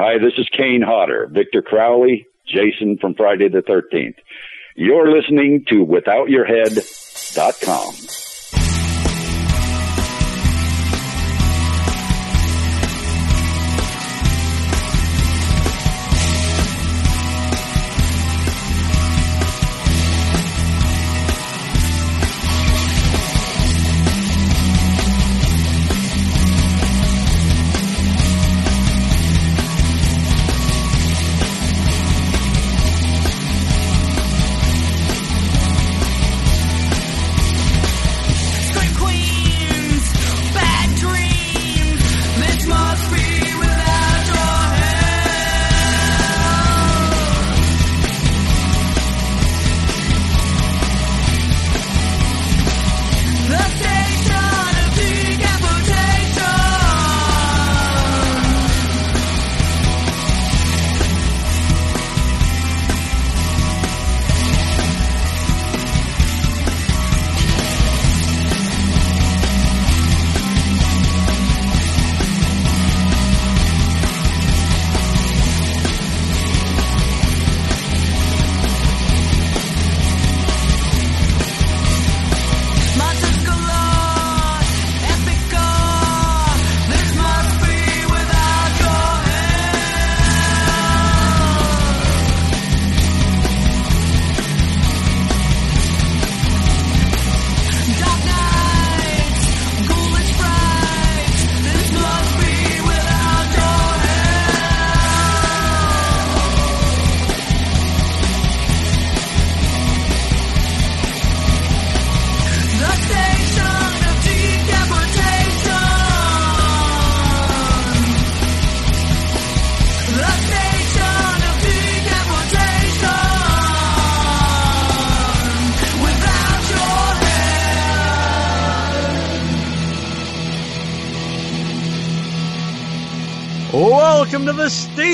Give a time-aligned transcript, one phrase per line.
[0.00, 4.14] Hi, this is Kane Hodder, Victor Crowley, Jason from Friday the 13th.
[4.76, 8.17] You're listening to WithoutYourHead.com.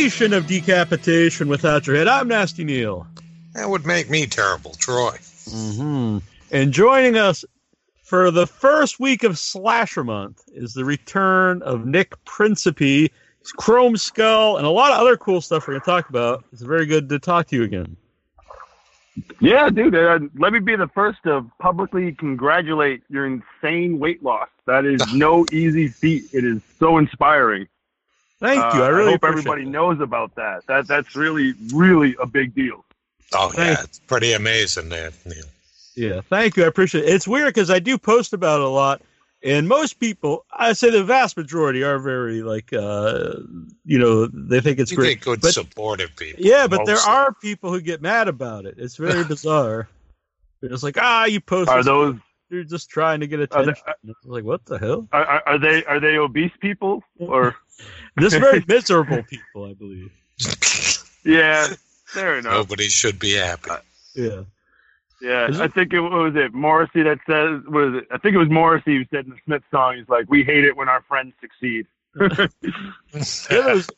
[0.04, 2.08] the of decapitation without your head.
[2.08, 3.06] I'm Nasty Neil.
[3.54, 5.12] That would make me terrible, Troy.
[5.12, 6.18] Mm-hmm.
[6.50, 7.42] And joining us
[8.02, 13.12] for the first week of Slasher Month is the return of Nick Principe,
[13.58, 16.44] Chromeskull, and a lot of other cool stuff we're going to talk about.
[16.52, 17.96] It's very good to talk to you again.
[19.40, 19.94] Yeah, dude.
[19.94, 24.50] Uh, let me be the first to publicly congratulate your insane weight loss.
[24.66, 26.24] That is no easy feat.
[26.34, 27.68] It is so inspiring.
[28.44, 28.82] Thank you.
[28.82, 29.68] Uh, I really hope everybody it.
[29.68, 30.66] knows about that.
[30.66, 32.84] That that's really really a big deal.
[33.32, 35.44] Oh Thank- yeah, it's pretty amazing, there, Neil.
[35.96, 36.64] Yeah, thank you.
[36.64, 37.08] I appreciate it.
[37.10, 39.00] It's weird because I do post about it a lot,
[39.42, 43.34] and most people, I say the vast majority, are very like, uh,
[43.84, 45.18] you know, they think it's You great.
[45.20, 46.44] get good But- supportive people.
[46.44, 48.74] Yeah, but there are people who get mad about it.
[48.78, 49.88] It's very bizarre.
[50.60, 51.70] They're like, ah, you post.
[51.70, 52.16] Are this- those
[52.54, 54.14] You're just trying to get Are they- attention.
[54.24, 55.08] Like, what the hell?
[55.12, 57.56] are, are- are they are they obese people or
[58.16, 60.10] This very miserable people, I believe.
[61.24, 61.66] yeah?
[62.06, 62.52] Fair enough.
[62.52, 63.70] Nobody should be happy.
[63.70, 63.78] Uh,
[64.14, 64.42] yeah.
[65.20, 68.08] Yeah, I think it what was it Morrissey that says was it?
[68.12, 70.64] I think it was Morrissey who said in the Smith song, he's like, "We hate
[70.64, 71.86] it when our friends succeed."
[73.12, 73.90] There was,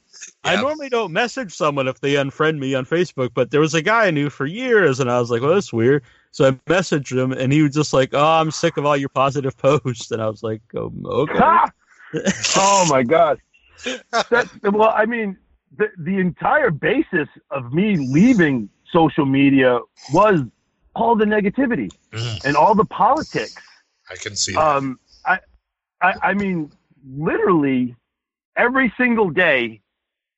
[0.44, 0.60] I Yeah.
[0.60, 4.06] normally don't message someone if they unfriend me on Facebook, but there was a guy
[4.06, 6.04] I knew for years, and I was like, well, that's weird.
[6.36, 9.08] So I messaged him, and he was just like, oh, I'm sick of all your
[9.08, 10.10] positive posts.
[10.10, 11.56] And I was like, oh, okay.
[12.56, 13.40] Oh my god.
[14.30, 15.38] That, well, I mean,
[15.78, 19.80] the the entire basis of me leaving social media
[20.12, 20.40] was
[20.94, 23.62] all the negativity Mm, and all the politics.
[24.10, 24.60] I can see that.
[24.60, 25.38] Um, I,
[26.02, 26.70] I, I mean,
[27.16, 27.96] literally
[28.56, 29.80] every single day,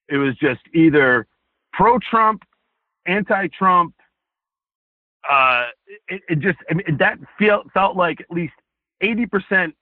[0.08, 1.26] it was just either
[1.72, 2.44] pro-Trump,
[3.06, 3.94] anti-Trump.
[5.28, 5.66] Uh,
[6.08, 8.54] it, it just, I mean, that felt felt like at least
[9.00, 9.74] eighty percent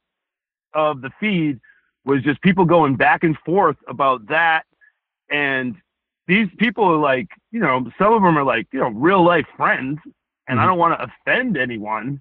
[0.75, 1.61] of the feed
[2.05, 4.65] was just people going back and forth about that,
[5.31, 5.77] and
[6.27, 9.47] these people are like, you know, some of them are like, you know, real life
[9.57, 9.99] friends,
[10.49, 10.71] and I mm-hmm.
[10.71, 12.21] don't want to offend anyone.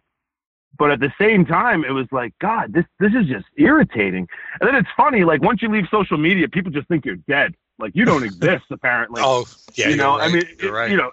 [0.77, 4.27] But at the same time it was like god this this is just irritating.
[4.59, 7.55] And then it's funny like once you leave social media people just think you're dead.
[7.79, 9.21] Like you don't exist apparently.
[9.23, 9.45] Oh,
[9.75, 10.33] yeah, you know you're i right.
[10.33, 10.91] mean it- right.
[10.91, 11.11] you know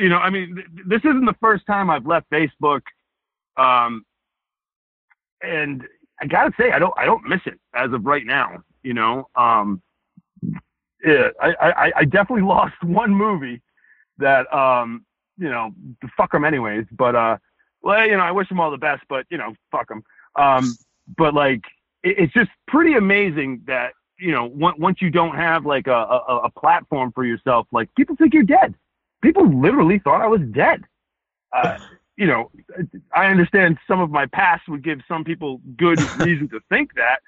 [0.00, 2.82] you know i mean th- this isn't the first time i've left facebook
[3.56, 4.04] um
[5.42, 5.86] and
[6.20, 9.28] i gotta say i don't i don't miss it as of right now you know
[9.36, 9.80] um
[11.04, 13.62] yeah i i, I definitely lost one movie
[14.18, 15.04] that um
[15.38, 15.72] you know
[16.16, 17.36] fuck them anyways but uh
[17.82, 20.02] well, you know, I wish them all the best, but you know, fuck them.
[20.36, 20.76] Um,
[21.16, 21.62] but like,
[22.02, 26.40] it, it's just pretty amazing that you know, once you don't have like a, a,
[26.44, 28.74] a platform for yourself, like people think you're dead.
[29.22, 30.84] People literally thought I was dead.
[31.52, 31.78] Uh,
[32.16, 32.50] you know,
[33.14, 37.20] I understand some of my past would give some people good reason to think that,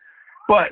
[0.49, 0.71] but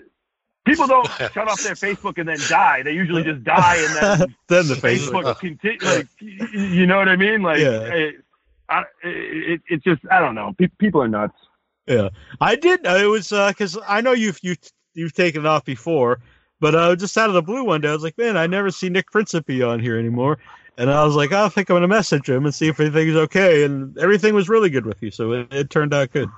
[0.67, 2.83] people don't shut off their Facebook and then die.
[2.83, 5.25] They usually just die and then then the Facebook.
[5.25, 5.79] Facebook continue.
[5.83, 7.43] Like, you know what I mean?
[7.43, 7.81] Like, Yeah.
[7.83, 8.15] it,
[8.69, 10.55] I, it, it's just I don't know.
[10.59, 11.35] Pe- people are nuts.
[11.87, 12.87] Yeah, I did.
[12.87, 14.55] Uh, it was because I know you've you
[14.95, 16.21] you've taken it off before,
[16.61, 18.71] but uh, just out of the blue one day, I was like, man, I never
[18.71, 20.39] see Nick Principe on here anymore,
[20.81, 23.65] and I was like, I think I'm gonna message him and see if everything's okay,
[23.65, 26.31] and everything was really good with you, so it, it turned out good.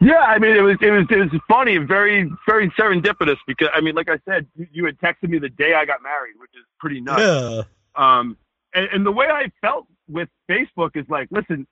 [0.00, 3.68] Yeah, I mean, it was it was it was funny and very very serendipitous because
[3.74, 6.52] I mean, like I said, you, had texted me the day I got married, which
[6.54, 7.20] is pretty nuts.
[7.20, 7.62] Yeah,
[7.96, 8.38] Um,
[8.72, 11.66] and, and the way I felt with Facebook is like, listen,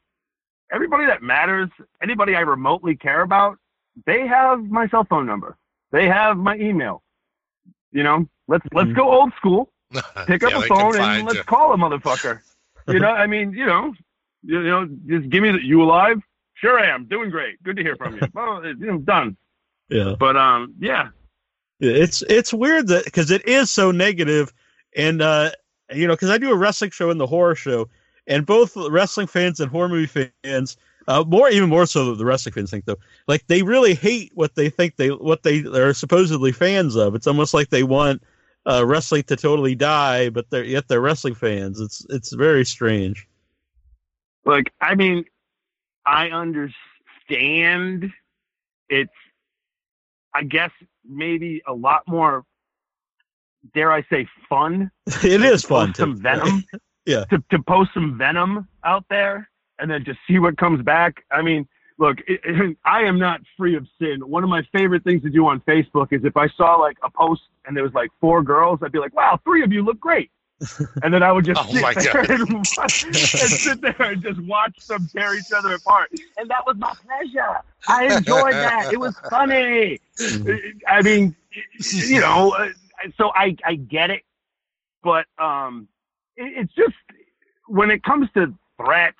[0.71, 1.71] everybody that matters,
[2.03, 3.57] anybody I remotely care about,
[4.05, 5.57] they have my cell phone number,
[5.91, 7.03] they have my email.
[7.93, 8.97] You know, let's let's Mhm.
[8.97, 9.72] go old school.
[10.27, 11.43] Pick up Yeah, a phone and let's you.
[11.43, 12.41] call a motherfucker.
[12.89, 13.95] You know, I mean, you know,
[14.43, 16.21] you, you know, just give me the you alive.
[16.55, 17.63] Sure, I am doing great.
[17.63, 18.29] Good to hear from you.
[18.35, 19.37] well, you know, done.
[19.89, 20.15] yeah.
[20.19, 21.11] But um, yeah,
[21.81, 24.53] It's it's weird that because it is so negative,
[24.97, 25.51] and uh,
[25.93, 27.89] you know, because I do a wrestling show and the horror show,
[28.27, 30.77] and both wrestling fans and horror movie fans,
[31.09, 34.31] uh, more even more so than the wrestling fans think though, like they really hate
[34.35, 37.17] what they think they what they are supposedly fans of.
[37.17, 38.23] It's almost like they want
[38.67, 41.81] uh, wrestling to totally die, but they're yet they're wrestling fans.
[41.81, 43.27] It's it's very strange.
[44.45, 45.25] like I mean,
[46.07, 48.11] I understand.
[48.89, 49.13] It's,
[50.35, 50.71] I guess,
[51.09, 52.45] maybe a lot more.
[53.75, 54.91] Dare I say, fun
[55.23, 56.65] it is fun some venom.
[57.05, 57.25] Yeah.
[57.31, 59.51] To, to post some venom out there
[59.81, 61.25] and then just see what comes back.
[61.33, 61.67] I mean,
[61.99, 64.21] look, it, it- I am not free of sin.
[64.29, 67.11] One of my favorite things to do on Facebook is if I saw like a
[67.11, 70.01] post and there was like four girls, I'd be like, wow, three of you look
[70.01, 70.31] great.
[71.03, 74.41] And then I would just Oh sit there and, watch, and sit there and just
[74.43, 76.11] watch them tear each other apart.
[76.37, 77.59] And that was my pleasure.
[77.89, 78.93] I enjoyed that.
[78.93, 79.99] It was funny.
[80.87, 81.35] I mean,
[81.93, 82.57] you know,
[83.17, 84.23] so I I get it,
[85.03, 85.89] but um,
[86.37, 86.95] it, it's just
[87.67, 89.17] when it comes to threats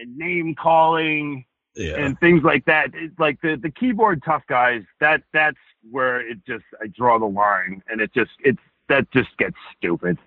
[0.00, 1.44] and name calling
[1.76, 4.82] Yeah, and things like that, it's like the the keyboard tough guys.
[5.00, 5.56] That that's
[5.90, 10.18] where it just I draw the line, and it just it's that just gets stupid.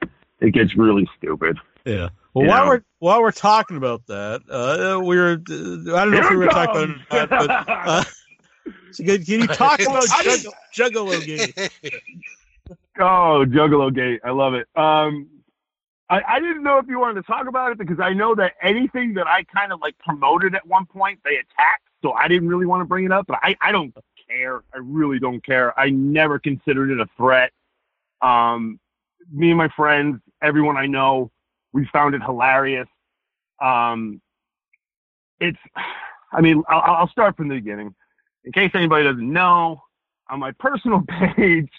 [0.42, 1.58] It gets really stupid.
[1.86, 2.10] Yeah.
[2.34, 2.70] Well, You while know?
[2.72, 6.46] we're while we're talking about that, uh, we were I don't know if we were
[6.46, 7.02] it talking comes.
[7.10, 8.04] about that, but uh,
[8.92, 11.26] so can, can you talk about I didn't- Juggalo, Juggalo
[11.86, 12.78] game?
[13.00, 14.20] Oh, Juggalo Gate.
[14.26, 14.68] I love it.
[14.76, 15.28] Um,
[16.10, 18.54] I, I didn't know if you wanted to talk about it because I know that
[18.62, 21.84] anything that I kind of like promoted at one point, they attacked.
[22.02, 23.94] So I didn't really want to bring it up, but I, I don't
[24.30, 24.64] care.
[24.74, 25.78] I really don't care.
[25.78, 27.52] I never considered it a threat.
[28.22, 28.80] Um,
[29.32, 31.32] me and my friends, everyone I know,
[31.74, 32.88] we found it hilarious.
[33.62, 34.22] Um,
[35.40, 35.58] it's,
[36.32, 37.94] I mean, I'll, I'll start from the beginning.
[38.46, 39.82] In case anybody doesn't know,
[40.30, 41.04] on my personal
[41.36, 41.70] page,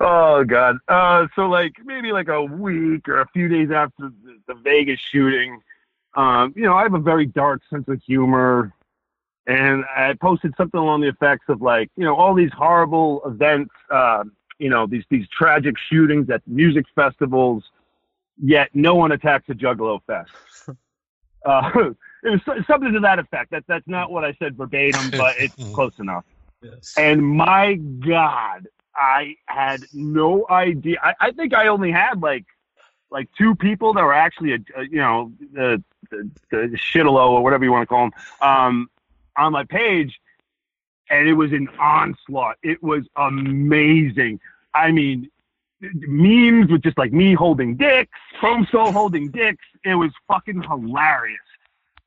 [0.00, 0.78] Oh God.
[0.88, 4.98] Uh, so like maybe like a week or a few days after the, the Vegas
[4.98, 5.60] shooting,
[6.14, 8.72] um, you know, I have a very dark sense of humor,
[9.46, 13.72] and I posted something along the effects of like, you know, all these horrible events,
[13.90, 14.24] uh,
[14.58, 17.64] you know, these these tragic shootings at music festivals,
[18.42, 20.30] yet no one attacks a Juggalo fest.
[21.46, 21.70] Uh,
[22.22, 23.50] it was something to that effect.
[23.50, 26.24] That that's not what I said verbatim, but it's close enough.
[26.60, 26.92] Yes.
[26.98, 30.98] And my God, I had no idea.
[31.02, 32.44] I, I think I only had like
[33.10, 37.42] like two people that were actually a, a you know the the, the shitalo or
[37.42, 38.90] whatever you want to call them um,
[39.36, 40.20] on my page,
[41.08, 42.56] and it was an onslaught.
[42.62, 44.40] It was amazing.
[44.74, 45.30] I mean,
[45.80, 49.64] memes with just like me holding dicks, Chromeskull holding dicks.
[49.84, 51.38] It was fucking hilarious.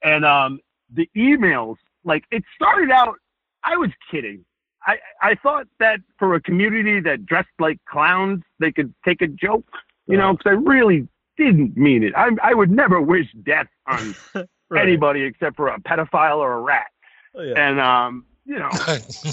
[0.04, 0.60] And um,
[0.94, 3.16] the emails, like it started out.
[3.64, 4.44] I was kidding.
[4.86, 9.28] I, I thought that for a community that dressed like clowns, they could take a
[9.28, 9.66] joke,
[10.08, 12.14] you know, because I really didn't mean it.
[12.16, 14.16] I, I would never wish death on
[14.70, 14.88] Right.
[14.88, 16.88] anybody except for a pedophile or a rat.
[17.36, 17.54] Oh, yeah.
[17.56, 18.72] And, um, you know,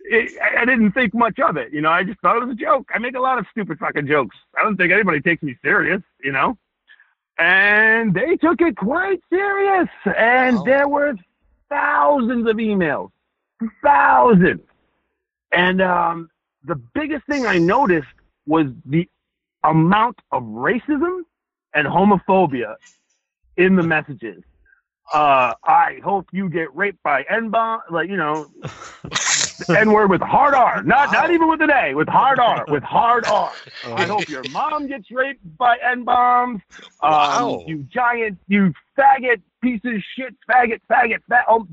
[0.00, 1.72] it, I I didn't think much of it.
[1.72, 2.88] You know, I just thought it was a joke.
[2.94, 4.36] I make a lot of stupid fucking jokes.
[4.58, 6.56] I don't think anybody takes me serious, you know?
[7.38, 9.88] And they took it quite serious.
[10.16, 10.64] And Wow.
[10.64, 11.14] there were
[11.68, 13.10] thousands of emails.
[13.82, 14.60] Thousands.
[15.52, 16.30] And um,
[16.64, 18.06] the biggest thing I noticed
[18.46, 19.08] was the
[19.64, 21.20] amount of racism
[21.74, 22.76] and homophobia
[23.56, 24.42] in the messages.
[25.12, 28.50] Uh, I hope you get raped by N bomb, like you know,
[29.74, 32.82] N word with hard R, not not even with an A, with hard R, with
[32.82, 33.50] hard R.
[33.86, 36.60] I hope your mom gets raped by N bombs.
[37.00, 37.64] Um, Wow.
[37.66, 41.42] You giant, you faggot piece of shit, faggot, faggot, fag.
[41.48, 41.66] Oh,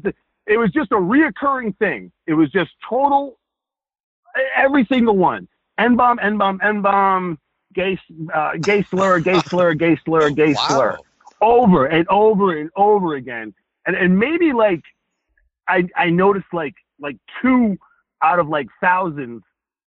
[0.48, 2.12] it was just a reoccurring thing.
[2.28, 3.40] It was just total,
[4.56, 5.48] every single one.
[5.78, 7.40] N bomb, N bomb, N bomb,
[7.74, 8.00] gay,
[8.34, 11.06] uh, gay slur, gay slur, gay slur, gay slur Wow.
[11.42, 13.54] over and over and over again.
[13.86, 14.82] And and maybe like
[15.68, 17.78] I I noticed like like two
[18.24, 19.44] out of like thousands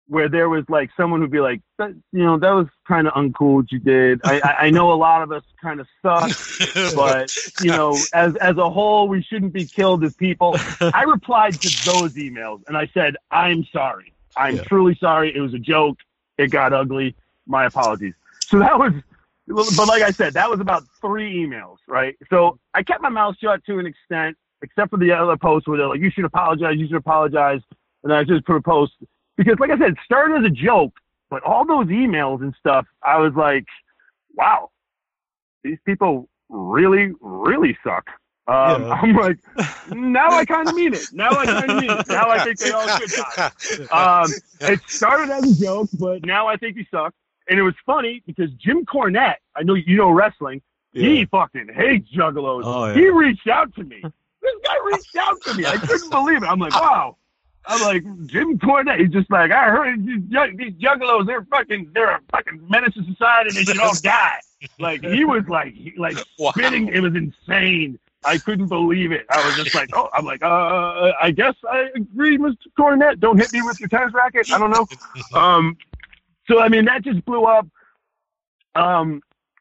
[0.08, 3.54] where there was like someone who'd be like, you know, that was kind of uncool
[3.56, 4.20] what you did.
[4.24, 6.32] I, I I know a lot of us kind of suck,
[6.94, 10.56] but you know, as as a whole, we shouldn't be killed as people.
[10.80, 14.12] I replied to those emails and I said, I'm sorry.
[14.36, 14.62] I'm Yeah.
[14.64, 15.34] truly sorry.
[15.36, 15.98] It was a joke.
[16.38, 17.14] It got ugly.
[17.46, 18.14] My apologies.
[18.50, 18.92] So that was,
[19.48, 22.14] but like I said, that was about three emails, right?
[22.30, 25.78] So I kept my mouth shut to an extent, except for the other posts where
[25.78, 27.60] they're like, you should apologize, you should apologize.
[28.04, 28.92] And I just put a post
[29.38, 30.92] because, like I said, it started as a joke,
[31.30, 33.64] but all those emails and stuff, I was like,
[34.34, 34.70] wow,
[35.64, 38.06] these people really, really suck.
[38.46, 38.88] Um, Yeah.
[39.02, 39.38] I'm like,
[39.90, 41.06] now I kind of mean it.
[41.12, 42.08] Now I kind of mean it.
[42.08, 44.22] Now I think they all should die.
[44.22, 44.30] Um,
[44.60, 47.14] it started as a joke, but now I think he sucks.
[47.48, 50.60] And it was funny because Jim Cornette, I know you know wrestling,
[50.92, 52.62] he fucking hates juggalos.
[52.64, 52.94] Oh, yeah.
[52.94, 54.00] He reached out to me.
[54.02, 55.66] This guy reached out to me.
[55.66, 56.46] I couldn't believe it.
[56.46, 57.16] I'm like, wow.
[57.68, 58.98] I'm like, Jim Cornette.
[59.00, 62.94] He's just like, I heard these, jug- these juggalos, they're fucking, they're a fucking menace
[62.94, 63.50] to society.
[63.54, 64.40] They should all die.
[64.80, 66.50] Like, he was like, he, like Wow.
[66.52, 66.88] spitting.
[66.88, 67.98] It was insane.
[68.24, 69.26] I couldn't believe it.
[69.30, 72.56] I was just like, oh, I'm like, uh, I guess I agree, Mr.
[72.76, 73.20] Cornette.
[73.20, 74.50] Don't hit me with your tennis racket.
[74.52, 74.86] I don't know.
[75.38, 75.76] Um,
[76.48, 77.66] so I mean, that just blew up.
[78.74, 79.20] Um,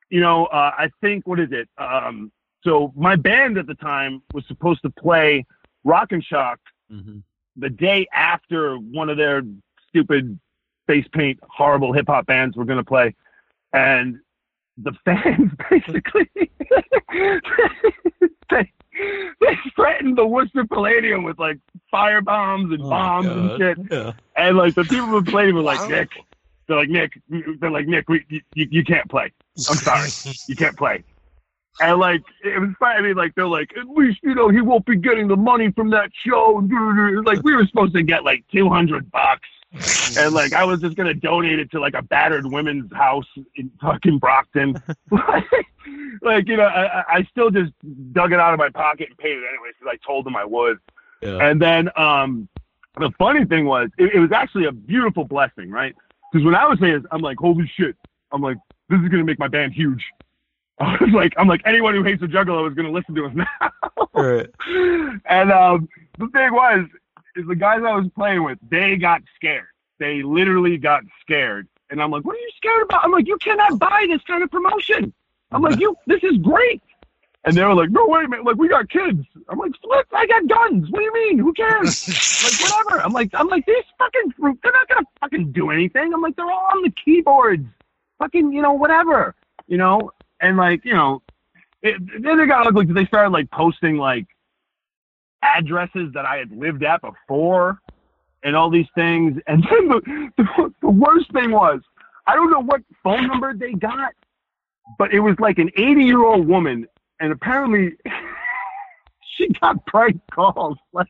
[0.10, 1.68] you know, uh, I think what is it?
[1.78, 2.32] Um,
[2.64, 5.46] so my band at the time was supposed to play
[5.84, 6.60] Rock and Shock
[6.92, 7.22] Mhm.
[7.58, 9.42] The day after one of their
[9.90, 10.40] stupid
[10.86, 13.16] face paint horrible hip hop bands were going to play,
[13.74, 14.20] and
[14.78, 16.30] the fans basically
[18.50, 18.72] they,
[19.42, 21.58] they threatened the Worcester Palladium with like
[21.92, 23.78] fire bombs and Oh, bombs and shit.
[23.92, 24.14] Yeah.
[24.36, 25.90] And like the people who played were like.
[25.90, 26.10] Nick.
[26.68, 27.20] They're like Nick.
[27.60, 28.10] They're like Nick.
[28.10, 29.32] We, you you can't play.
[29.56, 30.10] I'm sorry.
[30.48, 31.04] You can't play.
[31.80, 32.70] And like it was.
[32.82, 35.72] I mean, like they're like, at least you know he won't be getting the money
[35.72, 36.60] from that show.
[37.26, 39.48] Like we were supposed to get like two hundred bucks,
[40.18, 43.70] and like I was just gonna donate it to like a battered women's house in
[43.82, 44.82] fucking Brockton.
[46.22, 47.72] like you know, I, I- I still just
[48.14, 50.46] dug it out of my pocket and paid it anyways because I told them I
[50.46, 50.78] would.
[51.22, 51.38] Yeah.
[51.48, 52.48] And then um,
[53.00, 55.96] the funny thing was, it, it was actually a beautiful blessing, right?
[56.32, 57.96] Because when I was saying, I'm like, holy shit!
[58.32, 58.58] I'm like,
[58.90, 60.04] this is gonna make my band huge.
[60.80, 63.34] I was like, I'm like, anyone who hates the Juggalo is gonna listen to us
[63.34, 63.46] now.
[64.14, 64.50] Right.
[65.30, 66.88] and um, the thing was,
[67.36, 69.68] is the guys I was playing with, they got scared.
[70.00, 71.68] They literally got scared.
[71.92, 73.04] And I'm like, what are you scared about?
[73.04, 75.14] I'm like, you cannot buy this kind of promotion.
[75.52, 76.82] I'm like, you, this is great.
[77.46, 78.46] And they were like, no, wait a minute.
[78.46, 79.24] Like, we got kids.
[79.48, 80.90] I'm like, flip, I got guns.
[80.90, 81.38] What do you mean?
[81.38, 82.08] Who cares?
[82.44, 83.02] like, whatever.
[83.02, 86.14] I'm like, I'm like, these fucking, they're not going to fucking do anything.
[86.14, 87.66] I'm like, they're all on the keyboards.
[88.20, 89.34] Fucking, you know, whatever.
[89.68, 90.12] You know?
[90.42, 91.22] And like, you know,
[91.82, 94.26] it, then it got ugly because they started like posting like
[95.42, 97.80] addresses that I had lived at before
[98.44, 99.40] and all these things.
[99.48, 101.82] And then the, the, the worst thing was,
[102.26, 104.14] I don't know what phone number they got,
[104.98, 106.88] but it was like an 80 year old woman.
[107.20, 107.94] And apparently
[109.38, 111.08] she got prank calls like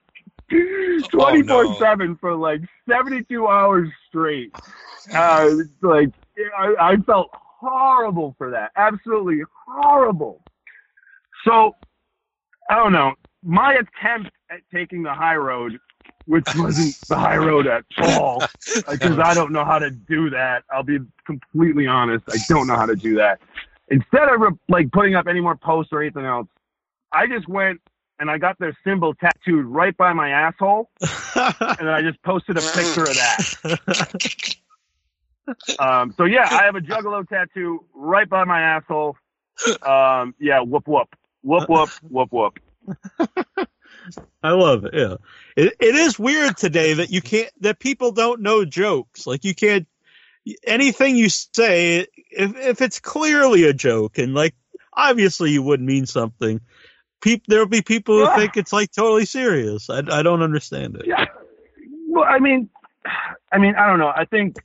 [1.12, 4.54] 24 7 for like 72 hours straight.
[5.14, 5.50] Uh,
[5.82, 6.10] like,
[6.58, 7.30] I, I felt
[7.60, 8.72] horrible for that.
[8.76, 10.44] Absolutely horrible.
[11.46, 11.76] So,
[12.70, 13.14] I don't know.
[13.44, 15.80] My attempt at taking the high road,
[16.26, 18.44] which wasn't the high road at all,
[18.90, 20.64] because I don't know how to do that.
[20.72, 22.26] I'll be completely honest.
[22.30, 23.40] I don't know how to do that.
[23.90, 26.48] Instead of like putting up any more posts or anything else,
[27.14, 27.80] I just went
[28.20, 32.58] and I got their symbol tattooed right by my asshole, and then I just posted
[32.58, 34.56] a picture of that.
[35.80, 39.16] Um, so yeah, I have a juggalo tattoo right by my asshole.
[39.82, 42.60] Um, yeah, whoop whoop, whoop whoop, whoop whoop.
[44.44, 44.94] I love it.
[44.94, 45.16] Yeah,
[45.56, 49.28] it it is weird today that you can't that people don't know jokes.
[49.28, 49.88] Like you can't
[50.66, 54.56] anything you say if if it's clearly a joke and like
[54.94, 56.62] obviously you would mean something.
[57.22, 58.36] People there'll be people who Yeah.
[58.36, 59.90] think it's like totally serious.
[59.90, 61.08] I I don't understand it.
[61.08, 61.26] Yeah.
[62.08, 62.70] Well, I mean,
[63.52, 64.14] I mean, I don't know.
[64.16, 64.58] I think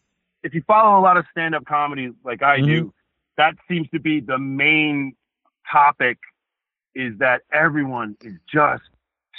[0.43, 2.67] if you follow a lot of stand-up comedy like I mm-hmm.
[2.67, 2.95] do,
[3.37, 5.15] that seems to be the main
[5.71, 6.19] topic.
[6.95, 8.83] Is that everyone is just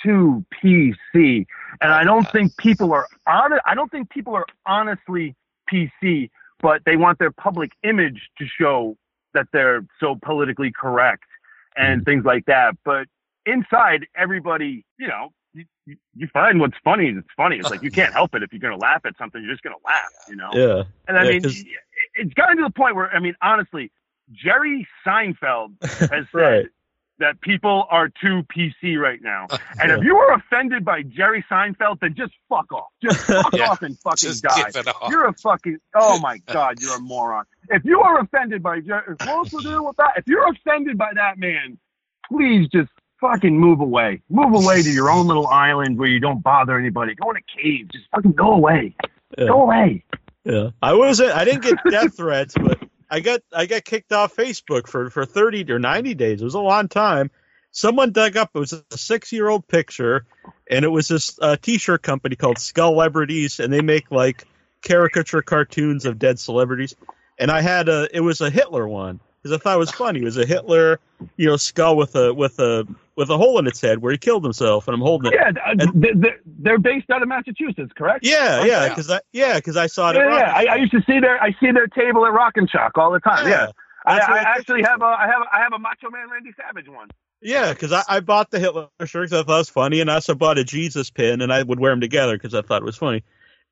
[0.01, 1.45] too PC,
[1.81, 3.51] and I don't think people are on.
[3.65, 5.35] I don't think people are honestly
[5.71, 8.97] PC, but they want their public image to show
[9.35, 11.25] that they're so politically correct
[11.75, 12.09] and mm-hmm.
[12.09, 12.75] things like that.
[12.83, 13.07] But
[13.45, 15.31] inside, everybody, you know,
[15.85, 17.07] you, find what's funny.
[17.09, 17.57] It's funny.
[17.57, 19.41] It's like you can't help it if you're going to laugh at something.
[19.41, 20.09] You're just going to laugh.
[20.29, 20.49] You know.
[20.53, 20.83] Yeah.
[21.07, 21.63] And I Yeah, mean, 'cause-
[22.15, 23.91] it's gotten to the point where, I mean, honestly,
[24.31, 26.65] Jerry Seinfeld has said Right.
[27.19, 29.47] that people are too PC right now.
[29.81, 29.97] And Yeah.
[29.97, 32.87] if you are offended by Jerry Seinfeld, then just fuck off.
[33.01, 33.69] Just fuck Yeah.
[33.69, 34.63] off and fucking Just die.
[34.71, 35.09] give it off.
[35.09, 37.45] You're a fucking, oh my God, you're a moron.
[37.69, 40.13] If you are offended by Jerry, what's to do with that?
[40.17, 41.77] If you're offended by that man,
[42.29, 42.89] please just
[43.23, 44.21] fucking move away.
[44.29, 47.15] Move away to your own little island where you don't bother anybody.
[47.15, 47.89] Go in a cave.
[47.91, 48.95] Just fucking go away.
[49.37, 49.47] Yeah.
[49.47, 50.03] Go away.
[50.43, 51.31] Yeah, I wasn't.
[51.31, 55.25] I didn't get death threats, but I got I got kicked off Facebook for for
[55.25, 56.41] thirty or ninety days.
[56.41, 57.31] It was a long time.
[57.71, 58.51] Someone dug up.
[58.53, 60.25] It was a six year old picture,
[60.69, 64.45] and it was this uh, T-shirt company called Skull Celebrities, and they make like
[64.81, 66.95] caricature cartoons of dead celebrities.
[67.39, 68.09] And I had a.
[68.13, 70.21] It was a Hitler one because I thought it was funny.
[70.21, 70.99] It was a Hitler,
[71.35, 74.17] you know, skull with a with a with a hole in its head where he
[74.17, 75.39] killed himself, and I'm holding it.
[75.39, 78.25] Yeah, uh, th- they're based out of Massachusetts, correct?
[78.25, 78.69] Yeah, Okay.
[78.69, 80.15] yeah, because I yeah, because I saw it.
[80.15, 80.53] Yeah, at yeah.
[80.71, 83.11] I, I used to see their I see their table at Rock and Shock all
[83.11, 83.47] the time.
[83.47, 83.71] Yeah,
[84.05, 86.51] I, I I actually have a I have a, I have a Macho Man Randy
[86.57, 87.09] Savage one.
[87.41, 90.09] Yeah, because I, I bought the Hitler shirt 'cause I thought it was funny, and
[90.09, 92.81] I also bought a Jesus pin, and I would wear them together because I thought
[92.81, 93.23] it was funny.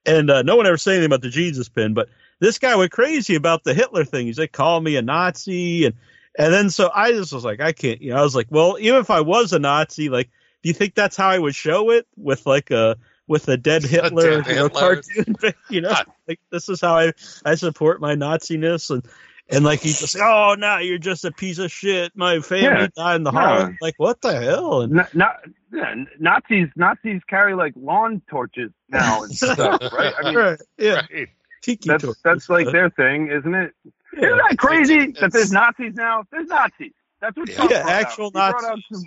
[0.06, 2.10] And uh, no one ever said anything about the Jesus pin, but
[2.42, 4.26] this guy went crazy about the Hitler thing.
[4.26, 5.96] He's like, call me a Nazi, and
[6.38, 8.78] and then so I just was like, I can't, you know, I was like, well,
[8.80, 10.30] even if I was a Nazi, like,
[10.64, 13.84] do you think that's how I would show it with like a with a dead
[13.86, 15.02] Hitler, dead you know, Hitler.
[15.16, 15.36] cartoon,
[15.70, 15.94] you know,
[16.28, 17.14] like this is how I
[17.46, 19.08] I support my Naziness and.
[19.54, 22.14] And like he's just, oh no, you're just a piece of shit.
[22.16, 22.88] My family Yeah.
[22.96, 23.40] died in the No.
[23.40, 23.82] Holocaust.
[23.82, 24.82] Like what the hell?
[24.84, 25.36] And Not, not
[25.74, 30.14] yeah, Nazis Nazis carry like lawn torches now and stuff, right?
[30.18, 31.30] I mean, right, yeah, Right.
[31.62, 32.22] Tiki that's torches.
[32.24, 33.74] that's like their thing, isn't it?
[34.14, 34.26] yeah.
[34.28, 36.24] Isn't that crazy It's- that there's Nazis now?
[36.32, 36.92] There's Nazis.
[37.22, 37.56] That's what Yeah.
[37.56, 38.02] Trump Yeah, brought out.
[38.02, 38.86] actual out Nazis.
[38.92, 39.04] some-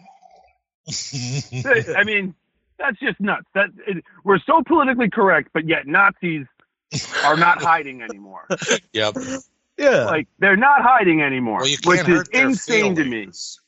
[1.97, 2.35] I mean,
[2.79, 3.47] that's just nuts.
[3.55, 6.47] That it, we're so politically correct, but yet Nazis
[7.25, 8.47] are not hiding anymore.
[8.93, 9.17] Yep.
[9.79, 13.05] yeah, Like they're not hiding anymore, Well, you which can't is hurt their insane to
[13.05, 13.11] me.
[13.11, 13.61] feelings.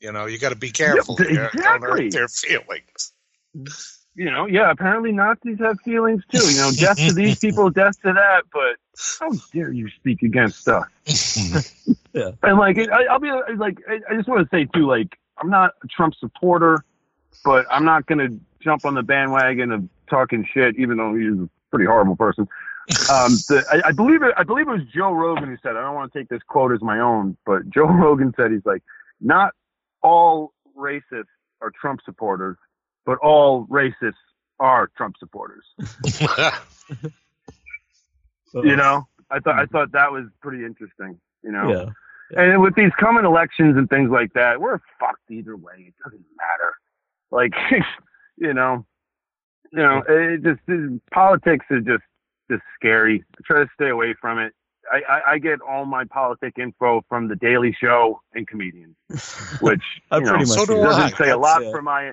[0.00, 1.16] You know, you got to be careful.
[1.18, 2.04] Yeah, You Don't exactly.
[2.04, 3.12] hurt their feelings.
[4.16, 4.70] You know, yeah.
[4.70, 6.44] Apparently, Nazis have feelings too.
[6.50, 8.44] You know, death to these people, death to that.
[8.52, 8.76] But
[9.20, 11.72] how dare you speak against us?
[12.16, 12.30] Yeah.
[12.42, 15.50] And like, I, I'll be like, I, I just want to say too, like, I'm
[15.50, 16.82] not a Trump supporter,
[17.44, 21.48] but I'm not gonna jump on the bandwagon of talking shit, even though he's a
[21.70, 22.48] pretty horrible person.
[23.12, 24.32] Um, the, I, I believe it.
[24.36, 25.76] I believe it was Joe Rogan who said.
[25.76, 28.64] I don't want to take this quote as my own, but Joe Rogan said he's
[28.64, 28.82] like,
[29.20, 29.52] not
[30.02, 31.24] all racists
[31.60, 32.56] are Trump supporters,
[33.06, 34.12] but all racists
[34.60, 35.64] are Trump supporters.
[38.52, 39.72] So, You know, I thought I hmm.
[39.72, 41.18] thought that was pretty interesting.
[41.42, 41.92] You know,
[42.30, 45.88] yeah, and with these coming elections and things like that, we're fucked either way.
[45.88, 46.74] It doesn't matter.
[47.30, 47.52] Like,
[48.36, 48.86] you know,
[49.72, 52.02] you know, it just it, politics is just
[52.50, 53.24] just scary.
[53.36, 54.52] I try to stay away from it.
[54.90, 58.94] I, I, I get all my politic info from the Daily Show and comedians,
[59.60, 60.80] which I you know, pretty much So do do.
[60.80, 60.84] I.
[60.84, 61.72] doesn't say a lot yeah.
[61.72, 62.12] for my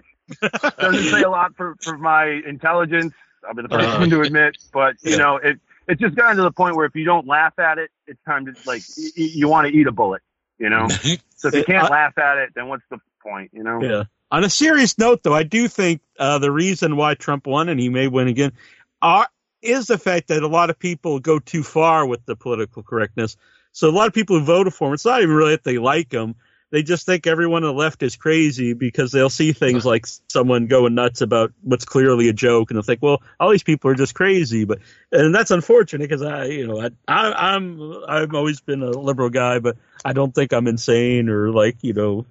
[0.80, 3.14] doesn't say a lot for, for my intelligence.
[3.48, 5.18] I'll be the first one to admit, but you Yeah.
[5.18, 7.92] know, it it's just gotten to the point where if you don't laugh at it,
[8.08, 10.22] it's time to like y- y- you want to eat a bullet.
[10.58, 10.88] You know,
[11.36, 13.52] so if you can't I- laugh at it, then what's the point?
[13.54, 13.82] You know?
[13.82, 14.04] Yeah.
[14.32, 17.80] On a serious note, though, I do think uh, the reason why Trump won and
[17.80, 18.54] he may win again
[19.02, 19.28] are,
[19.62, 23.36] is the fact that a lot of people go too far with the political correctness.
[23.74, 25.78] So a lot of people who voted for him, it's not even really that they
[25.78, 26.36] like him.
[26.74, 30.66] They just think everyone on the left is crazy because they'll see things like someone
[30.66, 33.96] going nuts about what's clearly a joke, and they'll think, "Well, all these people are
[33.96, 34.80] just crazy." But
[35.12, 39.30] and that's unfortunate because I, you know, I, I, I'm I've always been a liberal
[39.30, 42.26] guy, but I don't think I'm insane or like you know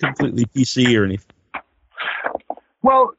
[0.00, 1.26] completely PC or anything.
[2.80, 3.12] Well,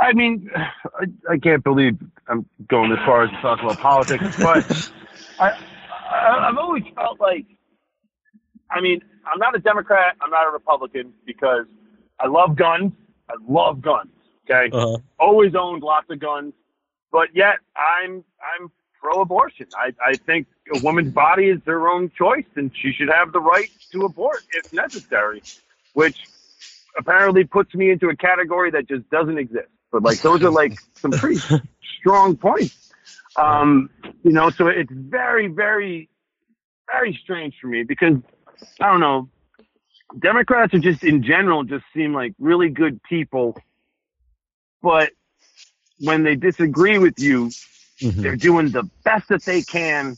[0.00, 1.96] I mean, I, I can't believe
[2.26, 4.90] I'm going as far as to talk about politics, but
[5.38, 5.50] I,
[6.10, 7.46] I I've always felt like,
[8.68, 9.00] I mean,
[9.32, 11.66] I'm not a Democrat, I'm not a Republican because
[12.20, 12.92] I love guns.
[13.28, 14.10] I love guns.
[14.48, 14.98] Okay, Uh-huh.
[15.18, 16.54] always owned lots of guns,
[17.10, 19.66] but yet I'm I'm pro-abortion.
[19.76, 23.40] I I think a woman's body is their own choice, and she should have the
[23.40, 25.42] right to abort if necessary,
[25.94, 26.16] which
[26.98, 29.68] apparently puts me into a category that just doesn't exist.
[29.90, 31.40] But like those are like some pretty
[31.98, 32.92] strong points.
[33.36, 33.90] Um,
[34.22, 36.08] you know, so it's very, very,
[36.90, 38.14] very strange for me because
[38.80, 39.28] I don't know.
[40.18, 43.56] Democrats are just in general just seem like really good people
[44.86, 45.10] but
[45.98, 47.46] when they disagree with you,
[48.00, 48.22] Mhm.
[48.22, 50.16] they're doing the best that they can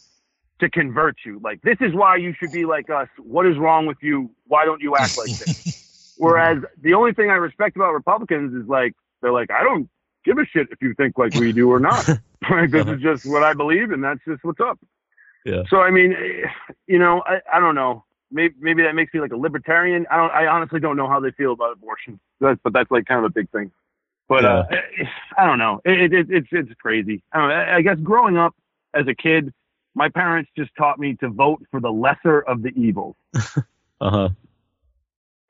[0.59, 1.41] to convert you.
[1.43, 3.09] Like, this is why you should be like us.
[3.17, 4.31] What is wrong with you?
[4.47, 6.15] Why don't you act like this?
[6.19, 9.89] Whereas the only thing I respect about Republicans is like, they're like, I don't
[10.25, 12.07] give a shit if you think like we do or not.
[12.51, 14.79] like, this is just what I believe, and that's just what's up.
[15.47, 15.63] Yeah.
[15.71, 16.47] So, I mean, eh,
[16.87, 18.05] you know, I, I don't know.
[18.31, 20.07] Maybe, maybe that makes me like a libertarian.
[20.11, 20.31] I don't.
[20.31, 22.21] I honestly don't know how they feel about abortion.
[22.41, 23.71] That's, but that's like kind of a big thing.
[24.29, 25.05] But uh, eh,
[25.39, 25.81] I don't know.
[25.85, 27.23] It, it, it's it's crazy.
[27.33, 27.75] I don't know.
[27.77, 28.55] I guess growing up
[28.95, 29.53] as a kid,
[29.95, 33.17] my parents just taught me to vote for the lesser of the evils.
[34.01, 34.29] Uh-huh.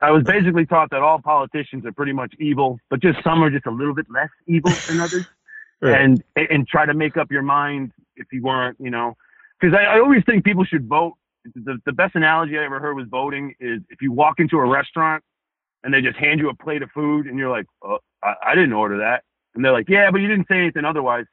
[0.00, 3.50] I was basically taught that all politicians are pretty much evil, but just some are
[3.50, 5.26] just a little bit less evil than others.
[5.80, 6.00] Right.
[6.00, 9.16] And and try to make up your mind if you weren't, you know,
[9.60, 11.14] because I, I always think people should vote.
[11.54, 14.66] The, the best analogy I ever heard with voting is if you walk into a
[14.66, 15.22] restaurant
[15.82, 18.54] and they just hand you a plate of food and you're like, oh, I, I
[18.54, 19.22] didn't order that,
[19.54, 21.26] and they're like, yeah, but you didn't say anything otherwise,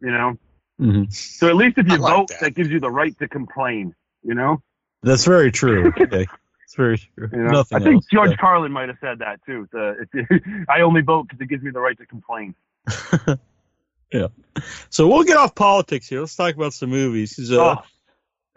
[0.00, 0.38] you know.
[0.80, 1.12] Mhm.
[1.12, 2.40] So at least if you like vote, that.
[2.40, 2.50] that.
[2.54, 4.62] gives you the right to complain, you know.
[5.02, 5.92] That's very true.
[6.00, 6.26] Okay.
[6.64, 7.30] It's very true.
[7.32, 7.50] You know?
[7.50, 8.06] Nothing I think else.
[8.12, 8.36] George Yeah.
[8.36, 9.66] Carlin might have said that too.
[9.72, 12.54] The, it, I only vote because it gives me the right to complain.
[14.12, 14.28] Yeah.
[14.88, 16.20] So we'll get off politics here.
[16.20, 17.38] Let's talk about some movies.
[17.52, 17.82] uh, oh,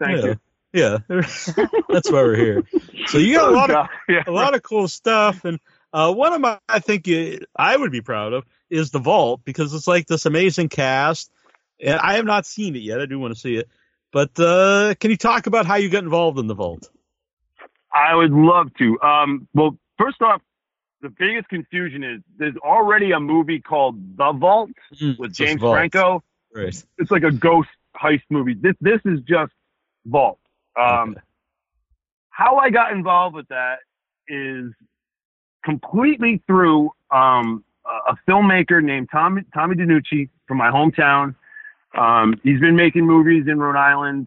[0.02, 0.24] thank yeah.
[0.24, 0.40] you.
[0.72, 2.62] Yeah, that's why we're here.
[3.06, 4.22] So you got a lot of yeah.
[4.26, 5.60] a lot of cool stuff, and
[5.92, 9.42] uh, one of my I think you, I would be proud of is the Vault
[9.44, 11.30] because it's like this amazing cast,
[11.78, 13.02] and I have not seen it yet.
[13.02, 13.68] I do want to see it,
[14.12, 16.88] but uh, can you talk about how you got involved in the Vault?
[17.92, 18.98] I would love to.
[19.02, 20.40] Um, well, first off,
[21.02, 24.70] the biggest confusion is there's already a movie called The Vault
[25.18, 25.74] with Just James Vault.
[25.74, 26.22] Franco.
[26.54, 26.82] Right.
[26.98, 28.54] It's like a ghost heist movie.
[28.54, 29.52] This this is just
[30.06, 30.38] Vault.
[30.78, 31.20] Um, Okay.
[32.30, 33.80] how I got involved with that
[34.28, 34.72] is
[35.64, 37.64] completely through um,
[38.08, 41.34] a filmmaker named Tommy Tommy DeNucci from my hometown.
[41.96, 44.26] Um, he's been making movies in Rhode Island,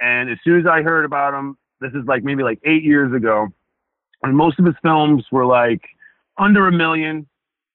[0.00, 3.12] and as soon as I heard about him, this is like maybe like eight years
[3.12, 3.48] ago,
[4.22, 5.82] and most of his films were like
[6.38, 7.26] under a million.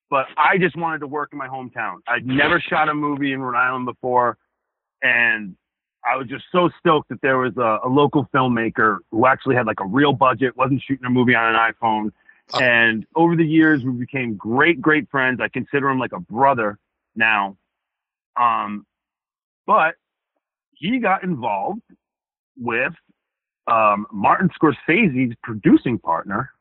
[0.09, 1.97] But I just wanted to work in my hometown.
[2.07, 4.37] I'd never shot a movie in Rhode Island before,
[5.01, 5.57] and
[6.09, 9.65] I was just so stoked that there was a, a local filmmaker who actually had
[9.65, 12.11] like a real budget, wasn't shooting a movie on an iPhone.
[12.53, 12.59] Oh.
[12.59, 15.39] And over the years, we became great, great friends.
[15.41, 16.79] I consider him like a brother
[17.15, 17.57] now.
[18.39, 18.85] Um,
[19.65, 19.95] but
[20.71, 21.81] he got involved
[22.57, 22.93] with
[23.67, 26.51] um, Martin Scorsese's producing partner,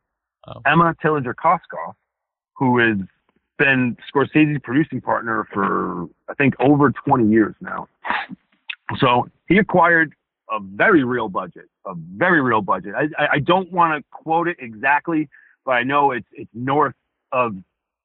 [0.48, 0.61] Oh.
[0.64, 1.94] Emma Tillinger Koskoff,
[2.54, 2.98] who has
[3.59, 7.88] been Scorsese's producing partner for I think over 20 years now.
[8.99, 10.14] So he acquired
[10.51, 12.94] a very real budget, a very real budget.
[12.94, 15.29] I, I, don't want to quote it exactly,
[15.64, 16.94] but I know it's it's north
[17.33, 17.57] of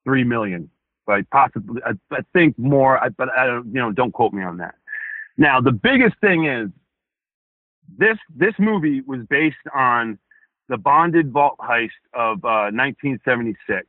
[0.04, 0.70] three million,
[1.06, 2.98] but possibly I, I think more.
[3.04, 4.76] I, but I don't, you know, don't quote me on that.
[5.38, 6.70] Now the biggest thing is
[7.98, 10.18] this this movie was based on
[10.68, 13.86] the bonded vault heist of uh, 1976,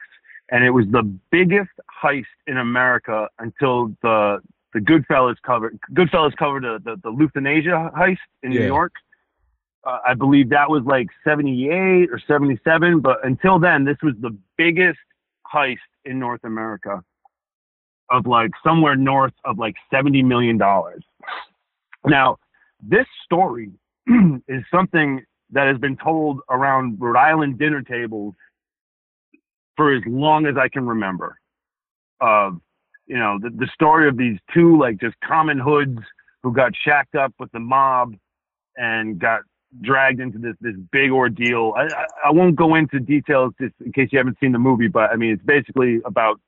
[0.51, 1.71] and it was the biggest
[2.03, 8.19] heist in America until the the Goodfellas covered Goodfellas covered the the, the Lufthansa heist
[8.43, 8.61] in Yeah.
[8.61, 8.93] New York.
[9.85, 14.31] Uh, I believe that was like 78 or 77, but until then, this was the
[14.57, 15.01] biggest
[15.53, 17.03] heist in North America
[18.09, 21.03] of like somewhere north of like 70 million dollars.
[22.07, 22.39] Now,
[22.81, 23.71] this story
[24.49, 28.35] is something that has been told around Rhode Island dinner tables
[29.77, 31.39] for as long as I can remember.
[32.21, 32.61] Of
[33.13, 35.99] you know the, the story of these two like just common hoods
[36.43, 38.15] who got shacked up with the mob
[38.79, 39.43] and got
[39.83, 41.75] dragged into this this big ordeal.
[41.77, 44.89] I, I, I won't go into details just in case you haven't seen the movie,
[44.89, 46.41] but I mean it's basically about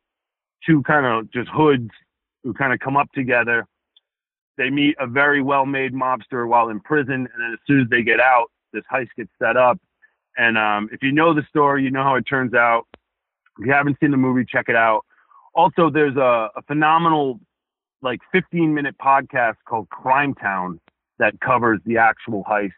[0.66, 1.90] two kind of just hoods
[2.42, 3.66] who kind of come up together.
[4.56, 8.02] They meet a very well-made mobster while in prison, and then as soon as they
[8.02, 9.78] get out, this heist gets set up.
[10.38, 12.86] And um, if you know the story, you know how it turns out.
[13.58, 15.04] If you haven't seen the movie, check it out.
[15.54, 17.40] Also, there's a, a phenomenal,
[18.02, 20.80] like 15 minute podcast called Crime Town
[21.18, 22.72] that covers the actual heist.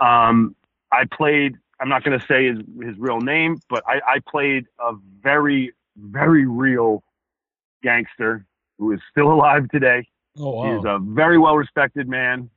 [0.00, 0.54] Um,
[0.92, 4.66] I played, I'm not going to say his, his real name, but I, I played
[4.78, 7.02] a very, very real
[7.82, 8.46] gangster
[8.78, 10.06] who is still alive today.
[10.38, 10.76] Oh wow.
[10.76, 12.50] He's a very well respected man.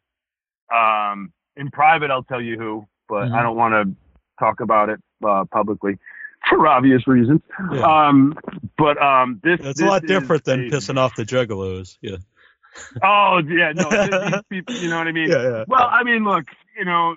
[0.75, 3.33] Um, in private, I'll tell you who, but Mhm.
[3.33, 3.95] I don't want to
[4.39, 5.97] talk about it uh, publicly
[6.49, 7.41] for obvious reasons.
[7.73, 7.81] Yeah.
[8.07, 8.37] Um,
[8.77, 11.97] but um, this It's a lot different than a- pissing off the juggalos.
[12.01, 12.17] Yeah.
[13.03, 13.89] Oh yeah, no,
[14.29, 15.29] these people, you know what I mean.
[15.29, 15.63] Yeah, yeah.
[15.67, 16.45] Well, I mean, look,
[16.77, 17.15] you know,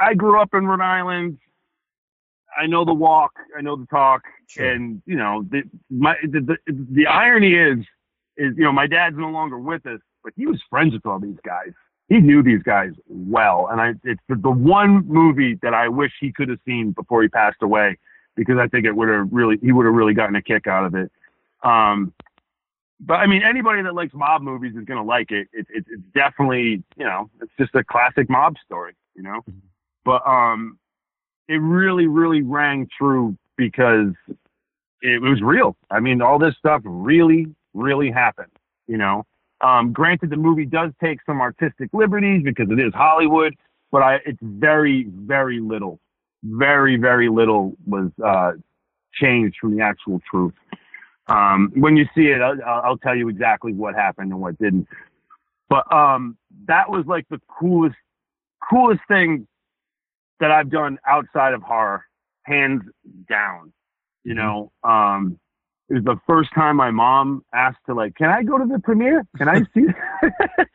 [0.00, 1.38] I grew up in Rhode Island.
[2.56, 4.70] I know the walk, I know the talk, Sure.
[4.70, 6.56] and you know the my the, the
[6.92, 7.78] the irony is
[8.36, 11.18] is you know my dad's no longer with us, but he was friends with all
[11.18, 11.72] these guys.
[12.08, 16.12] He knew these guys well, and I it's the, the one movie that I wish
[16.20, 17.98] he could have seen before he passed away
[18.36, 20.84] because I think it would have really he would have really gotten a kick out
[20.84, 21.10] of it.
[21.62, 22.12] Um,
[23.00, 25.48] but I mean, anybody that likes mob movies is gonna like it.
[25.52, 25.84] It, it.
[25.88, 29.44] It's definitely you know it's just a classic mob story, you know.
[30.04, 30.78] But um,
[31.48, 34.12] it really really rang true because
[35.02, 35.76] it was real.
[35.90, 38.52] I mean, all this stuff really really happened,
[38.86, 39.26] you know.
[39.60, 43.54] Um, granted, the movie does take some artistic liberties because it is Hollywood,
[43.90, 45.98] but I it's very very little,
[46.42, 48.52] very very little was uh,
[49.14, 50.52] changed from the actual truth.
[51.28, 54.86] Um, when you see it, I'll, I'll tell you exactly what happened and what didn't.
[55.68, 56.36] But um,
[56.68, 57.96] that was like the coolest,
[58.70, 59.48] coolest thing
[60.38, 62.04] that I've done outside of horror,
[62.42, 62.82] hands
[63.28, 63.72] down.
[64.22, 65.38] You know, um,
[65.88, 68.78] it was the first time my mom asked to like, "Can I go to the
[68.80, 69.24] premiere?
[69.36, 69.86] Can I see?"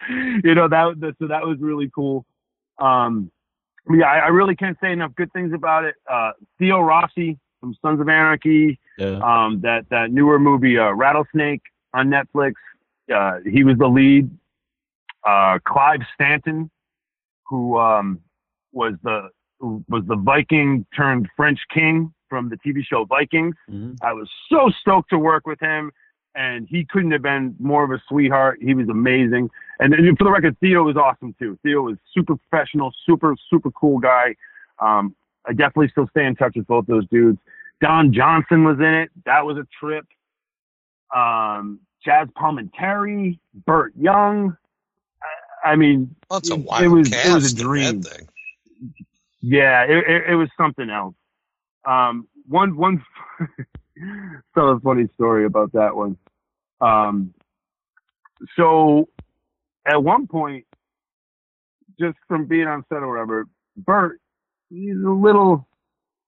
[0.43, 2.25] you know that, that so that was really cool.
[2.79, 3.31] Um,
[3.93, 5.95] yeah, I, I really can't say enough good things about it.
[6.09, 9.19] Uh, Theo Rossi from Sons of Anarchy, Yeah.
[9.23, 11.61] um, that that newer movie uh, Rattlesnake
[11.93, 12.53] on Netflix.
[13.13, 14.29] Uh, he was the lead.
[15.27, 16.69] Uh, Clive Standen,
[17.45, 18.19] who um,
[18.71, 23.55] was the was the Viking turned French king from the TV show Vikings.
[23.69, 23.97] Mhm.
[24.01, 25.91] I was so stoked to work with him,
[26.33, 28.57] and he couldn't have been more of a sweetheart.
[28.61, 29.49] He was amazing,
[29.81, 31.59] and, and for the record, Theo was awesome too.
[31.61, 34.35] Theo was super professional, super super cool guy.
[34.79, 35.13] Um,
[35.45, 37.37] I definitely still stay in touch with both those dudes.
[37.81, 39.11] Don Johnson was in it.
[39.25, 40.05] That was a trip.
[41.13, 44.55] Um, Chazz Palminteri, Burt Young.
[45.65, 46.15] I, I mean,
[46.85, 48.01] It- was- it was a dream.
[48.03, 48.27] Thing.
[49.41, 51.15] yeah, it, it, it was something else.
[51.85, 53.03] Um, one one
[54.53, 56.17] tell a funny story about that one.
[56.79, 57.33] Um,
[58.55, 59.07] so
[59.85, 60.65] at one point,
[61.99, 64.19] just from being on set or whatever, Burt,
[64.69, 65.67] he's a little.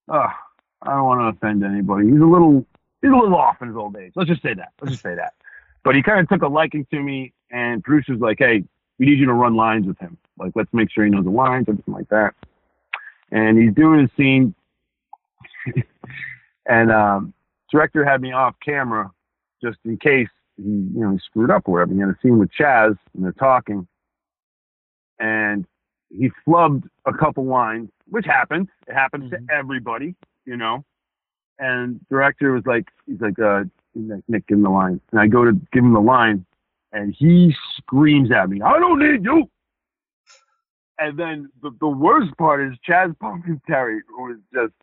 [0.09, 0.27] Uh,
[0.81, 2.07] I don't want to offend anybody.
[2.07, 2.65] He's a little.
[3.01, 4.13] He's a little off in his old age.
[4.15, 4.69] Let's just say that.
[4.81, 5.33] Let's just say that.
[5.83, 8.63] But he kind of took a liking to me, and producer's like, "Hey,
[8.99, 10.17] we need you to run lines with him.
[10.37, 12.33] Like, let's make sure he knows the lines, everything like that."
[13.31, 14.53] And he's doing a scene,
[16.65, 17.33] and um,
[17.71, 19.11] director had me off camera
[19.61, 21.93] just in case he, you know, he screwed up or whatever.
[21.93, 23.87] He had a scene with Chazz, and they're talking,
[25.19, 25.65] and
[26.09, 28.67] he flubbed a couple lines, which happens.
[28.87, 29.47] It happens Mhm.
[29.47, 30.83] to everybody, you know.
[31.59, 34.99] And director was like, he's like, uh, he's like, Nick, give him the line.
[35.11, 36.45] And I go to give him the line,
[36.91, 39.49] and he screams at me, I don't need you.
[40.99, 44.73] And then the, the worst part is Chazz Palminteri was just,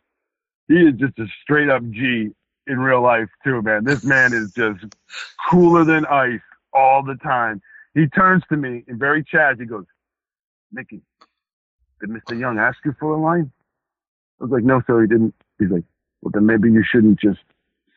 [0.71, 2.31] he is just a straight up G
[2.67, 3.83] in real life too, man.
[3.83, 4.85] This man is just
[5.49, 6.39] cooler than ice
[6.73, 7.61] all the time.
[7.93, 9.85] He turns to me and very Chazz, he goes,
[10.71, 11.01] Mickey,
[11.99, 12.39] did Mr.
[12.39, 13.51] Young ask you for a line?
[14.39, 15.35] I was like, no, sir, he didn't.
[15.59, 15.83] He's like,
[16.21, 17.41] well, then maybe you shouldn't just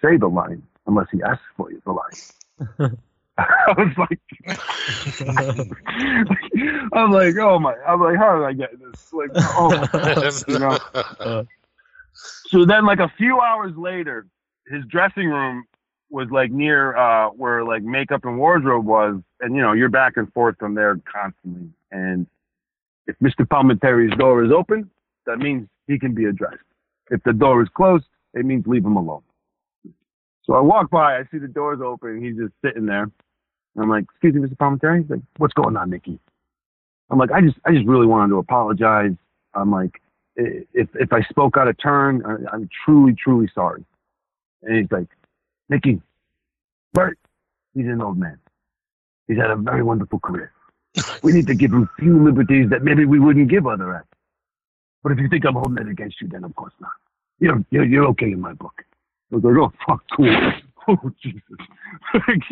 [0.03, 2.99] say the line unless he asks for you the line.
[3.39, 4.21] I was like,
[6.93, 9.13] I'm like, oh my, I'm like, how did I get this?
[9.13, 10.79] Like, oh, my, you know.
[11.21, 11.45] Uh,
[12.55, 14.29] So then, like a few hours later,
[14.69, 15.65] his dressing room
[16.09, 20.17] was like near uh, where like makeup and wardrobe was, and you know you're back
[20.17, 21.69] and forth from there constantly.
[21.91, 22.29] And
[23.09, 23.45] if Mr.
[23.45, 24.89] Palminteri's door is open,
[25.27, 26.63] that means he can be addressed.
[27.11, 29.23] If the door is closed, it means leave him alone.
[30.45, 33.11] So I walk by, I see the doors open, and he's just sitting there.
[33.77, 34.57] I'm like, "Excuse me, Mr.
[34.57, 36.21] Palmenteri." He's like, "What's going on, Nikki?
[37.11, 39.17] I'm like, "I just, I just really wanted to apologize."
[39.55, 40.04] I'm like, "I-
[40.37, 43.85] "If if I spoke out of turn, I- I'm truly, truly sorry."
[44.63, 45.09] And he's like,
[45.69, 46.03] "Mickey,
[46.95, 47.19] Burt,
[47.75, 48.39] he's an old man.
[49.29, 50.53] He's had a very wonderful career.
[51.23, 54.09] We need to give him few liberties that maybe we wouldn't give other actors.
[55.03, 56.93] But if you think I'm holding it against you, then of course not.
[57.41, 58.85] You're you're, you're okay in my book."
[59.33, 60.53] I was like, "Oh fuck, cool."
[60.89, 61.43] Oh Jesus!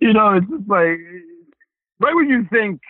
[0.00, 0.98] you know, it's just like
[2.00, 2.80] right when you think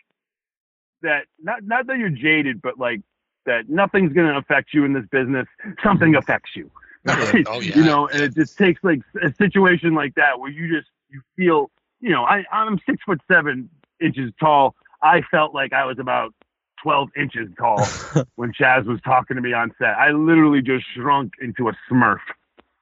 [1.02, 3.00] that not not that you're jaded, but like
[3.46, 5.46] that nothing's gonna affect you in this business,
[5.82, 6.18] something mm-hmm.
[6.18, 6.70] affects you.
[7.48, 7.76] Oh, yeah.
[7.76, 11.20] You know, and it just takes like a situation like that where you just you
[11.36, 13.68] feel, you know, I I'm six foot seven
[14.00, 14.76] inches tall.
[15.02, 16.32] I felt like I was about
[16.80, 17.84] twelve inches tall
[18.36, 19.96] when Chazz was talking to me on set.
[19.98, 22.20] I literally just shrunk into a Smurf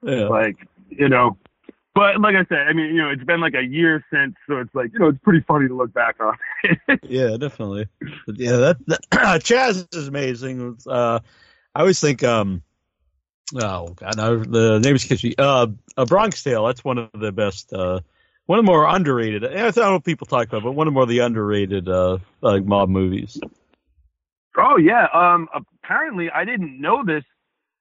[0.03, 0.29] yeah.
[0.29, 0.57] like
[0.88, 1.37] you know
[1.94, 4.59] but like i said i mean you know it's been like a year since so
[4.59, 6.37] it's like you know it's pretty funny to look back on
[7.03, 7.88] Yeah, definitely.
[8.26, 9.00] But yeah, that, that
[9.42, 10.79] Chazz is amazing.
[10.87, 11.20] Uh,
[11.74, 12.62] I always think um,
[13.55, 15.35] Oh God, no, the name is me.
[15.37, 16.66] Uh, a Bronx Tale.
[16.66, 17.72] That's one of the best.
[17.72, 18.00] Uh,
[18.46, 19.44] one of the more underrated.
[19.44, 22.18] I don't know what people talk about, but one of the more the underrated uh,
[22.40, 23.40] like mob movies.
[24.57, 25.07] Oh yeah.
[25.12, 25.48] Um.
[25.53, 27.24] Apparently, I didn't know this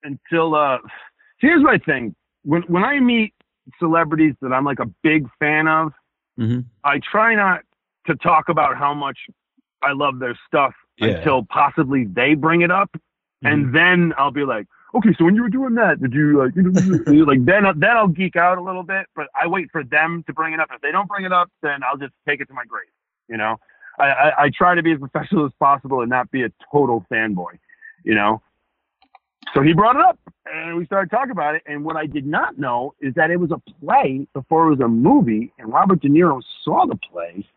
[0.03, 0.55] until.
[0.55, 0.79] Uh.
[1.39, 2.15] Here's my thing.
[2.43, 3.33] When when I meet
[3.79, 5.93] celebrities that I'm like a big fan of,
[6.39, 6.62] Mm-hmm.
[6.86, 7.63] I try not
[8.08, 9.17] to talk about how much
[9.84, 11.08] I love their stuff Yeah.
[11.17, 12.89] until possibly they bring it up,
[13.43, 16.55] and then I'll be like, okay, so when you were doing that, did you like,
[16.55, 19.84] you know, like then then I'll geek out a little bit, but I wait for
[19.84, 20.69] them to bring it up.
[20.73, 22.88] If they don't bring it up, then I'll just take it to my grave.
[23.27, 23.58] You know,
[23.99, 27.05] I I, I try to be as professional as possible and not be a total
[27.12, 27.60] fanboy.
[28.05, 28.41] You know.
[29.53, 31.63] So he brought it up, and we started talking about it.
[31.65, 34.79] And what I did not know is that it was a play before it was
[34.79, 37.47] a movie, and Robert De Niro saw the play,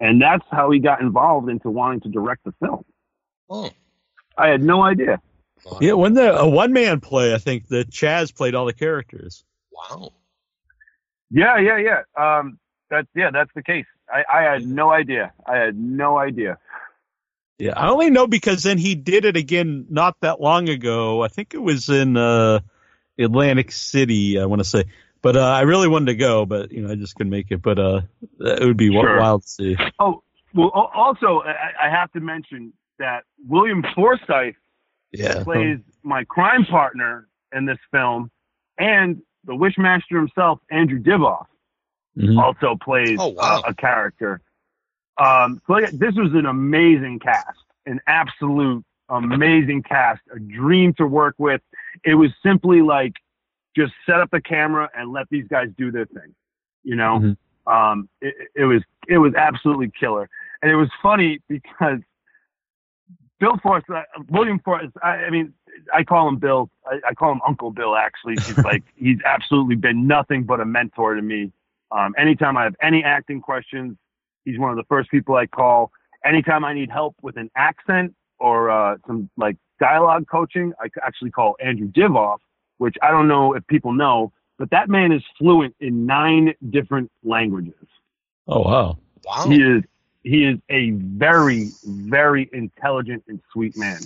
[0.00, 2.84] and that's how he got involved into wanting to direct the film.
[3.48, 3.70] Oh,
[4.36, 5.20] I had no idea.
[5.64, 5.78] wow.
[5.80, 9.44] Yeah, when the a one man play, I think that Chazz played all the characters.
[9.72, 10.12] Wow.
[11.30, 12.02] Yeah, yeah, yeah.
[12.16, 13.86] Um, that's yeah, that's the case.
[14.12, 15.32] I, I had no idea.
[15.46, 16.58] I had no idea.
[17.60, 21.22] Yeah, I only know because then he did it again not that long ago.
[21.22, 22.60] I think it was in uh,
[23.18, 24.40] Atlantic City.
[24.40, 24.84] I want to say,
[25.20, 27.60] but uh, I really wanted to go, but you know I just couldn't make it.
[27.60, 28.00] But uh,
[28.40, 29.18] it would be wi- Sure.
[29.20, 29.76] wild to see.
[29.98, 30.22] Oh,
[30.54, 34.54] well, also I, I have to mention that William Forsythe
[35.12, 38.30] Yeah, plays my crime partner in this film,
[38.78, 41.44] and the Wishmaster himself, Andrew Divoff,
[42.16, 42.40] Mhm.
[42.42, 43.62] also plays Oh, wow.
[43.66, 44.40] a, a character.
[45.20, 51.34] Um, so this was an amazing cast, an absolute amazing cast, a dream to work
[51.38, 51.60] with.
[52.04, 53.12] It was simply like
[53.76, 56.34] just set up the camera and let these guys do their thing,
[56.84, 57.20] you know.
[57.20, 57.36] Mhm.
[57.66, 60.28] Um, it, it was it was absolutely killer,
[60.62, 62.00] and it was funny because
[63.38, 64.86] Bill Force, uh, William Force.
[65.02, 65.52] I, I mean,
[65.92, 66.70] I call him Bill.
[66.86, 67.96] I, I call him Uncle Bill.
[67.96, 71.52] Actually, he's like he's absolutely been nothing but a mentor to me.
[71.92, 73.96] Um, anytime I have any acting questions,
[74.44, 75.92] he's one of the first people I call.
[76.24, 81.30] Anytime I need help with an accent or uh, some like dialogue coaching, I actually
[81.30, 82.38] call Andrew Divoff,
[82.78, 87.10] which I don't know if people know, but that man is fluent in nine different
[87.24, 87.74] languages.
[88.46, 88.98] Oh wow.
[89.24, 89.46] Wow.
[89.48, 89.82] He is
[90.22, 94.00] he is a very very intelligent and sweet man.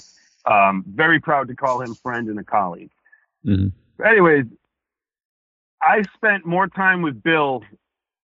[0.47, 2.91] Um, very proud to call him friend and a colleague.
[3.47, 3.73] Mhm.
[3.97, 4.45] But anyways,
[5.83, 7.63] I spent more time with Bill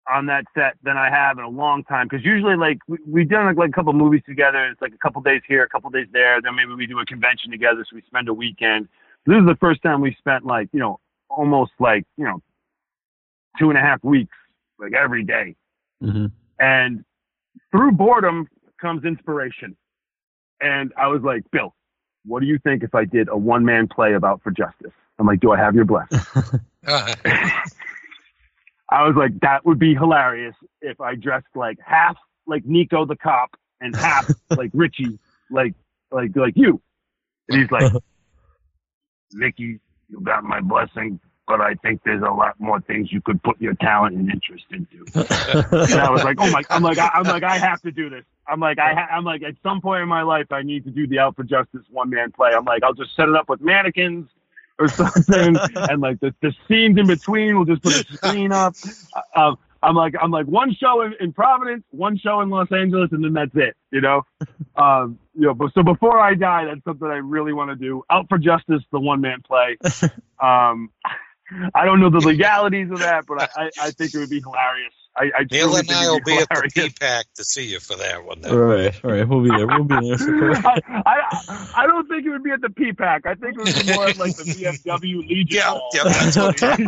[0.10, 3.30] on that set than I have in a long time because usually like we, we've
[3.30, 4.66] done like, like a couple movies together.
[4.66, 6.42] It's like a couple days here, a couple days there.
[6.42, 8.88] Then maybe we do a convention together, so we spend a weekend.
[9.26, 12.42] This is the first time we spent like you know almost like you know
[13.60, 14.36] two and a half weeks
[14.80, 15.56] like every day.
[16.02, 16.32] Mhm.
[16.60, 17.04] And
[17.72, 18.48] through boredom
[18.80, 19.76] comes inspiration.
[20.62, 21.76] And I was like, Bill,
[22.26, 24.92] what do you think if I did a one man play about for justice?
[25.20, 26.20] I'm like, do I have your blessing?
[28.90, 33.18] I was like, that would be hilarious if I dressed like half like Nico the
[33.18, 35.20] cop and half like Richie,
[35.52, 35.74] like
[36.12, 36.82] like like you.
[37.50, 37.92] And he's like,
[39.34, 43.42] Nicky, you got my blessing, but I think there's a lot more things you could
[43.44, 45.06] put your talent and interest into.
[45.72, 48.10] And I was like, oh my, I'm like, I, I'm like, I have to do
[48.10, 48.24] this.
[48.48, 50.92] I'm like, I, ha- I'm like, at some point in my life, I need to
[50.92, 52.52] do the Out for Justice one man play.
[52.56, 54.30] I'm like, I'll just set it up with mannequins
[54.80, 58.76] or something, and like the, the scenes in between, we'll just put a screen up.
[59.36, 63.10] Uh, I'm like, I'm like one show in, in Providence, one show in Los Angeles,
[63.12, 63.76] and then that's it.
[63.92, 64.26] You know,
[64.76, 65.54] um, you know.
[65.54, 68.04] But so before I die, that's something I really want to do.
[68.10, 69.78] Out for Justice, the one man play.
[70.40, 70.92] Um,
[71.74, 74.40] I don't know the legalities of that, but I, I, I think it would be
[74.40, 74.94] hilarious.
[75.18, 76.94] I, I Neil and I will be at the hilarious.
[76.94, 78.42] PPAC to see you for that one.
[78.42, 78.56] Then.
[78.56, 79.28] right, right.
[79.28, 79.66] We'll be there.
[79.68, 80.54] We'll be there.
[80.58, 83.26] I, I, I don't think it would be at the PPAC.
[83.26, 84.44] I think it would be more like the
[84.86, 85.90] VFW Legion Yeah, Hall.
[85.94, 86.88] yeah, that's what I'm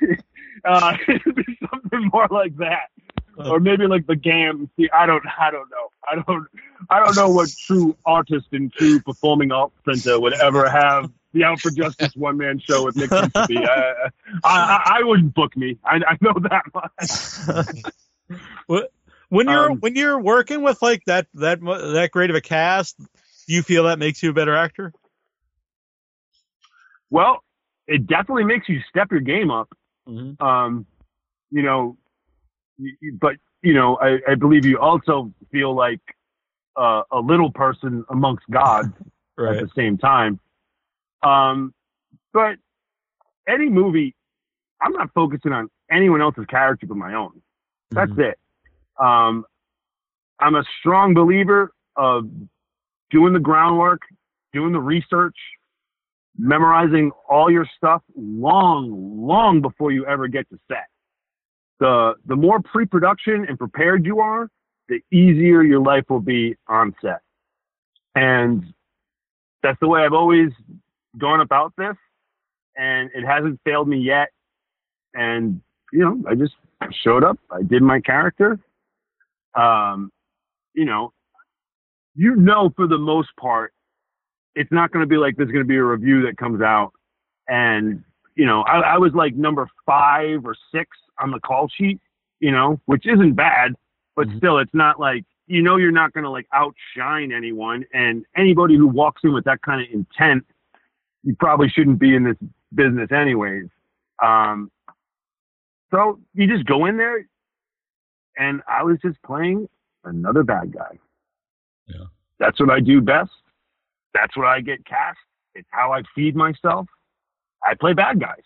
[0.00, 0.18] saying.
[0.64, 2.88] Uh, it'd be something more like that,
[3.36, 4.70] or maybe like the GAM.
[4.78, 5.90] See, I don't, I don't know.
[6.10, 6.48] I don't,
[6.88, 11.44] I don't know what true artist and true performing arts center would ever have the
[11.44, 13.58] Out for Justice one man show with Nick Principe.
[13.58, 14.08] I,
[14.42, 15.78] I, I, I wouldn't book me.
[15.84, 17.84] I, I know that much.
[19.30, 22.96] When you're Um, when you're working with like that that that great of a cast,
[22.98, 24.92] do you feel that makes you a better actor?
[27.10, 27.42] Well,
[27.88, 29.68] it definitely makes you step your game up.
[30.06, 30.44] Mm-hmm.
[30.44, 30.86] um,
[31.50, 31.96] you know,
[33.18, 36.00] but you know, I, I believe you also feel like
[36.76, 38.92] uh, a little person amongst gods
[39.38, 40.38] at the same time.
[41.22, 41.74] Um,
[42.32, 42.56] but
[43.48, 44.14] any movie,
[44.80, 47.42] I'm not focusing on anyone else's character but my own.
[47.90, 48.30] That's Mhm.
[48.30, 48.38] it.
[48.98, 49.44] Um,
[50.40, 52.30] I'm a strong believer of
[53.10, 54.02] doing the groundwork,
[54.52, 55.36] doing the research,
[56.36, 60.88] memorizing all your stuff long, long before you ever get to set.
[61.78, 64.48] The the more pre-production and prepared you are,
[64.88, 67.20] the easier your life will be on set.
[68.14, 68.74] And
[69.62, 70.52] that's the way I've always
[71.18, 71.96] gone about this,
[72.76, 74.30] and it hasn't failed me yet.
[75.14, 75.60] And
[75.92, 76.54] you know, I just
[76.90, 78.58] showed up, I did my character.
[79.54, 80.10] Um,
[80.74, 81.12] you know,
[82.16, 83.72] you know, for the most part,
[84.54, 86.92] it's not going to be like there's going to be a review that comes out,
[87.48, 88.02] and
[88.36, 90.90] you know, I, I was like number five or six
[91.20, 92.00] on the call sheet,
[92.40, 93.74] you know, which isn't bad,
[94.16, 94.38] but Mhm.
[94.38, 98.76] still, it's not like you know you're not going to like outshine anyone, and anybody
[98.76, 100.44] who walks in with that kind of intent,
[101.24, 102.36] you probably shouldn't be in this
[102.74, 103.66] business anyways.
[104.22, 104.70] Um,
[105.90, 107.26] so you just go in there,
[108.36, 109.68] and I was just playing
[110.04, 110.98] another bad guy.
[111.86, 112.04] Yeah.
[112.38, 113.30] That's what I do best.
[114.12, 115.18] That's what I get cast.
[115.54, 116.86] It's how I feed myself.
[117.64, 118.42] I play bad guys.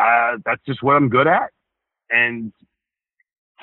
[0.00, 1.50] Uh, that's just what I'm good at.
[2.10, 2.52] And,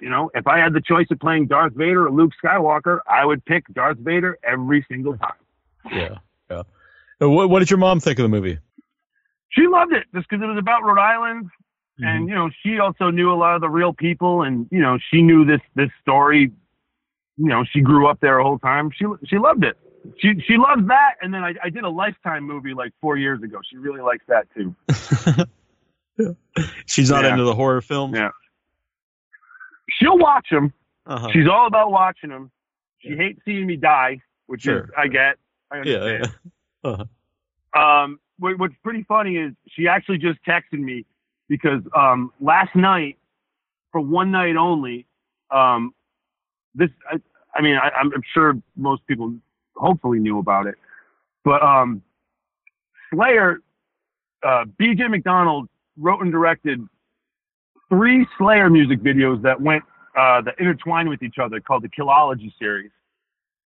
[0.02, 3.26] you know, if I had the choice of playing Darth Vader or Luke Skywalker, I
[3.26, 5.32] would pick Darth Vader every single time.
[5.92, 6.18] Yeah,
[6.52, 6.64] yeah.
[7.22, 8.58] Uh, What, what did your mom think of the movie?
[9.50, 11.50] She loved it just because it was about Rhode Island.
[12.00, 12.30] and Mm-hmm.
[12.30, 15.22] you know she also knew a lot of the real people and you know she
[15.22, 16.50] knew this this story
[17.36, 19.78] you know she grew up there the whole time she she loved it
[20.18, 23.44] she she loves that and then i, I did a lifetime movie like four years
[23.44, 24.74] ago she really likes that too
[26.86, 27.32] She's not Yeah.
[27.32, 28.16] into the horror films.
[28.16, 28.30] Yeah.
[29.90, 30.72] she'll watch them
[31.06, 31.30] Uh-huh.
[31.34, 32.50] she's all about watching them
[33.00, 35.36] she hates seeing me die which is i get
[35.72, 36.24] I Yeah, understand.
[36.46, 36.50] yeah.
[36.84, 37.80] Uh-huh.
[37.80, 41.06] Um, what, what's pretty funny is she actually just texted me
[41.48, 43.18] because um, last night,
[43.92, 45.06] for one night only,
[45.52, 45.94] um,
[46.76, 47.20] this I,
[47.56, 49.34] I mean I, I'm sure most people
[49.76, 50.76] hopefully knew about it,
[51.44, 52.02] but um,
[53.12, 53.60] Slayer,
[54.44, 55.04] uh, B.J.
[55.06, 55.68] McDonnell
[55.98, 56.80] wrote and directed
[57.90, 59.84] three Slayer music videos that went
[60.18, 62.92] uh, that intertwined with each other called the Killogy series.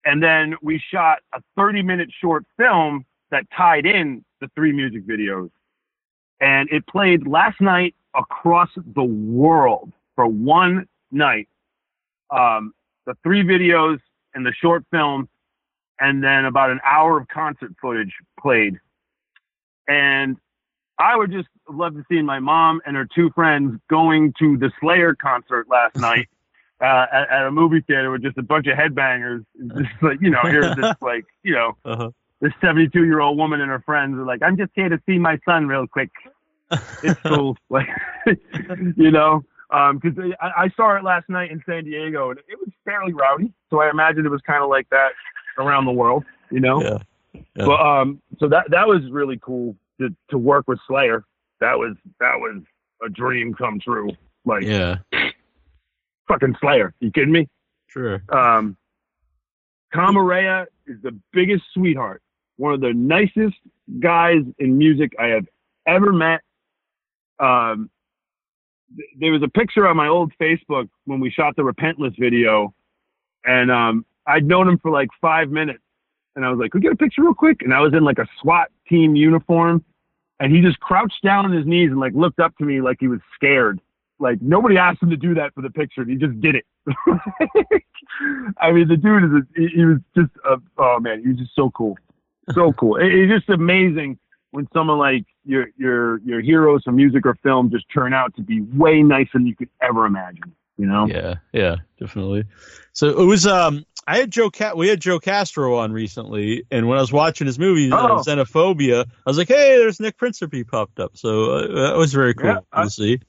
[0.04, 5.06] And then we shot a 30 minute short film that tied in the three music
[5.06, 5.50] videos.
[6.40, 11.48] And it played last night across the world for one night.
[12.30, 12.74] Um,
[13.06, 13.98] the three videos
[14.34, 15.28] and the short film,
[16.00, 18.78] and then about an hour of concert footage played.
[19.86, 20.36] And
[20.98, 24.70] I would just love to see my mom and her two friends going to the
[24.80, 26.28] Slayer concert last night
[26.82, 29.44] uh, at, at a movie theater with just a bunch of headbangers.
[29.78, 32.10] Just like, you know, here's this like, you know, Uh-huh.
[32.40, 35.16] this 72 year old woman and her friends are like, I'm just here to see
[35.18, 36.10] my son real quick.
[37.02, 37.56] It's cool.
[37.70, 37.86] like,
[38.96, 42.58] you know, um, cause I, I saw it last night in San Diego and it
[42.58, 43.52] was fairly rowdy.
[43.70, 45.12] So I imagine it was kind of like that
[45.58, 46.82] around the world, you know?
[46.82, 46.98] Yeah.
[47.34, 47.64] Yeah.
[47.66, 51.24] But, um, so that, that was really cool to, to work with Slayer.
[51.60, 52.60] That was, that was
[53.04, 54.10] a dream come true.
[54.44, 54.96] Like Yeah.
[56.32, 56.94] Fucking Slayer.
[57.00, 57.48] You kidding me?
[57.88, 58.22] Sure.
[58.30, 58.76] Um,
[59.94, 62.22] Camarena is the biggest sweetheart,
[62.56, 63.56] one of the nicest
[64.00, 65.46] guys in music I have
[65.86, 66.40] ever met.
[67.38, 67.90] Um,
[68.96, 72.74] th- there was a picture on my old Facebook when we shot the Repentless video,
[73.44, 75.82] and um, I'd known him for like five minutes,
[76.34, 78.04] and I was like, "Could we get a picture real quick?" And I was in
[78.04, 79.84] like a SWAT team uniform,
[80.40, 82.96] and he just crouched down on his knees and like looked up to me like
[83.00, 83.80] he was scared.
[84.22, 86.04] Like nobody asked him to do that for the picture.
[86.04, 86.64] He just did it.
[88.60, 91.54] I mean, the dude is, a, he, was just, a, oh man, he was just
[91.54, 91.96] so cool.
[92.54, 92.96] So cool.
[92.96, 94.18] It, it's just amazing
[94.52, 98.42] when someone like your, your, your heroes from music or film just turn out to
[98.42, 101.06] be way nicer than you could ever imagine, you know?
[101.06, 102.44] Yeah, yeah, definitely.
[102.92, 106.86] So it was um I had Joe Cat we had Joe Castro on recently and
[106.88, 108.22] when I was watching his movie uh, Oh.
[108.24, 112.34] Xenophobia, I was like, "Hey, there's Nick Principe popped up." So uh, that was very
[112.34, 113.20] cool Yeah, I- to see.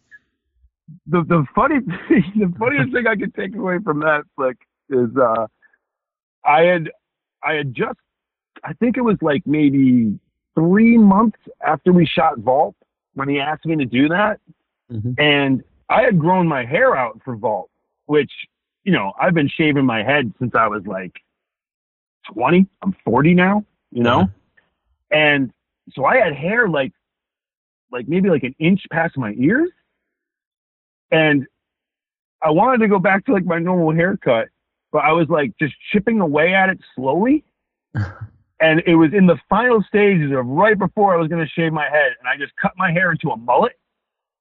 [1.07, 4.57] The the funny thing, the funniest thing I could take away from that flick
[4.89, 5.47] is uh
[6.45, 6.91] I had
[7.43, 7.99] I had just
[8.63, 10.17] I think it was like maybe
[10.55, 12.75] three months after we shot Vault
[13.13, 14.39] when he asked me to do that.
[14.91, 15.15] Mhm.
[15.19, 17.69] And I had grown my hair out for Vault,
[18.05, 18.31] which,
[18.83, 21.13] you know, I've been shaving my head since I was like
[22.31, 22.65] 20.
[22.81, 24.21] I'm 40 now, you know?
[24.21, 24.27] Uh-huh.
[25.11, 25.51] And
[25.91, 26.93] so I had hair like,
[27.91, 29.69] like maybe like an inch past my ears.
[31.13, 31.45] And
[32.41, 34.49] I wanted to go back to like my normal haircut,
[34.91, 37.45] but I was like just chipping away at it slowly.
[38.59, 41.71] and it was in the final stages of right before I was going to shave
[41.71, 42.13] my head.
[42.19, 43.73] And I just cut my hair into a mullet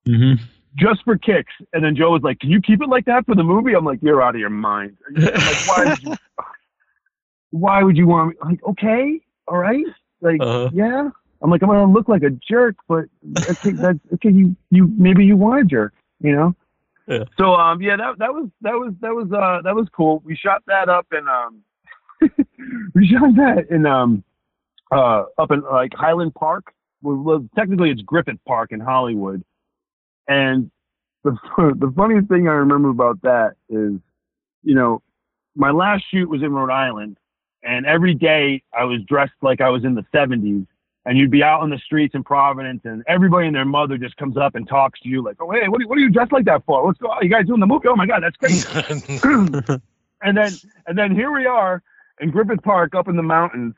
[0.09, 0.43] Mm-hmm.
[0.75, 1.53] just for kicks.
[1.73, 3.85] And then Joe was like, "Can you keep it like that for the movie?" I'm
[3.85, 4.97] like, "You're out of your mind."
[5.37, 6.19] I'm like, "Why would you?
[7.51, 9.85] Why would you want me?" Like, okay, all right,
[10.21, 10.71] like, Uh-huh.
[10.73, 11.09] yeah,
[11.41, 13.05] I'm like, I'm gonna look like a jerk, but
[13.49, 14.31] okay, that's okay.
[14.31, 16.57] You you maybe you want a jerk, you know.
[17.39, 20.23] So um yeah that that was that was that was uh that was cool.
[20.25, 21.63] We shot that up in um
[22.95, 24.25] we shot that in um
[24.91, 26.73] uh up in like Highland Park.
[27.03, 29.43] Well, well technically it's Griffith Park in Hollywood,
[30.29, 30.71] and
[31.25, 33.95] the the funniest thing I remember about that is,
[34.63, 35.03] you know,
[35.55, 37.19] my last shoot was in Rhode Island,
[37.63, 40.67] and every day I was dressed like I was in the 70s.
[41.05, 44.17] And you'd be out on the streets in Providence, and everybody and their mother just
[44.17, 46.31] comes up and talks to you like, "Oh, hey, what are, what are you dressed
[46.31, 46.85] like that for?
[46.85, 47.13] What's going?
[47.13, 47.25] on?
[47.25, 47.89] You guys doing the movie?
[47.89, 48.69] Oh my God, that's crazy!"
[50.23, 50.53] and then
[50.87, 51.83] and then here we are
[52.21, 53.75] in Griffith Park up in the mountains.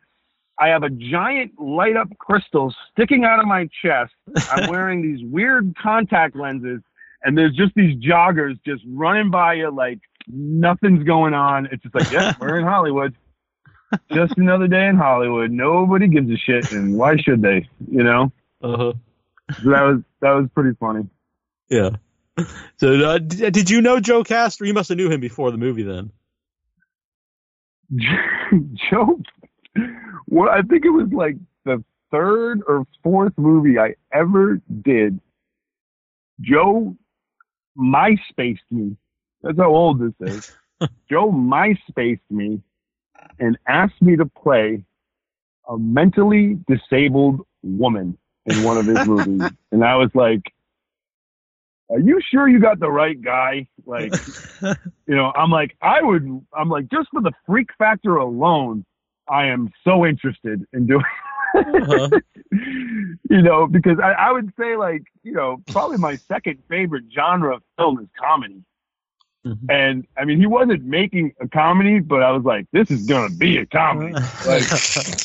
[0.59, 4.13] I have a giant light up crystal sticking out of my chest.
[4.53, 6.81] I'm wearing these weird contact lenses,
[7.23, 9.99] and there's just these joggers just running by you like
[10.29, 11.67] nothing's going on.
[11.73, 13.15] It's just like, yeah, we're in Hollywood.
[14.13, 15.51] Just another day in Hollywood.
[15.51, 17.69] Nobody gives a shit, and why should they?
[17.91, 18.33] You know.
[18.63, 18.93] Uh-huh.
[19.63, 21.09] So that was that was pretty funny.
[21.69, 21.91] Yeah.
[22.79, 24.67] So uh, d- did you know Joe Castro?
[24.67, 26.11] You must have knew him before the movie then.
[28.91, 29.21] Joe,
[30.27, 35.21] well, I think it was like the third or fourth movie I ever did.
[36.41, 36.97] Joe
[37.79, 38.97] MySpaced me.
[39.43, 40.57] That's how old this is.
[41.11, 42.63] Joe MySpaced me
[43.39, 44.85] and asked me to play
[45.69, 48.17] a mentally disabled woman
[48.47, 49.51] in one of his movies.
[49.73, 50.43] And I was like,
[51.91, 53.67] are you sure you got the right guy?
[53.87, 54.13] Like,
[54.63, 56.25] you know, I'm like, I would,
[56.57, 58.85] I'm like, just for the freak factor alone,
[59.29, 61.05] I am so interested in doing,
[61.57, 62.09] Uh-huh.
[62.51, 67.55] you know, because I, I would say like, you know, probably my second favorite genre
[67.55, 68.61] of film is comedy.
[69.45, 69.59] Mhm.
[69.71, 73.29] And I mean, he wasn't making a comedy, but I was like, this is gonna
[73.29, 74.15] be a comedy.
[74.47, 74.63] Like,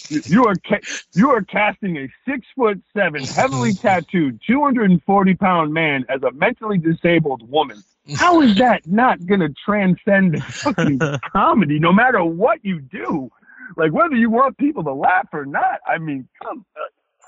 [0.09, 0.81] you- are ca-
[1.13, 6.05] you are casting a six foot seven, heavily tattooed, two hundred and forty pound man
[6.09, 7.81] as a mentally disabled woman.
[8.15, 10.99] How is that not gonna transcend fucking
[11.31, 11.79] comedy?
[11.79, 13.29] No matter what you do,
[13.77, 15.79] like whether you want people to laugh or not.
[15.87, 16.65] I mean, come.
[16.75, 16.79] uh,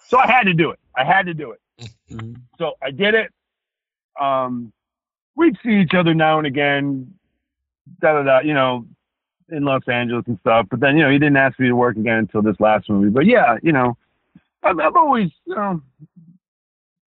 [0.08, 0.80] So I had to do it.
[0.96, 1.62] I had to do it.
[2.12, 2.42] Mhm.
[2.58, 3.32] So I did it.
[4.20, 4.74] Um,
[5.36, 7.14] we'd see each other now and again,
[8.00, 8.86] da da da, you know,
[9.50, 10.68] in Los Angeles and stuff.
[10.70, 13.10] But then, you know, he didn't ask me to work again until this last movie.
[13.10, 13.98] But yeah, you know,
[14.64, 15.82] I'm, I've always, you know,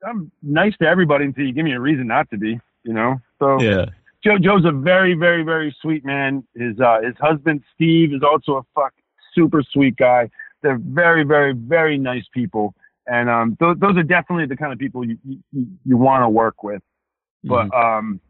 [0.07, 3.21] I'm nice to everybody until you give me a reason not to be, you know.
[3.39, 3.87] So Yeah.
[4.25, 6.45] Joe Joe's a very, very, very sweet man.
[6.55, 8.95] His uh, his husband Steve is also a fuck
[9.35, 10.31] super sweet guy.
[10.63, 12.75] They're very, very, very nice people,
[13.07, 15.19] and um, those those are definitely the kind of people you
[15.53, 16.83] you, you want to work with.
[17.45, 18.21] But um,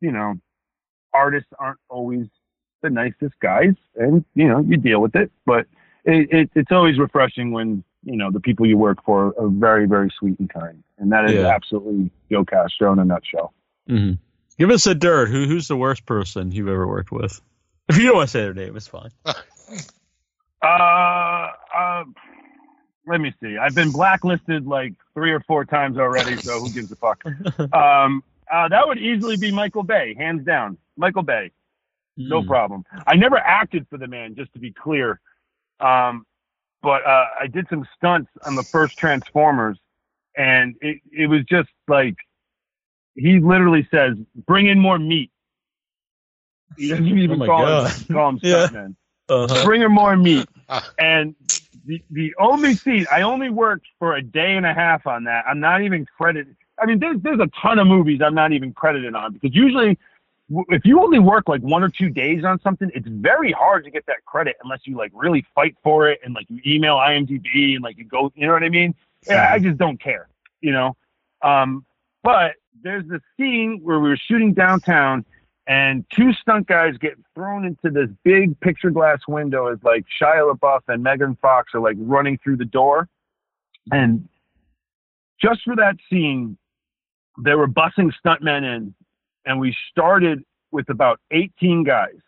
[0.00, 0.34] you know,
[1.12, 2.26] artists aren't always
[2.82, 5.30] the nicest guys, and you know you deal with it.
[5.46, 5.66] But
[6.04, 9.86] it, it it's always refreshing when you know the people you work for are very,
[9.86, 11.54] very sweet and kind, and that is Yeah.
[11.54, 13.52] absolutely Joe Castro in a nutshell.
[13.88, 14.18] Mhm.
[14.58, 15.28] Give us a dirt.
[15.28, 17.40] Who who's the worst person you've ever worked with?
[17.88, 19.10] If you don't want to say their name, it's fine.
[20.62, 22.04] Uh, uh,
[23.06, 23.56] let me see.
[23.58, 27.24] I've been blacklisted like three or four times already, so who gives a fuck?
[27.72, 28.22] Um,
[28.52, 30.78] uh, that would easily be Michael Bay, hands down.
[30.96, 31.50] Michael Bay,
[32.16, 32.46] no Mm.
[32.46, 32.84] problem.
[33.06, 35.20] I never acted for the man, just to be clear.
[35.80, 36.26] Um,
[36.82, 39.78] but uh, I did some stunts on the first Transformers,
[40.36, 42.16] and it, it was just like
[43.14, 45.30] he literally says, "Bring in more meat."
[46.76, 47.92] He doesn't even Oh call, God.
[47.94, 48.68] him, call him Yeah.
[48.68, 48.96] stuntman
[49.28, 49.64] Uh-huh.
[49.64, 50.48] bring her more meat.
[50.98, 51.34] And
[51.86, 55.44] the the only scene I only worked for a day and a half on that.
[55.48, 56.56] I'm not even credited.
[56.82, 59.98] I mean, there's there's a ton of movies I'm not even credited on because usually
[60.68, 63.90] if you only work like one or two days on something, it's very hard to
[63.90, 67.74] get that credit unless you like really fight for it and like you email IMDb
[67.74, 68.94] and like you go, you know what I mean?
[69.26, 70.28] Yeah, I just don't care,
[70.60, 70.96] you know.
[71.42, 71.84] Um,
[72.22, 75.24] but there's this scene where we were shooting downtown
[75.66, 80.52] and two stunt guys get thrown into this big picture glass window as like Shia
[80.52, 83.08] LaBeouf and Megan Fox are like running through the door.
[83.92, 84.28] And
[85.40, 86.58] just for that scene,
[87.38, 88.94] they were bussing stuntmen in,
[89.46, 92.18] and we started with about 18 guys.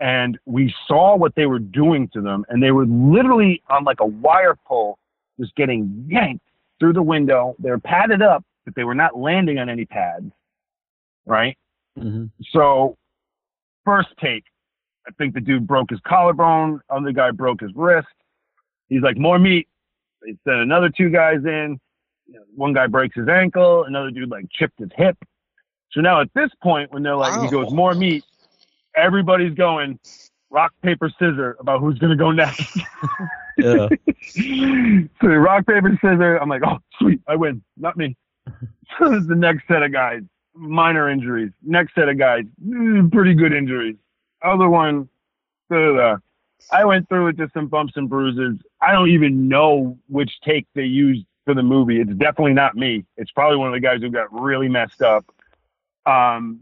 [0.00, 3.98] And we saw what they were doing to them, and they were literally on like
[4.00, 4.96] a wire pole,
[5.40, 6.44] just getting yanked
[6.78, 7.56] through the window.
[7.58, 10.30] They were padded up, but they were not landing on any pads,
[11.26, 11.58] right?
[11.98, 12.30] Mhm.
[12.50, 12.96] So,
[13.84, 14.44] first take,
[15.08, 16.80] I think the dude broke his collarbone.
[16.90, 18.06] Other guy broke his wrist.
[18.88, 19.68] He's like, more meat.
[20.22, 21.80] They sent another two guys in.
[22.28, 23.84] You know, one guy breaks his ankle.
[23.84, 25.16] Another dude like chipped his hip.
[25.90, 28.24] So now at this point, when they're like, he goes, more meat.
[28.94, 29.98] Everybody's going
[30.50, 32.78] rock paper scissor about who's gonna go next.
[33.58, 33.88] Yeah.
[35.20, 36.38] so rock paper scissors.
[36.40, 37.62] I'm like, oh sweet, I win.
[37.76, 38.16] Not me.
[38.98, 40.22] So the next set of guys,
[40.54, 41.50] minor injuries.
[41.62, 43.96] Next set of guys, mm, pretty good injuries.
[44.42, 45.08] Other one,
[45.70, 46.16] da, da, da.
[46.72, 48.58] I went through it just some bumps and bruises.
[48.80, 51.98] I don't even know which take they used for the movie.
[51.98, 53.06] It's definitely not me.
[53.16, 55.24] It's probably one of the guys who got really messed up.
[56.04, 56.60] Um,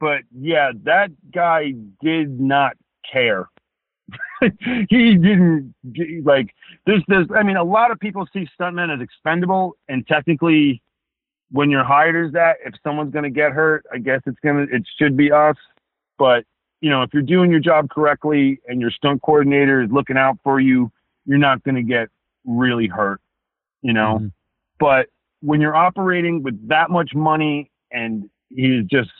[0.00, 1.72] but yeah, that guy
[2.02, 2.76] did not
[3.10, 3.48] care.
[4.90, 5.74] he didn't
[6.24, 6.54] like.
[6.84, 7.26] There's, there's.
[7.34, 10.82] I mean, a lot of people see stuntmen as expendable, and technically,
[11.50, 14.66] when you're hired as that, if someone's gonna get hurt, I guess it's gonna.
[14.70, 15.56] It should be us.
[16.18, 16.44] But
[16.82, 20.38] you know, if you're doing your job correctly and your stunt coordinator is looking out
[20.44, 20.92] for you,
[21.24, 22.08] you're not gonna get
[22.44, 23.22] really hurt.
[23.82, 24.18] You know.
[24.20, 24.32] Mhm.
[24.78, 25.08] But
[25.40, 29.10] when you're operating with that much money and he's just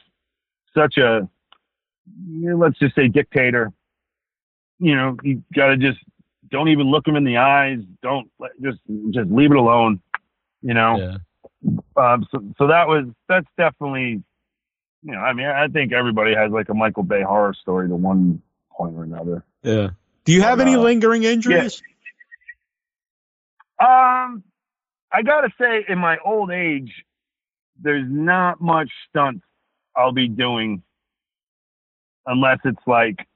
[0.74, 1.28] such a
[2.40, 3.72] let's just say dictator.
[4.78, 5.98] You know, you gotta just
[6.50, 7.80] don't even look him in the eyes.
[8.02, 8.78] Don't let, just
[9.10, 10.00] just leave it alone.
[10.62, 10.96] You know.
[10.96, 11.16] Yeah.
[11.96, 14.22] Um, so so that was that's definitely
[15.02, 17.96] you know I mean I think everybody has like a Michael Bay horror story to
[17.96, 18.40] one
[18.70, 19.44] point or another.
[19.62, 19.90] Yeah.
[20.24, 21.82] Do you have any Uh, lingering injuries?
[23.80, 24.42] Um,
[25.12, 26.92] I gotta say, in my old age,
[27.80, 29.44] there's not much stunts
[29.96, 30.82] I'll be doing
[32.26, 33.26] unless it's like,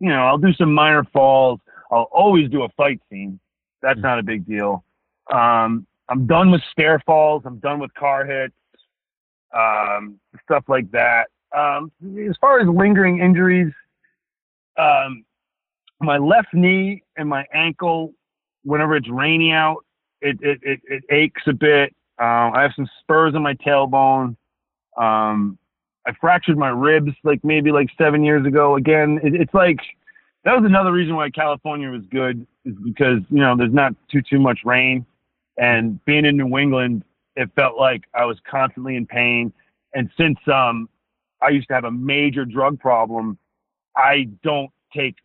[0.00, 1.60] you know, I'll do some minor falls.
[1.90, 3.38] I'll always do a fight scene.
[3.80, 4.02] That's Mm.
[4.02, 4.84] not a big deal.
[5.30, 7.44] Um, I'm done with stair falls.
[7.46, 8.54] I'm done with car hits,
[9.52, 11.30] um, stuff like that.
[11.52, 11.92] Um,
[12.28, 13.72] as far as lingering injuries,
[14.76, 15.24] um,
[16.00, 18.12] my left knee and my ankle
[18.64, 19.83] whenever it's rainy out,
[20.24, 21.94] it it it, it aches a bit.
[22.18, 24.36] Um, I have some spurs in my tailbone.
[24.96, 25.58] Um,
[26.06, 28.76] I fractured my ribs like maybe like seven years ago.
[28.76, 29.78] Again, it, it's like
[30.44, 34.22] that was another reason why California was good is because you know there's not too
[34.22, 35.04] too much rain,
[35.58, 37.04] and being in New England,
[37.36, 39.52] it felt like I was constantly in pain.
[39.94, 40.88] And since um,
[41.42, 43.38] I used to have a major drug problem,
[43.96, 45.16] I don't take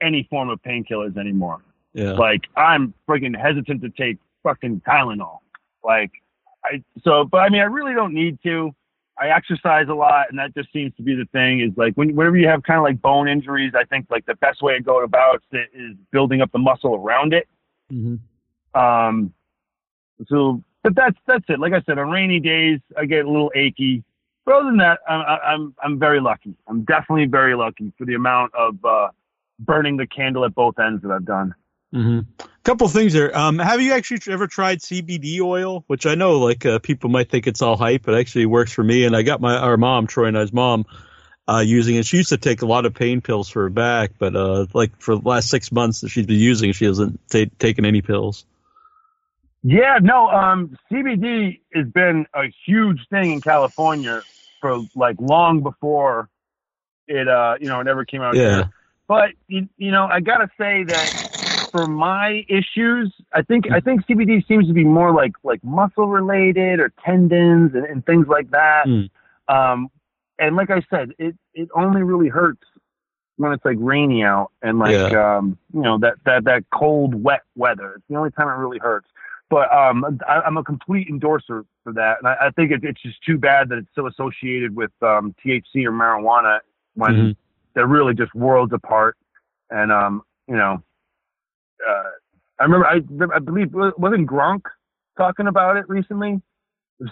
[0.00, 1.60] any form of painkillers anymore.
[1.92, 2.12] Yeah.
[2.12, 5.38] Like I'm freaking hesitant to take fucking Tylenol.
[5.82, 6.10] Like
[6.64, 8.74] I so, but I mean, I really don't need to.
[9.18, 11.60] I exercise a lot, and that just seems to be the thing.
[11.60, 14.34] Is like when whenever you have kind of like bone injuries, I think like the
[14.36, 17.48] best way to go about it is building up the muscle around it.
[17.90, 18.20] Mhm.
[18.74, 19.32] Um,
[20.28, 21.58] so, but that's that's it.
[21.58, 24.04] Like I said, on rainy days, I get a little achy.
[24.44, 26.54] But other than that, I'm I'm I'm very lucky.
[26.68, 29.08] I'm definitely very lucky for the amount of uh,
[29.60, 31.54] burning the candle at both ends that I've done.
[31.92, 32.20] hmm
[32.66, 33.36] Couple things there.
[33.38, 35.84] Um, have you actually ever tried CBD oil?
[35.86, 38.82] Which I know, like uh, people might think it's all hype, but actually works for
[38.82, 39.04] me.
[39.04, 40.84] And I got my our mom, Troy and I's mom,
[41.46, 42.06] uh, using it.
[42.06, 45.00] She used to take a lot of pain pills for her back, but uh, like
[45.00, 48.44] for the last six months that she's been using, she hasn't ta- taken any pills.
[49.62, 54.22] Yeah, no, um, CBD has been a huge thing in California
[54.60, 56.28] for like long before
[57.06, 58.42] it, uh, you know, it ever came out Yeah.
[58.42, 58.72] here.
[59.06, 61.25] But you, you know, I gotta say that
[61.76, 66.08] for my issues, I think I think CBD seems to be more like like muscle
[66.08, 68.86] related or tendons and, and things like that.
[68.86, 69.10] Mm.
[69.48, 69.88] Um,
[70.38, 72.62] and like I said, it it only really hurts
[73.36, 77.42] when it's like rainy out and like um, you know that that that cold wet
[77.56, 77.94] weather.
[77.96, 79.08] It's the only time it really hurts.
[79.50, 83.02] But um, I, I'm a complete endorser for that, and I, I think it, it's
[83.02, 86.60] just too bad that it's so associated with um, THC or marijuana
[86.94, 87.36] when Mhm.
[87.74, 89.16] they're really just worlds apart.
[89.70, 90.82] And um, you know,
[91.86, 92.10] uh,
[92.58, 92.96] I remember I
[93.34, 94.62] I believe wasn't Gronk
[95.16, 96.40] talking about it recently,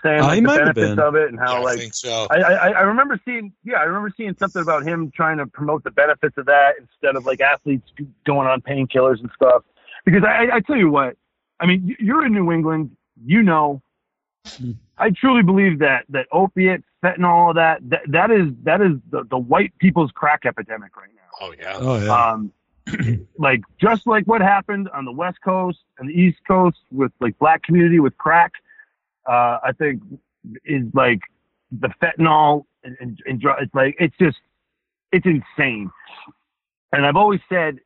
[0.03, 2.27] saying Uh, like, the benefits of it and how Yeah, I like think so.
[2.31, 5.85] I, I I remember seeing yeah I remember seeing something about him trying to promote
[5.85, 7.91] the benefits of that instead of like athletes
[8.25, 9.63] going on painkillers and stuff.
[10.05, 11.17] Because I, I I tell you what,
[11.61, 13.83] I mean you're in New England, you know.
[14.99, 19.25] I truly believe that that opiates, fentanyl, all that, that that is that is the,
[19.25, 21.23] the white people's crack epidemic right now.
[21.41, 21.79] Oh yeah.
[21.81, 22.15] Oh yeah.
[22.15, 22.53] Um,
[23.39, 27.39] like just like what happened on the West Coast and the East Coast with like
[27.39, 28.53] black community with crack,
[29.27, 30.03] uh, I think
[30.65, 31.21] is like
[31.73, 34.37] the fentanyl and, and, and dr- it's like it's just
[35.13, 35.91] it's insane.
[36.93, 37.79] And I've always said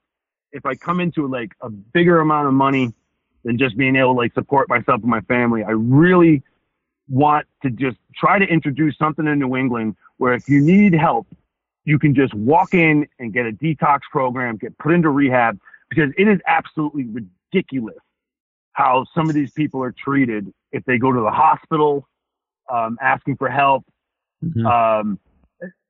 [0.53, 2.93] if I come into like a bigger amount of money
[3.45, 6.43] than just being able to like support myself and my family, I really
[7.09, 11.27] want to just try to introduce something in New England where if you need help,
[11.89, 15.59] you can just walk in and get a detox program, get put into rehab,
[15.89, 17.97] because it is absolutely ridiculous
[18.74, 22.07] how some of these people are treated if they go to the hospital
[22.70, 23.86] um, asking for help.
[24.45, 24.66] Mhm.
[24.66, 25.18] Um,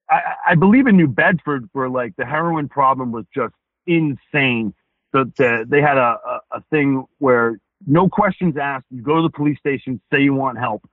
[0.09, 0.21] I,
[0.51, 3.55] I believe in New Bedford, where like the heroin problem was just
[3.89, 4.73] insane.
[5.13, 8.87] The, the, they had a, a, a thing where no questions asked.
[8.91, 10.89] You go to the police station, say you want help,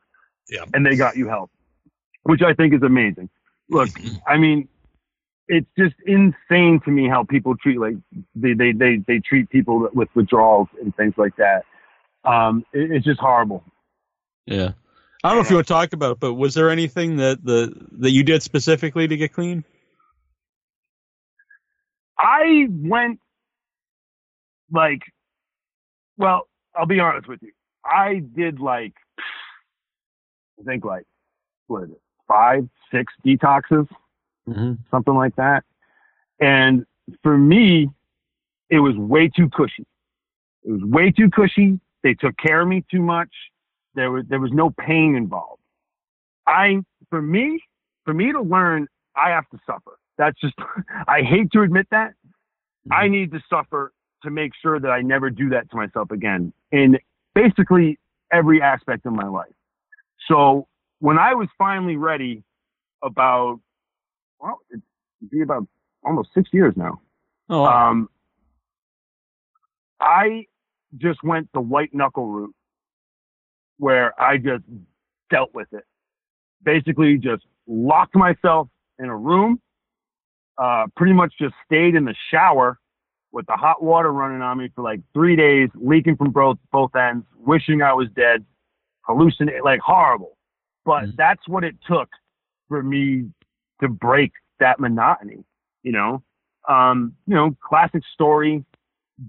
[0.49, 0.65] Yeah.
[0.73, 1.51] and they got you help,
[2.23, 3.29] which I think is amazing.
[3.69, 3.89] Look,
[4.27, 4.67] I mean,
[5.47, 7.95] it's just insane to me how people treat like
[8.35, 11.63] they they they, they treat people with withdrawals and things like that.
[12.23, 13.63] Um, it, it's just horrible.
[14.45, 14.71] Yeah.
[15.23, 17.43] I don't know if you want to talk about it, but was there anything that
[17.43, 19.63] the that you did specifically to get clean?
[22.17, 23.19] I went
[24.71, 25.01] like,
[26.17, 27.51] well, I'll be honest with you.
[27.83, 28.93] I did like,
[30.59, 31.05] I think like,
[31.67, 33.87] what is it, five, six detoxes,
[34.49, 34.73] Mm-hmm.
[34.91, 35.63] something like that.
[36.39, 36.85] And
[37.23, 37.89] for me,
[38.69, 39.85] it was way too cushy.
[40.63, 41.79] It was way too cushy.
[42.03, 43.29] They took care of me too much.
[43.95, 45.61] There was there was no pain involved.
[46.47, 46.77] I
[47.09, 47.59] for me,
[48.03, 49.97] for me to learn, I have to suffer.
[50.17, 50.55] That's just
[51.07, 52.13] I hate to admit that.
[52.91, 53.93] I need to suffer
[54.23, 56.99] to make sure that I never do that to myself again in
[57.33, 57.97] basically
[58.31, 59.53] every aspect of my life.
[60.27, 60.67] So
[60.99, 62.43] when I was finally ready
[63.03, 63.59] about
[64.39, 64.81] well, it'd
[65.31, 65.67] be about
[66.03, 67.01] almost six years now.
[67.49, 67.89] Oh, wow.
[67.91, 68.09] Um,
[69.99, 70.45] I
[70.97, 72.55] just went the white knuckle route
[73.77, 74.63] where I just
[75.29, 75.83] dealt with it.
[76.63, 78.67] Basically, just locked myself
[78.99, 79.59] in a room,
[80.57, 82.79] uh, pretty much just stayed in the shower
[83.31, 86.95] with the hot water running on me for like three days, leaking from both, both
[86.95, 88.45] ends, wishing I was dead,
[89.07, 90.37] hallucinate, like horrible.
[90.85, 91.15] But Mhm.
[91.17, 92.09] that's what it took
[92.69, 93.31] for me
[93.81, 95.43] to break that monotony,
[95.83, 96.23] you know?
[96.67, 98.63] Um, you know, classic story,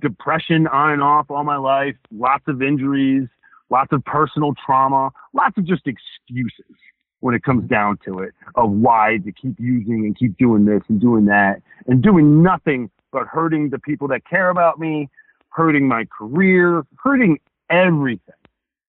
[0.01, 3.28] depression on and off all my life, lots of injuries,
[3.70, 6.76] lots of personal trauma, lots of just excuses
[7.20, 10.82] when it comes down to it of why to keep using and keep doing this
[10.88, 15.09] and doing that and doing nothing but hurting the people that care about me,
[15.51, 17.38] hurting my career, hurting
[17.70, 18.34] everything,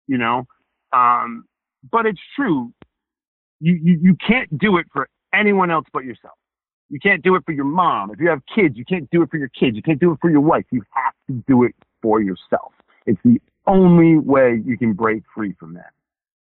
[0.07, 0.45] you know?
[0.93, 1.45] Um,
[1.91, 2.73] but it's true.
[3.59, 6.35] You, you, you can't do it for anyone else but yourself.
[6.89, 8.11] You can't do it for your mom.
[8.11, 9.75] If you have kids, you can't do it for your kids.
[9.75, 10.65] You can't do it for your wife.
[10.71, 12.71] You have to do it for yourself.
[13.05, 15.91] It's the only way you can break free from that.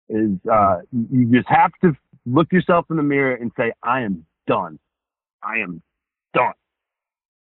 [0.09, 0.79] Is uh,
[1.11, 1.93] you just have to
[2.27, 4.79] look yourself in the mirror and say, "I am done.
[5.43, 5.81] I am
[6.35, 6.53] done."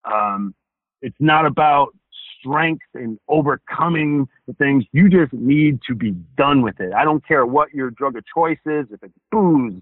[0.05, 0.53] Um,
[1.01, 1.95] it's not about
[2.39, 4.83] strength and overcoming the things.
[4.91, 6.93] You just need to be done with it.
[6.93, 9.81] I don't care what your drug of choice is, if it's booze,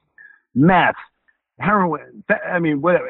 [0.55, 0.95] meth,
[1.59, 2.23] heroin.
[2.47, 3.07] I mean, whatever.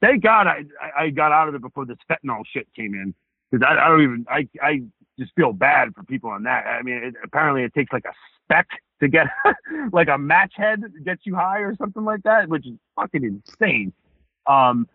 [0.00, 0.64] Thank God I,
[0.96, 3.14] I got out of it before this fentanyl shit came in.
[3.50, 4.82] Because I, I don't even, I, I
[5.18, 6.66] just feel bad for people on that.
[6.66, 8.12] I mean, it, apparently it takes like a
[8.44, 8.68] speck
[9.00, 9.26] to get,
[9.92, 13.92] like a match head gets you high or something like that, which is fucking insane.
[14.46, 14.88] Um,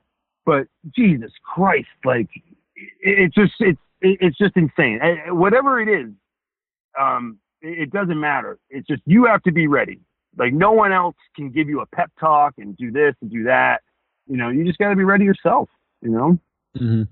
[0.46, 2.30] but Jesus Christ, like,
[2.76, 5.00] it, it just, it's, it, it's just insane.
[5.30, 6.12] Whatever it is,
[7.00, 8.58] um, it doesn't matter.
[8.70, 10.00] It's just, you have to be ready.
[10.38, 13.44] Like, no one else can give you a pep talk and do this and do
[13.44, 13.82] that.
[14.28, 15.70] You know, you just got to be ready yourself,
[16.02, 16.40] you know?
[16.78, 17.04] hmm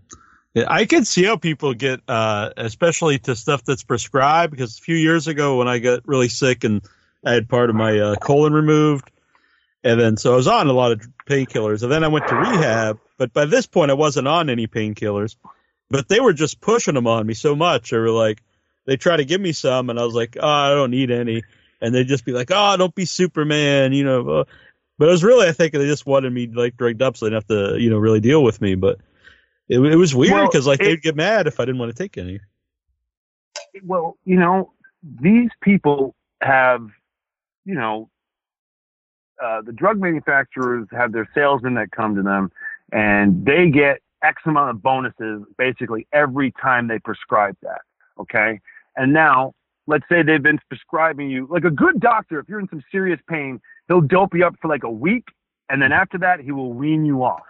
[0.53, 4.51] Yeah, I can see how people get, uh, especially to stuff that's prescribed.
[4.51, 6.81] Because a few years ago, when I got really sick and
[7.25, 9.09] I had part of my uh, colon removed,
[9.83, 12.35] and then so I was on a lot of painkillers, and then I went to
[12.35, 12.99] rehab.
[13.17, 15.35] But by this point, I wasn't on any painkillers,
[15.89, 17.91] but they were just pushing them on me so much.
[17.91, 18.41] They were like,
[18.85, 21.43] they try to give me some, and I was like, oh, I don't need any,
[21.83, 24.27] and they'd just be like, oh, don't be Superman, you know.
[24.29, 24.43] Uh,
[24.97, 27.29] but it was really, I think, they just wanted me like drugged up so they
[27.31, 28.75] didn't have to, you know, really deal with me.
[28.75, 28.99] But
[29.67, 31.95] it, it was weird Well, because like it- they'd get mad if I didn't want
[31.95, 32.39] to take any.
[33.83, 34.71] well, you know,
[35.21, 36.87] these people have,
[37.65, 38.09] you know,
[39.43, 42.51] uh, the drug manufacturers have their salesmen that come to them,
[42.91, 47.81] and they get X amount of bonuses basically every time they prescribe that.
[48.19, 48.61] Okay,
[48.95, 49.53] and now
[49.87, 52.39] let's say they've been prescribing you like a good doctor.
[52.39, 55.25] If you're in some serious pain, he'll dope you up for like a week,
[55.69, 57.43] and then after that, he will wean you off.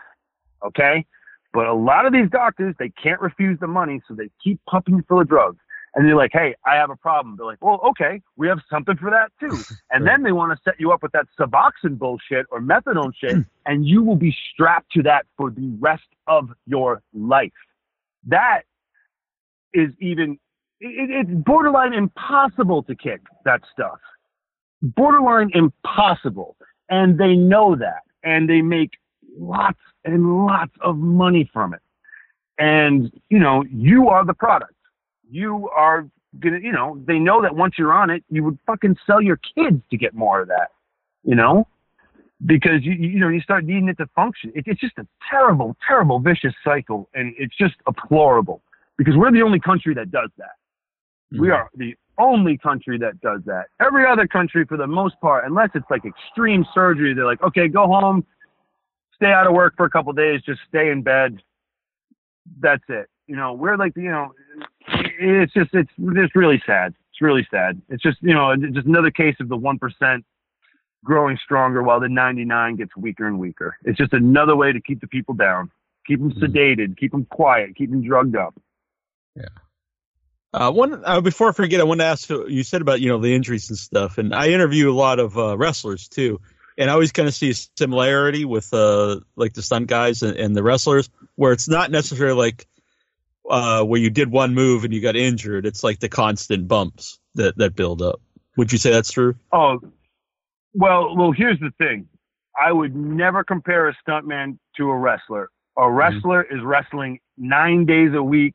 [0.65, 1.05] Okay.
[1.53, 4.95] But a lot of these doctors, they can't refuse the money, so they keep pumping
[4.95, 5.59] you full of drugs.
[5.95, 7.35] And they're like, hey, I have a problem.
[7.37, 9.55] They're like, well, okay, we have something for that too.
[9.91, 13.45] And then they want to set you up with that Suboxone bullshit or methadone shit,
[13.67, 17.51] and you will be strapped to that for the rest of your life.
[18.25, 18.61] That
[19.71, 20.39] is even,
[20.83, 23.99] it, it's borderline impossible to kick that stuff.
[24.81, 26.55] Borderline impossible.
[26.89, 28.03] And they know that.
[28.23, 28.91] And they make
[29.37, 31.81] lots and lots of money from it.
[32.59, 34.75] And, you know, you are the product.
[35.29, 36.07] You are
[36.39, 39.39] gonna, you know, they know that once you're on it, you would fucking sell your
[39.55, 40.69] kids to get more of that,
[41.23, 41.67] you know?
[42.45, 44.51] Because you, you know, you start needing it to function.
[44.53, 47.09] It, it's just a terrible, terrible, vicious cycle.
[47.13, 48.61] And it's just deplorable.
[48.97, 50.55] because we're the only country that does that.
[51.39, 53.65] We are the only country that does that.
[53.79, 57.67] Every other country, for the most part, unless it's like extreme surgery, they're like, okay,
[57.67, 58.25] go home,
[59.15, 61.41] stay out of work for a couple of days, just stay in bed.
[62.59, 63.07] That's it.
[63.27, 64.33] You know, we're like, you know,
[65.19, 66.93] it's just, it's, just really sad.
[67.11, 67.81] It's really sad.
[67.89, 70.23] It's just, you know, just another case of the 1%
[71.03, 73.77] growing stronger while the 99 gets weaker and weaker.
[73.85, 75.71] It's just another way to keep the people down,
[76.05, 76.39] keep them Mhm.
[76.39, 78.55] sedated, keep them quiet, keep them drugged up.
[80.53, 82.29] Uh, one uh, before I forget, I want to ask.
[82.29, 85.37] You said about you know the injuries and stuff, and I interview a lot of
[85.37, 86.41] uh, wrestlers too,
[86.77, 90.37] and I always kind of see a similarity with uh, like the stunt guys and,
[90.37, 92.67] and the wrestlers, where it's not necessarily like
[93.49, 95.65] uh, where you did one move and you got injured.
[95.65, 98.21] It's like the constant bumps that that build up.
[98.55, 99.35] Would you say that's true?
[99.51, 99.79] Oh,
[100.73, 102.07] well, well, here's the thing.
[102.59, 105.49] I would never compare a stuntman to a wrestler.
[105.77, 108.53] A wrestler is wrestling nine days a week,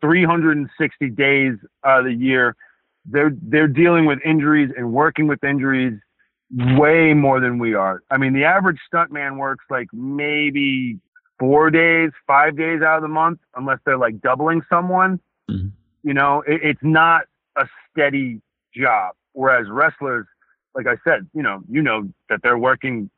[0.00, 2.56] 360 days out of the year.
[3.04, 5.98] They're they're dealing with injuries and working with injuries
[6.56, 8.02] way more than we are.
[8.10, 10.98] I mean, the average stuntman works like maybe
[11.38, 15.20] four days, five days out of the month, unless they're like doubling someone.
[15.50, 15.72] Mhm.
[16.02, 17.22] You know, it, it's not
[17.56, 18.40] a steady
[18.74, 19.14] job.
[19.32, 20.26] Whereas wrestlers,
[20.74, 23.08] like I said, you know, you know that they're working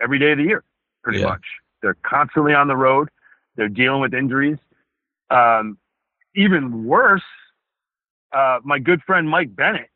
[0.00, 0.64] every day of the year,
[1.02, 1.26] pretty Yeah.
[1.28, 1.44] much.
[1.82, 3.08] They're constantly on the road.
[3.56, 4.58] They're dealing with injuries.
[5.30, 5.78] Um,
[6.38, 7.22] even worse,
[8.32, 9.90] uh, my good friend Mike Bennett.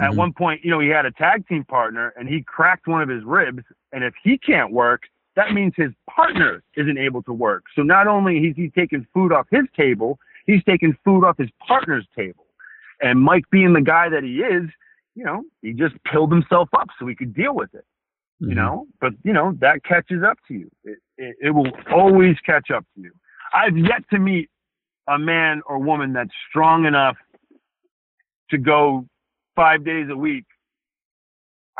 [0.00, 0.16] At Mhm.
[0.16, 3.08] one point, you know, he had a tag team partner and he cracked one of
[3.08, 3.62] his ribs.
[3.92, 7.64] And if he can't work, that means his partner isn't able to work.
[7.74, 11.50] So not only is he taking food off his table, he's taking food off his
[11.66, 12.46] partner's table.
[13.00, 14.68] And Mike, being the guy that he is,
[15.14, 17.84] you know, he just pilled himself up so he could deal with it
[18.42, 18.50] Mm-hmm.
[18.50, 22.36] you know but you know that catches up to you it, it, it will always
[22.44, 23.12] catch up to you
[23.54, 24.50] i've yet to meet
[25.08, 27.16] a man or woman that's strong enough
[28.50, 29.06] to go
[29.56, 30.44] five days a week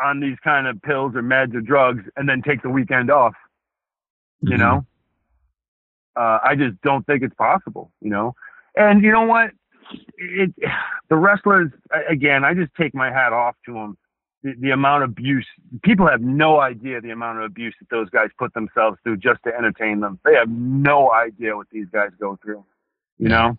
[0.03, 3.35] on these kind of pills or meds or drugs and then take the weekend off
[4.41, 4.59] you Mhm.
[4.59, 4.87] know?
[6.17, 8.35] Uh, i just don't think it's possible you know?
[8.77, 9.51] And you know what?
[10.17, 10.53] It,
[11.09, 11.71] the wrestlers
[12.09, 13.97] again i just take my hat off to them
[14.43, 15.47] the, the amount of abuse
[15.83, 19.43] people have no idea the amount of abuse that those guys put themselves through just
[19.45, 20.19] to entertain them.
[20.25, 22.65] They have no idea what these guys go through
[23.19, 23.29] you Yeah.
[23.29, 23.59] know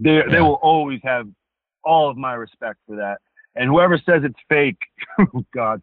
[0.00, 1.26] they they will always have
[1.84, 3.18] all of my respect for that
[3.54, 4.78] and whoever says it's fake
[5.18, 5.82] oh god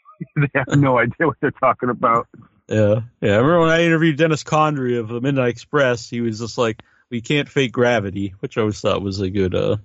[0.36, 2.28] they have no idea what they're talking about
[2.68, 3.32] Yeah, yeah.
[3.32, 6.08] I remember when I interviewed Dennis Condrey of the Midnight Express.
[6.08, 9.54] He was just like, "We can't fake gravity," which I always thought was a good,
[9.54, 9.76] uh,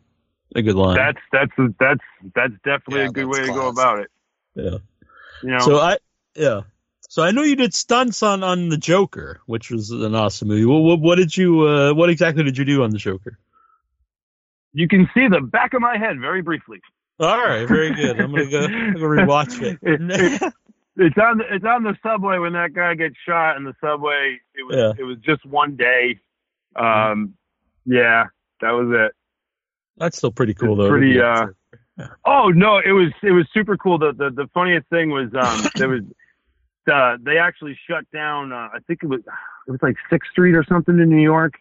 [0.55, 0.95] a good line.
[0.97, 2.01] that's that's that's
[2.35, 4.11] that's definitely Yeah, a good that's way to go about it
[4.55, 4.77] yeah.
[5.41, 5.97] you know So I,
[6.35, 6.61] yeah.
[7.09, 10.65] So I know you did stunts on on the Joker, which was an awesome movie.
[10.65, 13.37] What, what, what did you, uh, what exactly did you do on the Joker?
[14.73, 16.79] you can see the back of my head very briefly
[17.19, 18.19] All right, very good.
[18.19, 19.79] I'm gonna go, I'm gonna rewatch it.
[20.53, 20.53] It-
[20.99, 24.39] it's on the it's on the subway when that guy gets shot in the subway.
[24.55, 24.93] It was Yeah.
[24.97, 26.19] it was just one day.
[26.75, 27.35] Um,
[27.85, 28.25] yeah,
[28.61, 29.11] that was it.
[29.97, 30.89] That's still pretty cool, though.
[30.89, 31.49] pretty, Yeah.
[31.99, 33.99] uh, Oh no, it was it was super cool.
[33.99, 36.01] The the, the funniest thing was um there was
[36.87, 38.51] uh, they actually shut down.
[38.51, 39.21] Uh, I think it was
[39.67, 41.55] it was like Sixth Street or something in New York,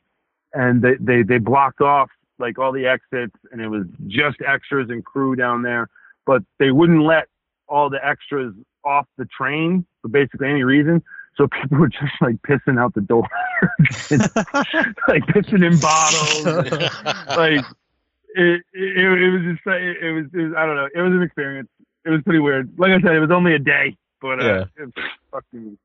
[0.53, 4.91] and they they they blocked off like all the exits, and it was just extras
[4.91, 5.89] and crew down there.
[6.27, 7.29] But they wouldn't let
[7.69, 8.55] all the extras
[8.85, 11.03] off the train for basically any reason.
[11.37, 13.29] So people were just like pissing out the door,
[15.09, 16.45] like pissing in bottles.
[17.37, 17.65] like
[18.35, 20.89] it, it, it was just it, it was it was I don't know.
[20.95, 21.69] It was an experience.
[22.05, 22.71] It was pretty weird.
[22.79, 24.93] Like I said, it was only a day, but uh, it's
[25.31, 25.79] fucking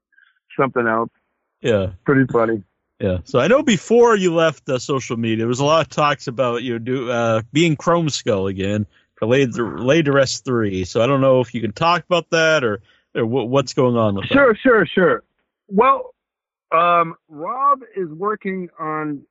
[0.60, 1.10] something else.
[1.62, 1.92] yeah.
[2.06, 2.64] Pretty funny.
[3.00, 3.18] Yeah.
[3.24, 6.28] So I know before you left uh, social media, there was a lot of talks
[6.28, 10.86] about you do uh, being Chromeskull again for Laid Laid to Rest three.
[10.86, 12.82] So I don't know if you can talk about that or,
[13.16, 15.24] or what, what's going on with Sure, sure, sure.
[15.68, 16.14] Well,
[16.72, 19.24] um, Rob is working on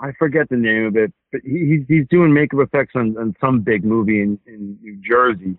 [0.00, 3.34] I forget the name of it, but he, he's he's doing makeup effects on, on
[3.40, 5.56] some big movie in, in New Jersey,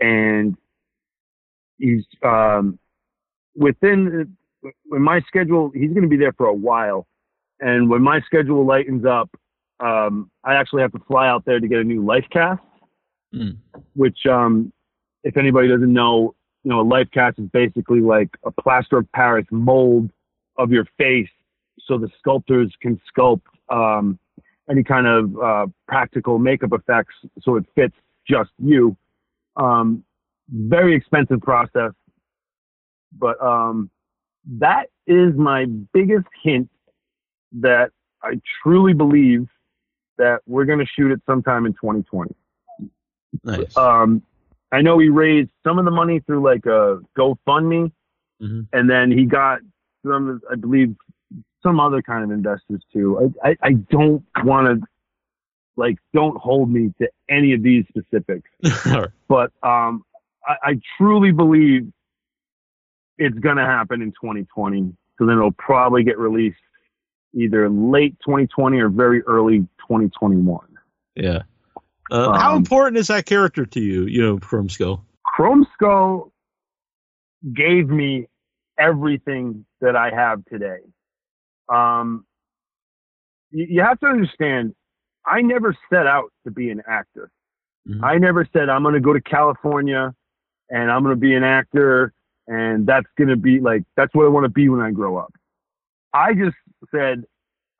[0.00, 0.56] and
[1.80, 2.78] he's um,
[3.56, 4.36] within
[4.86, 5.70] when my schedule.
[5.74, 7.06] He's going to be there for a while,
[7.60, 9.30] and when my schedule lightens up,
[9.80, 12.62] um, I actually have to fly out there to get a new life cast,
[13.32, 13.50] Hmm.
[13.94, 14.72] which um,
[15.24, 19.10] if anybody doesn't know, you know, a life cast is basically like a plaster of
[19.12, 20.10] Paris mold
[20.58, 21.28] of your face
[21.78, 24.18] so the sculptors can sculpt um,
[24.70, 27.94] any kind of uh, practical makeup effects so it fits
[28.28, 28.96] just you.
[29.56, 30.04] Um,
[30.52, 31.92] very expensive process,
[33.18, 33.90] but um,
[34.58, 36.68] that is my biggest hint
[37.52, 37.90] that
[38.22, 39.48] I truly believe
[40.18, 42.34] that we're going to shoot it sometime in 2020.
[43.44, 43.76] Nice.
[43.76, 44.22] Um,
[44.72, 47.90] I know he raised some of the money through like a GoFundMe,
[48.42, 48.66] Mhm.
[48.72, 49.60] and then he got
[50.06, 50.94] some, I believe,
[51.62, 53.30] some other kind of investors too.
[53.44, 54.86] I, I, I don't want to,
[55.76, 58.48] like, don't hold me to any of these specifics,
[58.86, 59.08] right.
[59.28, 60.04] but um,
[60.50, 61.86] I, I truly believe
[63.18, 64.92] it's going to happen in 2020.
[65.18, 66.56] So then it'll probably get released
[67.34, 70.66] either late 2020 or very early 2021.
[71.14, 71.42] Yeah.
[72.10, 74.04] Uh, how Um, important is that character to you?
[74.06, 75.02] You know, Chromeskull.
[75.24, 76.32] Chrome Skull
[77.54, 78.26] gave me
[78.78, 80.78] everything that I have today.
[81.68, 82.24] Um,
[83.50, 84.74] you, you have to understand,
[85.24, 87.30] I never set out to be an actor.
[87.88, 88.02] Mhm.
[88.02, 90.14] I never said I'm going to go to California
[90.70, 92.12] and I'm going to be an actor
[92.46, 95.16] and that's going to be like that's what I want to be when I grow
[95.16, 95.32] up.
[96.12, 96.56] I just
[96.90, 97.24] said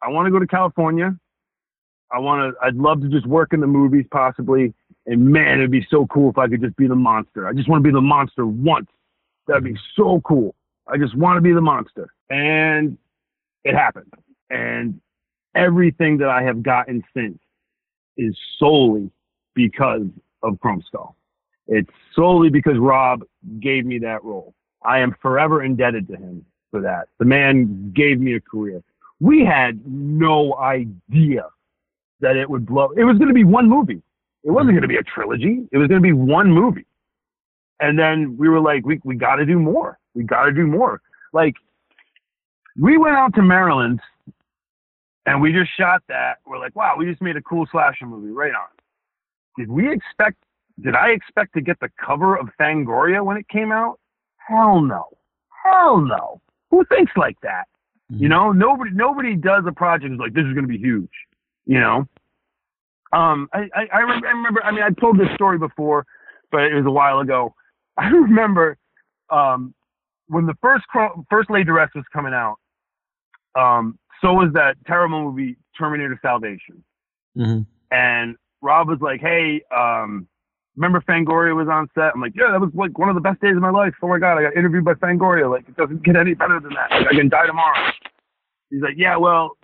[0.03, 1.17] I want to go to California.
[2.13, 2.65] I want to.
[2.65, 4.75] I'd love to just work in the movies possibly.
[5.07, 7.47] And man, it'd be so cool if I could just be the monster.
[7.47, 8.89] I just want to be the monster once.
[9.47, 10.55] That'd be so cool.
[10.87, 12.13] I just want to be the monster.
[12.29, 12.99] And
[13.65, 14.13] it happened.
[14.51, 15.01] And
[15.55, 17.39] everything that I have gotten since
[18.17, 19.11] is solely
[19.55, 20.07] because
[20.43, 21.15] of Chromeskull.
[21.71, 23.23] It's solely because Rob
[23.61, 24.55] gave me that role.
[24.85, 27.09] I am forever indebted to him for that.
[27.19, 28.83] The man gave me a career.
[29.21, 31.47] We had no idea
[32.21, 32.91] that it would blow.
[32.97, 34.03] It was going to be one movie.
[34.43, 35.69] It wasn't going to be a trilogy.
[35.71, 36.87] It was going to be one movie.
[37.79, 39.99] And then we were like, we, we got to do more.
[40.15, 41.01] We got to do more.
[41.33, 41.55] Like,
[42.79, 44.01] we went out to Maryland
[45.27, 46.39] and we just shot that.
[46.47, 48.33] We're like, wow, we just made a cool slasher movie.
[48.33, 48.69] Right on.
[49.57, 50.43] Did we expect,
[50.83, 53.99] did I expect to get the cover of Fangoria when it came out?
[54.37, 55.07] Hell no.
[55.65, 56.41] Hell no.
[56.71, 57.65] Who thinks like that?
[58.09, 61.11] You know, nobody nobody does a project like this is going to be huge.
[61.67, 62.09] You know,
[63.13, 64.63] um, I I, I, rem- I remember.
[64.65, 66.07] I mean, I told this story before,
[66.51, 67.55] but it was a while ago.
[67.97, 68.79] I remember
[69.31, 69.75] um,
[70.27, 70.85] when the first
[71.31, 72.57] first Laid to Rest was coming out.
[73.57, 76.83] Um, so was that terrible movie Terminator Salvation,
[77.37, 77.67] Mhm.
[77.93, 80.27] and Rob was like, "Hey, um,
[80.77, 83.41] remember Fangoria was on set?" I'm like, "Yeah, that was like one of the best
[83.41, 83.95] days of my life.
[84.03, 85.51] Oh my god, I got interviewed by Fangoria.
[85.51, 86.91] Like, it doesn't get any better than that.
[86.91, 87.91] Like, I can die tomorrow."
[88.71, 89.57] He's like, "Yeah, well,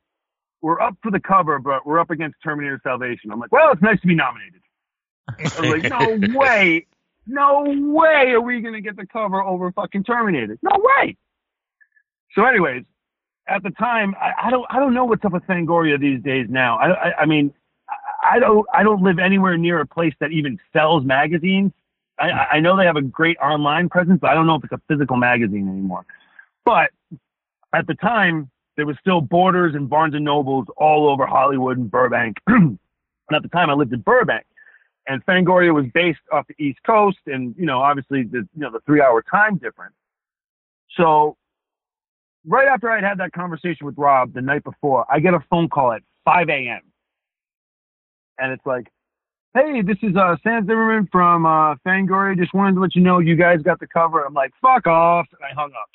[0.62, 3.82] we're up for the cover, but we're up against Terminator Salvation." I'm like, "Well, it's
[3.82, 4.60] nice to be nominated."
[5.28, 6.86] I was like, "No way,
[7.26, 10.58] no way are we gonna get the cover over fucking Terminator?
[10.62, 11.16] No way."
[12.34, 12.84] So, anyways,
[13.48, 16.46] at the time, I, I don't, I don't know what's up with Fangoria these days.
[16.50, 17.52] Now, I, I, I mean,
[18.32, 21.72] I- don't, I don't live anywhere near a place that even sells magazines.
[22.18, 24.64] I, I I know they have a great online presence, but I don't know if
[24.64, 26.06] it's a physical magazine anymore.
[26.64, 26.90] But
[27.74, 31.90] at the time, there was still Borders and Barnes and Nobles all over Hollywood and
[31.90, 32.36] Burbank.
[32.46, 32.78] and
[33.32, 34.44] at the time, I lived in Burbank,
[35.06, 38.70] and Fangoria was based off the East Coast, and you know, obviously, the you know
[38.70, 39.94] the three-hour time difference.
[40.96, 41.36] So,
[42.46, 45.68] right after I'd had that conversation with Rob the night before, I get a phone
[45.68, 46.80] call at 5 a.m.
[48.38, 48.88] and it's like,
[49.54, 52.36] "Hey, this is uh, Sam Zimmerman from uh, Fangoria.
[52.36, 55.26] Just wanted to let you know you guys got the cover." I'm like, "Fuck off!"
[55.32, 55.88] and I hung up.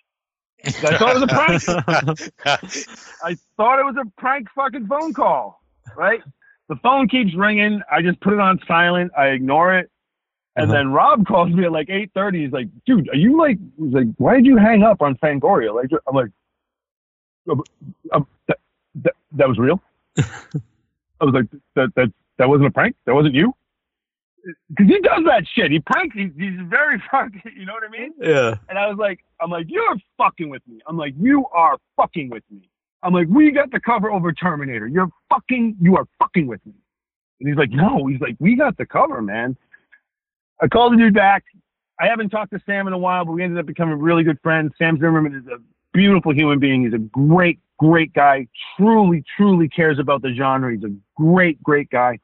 [0.63, 2.31] I thought it was a prank.
[3.23, 5.61] I thought it was a prank fucking phone call,
[5.95, 6.21] right?
[6.69, 7.81] The phone keeps ringing.
[7.91, 9.11] I just put it on silent.
[9.17, 9.89] I ignore it.
[10.55, 10.73] And Uh-huh.
[10.73, 12.43] then Rob calls me at like 8.30.
[12.43, 15.73] He's like, dude, are you like, he's like, why did you hang up on Fangoria?
[15.73, 16.29] Like, I'm like,
[17.49, 17.63] um,
[18.13, 18.57] um, that,
[18.95, 19.81] that, that was real?
[20.19, 22.95] I was like, that, that, that wasn't a prank?
[23.05, 23.53] That wasn't you?
[24.69, 25.69] Because he does that shit.
[25.71, 26.15] He pranks.
[26.15, 28.13] He's, he's very fucking, you know what I mean?
[28.19, 28.55] yeah.
[28.67, 30.79] And I was like, I'm like, you're fucking with me.
[30.87, 32.67] I'm like, you are fucking with me.
[33.03, 34.87] I'm like, we got the cover over Terminator.
[34.87, 36.73] You're fucking, you are fucking with me.
[37.39, 38.07] And he's like, no.
[38.07, 39.55] He's like, we got the cover, man.
[40.59, 41.43] I called the dude back.
[41.99, 44.39] I haven't talked to Sam in a while, but we ended up becoming really good
[44.41, 44.71] friends.
[44.79, 45.57] Sam Zimmerman is a
[45.93, 46.85] beautiful human being.
[46.85, 48.47] He's a great, great guy.
[48.75, 50.73] Truly, truly cares about the genre.
[50.73, 52.19] He's a great, great guy.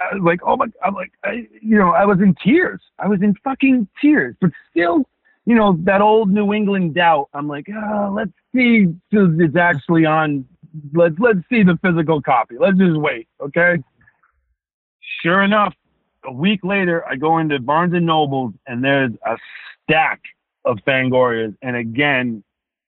[0.00, 2.80] I was like, oh my, I'm like, I, you know, I was in tears.
[2.98, 5.04] I was in fucking tears, but still,
[5.46, 7.28] you know, that old New England doubt.
[7.32, 10.46] I'm like, oh, let's see if it's actually on.
[10.92, 12.56] Let's let's see the physical copy.
[12.58, 13.82] Let's just wait, okay?
[15.22, 15.74] Sure enough,
[16.24, 19.36] a week later, I go into Barnes and Nobles, and there's a
[19.82, 20.20] stack
[20.64, 22.42] of Fangorias, and again,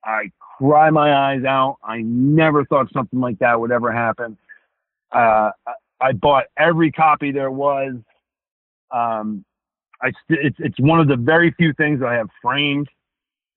[0.05, 1.77] I cry my eyes out.
[1.85, 4.39] I never thought something like that would ever happen.
[5.13, 5.51] Uh,
[6.01, 7.95] I, bought every copy there was.
[8.93, 9.45] Um,
[10.03, 12.89] I st- it's it's one of the very few things I have framed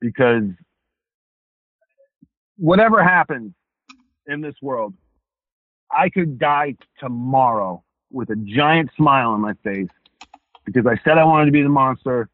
[0.02, 0.44] because
[2.58, 3.54] whatever happens,
[4.28, 4.94] in this world,
[5.92, 9.90] I could die tomorrow with a giant smile on my face
[10.66, 12.30] because I said I wanted to be the monster,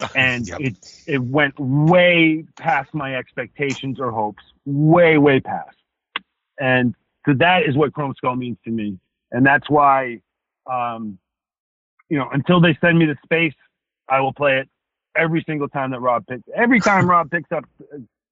[0.14, 0.60] and Yep.
[0.60, 0.76] it
[1.06, 5.76] it went way past my expectations or hopes, way way past.
[6.60, 6.94] And
[7.24, 8.98] so that is what Chromeskull means to me,
[9.30, 10.20] and that's why,
[10.70, 11.18] um,
[12.08, 13.54] you know, until they send me to space,
[14.08, 14.68] I will play it
[15.16, 16.44] every single time that Rob picks.
[16.54, 17.64] Every time Rob picks up,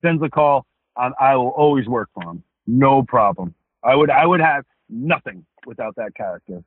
[0.03, 0.67] sends a call,
[0.97, 3.55] um, I will always work for him, no problem.
[3.83, 6.63] I would I would have nothing without that character.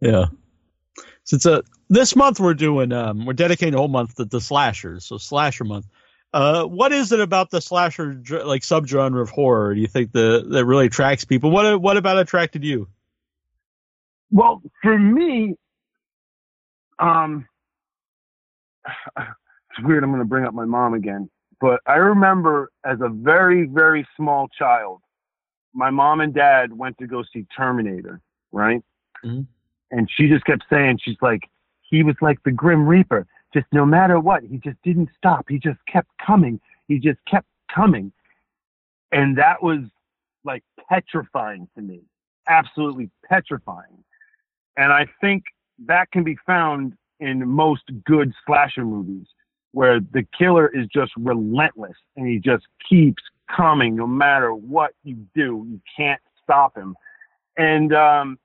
[0.00, 0.26] Yeah.
[1.24, 5.04] Since uh, this month we're doing, um, we're dedicating a whole month to the slashers,
[5.04, 5.86] so slasher month.
[6.32, 9.74] Uh, what is it about the slasher like subgenre of horror?
[9.74, 11.50] Do you think the that really attracts people?
[11.50, 12.88] What what about attracted you?
[14.30, 15.56] Well, for me,
[16.98, 17.46] um,
[19.16, 20.04] it's weird.
[20.04, 24.06] I'm going to bring up my mom again, but I remember as a very, very
[24.16, 25.00] small child,
[25.72, 28.20] my mom and dad went to go see Terminator,
[28.52, 28.82] right?
[29.24, 29.46] Mhm.
[29.90, 31.48] And she just kept saying, she's like,
[31.82, 33.26] he was like the Grim Reaper.
[33.54, 35.46] Just no matter what, he just didn't stop.
[35.48, 36.60] He just kept coming.
[36.86, 38.12] He just kept coming.
[39.12, 39.80] And that was
[40.44, 42.02] like petrifying to me.
[42.48, 44.04] Absolutely petrifying.
[44.78, 45.42] And I think
[45.86, 49.26] that can be found in most good slasher movies
[49.72, 53.22] where the killer is just relentless and he just keeps
[53.54, 55.66] coming no matter what you do.
[55.68, 56.94] You can't stop him.
[57.56, 58.38] And um,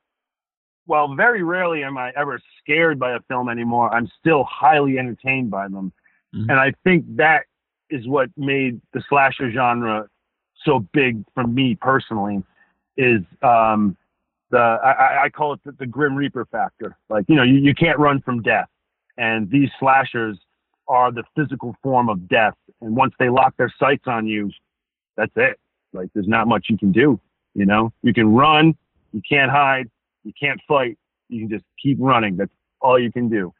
[0.87, 5.51] while very rarely am I ever scared by a film anymore, I'm still highly entertained
[5.51, 5.93] by them.
[6.35, 6.49] Mhm.
[6.49, 7.43] And I think that
[7.91, 10.07] is what made the slasher genre
[10.65, 12.43] so big for me personally
[12.97, 13.95] is um,
[14.53, 16.95] the I, I- call it the, the Grim Reaper factor.
[17.09, 18.69] Like you know, you, you can't run from death,
[19.17, 20.37] and these slashers
[20.87, 22.55] are the physical form of death.
[22.81, 24.51] And once they lock their sights on you,
[25.17, 25.59] that's it.
[25.91, 27.19] Like there's not much you can do.
[27.55, 28.75] You know, you can run,
[29.11, 29.89] you can't hide,
[30.23, 30.97] you can't fight.
[31.29, 32.35] You can just keep running.
[32.37, 32.51] That's
[32.81, 33.53] all you can do.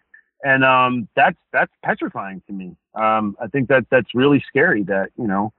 [0.44, 2.76] And um, that's that's petrifying to me.
[2.96, 4.84] Um, I think that that's really scary.
[4.84, 5.54] That you know,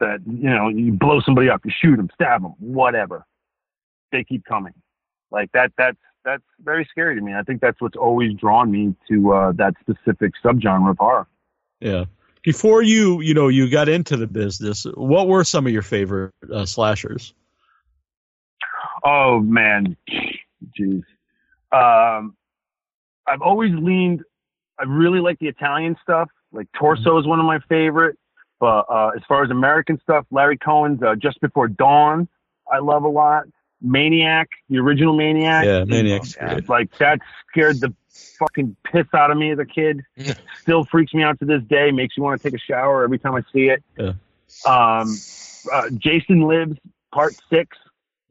[0.00, 3.24] that you know, you blow somebody up, you shoot them, stab them, whatever.
[4.12, 4.74] They keep coming.
[5.30, 5.72] Like that.
[5.76, 7.34] That's that's very scary to me.
[7.34, 11.26] I think that's what's always drawn me to uh, that specific subgenre of horror.
[11.80, 12.04] Yeah.
[12.42, 16.32] Before you, you know, you got into the business, what were some of your favorite
[16.52, 17.34] uh, slashers?
[19.04, 19.96] Oh man,
[20.78, 21.02] jeez.
[21.72, 22.36] Um,
[23.26, 24.22] I've always leaned.
[24.78, 26.28] I really like the Italian stuff.
[26.52, 28.16] Like Torso is one of my favorite.
[28.58, 32.28] But uh, as far as American stuff, Larry Cohen's uh, Just Before Dawn,
[32.72, 33.44] I love a lot.
[33.80, 35.64] Maniac, the original Maniac.
[35.64, 36.68] Yeah, Maniac's Yeah, great.
[36.68, 37.20] Like that
[37.50, 37.94] scared the
[38.38, 40.02] fucking piss out of me as a kid.
[40.62, 41.90] Still freaks me out to this day.
[41.90, 43.82] Makes me want to take a shower every time I see it.
[43.98, 44.12] Yeah.
[44.64, 45.20] Um,
[45.72, 46.76] uh, Jason Lives
[47.12, 47.76] Part Six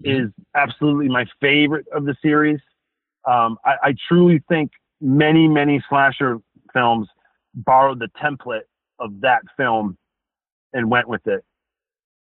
[0.04, 2.60] is absolutely my favorite of the series.
[3.26, 4.72] Um, I, I truly think
[5.02, 6.40] many, many slasher
[6.74, 7.08] films
[7.54, 8.68] borrowed the template
[9.00, 9.98] of that film
[10.74, 11.44] and went with it.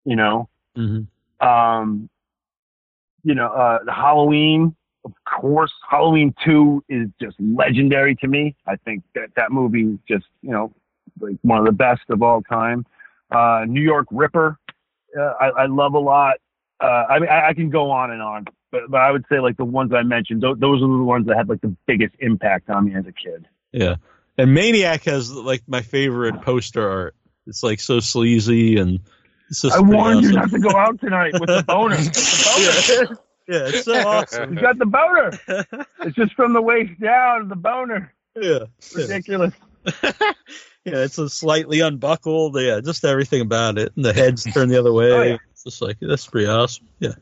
[0.05, 1.01] You know, hmm
[1.39, 2.09] um,
[3.23, 8.55] you know, uh, Halloween, of course, Halloween two is just legendary to me.
[8.67, 10.73] I think that that movie just, you know,
[11.19, 12.85] like one of the best of all time.
[13.31, 14.57] Uh, New York Ripper,
[15.17, 16.35] uh, I, I love a lot.
[16.79, 19.39] Uh, I mean, I, I can go on and on, but, but I would say
[19.39, 22.15] like the ones I mentioned, those, those are the ones that had like the biggest
[22.19, 23.47] impact on me as a kid.
[23.71, 23.95] Yeah.
[24.37, 27.15] And Maniac has like my favorite poster art.
[27.47, 28.99] It's like so sleazy and
[29.71, 31.97] I warned you not to go out tonight with the boner.
[31.97, 33.17] The boner.
[33.47, 34.53] Yeah, it's so awesome.
[34.53, 35.31] You got the boner.
[36.01, 38.13] It's just from the waist down, the boner.
[38.35, 38.59] yeah.
[38.95, 39.01] yeah.
[39.01, 39.53] Ridiculous.
[39.85, 40.33] yeah,
[40.85, 42.59] it's a slightly unbuckled.
[42.59, 43.93] Yeah, just everything about it.
[43.95, 45.11] And the head's turned the other way.
[45.11, 45.37] Oh, yeah.
[45.51, 46.87] It's just like that's pretty awesome.
[46.99, 47.13] Yeah.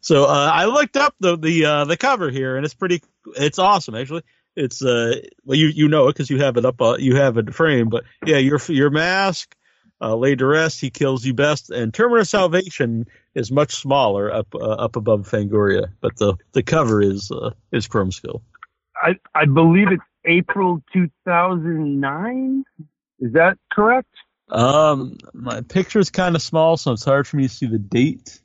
[0.00, 3.02] So uh, I looked up the the uh, the cover here, and it's pretty.
[3.36, 4.22] It's awesome, actually.
[4.54, 6.80] It's uh, well, you you know it because you have it up.
[6.80, 9.56] Uh, you have it framed, but yeah, your your mask.
[10.02, 14.54] Uh, laid to rest, he kills you best, and Terminator Salvation is much smaller up
[14.54, 18.40] uh, up above Fangoria, but the the cover is uh, is Chromeskull.
[19.02, 22.64] I, I believe it's April 2009.
[23.20, 24.08] Is that correct?
[24.48, 27.78] Um, my picture is kind of small, so it's hard for me to see the
[27.78, 28.40] date.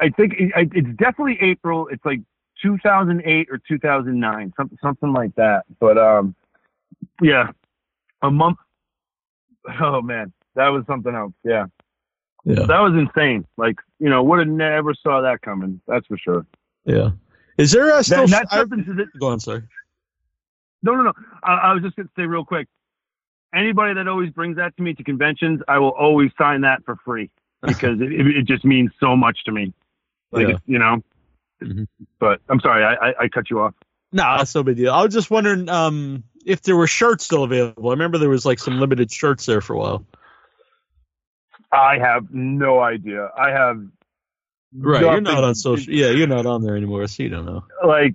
[0.00, 1.88] I think it, it's definitely April.
[1.88, 2.20] It's like
[2.62, 5.64] 2008 or 2009, something something like that.
[5.80, 6.34] But um,
[7.20, 7.50] yeah,
[8.22, 8.58] a month.
[9.80, 11.32] Oh man, that was something else.
[11.44, 11.66] Yeah,
[12.44, 13.46] Yeah, that was insane.
[13.56, 15.80] Like you know, would have never saw that coming.
[15.86, 16.46] That's for sure.
[16.84, 17.10] yeah.
[17.58, 18.26] Is there a still?
[18.26, 19.62] That, that's I- something to the, go on, sorry.
[20.82, 21.12] No, no, no.
[21.42, 22.68] I, I was just going to say real quick.
[23.54, 26.96] Anybody that always brings that to me to conventions, I will always sign that for
[27.04, 27.30] free.
[27.66, 29.72] because it, it, it just means so much to me.
[30.30, 30.58] Like, Yeah.
[30.66, 31.02] you know.
[31.62, 31.86] Mhm.
[32.20, 33.72] But I'm sorry, I, I, I cut you off.
[34.12, 34.92] No, that's no big deal.
[34.92, 37.88] I was just wondering um, if there were shirts still available.
[37.88, 40.06] I remember there was like some limited shirts there for a while.
[41.72, 43.30] I have no idea.
[43.36, 43.84] I have
[44.78, 45.92] Right, you're not on social.
[45.92, 47.64] Yeah, you're not on there anymore, so you don't know.
[47.84, 48.14] like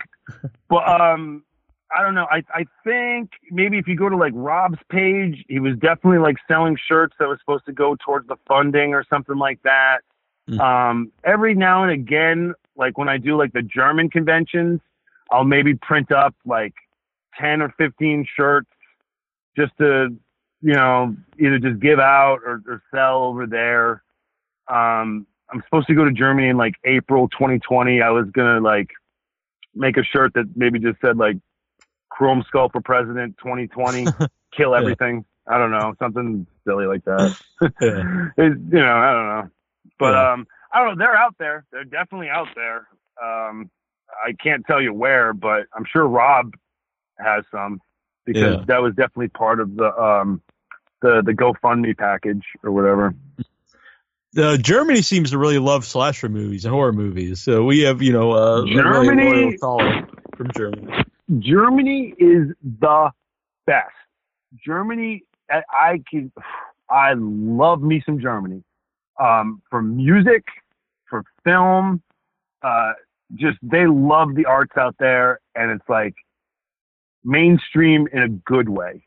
[0.69, 1.43] but um
[1.95, 2.27] I don't know.
[2.29, 6.37] I I think maybe if you go to like Rob's page, he was definitely like
[6.47, 9.99] selling shirts that was supposed to go towards the funding or something like that.
[10.49, 10.59] Mm.
[10.59, 14.79] Um every now and again, like when I do like the German conventions,
[15.31, 16.73] I'll maybe print up like
[17.41, 18.69] 10 or 15 shirts
[19.57, 20.15] just to,
[20.61, 24.03] you know, either just give out or, or sell over there.
[24.67, 28.01] Um I'm supposed to go to Germany in like April 2020.
[28.01, 28.89] I was gonna like
[29.75, 31.37] make a shirt that maybe just said like
[32.13, 34.07] Chromeskull for President 2020,
[34.55, 35.25] kill everything.
[35.47, 37.35] I don't know, something silly like that.
[37.81, 38.29] Yeah.
[38.37, 39.49] It- you know, I don't know.
[39.99, 40.31] But Yeah.
[40.33, 41.03] um, I don't know.
[41.05, 41.65] They're out there.
[41.71, 42.87] They're definitely out there.
[43.21, 43.69] Um,
[44.25, 46.53] I can't tell you where, but I'm sure Rob
[47.17, 47.81] has some
[48.25, 48.63] because Yeah.
[48.67, 50.41] that was definitely part of the um,
[51.01, 53.13] the the GoFundMe package or whatever.
[54.37, 57.41] Uh, Germany seems to really love slasher movies and horror movies.
[57.41, 58.75] So we have, you know, uh, a really
[59.57, 59.57] Germany-
[60.37, 61.03] from Germany.
[61.39, 62.47] Germany is
[62.79, 63.11] the
[63.65, 63.89] best.
[64.65, 66.31] Germany, I, I can,
[66.89, 68.63] I love me some Germany.
[69.19, 70.43] Um, for music,
[71.09, 72.01] for film,
[72.63, 72.93] uh,
[73.35, 76.15] just they love the arts out there, and it's like
[77.23, 79.05] mainstream in a good way.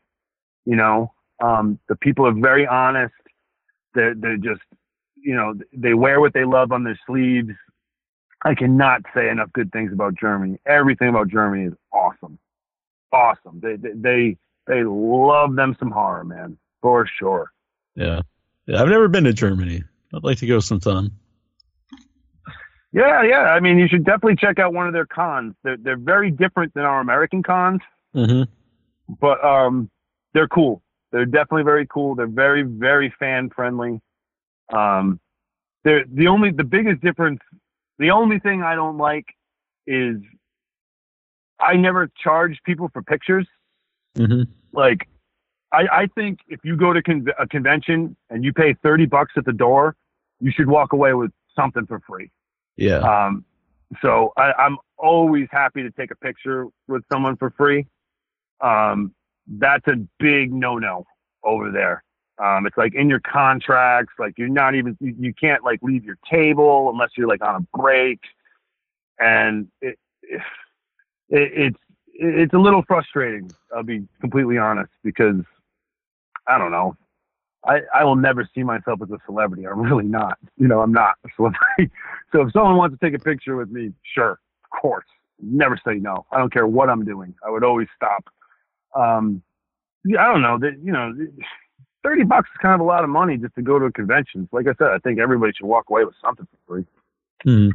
[0.65, 3.13] You know, um, the people are very honest.
[3.93, 4.61] They're they're just,
[5.15, 7.51] you know, they wear what they love on their sleeves.
[8.43, 10.59] I cannot say enough good things about Germany.
[10.65, 12.37] Everything about Germany is awesome,
[13.11, 13.59] awesome.
[13.61, 14.37] They they they,
[14.67, 17.51] they love them some horror, man, for sure.
[17.95, 18.21] Yeah.
[18.65, 18.81] yeah.
[18.81, 19.83] I've never been to Germany.
[20.13, 21.11] I'd like to go sometime.
[22.91, 23.41] Yeah, yeah.
[23.41, 25.53] I mean, you should definitely check out one of their cons.
[25.63, 27.81] They're they're very different than our American cons,
[28.15, 28.43] hmm
[29.19, 29.89] but um,
[30.33, 30.81] they're cool.
[31.11, 32.15] They're definitely very cool.
[32.15, 34.01] They're very very fan friendly.
[34.73, 35.19] Um,
[35.83, 37.39] they're the only the biggest difference.
[37.99, 39.25] The only thing I don't like
[39.85, 40.17] is
[41.59, 43.47] I never charge people for pictures.
[44.17, 44.43] hmm
[44.73, 45.07] like
[45.71, 49.33] I, I think if you go to con- a convention and you pay 30 bucks
[49.37, 49.95] at the door,
[50.39, 52.31] you should walk away with something for free.
[52.77, 52.97] Yeah.
[52.99, 53.45] Um,
[54.01, 57.87] so I, I'm always happy to take a picture with someone for free.
[58.61, 59.13] Um,
[59.47, 61.05] that's a big no-no
[61.43, 62.03] over there.
[62.37, 66.03] Um, it's like in your contracts, like you're not even, you, you can't like leave
[66.03, 68.19] your table unless you're like on a break.
[69.19, 70.41] And it, it,
[71.29, 71.79] it's,
[72.13, 73.51] it's a little frustrating.
[73.75, 75.41] I'll be completely honest because
[76.47, 76.97] I don't know.
[77.65, 79.65] I, I will never see myself as a celebrity.
[79.67, 80.37] I'm really not.
[80.57, 81.91] You know, I'm not a celebrity.
[82.31, 85.05] So if someone wants to take a picture with me, sure, of course.
[85.41, 86.25] Never say no.
[86.33, 87.33] I don't care what I'm doing.
[87.45, 88.25] I would always stop.
[88.95, 89.43] Um,
[90.03, 91.13] yeah, I don't know that, you know,
[92.03, 94.47] 30 bucks is kind of a lot of money just to go to a convention.
[94.51, 96.85] Like I said, I think everybody should walk away with something for free.
[97.45, 97.73] Mhm.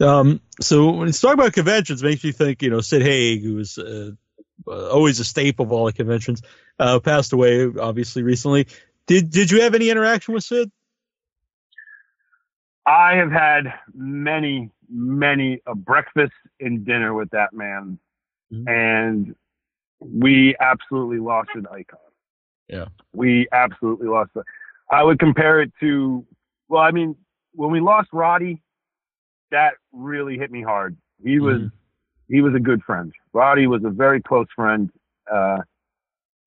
[0.00, 3.56] Um, so when it's talk about conventions, makes me think, you know, Sid Haig, who
[3.56, 4.12] was uh,
[4.68, 6.42] uh, always a staple of all the conventions,
[6.78, 8.68] uh, passed away obviously recently.
[9.06, 10.70] Did Did you have any interaction with Sid?
[12.86, 17.98] I have had many, many a breakfast and dinner with that man,
[18.52, 18.68] Mhm.
[18.68, 19.34] and
[20.00, 21.98] we absolutely lost an icon.
[22.68, 22.86] Yeah.
[23.12, 24.32] we absolutely lost.
[24.90, 26.26] I would compare it to,
[26.68, 27.14] well, I mean,
[27.52, 28.60] when we lost Roddy,
[29.52, 30.96] that really hit me hard.
[31.22, 31.72] He was, Mhm.
[32.28, 33.12] he was a good friend.
[33.32, 34.90] Roddy was a very close friend.
[35.30, 35.62] Uh,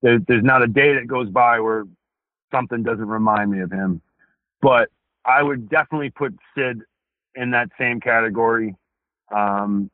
[0.01, 1.85] there, there's not a day that goes by where
[2.51, 4.01] something doesn't remind me of him.
[4.61, 4.89] But
[5.25, 6.81] I would definitely put Sid
[7.35, 8.75] in that same category.
[9.33, 9.89] Um,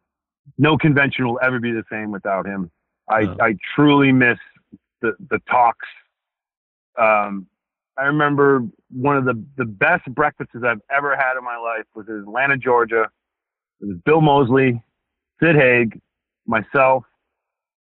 [0.58, 2.72] no convention will ever be the same without him.
[3.10, 3.38] I, No.
[3.42, 4.38] I truly miss
[5.02, 5.88] the, the talks.
[7.00, 7.48] Um,
[7.98, 12.08] I remember one of the, the best breakfasts I've ever had in my life was
[12.08, 13.10] in Atlanta, Georgia.
[13.82, 14.82] It was Bill Moseley,
[15.42, 16.02] Sid Haig,
[16.46, 17.04] myself,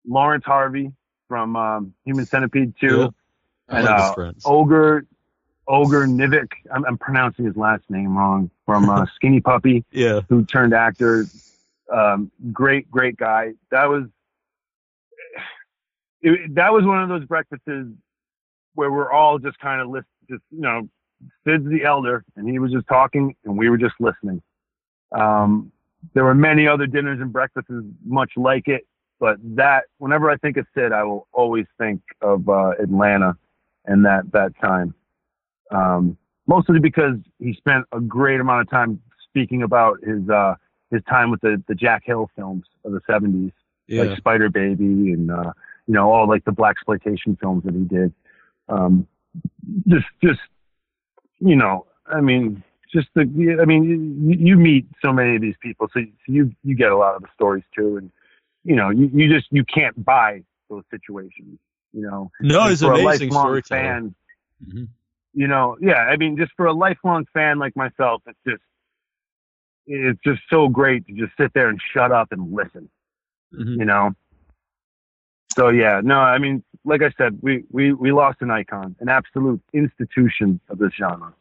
[0.08, 0.92] Laurence Harvey
[1.28, 3.08] from um, Human Centipede 2, Yeah.
[3.72, 4.32] And like uh.
[4.46, 5.06] Ogre
[5.68, 6.48] Ogre Nivek.
[6.74, 8.50] I'm, I'm pronouncing his last name wrong.
[8.66, 10.22] From uh, Skinny Puppy, Yeah.
[10.28, 11.26] who turned actor.
[11.94, 13.54] Um, great, great guy.
[13.70, 14.06] That was
[16.22, 17.66] it, that was one of those breakfasts
[18.76, 20.88] where we're all just kind of list, just you know,
[21.46, 24.42] Sid's the elder, and he was just talking, and we were just listening.
[25.12, 25.72] Um,
[26.14, 27.70] there were many other dinners and breakfasts
[28.06, 28.88] much like it,
[29.20, 33.36] but that whenever I think of Sid, I will always think of uh, Atlanta
[33.86, 34.94] and that that time.
[35.72, 36.18] Um,
[36.48, 40.56] mostly because he spent a great amount of time speaking about his uh,
[40.92, 43.52] his time with the the Jack Hill films of the '70s,
[43.88, 44.04] Yeah.
[44.04, 45.52] like Spider Baby and uh,
[45.90, 48.14] you know all like the black exploitation films that he did.
[48.70, 49.08] Um,
[49.88, 50.40] just just
[51.40, 52.64] you know, I mean,
[52.94, 53.22] just the
[53.60, 53.84] I mean,
[54.30, 57.24] you, you meet so many of these people, so you you get a lot of
[57.24, 58.12] the stories too, and
[58.64, 61.58] you know, you, you just you can't buy those situations.
[61.92, 64.16] You know, no, And he's for an a amazing lifelong fan,
[64.64, 64.90] Mhm.
[65.34, 68.62] you know, yeah, I mean, just for a lifelong fan like myself, it's just,
[69.88, 72.88] it's just so great to just sit there and shut up and listen,
[73.52, 73.80] Mhm.
[73.80, 74.14] you know?
[75.60, 79.10] So yeah, no, I mean, like I said, we, we, we lost an icon, an
[79.10, 81.34] absolute institution of this genre.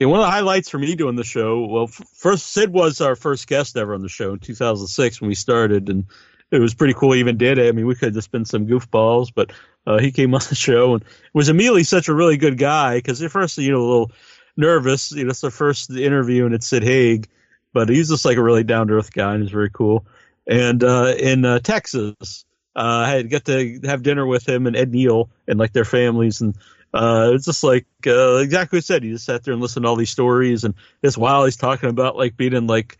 [0.00, 3.00] Yeah, one of the highlights for me doing the show, well, f- first Sid was
[3.00, 6.06] our first guest ever on the show in 2006 when we started, and
[6.50, 7.12] it was pretty cool.
[7.12, 7.68] He even did it.
[7.68, 9.52] I mean, we could have just been some goofballs, but
[9.86, 13.22] uh, he came on the show and was immediately such a really good guy because
[13.22, 14.12] at first, you know, a little
[14.56, 15.12] nervous.
[15.12, 17.28] You know, it's the first interview and it's Sid Haig,
[17.72, 20.04] but he's just like a really down to earth guy and he's very cool.
[20.48, 22.44] And uh, in uh, Texas,
[22.78, 25.84] uh, I had got to have dinner with him and Ed Neal and like their
[25.84, 26.40] families.
[26.40, 26.56] And
[26.94, 29.02] uh, it's just like uh, exactly what I said.
[29.02, 30.74] He just sat there and listened to all these stories, and
[31.04, 32.96] just while he's talking about like being in like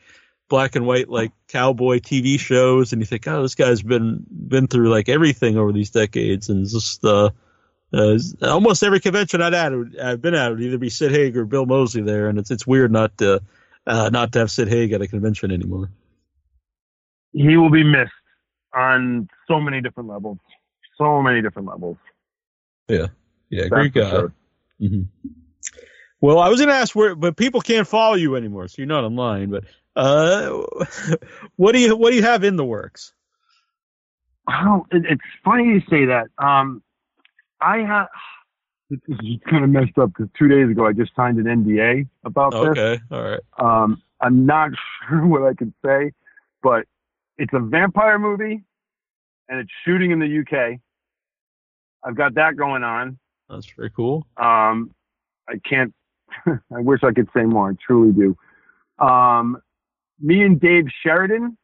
[0.49, 4.67] black and white like cowboy TV shows, and you think, oh, this guy's been been
[4.67, 7.31] through like everything over these decades, and just uh,
[7.93, 9.73] uh, almost every convention I'd at,
[10.03, 12.67] I've been at would either be Sid Haig or Bill Moseley there, and it's it's
[12.67, 13.41] weird not to
[13.87, 15.89] uh, not to have Sid Haig at a convention anymore.
[17.33, 18.11] He will be missed
[18.75, 20.39] on so many different levels,
[20.97, 21.97] so many different levels.
[22.89, 23.07] Yeah,
[23.51, 24.11] That's great for guy.
[24.11, 24.33] sure.
[24.81, 25.03] hmm
[26.21, 28.87] Well, I was going to ask where, but people can't follow you anymore, so you're
[28.87, 29.51] not online.
[29.51, 29.65] But
[29.97, 30.63] uh,
[31.57, 33.13] what do you what do you have in the works?
[34.49, 36.29] Oh, it, it's funny you say that.
[36.39, 36.83] Um,
[37.61, 38.09] I have.
[38.91, 39.19] this is
[39.51, 42.71] kind of messed up because two days ago I just signed an NDA about this.
[42.71, 43.41] Okay, all right.
[43.59, 44.71] Um, I'm not
[45.09, 46.13] sure what I can say,
[46.63, 46.87] but
[47.39, 48.65] it's a vampire movie
[49.49, 50.79] and it's shooting in the UK.
[52.05, 53.19] I've got that going on.
[53.49, 54.27] That's very cool.
[54.37, 54.95] Um,
[55.49, 55.95] I can't,
[56.47, 57.71] I wish I could say more.
[57.71, 58.37] I truly do.
[59.05, 59.61] Um,
[60.21, 61.57] me and Dave Sheridan,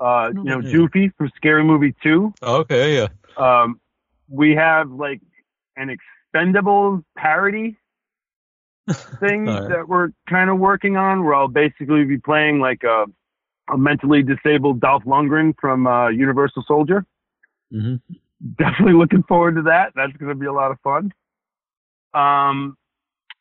[0.00, 0.60] uh, you know.
[0.60, 3.08] Doofy from Scary Movie 2, Okay, yeah.
[3.36, 3.80] um,
[4.28, 5.20] we have like
[5.76, 5.96] an
[6.34, 7.76] Expendables parody
[9.20, 9.68] thing right.
[9.68, 13.04] that we're kind of working on where I'll basically be playing like a,
[13.72, 17.06] a mentally disabled Dolph Lundgren from uh, Universal Soldier.
[17.70, 17.96] hmm
[18.58, 19.92] Definitely looking forward to that.
[19.96, 21.12] That's going to be a lot of fun.
[22.12, 22.76] Um,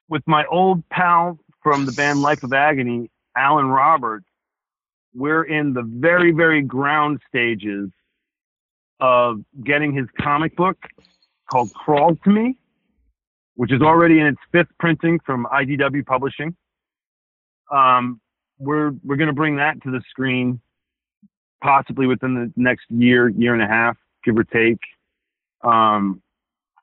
[0.07, 4.25] with my old pal from the band Life of Agony, Alan Roberts,
[5.13, 7.89] we're in the very, very ground stages
[8.99, 10.77] of getting his comic book
[11.51, 12.57] called Crawl to Me,
[13.55, 16.55] which is already in its fifth printing from IDW Publishing.
[17.71, 18.21] Um,
[18.64, 20.60] we're we're going to bring that to the screen,
[21.61, 24.80] possibly within the next year, year and a half, give or take.
[25.64, 26.22] Um,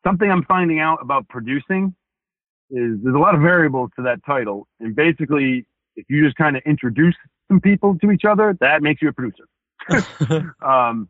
[0.05, 1.95] something I'm finding out about producing
[2.71, 5.67] is there's a lot of variables to that title, and basically,
[5.97, 7.17] if you just kind of introduce
[7.49, 9.47] some people to each other, that makes you a producer.
[10.63, 11.09] Um,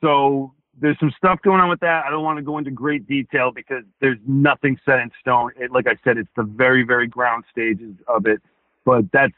[0.00, 2.04] so there's some stuff going on with that.
[2.06, 5.52] I don't want to go into great detail because there's nothing set in stone.
[5.56, 8.40] It, like I said, it's the very, very ground stages of it,
[8.84, 9.34] but that's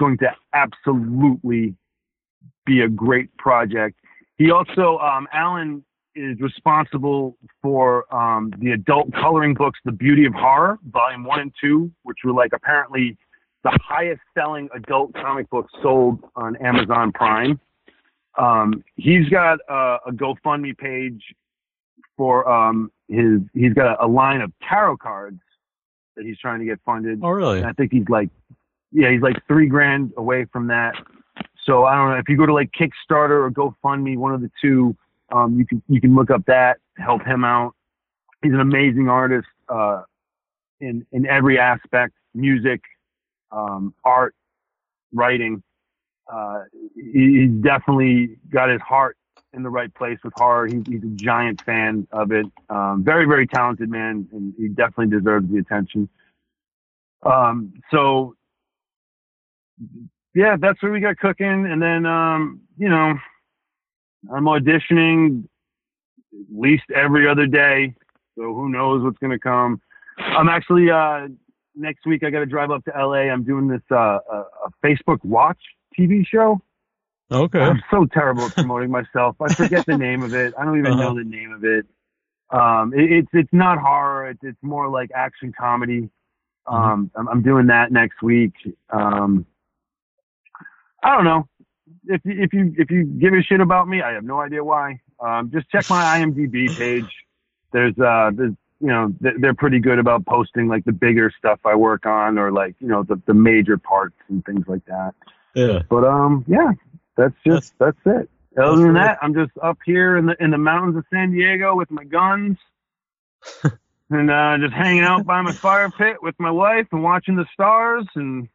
[0.00, 1.74] going to absolutely
[2.66, 4.00] be a great project.
[4.38, 10.32] He also, um, Alan is responsible for um, the adult coloring books, The Beauty of
[10.34, 13.16] Horror, volume one and two, which were like apparently
[13.62, 17.60] the highest selling adult comic books sold on Amazon Prime.
[18.38, 21.22] Um, he's got a, a GoFundMe page
[22.16, 23.40] for um, his.
[23.52, 25.40] He's got a, a line of tarot cards
[26.16, 27.20] that he's trying to get funded.
[27.22, 27.58] oh, really?
[27.58, 28.30] And I think he's like,
[28.92, 30.94] yeah, he's like three grand away from that.
[31.64, 34.50] So I don't know if you go to like Kickstarter or GoFundMe, one of the
[34.60, 34.96] two,
[35.32, 37.74] um, you can you can look up that, help him out.
[38.42, 40.02] He's an amazing artist uh,
[40.80, 42.80] in in every aspect, music,
[43.52, 44.34] um, art,
[45.12, 45.62] writing.
[46.32, 46.62] Uh,
[46.94, 49.16] he, he's definitely got his heart
[49.52, 50.66] in the right place with horror.
[50.66, 52.46] He's, he's a giant fan of it.
[52.68, 56.08] Um, very, very talented man, and he definitely deserves the attention.
[57.22, 58.36] Um, so,
[60.34, 61.66] yeah, that's what we got cooking.
[61.70, 63.14] And then, um, you know,
[64.34, 65.44] I'm auditioning
[66.32, 67.94] at least every other day.
[68.36, 69.80] So who knows what's going to come.
[70.18, 71.28] I'm actually, uh,
[71.74, 73.30] next week I got to drive up to LA.
[73.32, 75.58] I'm doing this, uh, a, a Facebook Watch
[75.98, 76.60] TV show.
[77.32, 77.60] Okay.
[77.60, 79.36] I'm so terrible at promoting myself.
[79.40, 80.52] I forget the name of it.
[80.58, 81.02] I don't even Uh-huh.
[81.02, 81.86] know the name of it.
[82.50, 84.28] Um, it, it's it's not horror.
[84.30, 86.10] It's it's more like action comedy.
[86.66, 88.52] Um, I'm, I'm doing that next week.
[88.90, 89.46] Um,
[91.02, 91.48] I don't know
[92.06, 94.62] if you, if you if you give a shit about me, I have no idea
[94.64, 95.00] why.
[95.18, 97.10] Um, just check my IMDb page.
[97.72, 101.60] There's uh there's you know they're, they're pretty good about posting like the bigger stuff
[101.64, 105.14] I work on or like you know the the major parts and things like that.
[105.54, 105.82] Yeah.
[105.88, 106.72] But um yeah,
[107.16, 108.28] that's just that's, it.
[108.58, 111.32] Other that's than that, I'm just up here in the in the mountains of San
[111.32, 112.58] Diego with my guns.
[114.10, 117.46] and uh, just hanging out by my fire pit with my wife and watching the
[117.54, 118.48] stars and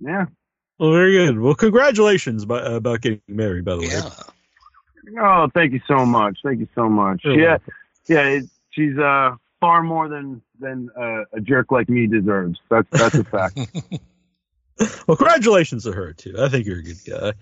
[0.00, 0.26] yeah.
[0.78, 1.38] Well, very good.
[1.40, 5.18] Well, congratulations by, about getting married, by the way.
[5.20, 6.38] Oh, thank you so much.
[6.44, 7.22] Thank you so much.
[7.24, 7.74] You're yeah, welcome.
[8.08, 8.22] yeah.
[8.24, 12.60] It, she's uh far more than than uh, a jerk like me deserves.
[12.70, 13.58] That's that's a fact.
[15.08, 16.36] Well, congratulations to her too.
[16.38, 17.32] I think you're a good guy.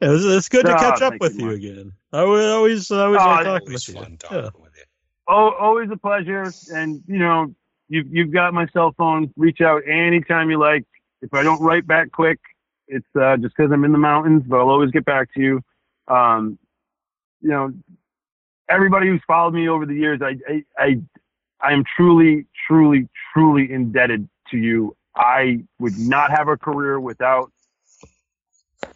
[0.00, 1.92] Yeah, it's, it's good to Ah, catch up with you, you again.
[2.12, 3.94] I would always, I always Oh, like talking Always with you.
[4.00, 4.40] fun Yeah.
[4.42, 4.82] talking with you.
[5.26, 6.52] oh, always a pleasure.
[6.72, 7.52] And you know,
[7.88, 9.32] you've you've got my cell phone.
[9.36, 10.84] Reach out anytime you like.
[11.20, 12.38] If I don't write back quick,
[12.88, 14.42] it's uh, just because I'm in the mountains.
[14.46, 15.60] But I'll always get back to you.
[16.08, 16.58] Um,
[17.40, 17.72] you know,
[18.68, 21.00] everybody who's followed me over the years, I I I,
[21.60, 24.96] I am truly, truly, truly indebted to you.
[25.16, 27.50] I would not have a career without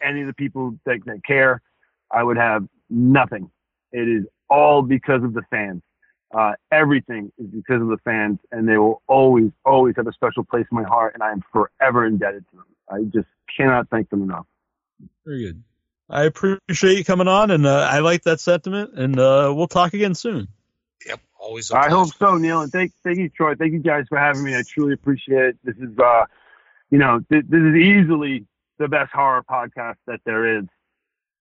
[0.02, 1.62] any of the people that, that care.
[2.10, 3.50] I would have nothing.
[3.92, 5.82] It is all because of the fans.
[6.34, 10.44] Uh, everything is because of the fans, and they will always, always have a special
[10.44, 12.66] place in my heart, and I am forever indebted to them.
[12.90, 14.46] I just cannot thank them enough.
[15.24, 15.62] Very good.
[16.10, 18.94] I appreciate you coming on, and uh, I like that sentiment.
[18.94, 20.48] And uh, we'll talk again soon.
[21.06, 21.20] Yep.
[21.38, 21.96] Always a I pleasure.
[21.96, 23.54] hope so, Neil, and thank, thank you, Troy.
[23.54, 24.56] Thank you guys for having me.
[24.56, 25.58] I truly appreciate it.
[25.62, 26.24] This is, uh,
[26.90, 28.46] you know, th- this is easily
[28.78, 30.64] the best horror podcast that there is,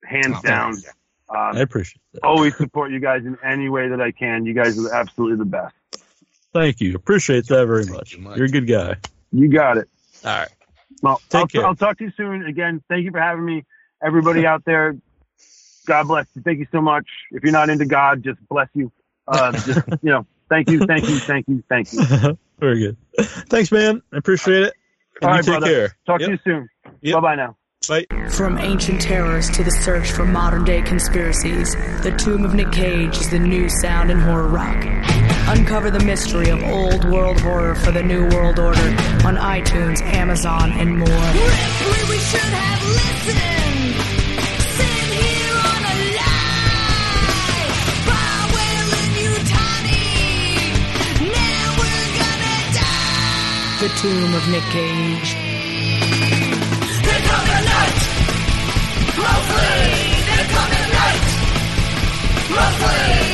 [0.05, 0.77] hands Oh, down.
[0.83, 0.91] yeah.
[1.29, 2.25] I Um, appreciate that.
[2.25, 4.47] always support you guys in any way that I can.
[4.47, 5.75] You guys are absolutely the best.
[6.53, 6.95] Thank you.
[6.95, 8.13] Appreciate that very much.
[8.15, 8.37] you much.
[8.37, 8.97] You're a good guy.
[9.33, 9.89] You got it.
[10.25, 10.49] All right.
[11.03, 11.67] Well, Take I'll, care.
[11.67, 12.45] I'll talk to you soon.
[12.47, 13.65] Again, thank you for having me.
[14.03, 14.97] Everybody out there,
[15.87, 16.43] God bless you.
[16.43, 17.07] Thank you so much.
[17.33, 18.91] If you're not into God, just bless you.
[19.29, 22.01] Uh, just, you know, thank you, thank you, thank you, thank you.
[22.59, 22.97] very good.
[23.49, 24.03] Thanks, man.
[24.13, 24.75] I appreciate it.
[25.23, 25.67] And All you take brother.
[25.67, 25.97] care.
[26.07, 26.29] Talk Yep.
[26.29, 26.69] to you soon.
[27.03, 27.15] Yep.
[27.15, 27.57] Bye bye now.
[27.89, 28.05] Bye.
[28.31, 33.17] From ancient terrors to the search for modern day conspiracies, The Tomb of Nick Cage
[33.17, 34.83] is the new sound in horror rock.
[35.49, 38.89] Uncover the mystery of old world horror for the new world order
[39.25, 41.07] on iTunes, Amazon, and more.
[41.09, 43.95] Ripley, we should have listened.
[44.75, 47.71] Sitting here on a lie.
[48.11, 50.03] Powell and Utani.
[51.31, 53.87] Now we're gonna die.
[53.87, 55.31] The Tomb of Nick Cage.
[57.07, 57.99] They're coming night.
[59.15, 59.79] Roughly,
[60.27, 61.25] they're coming night.
[62.51, 63.26] Roughly,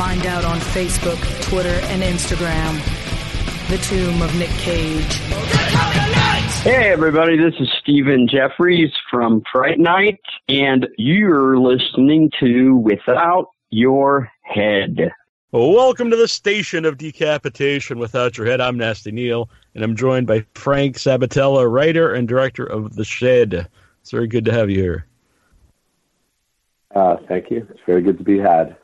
[0.00, 2.80] Find out on Facebook, Twitter, and Instagram.
[3.68, 5.20] The Tomb of Nick Cage.
[5.28, 6.48] They're night.
[6.62, 10.18] Hey everybody, this is Stephen Geoffreys from Fright Night,
[10.48, 15.12] and you're listening to Without Your Head.
[15.52, 18.62] Welcome to the station of decapitation without your head.
[18.62, 23.68] I'm Nasty Neil, and I'm joined by Frank Sabatella, writer and director of The Shed.
[24.00, 25.04] It's very good to have you here.
[26.94, 27.66] Uh, thank you.
[27.68, 28.78] It's very good to be had.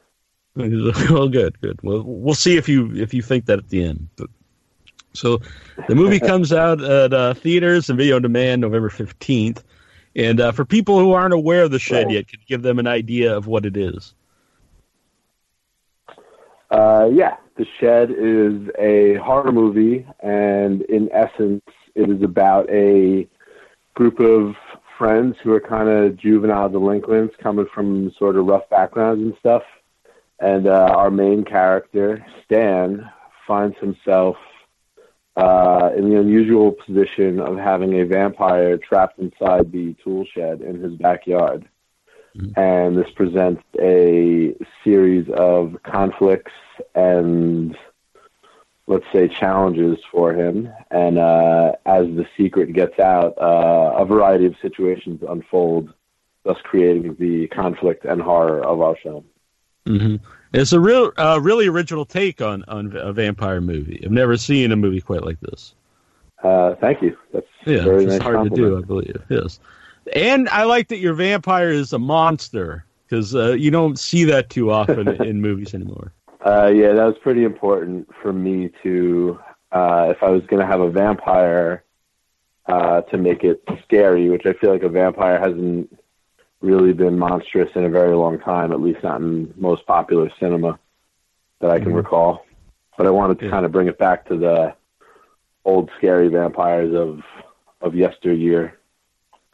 [1.11, 1.79] well, good, good.
[1.83, 4.09] Well, we'll see if you if you think that at the end.
[4.17, 4.29] But,
[5.13, 5.41] so,
[5.89, 9.63] the movie comes out at uh, theaters and video on demand November fifteenth.
[10.15, 12.79] And uh, for people who aren't aware of The Shed yet, could you give them
[12.79, 14.15] an idea of what it is?
[16.71, 21.63] Uh, yeah, The Shed is a horror movie, and in essence,
[21.95, 23.29] it is about a
[23.95, 24.55] group of
[24.97, 29.63] friends who are kind of juvenile delinquents coming from sort of rough backgrounds and stuff.
[30.39, 33.11] And uh, our main character, Stan,
[33.47, 34.37] finds himself
[35.37, 40.81] uh, in the unusual position of having a vampire trapped inside the tool shed in
[40.81, 41.69] his backyard.
[42.57, 44.55] And this presents a
[44.85, 46.53] series of conflicts
[46.95, 47.75] and,
[48.87, 50.71] let's say, challenges for him.
[50.91, 55.95] And uh, as the secret gets out, uh, a variety of situations unfold,
[56.45, 59.25] thus creating the conflict and horror of our film.
[59.87, 60.17] Mm-hmm.
[60.53, 64.01] It's a real, uh, really original take on on a vampire movie.
[64.05, 65.75] I've never seen a movie quite like this.
[66.43, 67.17] Uh, thank you.
[67.33, 69.23] That's Yeah, very it's nice hard to do, I believe.
[69.29, 69.59] Yes,
[70.13, 74.51] and I like that your vampire is a monster because uh, you don't see that
[74.51, 76.13] too often in movies anymore.
[76.45, 79.39] Uh, yeah, that was pretty important for me to,
[79.73, 81.83] uh, if I was going to have a vampire,
[82.67, 85.97] uh, to make it scary, which I feel like a vampire hasn't
[86.61, 90.79] really been monstrous in a very long time, at least not in most popular cinema
[91.61, 91.97] that I can Mhm.
[91.97, 92.45] recall.
[92.97, 93.51] But I wanted to Yeah.
[93.51, 94.75] kind of bring it back to the
[95.65, 97.23] old scary vampires of
[97.83, 98.79] of yesteryear.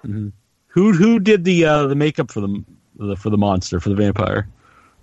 [0.03, 0.29] hmm
[0.69, 2.65] Who who did the uh, the makeup for the,
[2.97, 4.47] the for the monster for the vampire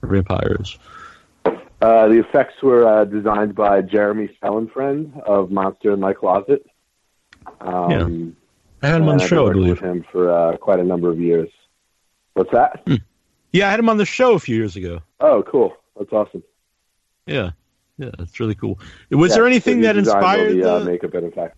[0.01, 0.79] or vampires?
[1.81, 6.65] Uh, the effects were uh, designed by Jeremy Fellenfriend of Monster in My Closet.
[7.61, 8.35] Um,
[8.81, 9.81] I had him on the show, I believe.
[9.81, 11.49] with him for uh, quite a number of years.
[12.33, 12.85] What's that?
[13.51, 15.01] Yeah, I had him on the show a few years ago.
[15.19, 15.75] Oh, cool.
[15.97, 16.43] That's awesome.
[17.25, 17.51] Yeah,
[17.97, 18.79] yeah, that's really cool.
[19.11, 20.85] Was Yeah, there anything that inspired the uh, the?
[20.85, 21.57] makeup and effects?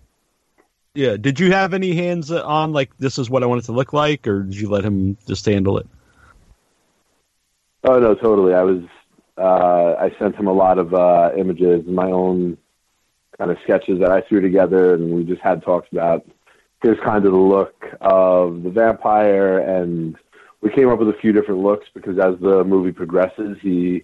[0.95, 3.72] yeah, did you have any hands on like this is what I want it to
[3.72, 5.88] look like, or did you let him just handle it?
[7.84, 8.53] Oh no, totally.
[8.53, 8.84] I was.
[9.38, 12.57] Uh, I sent him a lot of uh, images, my own
[13.38, 16.26] kind of sketches that I threw together, and we just had talks about
[16.84, 20.15] here's kind of the look of the vampire, and
[20.61, 24.03] we came up with a few different looks because as the movie progresses, he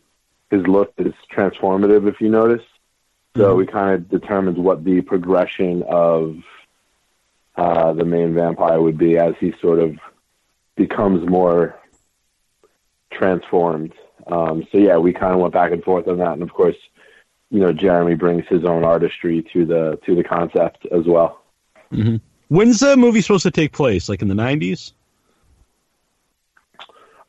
[0.50, 2.08] his look is transformative.
[2.08, 2.64] If you notice,
[3.36, 3.58] so Mhm.
[3.58, 6.38] we kind of determined what the progression of
[7.58, 9.98] uh, the main vampire would be as he sort of
[10.76, 11.76] becomes more
[13.12, 13.94] transformed.
[14.28, 16.76] Um, so yeah, we kind of went back and forth on that, and of course,
[17.50, 21.42] you know, Jeremy brings his own artistry to the to the concept as well.
[21.92, 22.18] hmm
[22.50, 24.08] When's the movie supposed to take place?
[24.08, 24.94] Like in the nineties?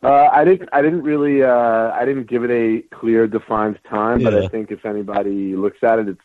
[0.03, 4.23] Uh, I didn't I didn't really uh, I didn't give it a clear defined time,
[4.23, 6.21] but I think if anybody looks at it, it's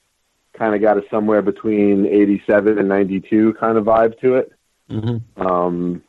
[0.54, 4.52] kind of got a somewhere between 87 and 92 kind of vibe to it.
[4.92, 5.42] Mm-hmm.
[5.42, 6.04] Um,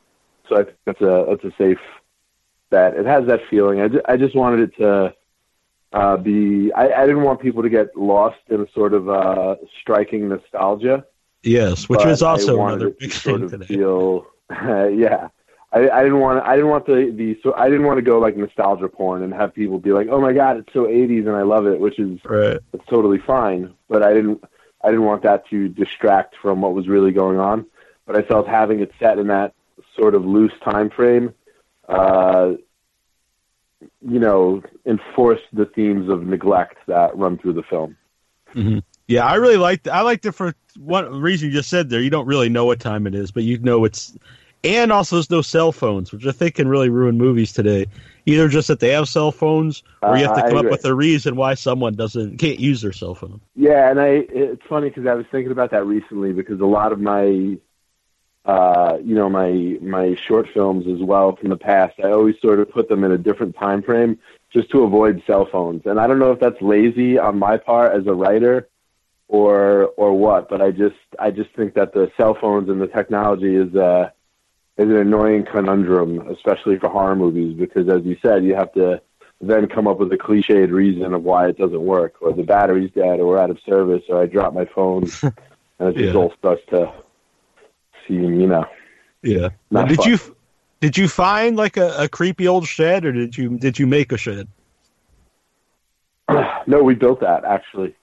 [0.47, 1.79] so I think that's a that's a safe
[2.69, 2.95] bet.
[2.95, 3.81] It has that feeling.
[3.81, 5.15] I, ju- I just wanted it to
[5.93, 6.71] uh, be.
[6.73, 11.05] I, I didn't want people to get lost in a sort of uh, striking nostalgia.
[11.41, 13.65] Yes, which is also another big to sort thing of today.
[13.65, 14.27] feel.
[14.51, 15.29] yeah,
[15.75, 16.41] I, I didn't want.
[16.43, 17.37] I didn't want the the.
[17.43, 20.21] So I didn't want to go like nostalgia porn and have people be like, "Oh
[20.21, 22.59] my god, it's so '80s and I love it," which is Right.
[22.73, 23.73] it's totally fine.
[23.89, 24.41] But I didn't
[24.83, 27.65] I didn't want that to distract from what was really going on.
[28.05, 29.53] But I felt having it set in that
[29.99, 31.33] sort of loose time frame,
[31.89, 32.53] uh,
[34.01, 37.97] you know, enforced the themes of neglect that run through the film.
[38.53, 39.89] hmm Yeah, I really liked.
[39.89, 42.01] I liked it for one reason you just said there.
[42.01, 44.15] You don't really know what time it is, but you know it's.
[44.65, 47.85] And also, there's no cell phones, which I think can really ruin movies today.
[48.25, 50.85] Either just that they have cell phones, or you have to Uh, come up with
[50.85, 53.41] a reason why someone doesn't can't use their cell phone.
[53.55, 56.91] Yeah, and I it's funny because I was thinking about that recently because a lot
[56.91, 57.57] of my
[58.45, 62.59] uh you know my my short films as well from the past I always sort
[62.59, 64.19] of put them in a different time frame
[64.53, 65.83] just to avoid cell phones.
[65.85, 68.67] And I don't know if that's lazy on my part as a writer
[69.27, 72.87] or or what, but I just I just think that the cell phones and the
[72.87, 74.09] technology is uh
[74.77, 79.01] is an annoying conundrum, especially for horror movies, because as you said, you have to
[79.41, 82.91] then come up with a cliched reason of why it doesn't work, or the battery's
[82.91, 86.19] dead, or we're out of service, or I dropped my phone, and it just Yeah.
[86.19, 86.91] all starts to
[88.07, 88.65] seem, you know,
[89.23, 89.49] Yeah.
[89.71, 90.09] Did fun.
[90.09, 90.17] you
[90.81, 94.11] did you find like a, a creepy old shed, or did you did you make
[94.11, 94.47] a shed?
[96.67, 97.95] no, we built that actually.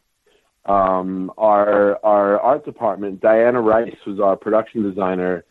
[0.65, 5.44] Um, our our art department, Diana Rice was our production designer.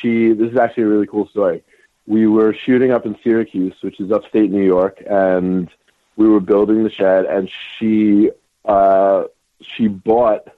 [0.00, 1.62] She this is actually a really cool story.
[2.06, 5.68] We were shooting up in Syracuse, which is upstate New York, and
[6.16, 7.24] we were building the shed.
[7.26, 8.30] And she
[8.64, 9.24] uh,
[9.60, 10.48] she bought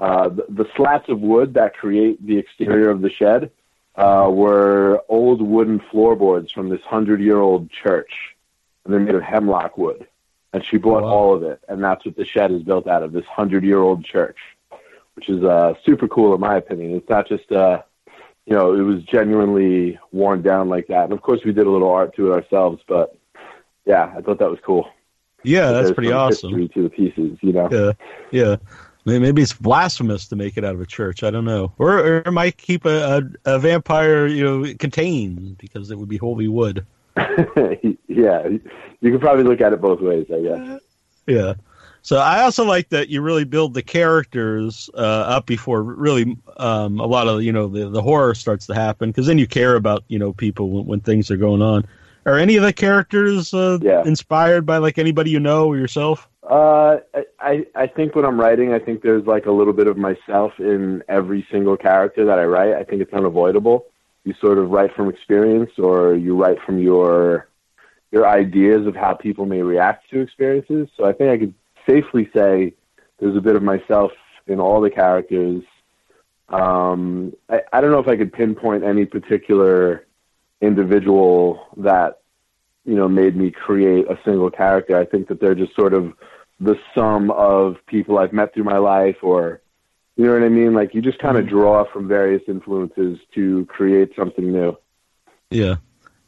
[0.00, 3.50] uh, the, the slats of wood that create the exterior of the shed
[3.96, 8.12] uh, were old wooden floorboards from this hundred year old church,
[8.84, 10.06] and they're made of hemlock wood
[10.52, 11.08] and she bought Wow.
[11.08, 13.12] all of it, and that's what the shed is built out of.
[13.12, 14.38] This hundred-year-old church,
[15.14, 16.94] which is uh, super cool in my opinion.
[16.96, 17.82] It's not just uh,
[18.48, 21.70] you know, it was genuinely worn down like that, and of course we did a
[21.70, 22.82] little art to it ourselves.
[22.88, 23.14] But
[23.84, 24.88] yeah, I thought that was cool.
[25.44, 26.68] Yeah, that's pretty awesome.
[26.68, 27.68] To the pieces, you know.
[27.70, 27.92] Yeah,
[28.30, 28.56] yeah.
[29.04, 31.22] Maybe it's blasphemous to make it out of a church.
[31.22, 31.72] I don't know.
[31.78, 36.08] Or, or it might keep a, a, a vampire, you know, contained because it would
[36.08, 36.84] be holy wood.
[37.16, 40.80] yeah, you could probably look at it both ways, I guess.
[41.26, 41.54] Yeah.
[42.02, 47.00] So I also like that you really build the characters uh, up before really um,
[47.00, 49.76] a lot of you know the, the horror starts to happen because then you care
[49.76, 51.86] about you know people when, when things are going on.
[52.26, 54.02] Are any of the characters uh, Yeah.
[54.04, 56.28] inspired by like anybody you know or yourself?
[56.42, 56.98] Uh,
[57.40, 60.52] I I think when I'm writing, I think there's like a little bit of myself
[60.58, 62.74] in every single character that I write.
[62.74, 63.86] I think it's unavoidable.
[64.24, 67.48] You sort of write from experience, or you write from your
[68.12, 70.88] your ideas of how people may react to experiences.
[70.96, 71.54] So I think I could
[71.88, 72.74] safely say
[73.18, 74.12] there's a bit of myself
[74.46, 75.62] in all the characters.
[76.48, 80.06] Um, I, I don't know if I could pinpoint any particular
[80.60, 82.20] individual that
[82.84, 84.98] you know made me create a single character.
[84.98, 86.12] I think that they're just sort of
[86.60, 89.60] the sum of people I've met through my life, or
[90.16, 90.74] you know what I mean.
[90.74, 94.76] Like you just kind of draw from various influences to create something new.
[95.50, 95.76] Yeah.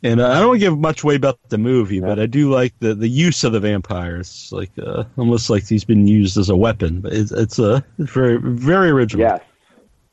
[0.02, 2.94] And uh, I don't give much away about the movie, but I do like the,
[2.94, 7.02] the use of the vampires, like uh, almost like he's been used as a weapon.
[7.02, 9.26] But it's it's uh, it's very very original.
[9.26, 9.42] Yes,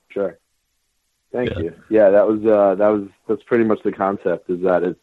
[0.09, 0.37] sure.
[1.31, 1.73] Thank you.
[1.89, 4.49] Yeah, that was uh, that was that's pretty much the concept.
[4.49, 4.99] Is that it's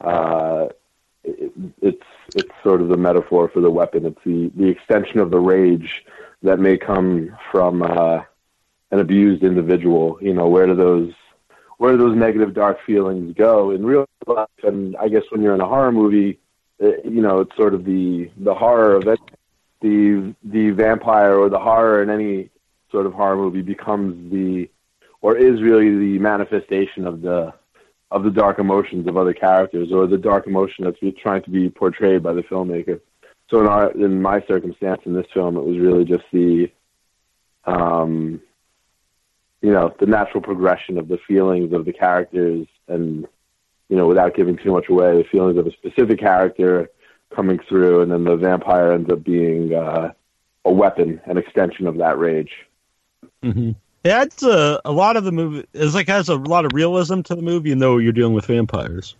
[0.00, 0.68] uh,
[1.24, 4.04] it, it's it's sort of the metaphor for the weapon.
[4.04, 6.04] It's the the extension of the rage
[6.42, 8.22] that may come from uh,
[8.90, 10.18] an abused individual.
[10.20, 11.12] You know, where do those
[11.80, 14.48] where do those negative dark feelings go in real life?
[14.62, 16.38] And I guess when you're in a horror movie,
[16.78, 19.18] uh, you know, it's sort of the the horror of it.
[19.80, 22.50] The the vampire or the horror in any
[22.92, 24.68] sort of horror movie becomes the
[25.22, 27.54] or is really the manifestation of the
[28.10, 31.70] of the dark emotions of other characters or the dark emotion that's trying to be
[31.70, 33.00] portrayed by the filmmaker.
[33.48, 36.70] So in our in my circumstance in this film, it was really just the
[37.64, 38.42] um,
[39.62, 43.26] you know the natural progression of the feelings of the characters and
[43.88, 46.88] you know without giving too much away the feelings of a specific character
[47.34, 50.12] coming through and then the vampire ends up being uh,
[50.64, 52.52] a weapon an extension of that rage
[53.42, 53.70] hmm
[54.04, 55.66] Yeah, it's uh, a lot of the movie.
[55.74, 58.46] It's like has a lot of realism to the movie, even though you're dealing with
[58.46, 59.14] vampires.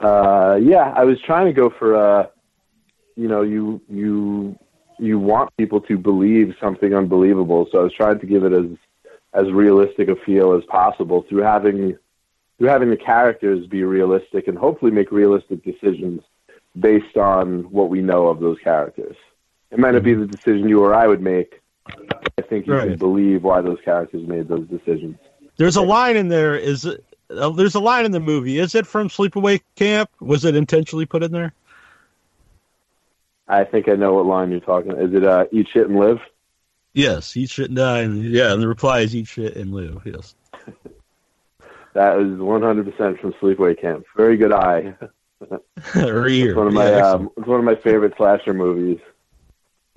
[0.00, 2.30] uh, yeah i was trying to go for a,
[3.16, 4.58] you know you you
[4.98, 8.66] you want people to believe something unbelievable so i was trying to give it as
[9.32, 11.96] as realistic a feel as possible through having
[12.58, 16.20] through having the characters be realistic and hopefully make realistic decisions
[16.78, 19.16] based on what we know of those characters
[19.70, 21.60] it might not be the decision you or i would make
[22.38, 22.98] i think you can Right.
[22.98, 25.16] believe why those characters made those decisions
[25.56, 26.56] There's a line in there.
[26.56, 27.04] Is it?
[27.30, 28.58] Uh, there's a line in the movie.
[28.58, 30.10] Is it from Sleepaway Camp?
[30.20, 31.52] Was it intentionally put in there?
[33.56, 35.04] I think i know what line you're talking About.
[35.04, 36.20] is it uh eat shit and live
[36.94, 38.00] Yes, eat shit and die.
[38.00, 40.00] And yeah, and the reply is eat shit and live.
[40.04, 40.34] Yes.
[41.94, 44.94] that is 100% from sleepaway camp very good eye
[45.96, 46.50] or ear.
[46.50, 49.00] It's one of my Yeah, um, it's one of my favorite slasher movies.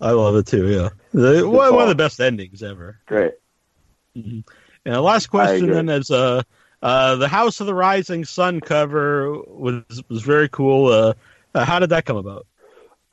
[0.01, 0.67] I love it too.
[0.67, 2.99] Yeah, the, one, one of the best endings ever.
[3.05, 3.33] Great.
[4.15, 4.43] And
[4.83, 6.41] the last question then is uh,
[6.81, 10.91] uh, the House of the Rising Sun cover was was very cool.
[10.91, 11.13] Uh,
[11.53, 12.45] uh, how did that come about?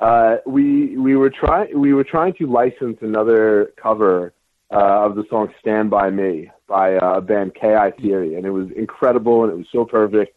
[0.00, 4.32] Uh, we we were trying we were trying to license another cover
[4.72, 8.50] uh, of the song "Stand by Me" by uh, a band Ki Theory, and it
[8.50, 10.36] was incredible and it was so perfect,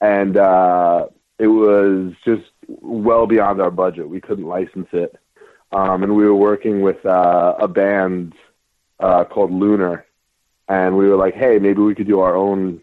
[0.00, 1.06] and uh,
[1.38, 4.08] it was just well beyond our budget.
[4.08, 5.16] We couldn't license it,
[5.72, 8.34] um, and we were working with uh, a band
[9.00, 10.06] uh, called Lunar,
[10.68, 12.80] and we were like, hey, maybe we could do our own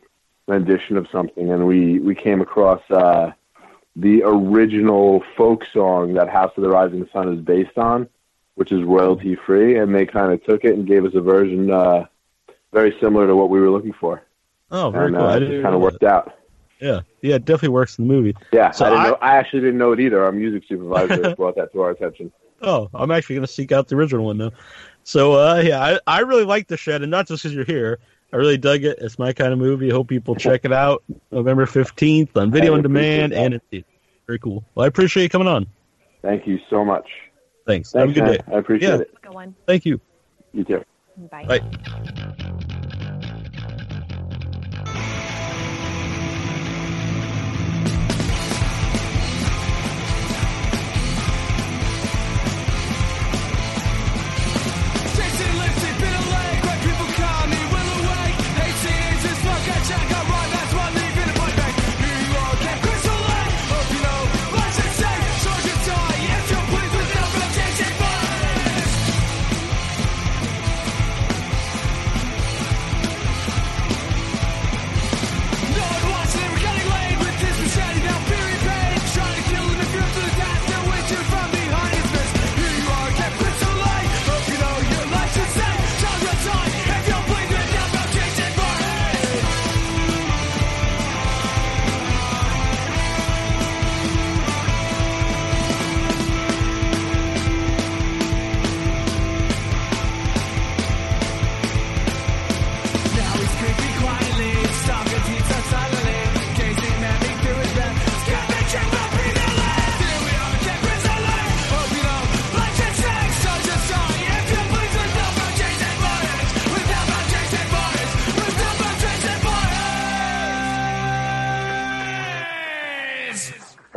[0.48, 2.82] rendition of something, and we we came across.
[2.92, 3.32] Uh,
[3.96, 8.08] the original folk song that House of the Rising Sun is based on,
[8.56, 11.70] which is royalty free, and they kind of took it and gave us a version
[11.72, 12.06] uh,
[12.72, 14.24] very similar to what we were looking for,
[14.72, 15.26] Oh, very and cool.
[15.26, 16.34] uh, I it kind of worked out.
[16.80, 18.36] Yeah, yeah, it definitely works in the movie.
[18.52, 19.18] Yeah, So I didn't I- know.
[19.22, 20.24] I actually didn't know it either.
[20.24, 22.32] Our music supervisor brought that to our attention.
[22.62, 24.52] Oh, I'm actually going to seek out the original one now.
[25.04, 28.00] So, uh, yeah, I, I really like The Shed, and not just because you're here.
[28.34, 28.98] I really dug it.
[29.00, 29.90] It's my kind of movie.
[29.90, 33.38] Hope people check it out November 15th on video I on demand that.
[33.38, 33.88] and it's.
[34.26, 34.64] Very cool.
[34.74, 35.68] Well, I appreciate you coming on.
[36.22, 37.06] Thank you so much.
[37.68, 37.92] Thanks.
[37.94, 38.34] Have a good man.
[38.38, 38.40] day.
[38.48, 38.96] I appreciate Yeah.
[39.00, 39.22] it.
[39.22, 39.54] Go on.
[39.68, 40.00] Thank you.
[40.54, 40.84] You too.
[41.30, 41.60] Bye.
[41.60, 42.90] Bye.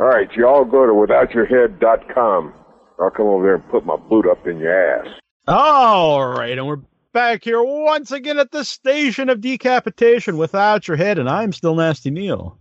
[0.05, 2.53] Right, you all go to withoutyourhead.com.
[2.99, 5.07] I'll come over there and put my boot up in your ass.
[5.47, 6.81] All right, and we're
[7.13, 11.75] back here once again at the station of decapitation without your head, and I'm still
[11.75, 12.57] Nasty Neil.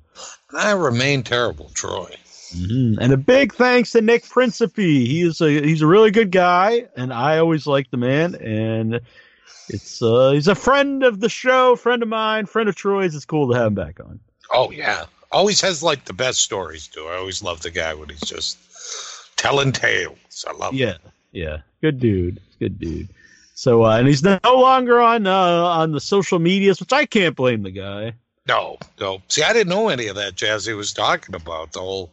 [0.56, 2.14] I remain terrible, Troy.
[2.54, 2.96] Mhm.
[3.00, 5.06] And a big thanks to Nick Principe.
[5.06, 8.36] He's a he's a really good guy, and I always like the man.
[8.36, 9.00] And
[9.68, 13.14] it's uh, he's a friend of the show, friend of mine, friend of Troy's.
[13.16, 14.20] It's cool to have him back on.
[14.54, 15.06] Oh yeah,
[15.36, 17.06] always has like the best stories too.
[17.06, 18.58] I always love the guy when he's just
[19.36, 20.44] telling tales.
[20.48, 20.74] I love.
[20.74, 20.96] Yeah,
[21.32, 23.08] yeah, good dude, good dude.
[23.54, 27.36] So uh, and he's no longer on uh, on the social medias, which I can't
[27.36, 28.14] blame the guy.
[28.48, 29.22] No, no.
[29.28, 31.72] See, I didn't know any of that jazz he was talking about.
[31.72, 32.10] The whole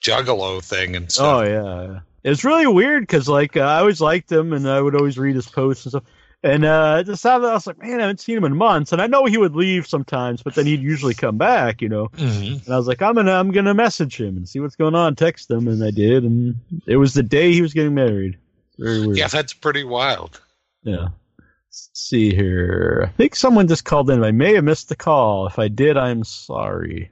[0.00, 1.26] juggalo thing and stuff.
[1.26, 4.94] Oh yeah, it's really weird because like uh, I always liked him, and I would
[4.94, 6.04] always read his posts and stuff.
[6.42, 8.56] And uh, just out of that, I was like, man, I haven't seen him in
[8.56, 11.88] months, and I know he would leave sometimes, but then he'd usually come back, you
[11.88, 12.08] know.
[12.08, 12.64] Mhm.
[12.64, 15.16] And I was like, I'm gonna I'm gonna message him and see what's going on,
[15.16, 16.56] text him, and I did, and
[16.86, 18.38] it was the day he was getting married.
[18.78, 19.16] Very weird.
[19.18, 20.40] Yeah, that's pretty wild.
[20.82, 21.08] Yeah.
[21.38, 23.06] Let's see here.
[23.08, 24.22] I think someone just called in.
[24.22, 25.46] I may have missed the call.
[25.46, 27.10] If I did, I'm sorry.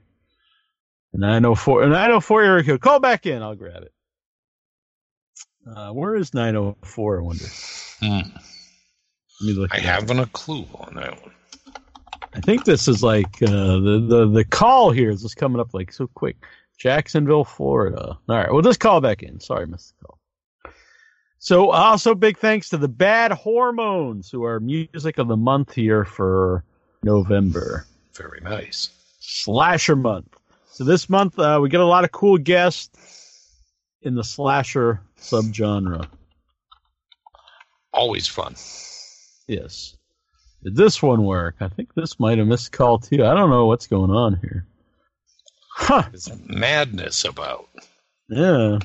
[1.13, 2.81] 904 904 area code.
[2.81, 3.41] Call back in.
[3.41, 3.91] I'll grab it.
[5.67, 7.19] Uh, where is 904?
[7.19, 7.45] I wonder.
[8.01, 8.19] Hmm.
[9.41, 9.73] Let me look.
[9.73, 11.31] I haven't a clue on that one.
[12.33, 13.47] I think this is like uh,
[13.79, 16.37] the, the the call here is just coming up like so quick.
[16.77, 18.17] Jacksonville, Florida.
[18.27, 19.39] All right, well, just call back in.
[19.39, 20.19] Sorry, missed the call.
[21.39, 26.03] So, also big thanks to the Bad Whoremoans, who are music of the month here
[26.03, 26.63] for
[27.03, 27.85] November
[28.15, 28.89] Very nice.
[29.19, 30.35] slasher month.
[30.71, 33.53] So this month uh, we get a lot of cool guests
[34.01, 36.07] in the slasher subgenre.
[37.93, 38.55] Always fun.
[39.47, 39.95] Yes.
[40.63, 41.55] Did this one work?
[41.59, 43.23] I think this might have missed a call too.
[43.23, 44.65] I don't know what's going on here.
[45.71, 46.03] Huh.
[46.13, 47.67] It's madness about.
[48.29, 48.79] Yeah.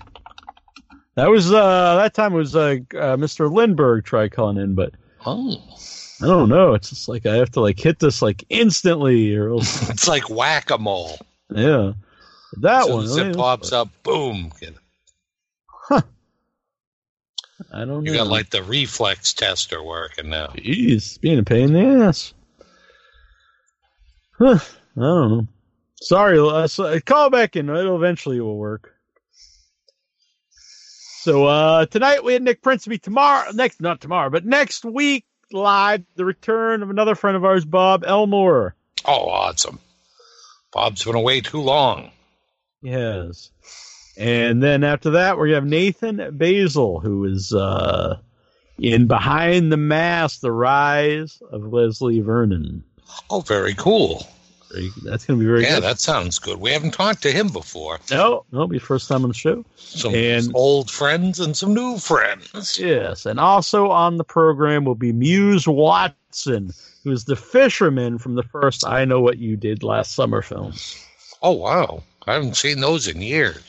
[1.16, 3.50] That was uh that time was uh, uh Mr.
[3.50, 5.56] Lindberg try calling in, but Oh,
[6.22, 6.74] I don't know.
[6.74, 10.28] It's just like I have to like hit this like instantly or else it's like
[10.28, 11.18] whack a mole.
[11.50, 11.92] yeah.
[12.60, 13.04] That As one.
[13.04, 14.50] as it pops up, boom.
[17.72, 18.10] I don't know.
[18.10, 20.48] You got like the reflex tester working now.
[20.48, 22.34] Jeez, being a pain in the ass.
[24.38, 24.58] Huh,
[24.96, 25.46] I don't know.
[26.02, 27.68] Sorry, uh, so- call back in.
[27.68, 28.94] It'll eventually will work.
[31.22, 36.02] So uh tonight we had Nick Principe Tomorrow, next not tomorrow, but next week live
[36.16, 38.74] the return of another friend of ours, Bob Elmore.
[39.04, 39.78] Oh, awesome.
[40.72, 42.10] Bob's been away too long.
[42.80, 43.50] Yes.
[44.20, 48.18] And then after that, we have Nathan Baesel, who is uh,
[48.78, 52.84] in Behind the Mask, The Rise of Leslie Vernon.
[53.30, 54.26] Oh, very cool.
[54.70, 55.84] Very- That's going to be very Yeah, good.
[55.84, 56.60] that sounds good.
[56.60, 57.98] We haven't talked to him before.
[58.10, 59.64] No, no, be first time on the show.
[59.76, 62.78] Some And- old friends and some new friends.
[62.78, 66.72] Yes, and also on the program will be Muse Watson,
[67.04, 70.74] who's the fisherman from the first I Know What You Did Last Summer film.
[71.42, 72.02] Oh, wow.
[72.26, 73.62] I haven't seen those in years.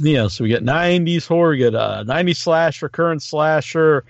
[0.00, 4.04] Yeah, so we get 90s horror, we get uh, 90s slasher, current slasher,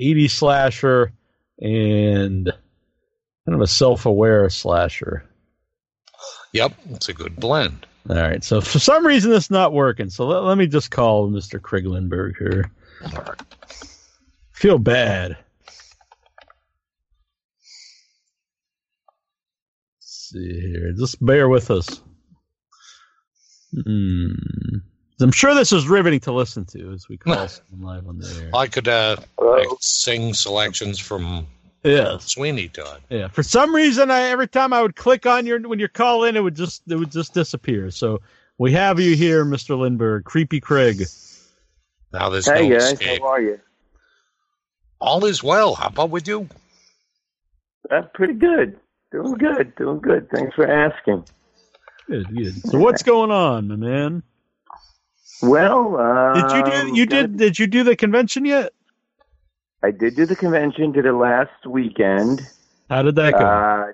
[0.00, 1.12] 80s slasher,
[1.60, 5.24] and kind of a self aware slasher.
[6.52, 7.86] Yep, it's a good blend.
[8.08, 11.28] All right, so for some reason it's not working, so let, let me just call
[11.30, 11.60] Mr.
[11.60, 12.70] Craig Lindberg here.
[14.52, 15.36] Feel bad.
[19.98, 20.92] Let's see here.
[20.92, 22.00] Just bear with us.
[23.84, 24.32] Hmm.
[25.22, 28.42] I'm sure this is riveting to listen to as we call someone live on the
[28.42, 28.50] air.
[28.54, 31.46] I could uh, like, sing selections from
[31.84, 32.26] Yes.
[32.30, 33.00] Sweeney Todd.
[33.10, 33.28] Yeah.
[33.28, 36.36] For some reason, I every time I would click on your when you call in,
[36.36, 37.90] it would just it would just disappear.
[37.90, 38.20] So
[38.58, 39.76] we have you here, Mr.
[39.76, 41.02] Lindberg, creepy Craig.
[42.12, 43.20] Now there's Hey no guys, escape.
[43.20, 43.60] how are you?
[45.00, 45.74] All is well.
[45.74, 46.48] How about with you?
[47.90, 48.78] Uh, pretty good.
[49.10, 49.74] Doing good.
[49.74, 50.28] Doing good.
[50.32, 51.24] Thanks for asking.
[52.06, 52.62] Good, good.
[52.70, 54.22] So what's going on, my man?
[55.42, 58.72] Well, uh, Did you do you did did you do the convention yet?
[59.82, 60.92] I did do the convention.
[60.92, 62.42] Did it last weekend.
[62.88, 63.38] How did that go?
[63.38, 63.92] Uh,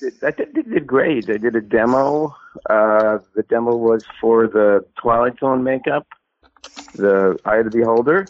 [0.00, 1.30] did, I did, did, did great.
[1.30, 2.36] I did a demo.
[2.68, 6.06] Uh, the demo was for the Twilight Zone makeup,
[6.94, 8.26] the Eye of the Beholder.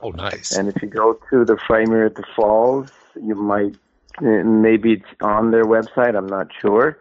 [0.00, 0.54] Oh, nice.
[0.56, 3.76] And if you go to the Framer at the Falls, you might
[4.20, 6.16] maybe it's on their website.
[6.16, 6.98] I'm not sure.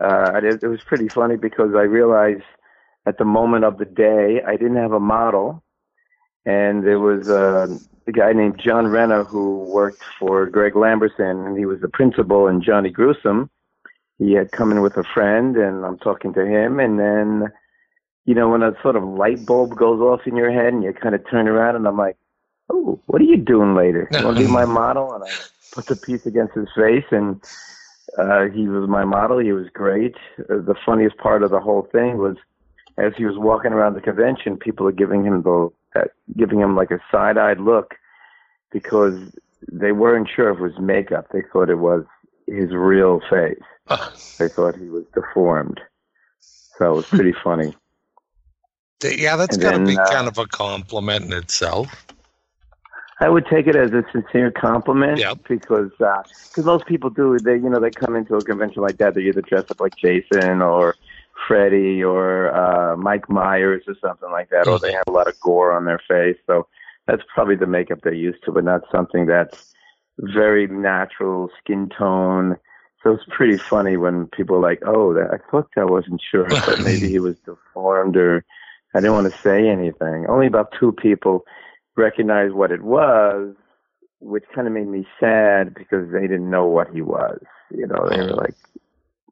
[0.00, 2.42] Uh, it, it was pretty funny because I realized
[3.06, 5.62] at the moment of the day I didn't have a model,
[6.44, 7.66] and there was uh,
[8.06, 12.48] a guy named John Renner who worked for Greg Lamberson, and he was the principal
[12.48, 13.50] in Johnny Gruesome.
[14.18, 17.52] He had come in with a friend, and I'm talking to him, and then
[18.26, 20.92] you know, when a sort of light bulb goes off in your head and you
[20.92, 22.16] kind of turn around and I'm like,
[22.70, 24.08] oh, what are you doing later?
[24.12, 25.14] You want to be my model?
[25.14, 25.30] And I
[25.72, 27.40] put the piece against his face and
[28.18, 29.38] uh, he was my model.
[29.38, 30.16] He was great.
[30.40, 32.36] Uh, the funniest part of the whole thing was
[32.98, 36.04] as he was walking around the convention, people are giving him the uh,
[36.36, 37.94] giving him like a side-eyed look
[38.72, 39.14] because
[39.70, 41.26] they weren't sure if it was makeup.
[41.32, 42.04] They thought it was
[42.46, 43.58] his real face.
[44.38, 45.80] they thought he was deformed.
[46.78, 47.74] So it was pretty funny.
[49.02, 52.06] Yeah, that's got to be uh, kind of a compliment in itself.
[53.18, 57.70] I would take it as a sincere compliment because because most people do they you
[57.70, 60.96] know they come into a convention like that they either dress up like Jason or
[61.46, 65.38] Freddy or uh, Mike Myers or something like that or they have a lot of
[65.40, 66.36] gore on their face.
[66.46, 66.66] So
[67.06, 69.74] that's probably the makeup they're used to but not something that's
[70.18, 72.56] very natural skin tone.
[73.02, 76.48] So it's pretty funny when people are like oh that, I thought I wasn't sure
[76.48, 78.44] but maybe he was deformed or
[78.94, 80.26] I didn't want to say anything.
[80.28, 81.44] Only about two people
[81.96, 83.54] recognized what it was,
[84.20, 87.40] which kind of made me sad because they didn't know what he was.
[87.70, 88.54] You know, they were like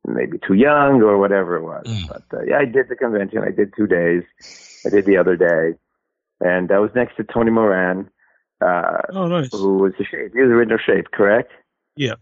[0.07, 1.87] maybe too young or whatever it was.
[2.09, 3.39] But uh, yeah, I did the convention.
[3.47, 4.23] I did two days.
[4.87, 5.79] I did the other day,
[6.41, 8.11] and I was next to Tony Moran,
[8.61, 9.51] uh, Oh, nice.
[9.53, 10.33] who was the shape.
[10.35, 11.51] He was the original shape, correct?
[11.97, 12.15] Yeah.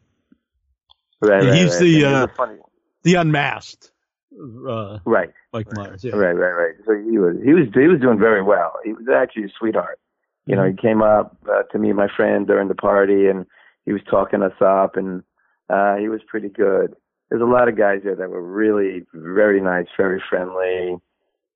[1.20, 1.44] Right.
[1.44, 1.80] Yeah, he's right.
[1.80, 2.58] the And it uh, funny.
[3.02, 3.90] the unmasked.
[4.32, 5.30] Uh, Right.
[5.52, 6.02] Mike Myers.
[6.02, 6.16] Yeah.
[6.16, 6.74] Right, right, right.
[6.86, 8.72] So he was he was he was doing very well.
[8.84, 9.98] He was actually a sweetheart.
[10.46, 13.46] You know, he came up uh, to meet my friend during the party, and
[13.86, 15.22] he was talking us up, and
[15.70, 16.96] uh, he was pretty good.
[17.32, 20.98] There's a lot of guys there that were really very nice, very friendly.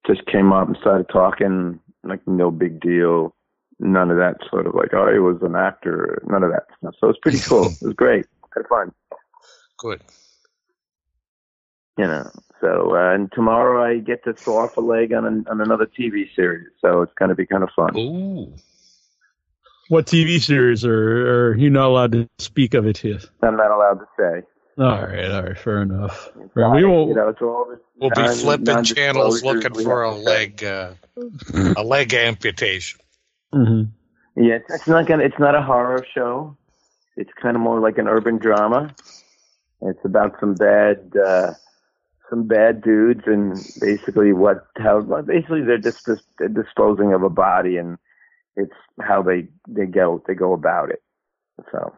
[0.07, 3.35] Just came up and started talking like no big deal.
[3.79, 6.23] None of that sort of like, oh, he was an actor.
[6.27, 6.95] None of that stuff.
[6.99, 7.67] So it was pretty cool.
[7.67, 8.25] it was great.
[8.57, 8.91] Had fun.
[9.77, 10.01] Good.
[11.99, 12.31] You know.
[12.63, 15.85] So uh, and tomorrow I get to throw off a leg on an, on another
[15.85, 16.69] TV series.
[16.81, 17.95] So it's going to be kind of fun.
[17.99, 18.55] Ooh.
[19.91, 23.21] What TV series are, are you not allowed to speak of it here?
[23.43, 24.43] I'm not allowed to say.
[24.79, 26.31] All right, all right, fair enough.
[26.55, 27.09] Right, we won't.
[27.09, 27.41] You know, it's
[27.99, 30.37] We'll be flipping channels looking for a have to say.
[30.37, 30.95] leg, uh,
[31.77, 33.01] a leg amputation.
[33.55, 33.89] Mhm.
[34.37, 35.25] Yeah, it's, it's not gonna.
[35.25, 36.57] It's not a horror show.
[37.17, 38.95] It's kind of more like an urban drama.
[39.81, 41.55] It's about some bad, uh,
[42.29, 46.07] some bad dudes, and basically what how well, basically they're just
[46.39, 47.97] they're disposing of a body, and
[48.57, 51.03] it's how they they go they go about it.
[51.73, 51.95] So,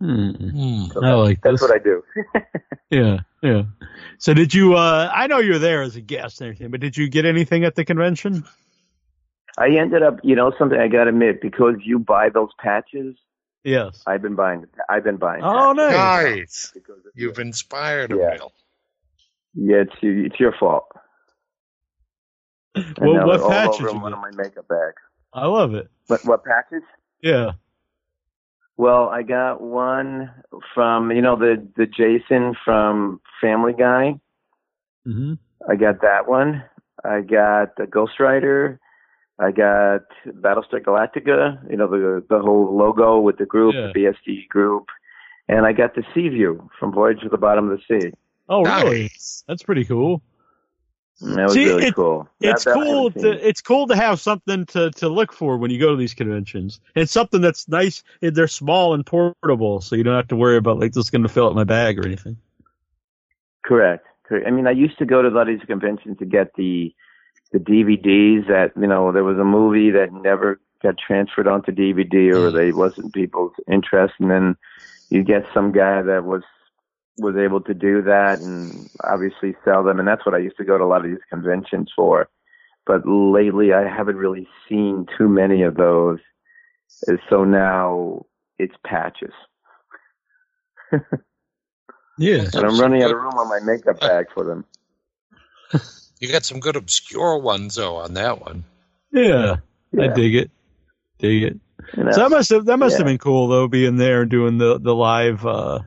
[0.00, 0.86] Hmm.
[0.92, 1.62] so I like that's this.
[1.62, 2.02] what I do.
[2.90, 3.62] Yeah, yeah.
[4.18, 4.74] So did you?
[4.74, 7.24] uh I know you were there as a guest and everything, but did you get
[7.24, 8.44] anything at the convention?
[9.56, 13.16] I ended up, you know, something I got to admit because you buy those patches.
[13.62, 14.02] Yes.
[14.08, 14.66] I've been buying.
[14.88, 15.42] I've been buying.
[15.44, 15.92] Oh, nice.
[15.94, 16.72] Nice.
[17.14, 18.36] You've inspired him, Yeah.
[18.38, 18.52] Bill.
[19.54, 20.86] Yeah, it's you, it's your fault.
[22.74, 25.02] Well, what they're all patches over you one of my makeup bags.
[25.32, 25.88] I love it.
[26.06, 26.82] What what patches?
[27.22, 27.52] Yeah.
[28.80, 30.30] Well, I got one
[30.74, 34.18] from you know the the Jason from Family Guy.
[35.04, 35.34] hmm
[35.68, 36.64] I got that one.
[37.04, 38.80] I got the Ghost Rider.
[39.38, 41.70] I got Battlestar Galactica.
[41.70, 43.90] You know the the whole logo with the group, Yeah.
[43.92, 44.86] the BSG group,
[45.46, 48.12] and I got the Seaview from Voyage to the Bottom of the Sea.
[48.48, 49.10] Oh, really?
[49.46, 50.22] That's pretty cool.
[51.20, 52.28] And that was See, really it- cool.
[52.40, 53.10] That- It's that cool.
[53.10, 56.14] To, it's cool to have something to, to look for when you go to these
[56.14, 56.80] conventions.
[56.94, 58.02] It's something that's nice.
[58.20, 61.22] They're small and portable, so you don't have to worry about like this is going
[61.22, 62.36] to fill up my bag or anything.
[63.62, 64.06] Correct.
[64.24, 64.46] Correct.
[64.46, 66.94] I mean, I used to go to a lot of these conventions to get the
[67.52, 72.32] the DVDs that you know there was a movie that never got transferred onto DVD
[72.32, 72.54] or mm.
[72.54, 74.56] they wasn't people's interest, and then
[75.10, 76.42] you get some guy that was
[77.18, 80.64] was able to do that and obviously sell them, and that's what I used to
[80.64, 82.28] go to a lot of these conventions for.
[82.86, 86.18] But lately, I haven't really seen too many of those,
[87.28, 88.26] so now
[88.58, 89.32] it's patches.
[92.20, 92.44] Yeah.
[92.52, 94.64] And I'm running out of room on my makeup bag for them.
[96.20, 98.62] You got some good obscure ones though on that one.
[99.10, 99.56] Yeah,
[99.98, 100.50] I dig it.
[101.18, 101.60] Dig it.
[101.96, 102.12] You know?
[102.12, 104.78] So that must have that must have been cool though, being there and doing the
[104.78, 105.78] the live uh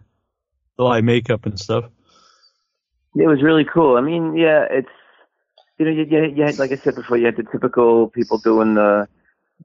[0.78, 1.86] the live makeup and stuff.
[3.16, 3.96] It was really cool.
[3.98, 4.90] I mean, yeah, it's
[5.78, 8.38] you know, you, you, you had, like I said before, you had the typical people
[8.38, 9.08] doing the,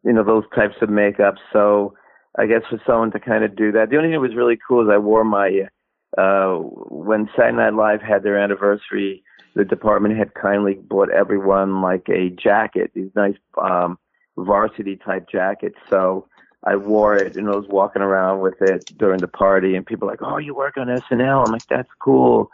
[0.04, 1.34] you know, those types of makeup.
[1.52, 1.94] So
[2.38, 4.58] I guess for someone to kind of do that, the only thing that was really
[4.66, 5.68] cool is I wore my,
[6.16, 9.22] uh, when Saturday Night Live had their anniversary,
[9.54, 13.98] the department had kindly bought everyone like a jacket, these nice um,
[14.36, 15.76] varsity type jackets.
[15.90, 16.26] So
[16.64, 20.06] I wore it and I was walking around with it during the party, and people
[20.06, 22.50] were like, "Oh, you work on SNL?" I'm like, "That's cool."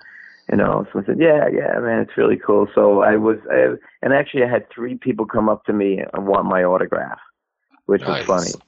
[0.51, 2.68] You know, so I said, yeah, yeah, man, it's really cool.
[2.74, 6.26] So I was, I, and actually I had three people come up to me and
[6.26, 7.18] want my autograph,
[7.86, 8.28] which Nice.
[8.28, 8.64] was funny.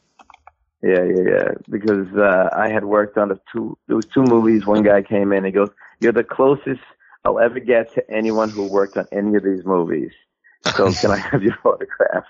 [0.83, 1.49] Yeah, yeah, yeah.
[1.69, 3.77] Because uh, I had worked on the two.
[3.89, 4.65] There was two movies.
[4.65, 5.39] One guy came in.
[5.39, 6.81] And he goes, "You're the closest
[7.25, 10.13] I'll ever get to anyone who worked on any of these movies.
[10.77, 12.25] So can I have your autograph?"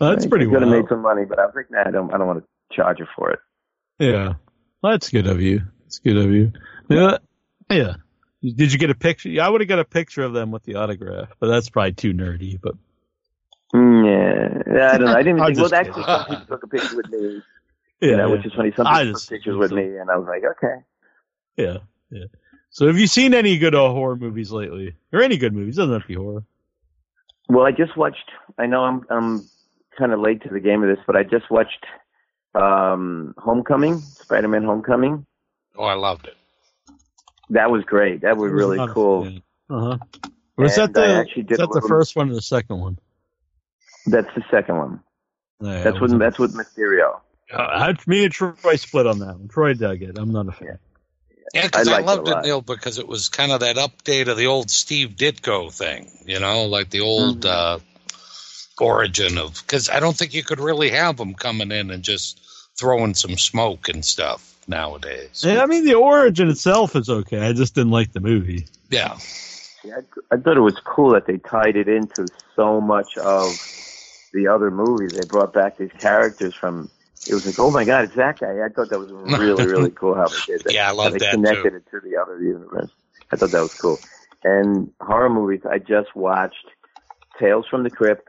[0.00, 2.12] That's pretty Could have made some money, but I was like, "Nah, I don't.
[2.12, 3.38] I don't want to charge you for it."
[3.98, 4.34] Yeah,
[4.82, 5.60] well, that's good of you.
[5.82, 6.52] That's good of you.
[6.88, 7.18] Yeah,
[7.70, 7.94] yeah.
[8.42, 9.28] Did you get a picture?
[9.28, 11.92] Yeah, I would have got a picture of them with the autograph, but that's probably
[11.92, 12.58] too nerdy.
[12.60, 12.74] But
[13.74, 14.92] Mm, Yeah, yeah.
[14.92, 15.14] I don't know.
[15.14, 15.56] I didn't think.
[15.58, 17.42] Well, just actually, some people took a picture with me.
[18.00, 18.32] yeah, you know, yeah.
[18.32, 18.72] which is funny.
[18.76, 20.74] Some people just- took pictures with me, and I was like, "Okay."
[21.56, 21.76] yeah,
[22.10, 22.24] yeah.
[22.70, 25.76] So, have you seen any good uh, horror movies lately, or any good movies?
[25.76, 26.44] Doesn't have to be horror.
[27.48, 28.30] Well, I just watched.
[28.58, 29.48] I know I'm I'm
[30.00, 31.84] kind of late to the game of this, but I just watched
[32.54, 35.26] um Homecoming, Spider-Man: Homecoming.
[35.76, 36.36] Oh, I loved it.
[37.50, 38.22] That was great.
[38.22, 39.28] That was really cool.
[39.68, 39.98] Uh huh.
[40.56, 41.14] Was that And I the?
[41.14, 42.98] actually did is a that the first one or the second one?
[44.06, 45.00] That's the second one.
[45.60, 47.20] Yeah, that's it with was- that's with Mysterio.
[47.52, 49.48] Uh, I- me and Troy split on that one.
[49.48, 50.18] Troy dug it.
[50.18, 50.78] I'm not a fan.
[51.54, 52.46] Yeah, because I I, liked it loved it.
[52.48, 56.38] Neil, because it was kind of that update of the old Steve Ditko thing, you
[56.38, 57.48] know, like the old Mm-hmm.
[57.48, 57.78] uh,
[58.80, 59.62] origin of.
[59.66, 62.40] Because I don't think you could really have them coming in and just
[62.78, 65.42] throwing some smoke and stuff nowadays.
[65.44, 67.40] Yeah, I mean, the origin itself is okay.
[67.46, 68.66] I just didn't like the movie.
[68.88, 69.18] Yeah.
[69.84, 69.96] Yeah,
[70.30, 73.48] I, I thought it was cool that they tied it into so much of
[74.32, 75.12] the other movies.
[75.12, 76.90] They brought back these characters from.
[77.26, 78.64] It was like, oh my god, it's that guy.
[78.64, 80.72] I thought that was really, really cool how they did that.
[80.72, 81.76] Yeah, I How love they that, connected too.
[81.76, 82.90] it to the other universe.
[83.30, 83.98] I thought that was cool.
[84.42, 86.66] And horror movies, I just watched
[87.38, 88.26] Tales from the Crypt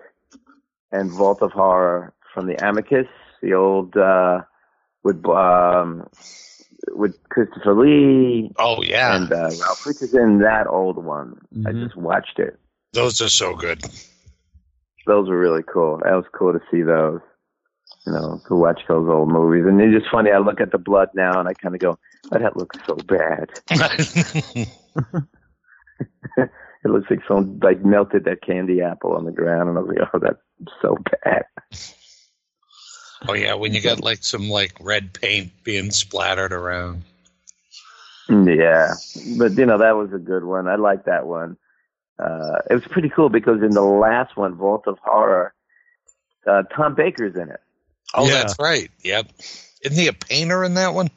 [0.91, 3.07] and Vault of Horror from the Amicus,
[3.41, 4.41] the old uh,
[5.03, 6.07] with um,
[6.89, 8.51] with Christopher Lee.
[8.57, 11.39] Oh yeah, and uh, Ralph Fiennes is in that old one.
[11.65, 11.83] I Mm-hmm.
[11.83, 12.59] just watched it.
[12.93, 13.83] Those are so good.
[15.07, 15.99] Those were really cool.
[16.03, 17.19] That was cool to see those.
[18.05, 19.63] You know, to watch those old movies.
[19.67, 20.31] And it's just funny.
[20.31, 21.99] I look at the blood now and I kind of go,
[22.31, 23.49] oh, "That looks so bad."
[26.83, 29.95] it looks like someone like melted that candy apple on the ground, and I was
[29.95, 31.45] like, "Oh, that's so bad."
[33.27, 37.03] oh yeah, when you got like some like red paint being splattered around.
[38.29, 38.93] Yeah,
[39.37, 40.67] but you know that was a good one.
[40.67, 41.57] I like that one.
[42.17, 45.53] Uh, it was pretty cool because in the last one, Vault of Horror,
[46.45, 47.59] uh, Tom Baker's in it.
[48.13, 48.33] Oh, Yeah.
[48.35, 48.91] that's right.
[49.03, 49.27] Yep.
[49.83, 51.09] Isn't he a painter in that one?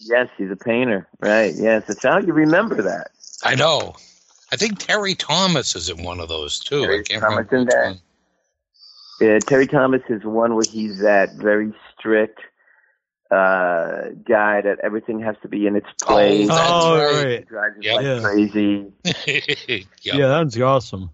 [0.00, 1.08] Yes, he's a painter.
[1.20, 1.54] Right.
[1.56, 3.12] Yes, it's how you remember that.
[3.42, 3.94] I know.
[4.52, 6.82] I think Terry Thomas is in one of those too.
[6.82, 7.84] Terry I can't Thomas remember in that.
[7.86, 8.00] one.
[9.20, 12.40] Yeah, Terry Thomas is one where he's that very strict
[13.30, 16.46] uh guy that everything has to be in its place.
[16.48, 17.26] that's oh, right.
[17.28, 17.48] He right.
[17.48, 17.96] drives his Yep.
[17.96, 18.20] like Yeah.
[18.20, 18.92] crazy.
[20.02, 20.14] Yep.
[20.14, 21.10] Yeah, that's awesome.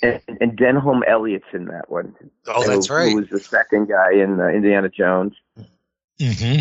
[0.00, 2.14] And, and Denholm Elliott's in that one.
[2.46, 3.10] Oh, that's who, right.
[3.10, 5.34] Who was the second guy in uh, Indiana Jones?
[6.18, 6.58] hmm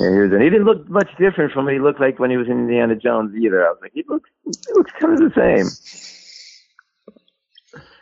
[0.00, 0.32] Yeah, he was.
[0.32, 2.58] And he didn't look much different from what he looked like when he was in
[2.60, 3.64] Indiana Jones either.
[3.66, 5.66] I was like, he looks, he looks kind of the same.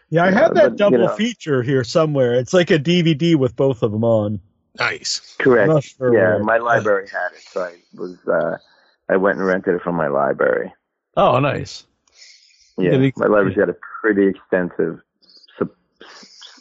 [0.09, 1.16] Yeah, I Yeah, have that but, you double know.
[1.16, 2.35] feature here somewhere.
[2.35, 4.40] It's like a DVD with both of them on.
[4.78, 5.36] Nice.
[5.39, 5.85] Correct.
[5.85, 6.44] Sure yeah, where.
[6.44, 8.16] my library had it, so I was.
[8.27, 8.56] uh
[9.09, 10.73] I went and rented it from my library.
[11.16, 11.85] Oh, nice.
[12.78, 15.01] Yeah, my library's got a pretty extensive,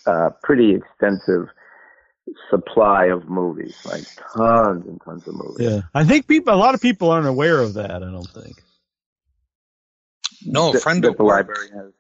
[0.06, 1.48] uh, pretty extensive
[2.50, 4.04] supply of movies, like
[4.36, 5.68] tons and tons of movies.
[5.70, 6.54] Yeah, I think people.
[6.54, 7.92] A lot of people aren't aware of that.
[8.04, 8.62] I don't think.
[10.46, 11.94] No, a friend that at the library has.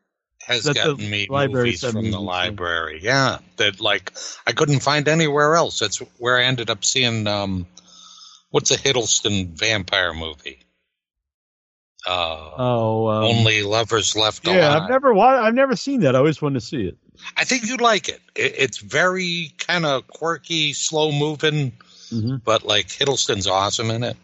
[0.47, 2.25] has That the gotten me library movies from me the some.
[2.25, 2.99] library.
[3.03, 4.11] Yeah, that like
[4.47, 5.79] I couldn't find anywhere else.
[5.79, 7.27] That's where I ended up seeing.
[7.27, 7.67] um
[8.49, 10.59] What's a Hiddleston vampire movie?
[12.05, 14.67] Uh, Oh, um, Only lovers left yeah.
[14.69, 14.81] alive.
[14.83, 15.13] I've never.
[15.13, 16.15] wa- I've never seen that.
[16.15, 16.97] I always wanted to see it.
[17.38, 18.22] I think you'd like it.
[18.35, 21.72] it it's very kind of quirky, slow moving,
[22.10, 24.18] hmm but like Hiddleston's awesome in it,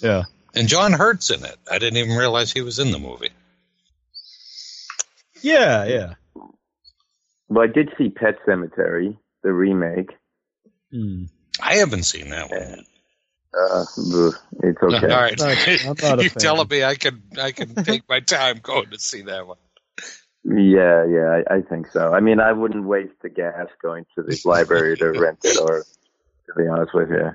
[0.00, 0.24] Yeah.
[0.54, 1.56] and John Hurt's in it.
[1.70, 3.30] I didn't even realize he was in the movie.
[5.42, 5.84] Yeah.
[5.84, 6.14] Yeah.
[7.48, 10.10] Well, I did see Pet Sematary, the remake.
[10.92, 11.28] Mm.
[11.62, 12.84] I haven't seen that one.
[13.58, 13.84] Uh,
[14.62, 15.06] it's okay.
[15.12, 16.40] All right, I'm not a you fan.
[16.40, 19.56] telling me I can I can take my time going to see that one.
[20.48, 22.12] Yeah, yeah, I, I think so.
[22.14, 25.78] I mean, I wouldn't waste the gas going to the library to rent it, or
[26.46, 27.34] to be honest with you.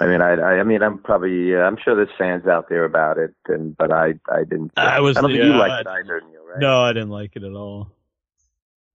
[0.00, 2.84] I mean, I, I, I mean, I'm probably, uh, I'm sure there's fans out there
[2.84, 4.72] about it, and but I, I didn't.
[4.76, 6.60] I was- I don't think you liked I- it either, Neil, right?
[6.60, 7.90] No, I didn't like it at all.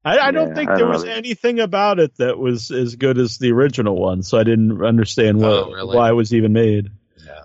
[0.05, 1.11] I, I don't Yeah, think I there don't was know.
[1.11, 5.39] anything about it that was as good as the original one, so I didn't understand
[5.39, 5.95] what Oh, really?
[5.95, 6.89] why it was even made.
[7.25, 7.41] No.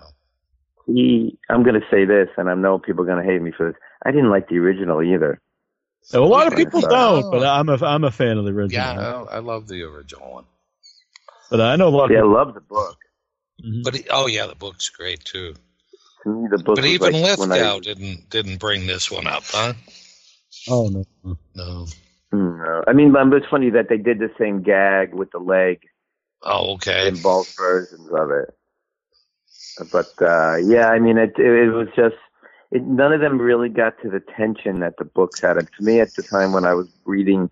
[0.85, 1.37] he.
[1.49, 3.71] I'm going to say this, and I know people are going to hate me for
[3.71, 3.81] this.
[4.05, 5.39] I didn't like the original either.
[6.03, 8.83] So a lot of people don't, but I'm a I'm a fan of the original.
[8.85, 10.45] Yeah, I, I love the original one.
[11.51, 12.97] But I know a lot of Yeah, I love the book.
[13.83, 15.55] But he, oh yeah, the book's great too.
[16.23, 16.75] To me, the book.
[16.75, 19.73] But even like when I- didn't didn't bring this one up, huh?
[20.67, 21.37] Oh no.
[21.55, 21.85] No.
[22.31, 25.81] No, I mean, but it's funny that they did the same gag with the leg
[26.43, 27.07] Oh, okay.
[27.07, 28.55] in both versions of it.
[29.91, 32.15] But uh, yeah, I mean, it it, it was just
[32.71, 35.57] it, none of them really got to the tension that the books had.
[35.57, 37.49] And to me, at the time when I was reading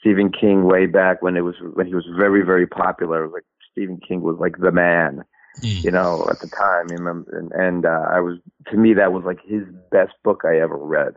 [0.00, 3.34] Stephen King way back when it was when he was very very popular, it was
[3.34, 5.24] like Stephen King was like the man,
[5.62, 6.86] you know, at the time.
[6.90, 8.38] You remember, and, and uh, I was
[8.70, 11.14] to me that was like his best book I ever read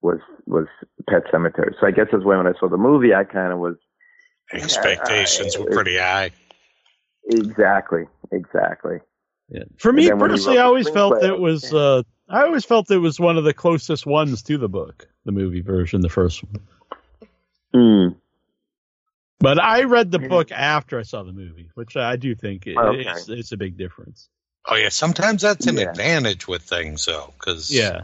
[0.00, 0.66] was was
[1.08, 1.74] Pet Sematary.
[1.80, 3.76] So I guess that's why when I saw the movie, I kind of was
[4.52, 6.30] Expectations were pretty high.
[7.30, 8.98] exactly exactly.
[9.50, 9.64] Yeah.
[9.78, 11.72] For me then when he personally, I always felt screenplay, it was.
[11.72, 15.32] Uh, I always felt it was one of the closest ones to the book, the
[15.32, 16.62] movie version, the first one.
[17.74, 18.16] Mm.
[19.40, 22.76] But I read the book after I saw the movie, which I do think it,
[22.76, 23.00] Okay.
[23.08, 24.28] it's, it's a big difference.
[24.66, 25.90] Oh yeah, sometimes that's an Yeah.
[25.90, 28.02] advantage with things though, because Yeah,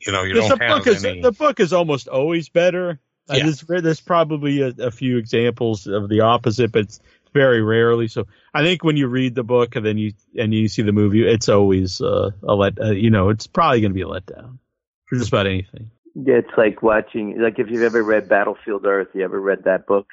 [0.00, 1.20] you know you don't the have book is any.
[1.20, 2.98] the book is almost always better.
[3.28, 3.44] Uh, Yeah.
[3.44, 7.00] there's, there's probably a, a few examples of the opposite, but it's
[7.36, 8.08] very rarely.
[8.08, 10.92] So I think when you read the book and then you and you see the
[10.92, 12.80] movie, it's always uh, a let.
[12.80, 14.58] Uh, you know, it's probably going to be a letdown
[15.06, 15.90] for just about anything.
[16.14, 19.86] Yeah, it's like watching like if you've ever read Battlefield Earth, you ever read that
[19.86, 20.06] book?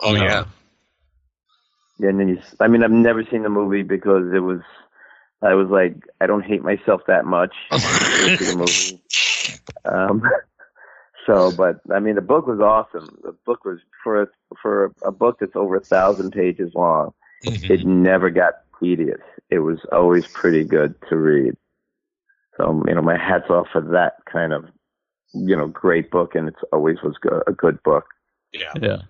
[0.00, 0.22] oh No.
[0.22, 0.44] yeah,
[1.98, 2.38] Yeah, and then you.
[2.60, 4.60] I mean, I've never seen the movie because it was.
[5.40, 7.54] I was like, I don't hate myself that much.
[7.70, 9.02] the movie.
[9.84, 10.22] Um,
[11.28, 13.16] so, but I mean, the book was awesome.
[13.22, 14.26] The book was for a,
[14.60, 17.12] for a book that's over a thousand pages long.
[17.44, 17.70] Mhm.
[17.70, 19.20] It never got tedious.
[19.50, 21.54] It was always pretty good to read.
[22.56, 24.64] So, you know, my hats off for that kind of,
[25.32, 28.06] you know, great book, and it's always was go- a good book.
[28.52, 28.72] yeah.
[28.80, 29.02] Yeah.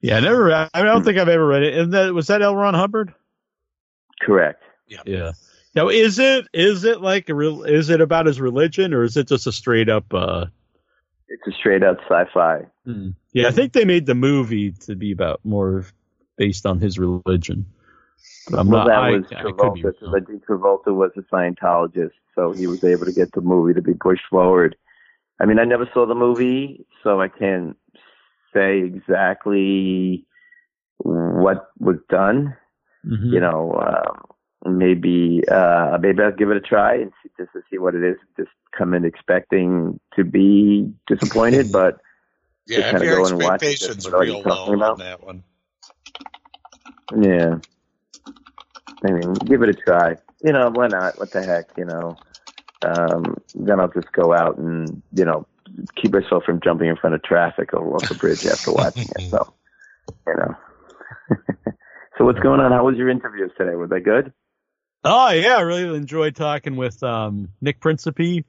[0.00, 0.52] Yeah, I never.
[0.74, 1.78] I don't think I've ever read it.
[1.78, 2.56] And that was that L.
[2.56, 3.14] Ron Hubbard.
[4.20, 4.60] Correct.
[4.88, 5.02] Yeah.
[5.06, 5.32] Yeah.
[5.76, 7.62] Now, is it is it like a real?
[7.62, 10.12] Is it about his religion, or is it just a straight up?
[10.12, 10.46] uh
[11.32, 12.66] It's a straight out sci-fi.
[13.32, 15.86] Yeah, I think they made the movie to be about more
[16.36, 17.64] based on his religion.
[18.50, 18.88] But I'm well, not.
[18.88, 20.40] that I, was I could be Travolta.
[20.46, 24.26] Travolta was a Scientologist, so he was able to get the movie to be pushed
[24.28, 24.76] forward.
[25.40, 27.76] I mean, I never saw the movie, so I can't
[28.52, 30.26] say exactly
[30.98, 32.54] what was done.
[33.06, 33.32] Mhm.
[33.32, 34.31] You know, um,
[34.66, 38.04] maybe uh, maybe I'll give it a try and see, just to see what it
[38.04, 38.16] is.
[38.36, 41.98] Just come in expecting to be disappointed, but
[42.66, 43.66] Yeah, kind of your go and watch it.
[43.66, 44.98] expectations That's what real on about.
[44.98, 45.42] that one.
[47.20, 47.56] Yeah.
[49.04, 50.16] I mean, give it a try.
[50.44, 51.18] You know, why not?
[51.18, 52.16] What the heck, you know?
[52.82, 55.46] Um, then I'll just go out and, you know,
[55.96, 59.30] keep myself from jumping in front of traffic or off the bridge after watching it.
[59.30, 59.52] So,
[60.26, 60.56] you know.
[62.18, 62.72] so what's going on?
[62.72, 63.74] How was your interviews today?
[63.74, 64.32] Were they good?
[65.04, 68.44] Oh yeah, I really enjoyed talking with um, Nick Principe.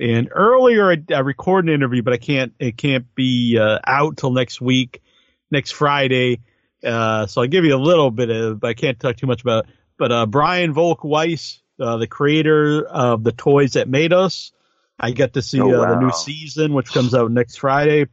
[0.00, 2.54] And earlier, I, I recorded an interview, but I can't.
[2.58, 5.02] It can't be uh, out till next week,
[5.50, 6.40] next Friday.
[6.84, 8.60] Uh, so I'll give you a little bit of.
[8.60, 9.64] But I can't talk too much about.
[9.64, 9.74] It.
[9.98, 14.52] But uh, Brian Volk-Weiss, uh, the creator of the toys that made us,
[14.98, 18.06] I get to see Oh, uh, the new season, which comes out next Friday.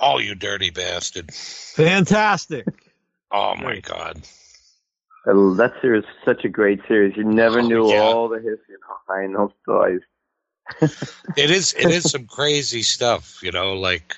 [0.00, 1.32] Oh, you dirty bastard!
[1.32, 2.66] Fantastic.
[3.30, 4.20] Oh my god.
[5.34, 7.16] That series is such a great series.
[7.16, 8.00] You never Oh, knew yeah.
[8.00, 8.76] all the history
[9.06, 10.00] behind those toys.
[11.36, 14.16] It is it is some crazy stuff, you know, like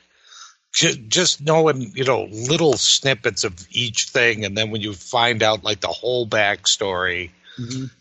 [0.73, 5.43] ju- just knowing, you know, little snippets of each thing, and then when you find
[5.43, 7.31] out like the whole backstory,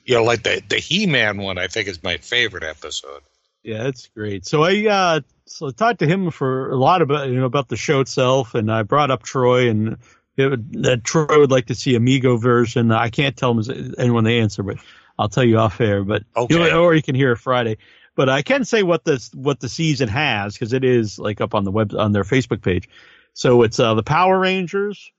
[0.06, 3.22] you know, like the the He Man one, I think is my favorite episode.
[3.64, 4.46] Yeah, that's great.
[4.46, 7.70] So I uh so I talked to him for a lot about you know about
[7.70, 10.00] the show itself, and I brought up Troy and it
[10.48, 12.92] would, that Troy would like to see a Mego version.
[12.92, 14.78] I can't tell him anyone the answer, but
[15.18, 16.04] I'll tell you off air.
[16.04, 16.54] But Okay.
[16.54, 17.78] you know, or you can hear it Friday.
[18.16, 21.56] But I can say what this what the season has because it is like up
[21.56, 22.90] on the web on their Facebook page.
[23.34, 25.12] So it's uh the Power Rangers,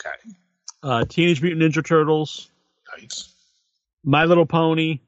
[0.00, 0.34] Okay.
[0.82, 2.48] uh Teenage Mutant Ninja Turtles,
[2.98, 3.34] Nice.
[4.04, 5.00] My Little Pony,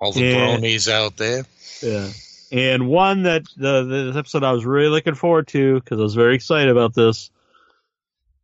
[0.00, 1.44] All the bronies out there.
[1.82, 2.08] Yeah.
[2.52, 6.14] And one that the the episode I was really looking forward to because I was
[6.14, 7.30] very excited about this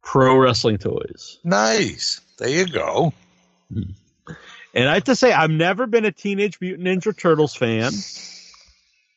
[0.03, 1.39] pro wrestling toys.
[1.45, 2.23] Nice.
[2.39, 3.13] There you go.
[4.75, 7.93] And I have to say I've never been a Teenage Mutant Ninja Turtles fan,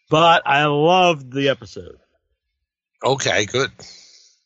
[0.09, 1.97] but I loved the episode.
[3.03, 3.71] Okay, good.
[3.79, 4.37] It's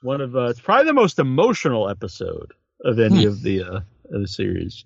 [0.00, 4.20] one of uh, it's probably the most emotional episode of any of the uh, of
[4.22, 4.84] the series.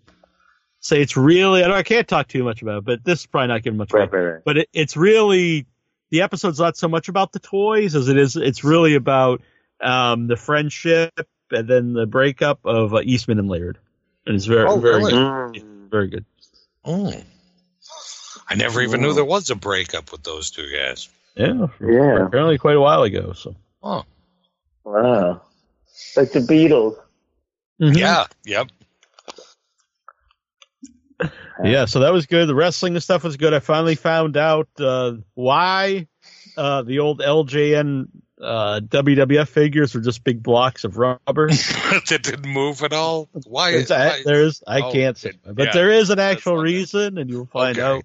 [0.85, 3.27] Say it's really I, don't, I can't talk too much about it, but this is
[3.27, 4.21] probably not giving much Right, away.
[4.23, 4.43] right, right.
[4.45, 5.65] But it, it's really
[6.11, 8.37] the episode's not so much about the toys as it is.
[8.37, 9.41] It's really about
[9.81, 13.79] um, the friendship and then the breakup of uh, Eastman and Laird,
[14.27, 15.13] and it's very Oh, very really?
[15.53, 15.91] good.
[15.91, 16.25] Very good.
[16.85, 17.15] Oh.
[18.47, 21.09] I never even knew there was a breakup with those two guys.
[21.35, 22.27] Yeah, Yeah.
[22.27, 23.33] apparently quite a while ago.
[23.33, 24.05] So Oh.
[24.85, 25.41] Wow.
[26.15, 26.97] Like the Beatles.
[27.81, 27.97] Mhm.
[27.97, 28.27] Yeah.
[28.45, 28.69] Yep.
[31.63, 32.47] Yeah, so that was good.
[32.49, 33.55] The wrestling and stuff was good.
[33.55, 36.09] I finally found out uh, why
[36.57, 38.07] uh, the old LJN
[38.41, 41.49] uh, WWF figures were just big blocks of rubber.
[41.49, 43.29] that didn't move at all.
[43.47, 43.71] Why?
[43.73, 46.63] There's, why- there's I Oh, can't say, it- but yeah, there is an actual it.
[46.65, 47.87] reason, and you'll find Okay.
[47.87, 48.05] out.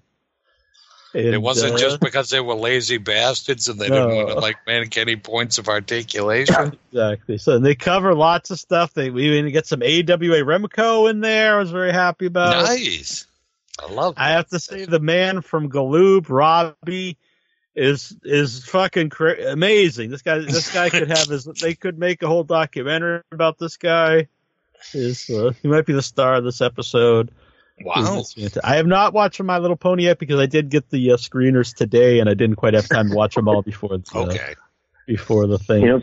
[1.12, 4.08] It wasn't uh, just because they were lazy bastards and they No.
[4.08, 6.78] didn't want to like make any points of articulation.
[6.92, 7.38] exactly.
[7.38, 8.94] So they cover lots of stuff.
[8.94, 11.56] They we even get some AWA Remco in there.
[11.56, 12.64] I was very happy about.
[12.64, 13.26] nice.
[13.80, 14.14] I love.
[14.16, 17.16] I have to say the man from Galoob, Robbie,
[17.74, 20.10] is is fucking cra- amazing.
[20.10, 21.44] This guy, this guy could have his.
[21.60, 24.28] They could make a whole documentary about this guy.
[24.92, 27.30] Is uh, he might be the star of this episode?
[27.82, 27.94] Wow.
[27.96, 28.64] He's just fantastic.
[28.64, 31.74] I have not watched My Little Pony yet because I did get the uh, screeners
[31.74, 34.54] today, and I didn't quite have time to watch them all before the Okay.
[35.06, 35.82] before the thing.
[35.82, 36.02] You know,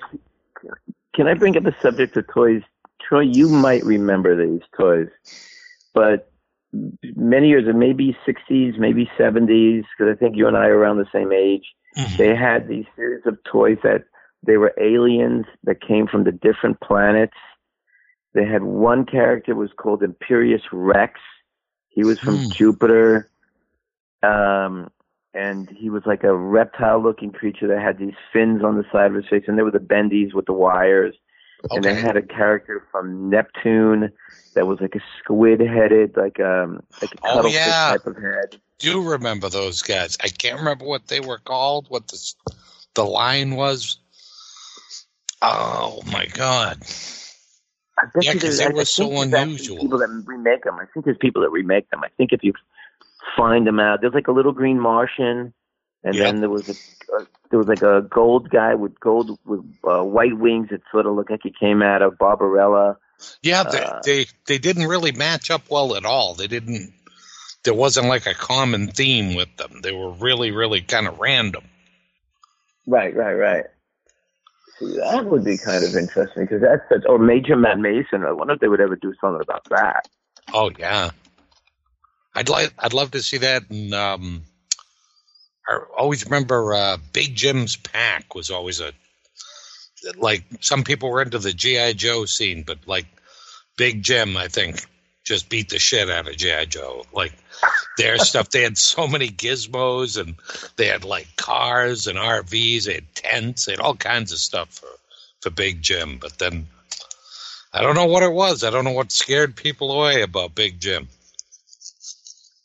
[1.16, 2.62] can I bring up the subject of toys?
[3.08, 5.08] Troy, you might remember these toys,
[5.94, 6.32] but
[7.16, 10.98] many years, ago, maybe 60s, maybe 70s, because I think you and I are around
[10.98, 11.64] the same age.
[11.98, 12.18] Mhm.
[12.18, 14.04] They had these series of toys that
[14.44, 17.38] they were aliens that came from the different planets.
[18.34, 21.20] They had one character was called Imperious Rex.
[21.98, 22.49] He was from Hmm.
[22.52, 23.28] Jupiter.
[24.22, 24.91] Um,
[25.34, 29.07] and he was like a reptile looking creature that had these fins on the side
[29.07, 31.15] of his face, and they were the bendies with the wires.
[31.72, 34.11] And they had a character from Neptune
[34.53, 37.90] that was like a squid headed, like um like a Oh, cuttlefish yeah.
[37.90, 38.61] type of head.
[38.78, 40.18] Do remember those guys?
[40.24, 41.88] I can't remember what they were called.
[41.90, 42.34] What the
[42.94, 43.98] the line was.
[45.41, 46.78] Oh my god!
[47.99, 49.78] I bet Yeah, you there's- I- were I so think there's actually unusual.
[49.80, 50.76] People that remake them.
[50.80, 52.03] I think there's people that remake them.
[52.03, 52.53] I think if you
[53.36, 55.53] find them out, there's like a little green Martian,
[56.03, 56.24] and Yep.
[56.24, 60.03] then there was a, a there was like a gold guy with gold with uh,
[60.03, 62.98] white wings that sort of looked like he came out of Barbarella.
[63.41, 66.36] Yeah, they, Uh, they they didn't really match up well at all.
[66.36, 66.94] They didn't.
[67.64, 69.82] There wasn't like a common theme with them.
[69.82, 71.64] They were really, really kind of random.
[72.86, 73.65] Right, right, right.
[74.80, 77.04] That would be kind of interesting because that's such.
[77.08, 78.24] Or Major Matt Mason.
[78.24, 80.08] I wonder if they would ever do something about that.
[80.54, 81.12] Oh yeah,
[82.36, 83.70] I'd like I'd love to see that.
[83.70, 84.44] And um,
[85.68, 88.94] I always remember uh, Big Jim's pack was always a
[90.16, 93.08] like some people were into the GI Joe scene, but like
[93.78, 94.86] Big Jim, I think
[95.26, 97.04] just beat the shit out of GI Joe.
[97.12, 97.34] Like
[97.98, 100.36] their stuff, they had so many gizmos, and
[100.78, 104.70] they had like cars and RVs, they had tents, they had all kinds of stuff
[104.70, 104.90] for
[105.42, 106.18] for Big Jim.
[106.20, 106.68] But then.
[107.74, 108.64] I don't know what it was.
[108.64, 111.10] I don't know what scared people away about Big Jim.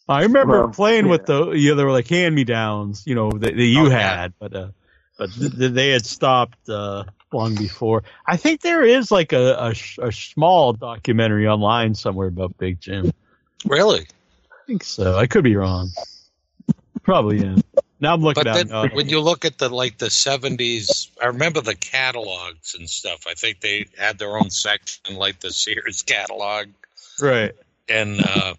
[0.09, 1.10] I remember Well, playing yeah.
[1.10, 3.86] with the you know, they were like hand me downs, you know, that, that you
[3.86, 4.23] Oh, yeah.
[4.23, 4.69] had, but uh,
[5.19, 8.05] but th- th- they had stopped uh, long before.
[8.27, 12.81] I think there is like a, a, sh- a small documentary online somewhere about Big
[12.81, 13.12] Jim.
[13.66, 14.06] Really?
[14.73, 15.19] I think so.
[15.19, 15.90] I could be wrong.
[17.03, 17.57] Probably yeah.
[18.01, 21.27] Now I'm looking But at then when you look at the like the seventies, I
[21.27, 23.27] remember the catalogs and stuff.
[23.28, 26.69] I think they had their own section, like the Sears catalog,
[27.20, 27.53] right.
[27.86, 28.55] and uh,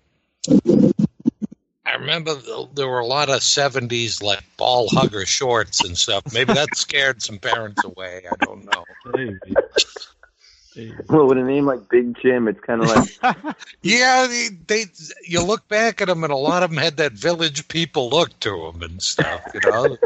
[1.84, 6.32] I remember th- there were a lot of seventies like ball hugger shorts and stuff.
[6.32, 8.26] Maybe that scared some parents away.
[8.32, 8.86] I don't know.
[10.76, 10.92] Maybe.
[10.92, 11.04] Maybe.
[11.10, 12.90] Well, with a name like Big Jim, it's kind of
[13.24, 14.86] like Yeah, they, they
[15.28, 18.38] you look back at them, and a lot of them had that village people look
[18.42, 19.42] to them and stuff.
[19.54, 19.98] You know,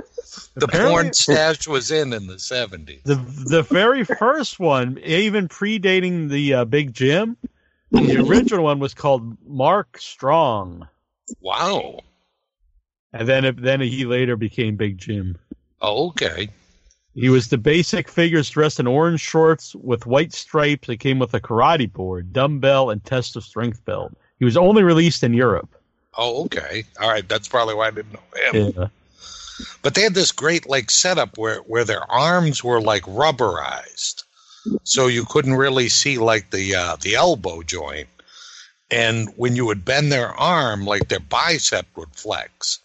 [0.56, 3.02] the Apparently- porn stash was in in the seventies.
[3.04, 7.38] The the very first one, even predating the uh, Big Jim,
[7.92, 10.88] the original one was called Mark Strong,
[11.42, 12.00] Wow.
[13.14, 15.38] and then it, then he later became Big Jim.
[15.82, 16.50] Oh, okay.
[17.18, 21.34] He was the basic figures dressed in orange shorts with white stripes that came with
[21.34, 24.16] a karate board, dumbbell, and test of strength belt.
[24.38, 25.68] He was only released in Europe.
[26.16, 26.84] Oh, okay.
[27.02, 27.28] All right.
[27.28, 28.74] That's probably why I didn't know him.
[28.78, 28.88] Yeah.
[29.82, 34.24] But they had this great like setup where where their arms were like rubberized,
[34.84, 38.10] so you couldn't really see like the uh, the elbow joint.
[38.92, 42.80] And when you would bend their arm, like their bicep would flex.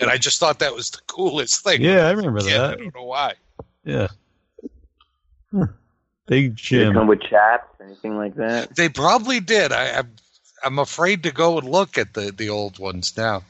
[0.00, 1.82] And I just thought that was the coolest thing.
[1.82, 3.34] Yeah, I remember Yeah, I don't know why.
[3.84, 4.08] Yeah.
[5.52, 5.66] Huh.
[6.26, 6.94] Big they Jim.
[6.94, 8.74] come with chaps, anything like that.
[8.74, 9.72] They probably did.
[9.72, 10.02] I, I
[10.64, 13.42] I'm afraid to go and look at the the old ones now.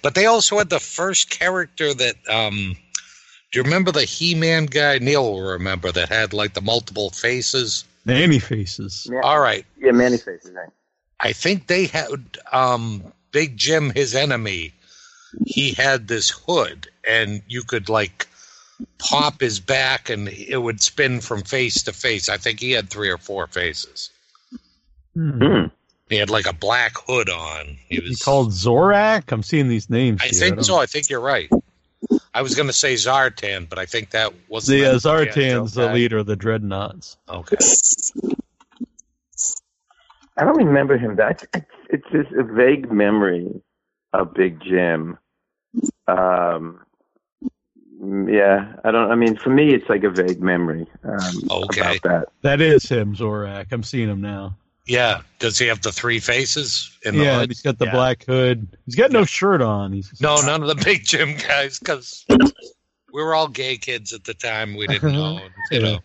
[0.00, 2.76] But they also had the first character that um
[3.52, 4.98] do you remember the He-Man guy?
[4.98, 7.84] Neil will remember that had like the multiple faces.
[8.06, 9.06] Many faces.
[9.12, 9.20] Yeah.
[9.22, 9.66] All right.
[9.78, 10.70] Yeah, many Faces, right?
[11.20, 14.72] I think they had um Big Jim, his enemy.
[15.46, 18.26] He had this hood, and you could like
[18.98, 22.28] pop his back, and it would spin from face to face.
[22.28, 24.10] I think he had three or four faces.
[25.14, 25.66] Hmm.
[26.08, 27.76] He had like a black hood on.
[27.88, 29.32] He He was called Zorak.
[29.32, 30.20] I'm seeing these names.
[30.22, 30.32] I here.
[30.40, 30.76] think don't- so.
[30.78, 31.48] I think you're right.
[32.34, 35.92] I was going to say Zartan, but I think that was The uh, Zartan's the
[35.92, 37.16] leader of the Dreadnoks.
[37.28, 37.56] Okay.
[40.36, 41.16] I don't remember him.
[41.16, 43.48] That it's, it's just a vague memory
[44.12, 45.18] of Big Jim.
[46.08, 46.80] Um,
[48.02, 49.10] yeah, I don't.
[49.10, 51.80] I mean, for me, it's like a vague memory um, Okay.
[51.80, 52.28] about that.
[52.42, 53.66] That is him, Zorak.
[53.72, 54.56] I'm seeing him now.
[54.86, 55.20] Yeah.
[55.38, 57.50] Does he have the three faces in the yeah, hood?
[57.50, 57.92] he's got the Yeah.
[57.92, 58.66] black hood.
[58.86, 59.92] He's got no shirt on.
[59.92, 64.24] He's No, none of the Big Jim guys, because we were all gay kids at
[64.24, 64.74] the time.
[64.74, 65.40] We didn't know.
[65.70, 65.98] You know,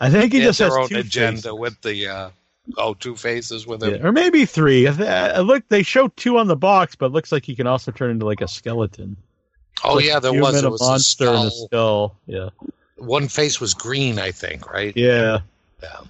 [0.00, 1.52] I think he They had just has their own two agenda faces.
[1.52, 2.30] with the uh,
[2.78, 3.96] oh two faces with him.
[3.96, 4.88] Yeah, or maybe three.
[4.88, 7.54] I th- I look, they show two on the box, but it looks like he
[7.54, 9.16] can also turn into like a skeleton.
[9.84, 10.62] Oh yeah, there human, was.
[10.62, 12.16] a It was a monster and a skull.
[12.26, 12.50] Yeah,
[12.96, 14.96] One face was green, I think, right?
[14.96, 15.40] yeah.
[15.82, 16.00] Yeah.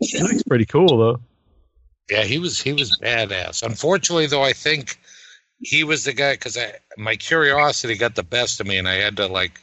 [0.00, 1.20] He looks pretty cool though.
[2.10, 3.62] Yeah, he was he was badass.
[3.62, 4.98] Unfortunately, though, I think
[5.62, 6.58] he was the guy because
[6.96, 9.60] my curiosity got the best of me, and I had to like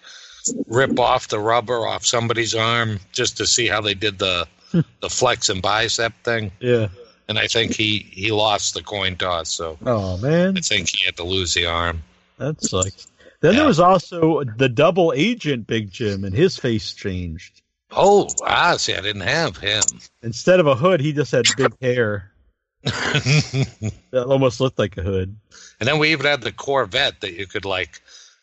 [0.68, 5.10] rip off the rubber off somebody's arm just to see how they did the the
[5.10, 6.52] flex and bicep thing.
[6.60, 6.88] Yeah.
[7.30, 11.06] And I think he he lost the coin toss, so Oh man, I think he
[11.06, 12.04] had to lose the arm.
[12.38, 13.08] That's sucks.
[13.42, 17.62] Then there was also the double agent Big Jim, and his face changed.
[17.92, 19.84] Oh, ah, see, I didn't have him.
[20.22, 22.32] Instead of a hood, he just had big hair
[22.84, 25.36] that almost looked like a hood.
[25.80, 28.02] And then we even had the Corvette that you could like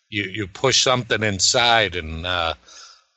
[0.09, 2.55] you you push something inside and uh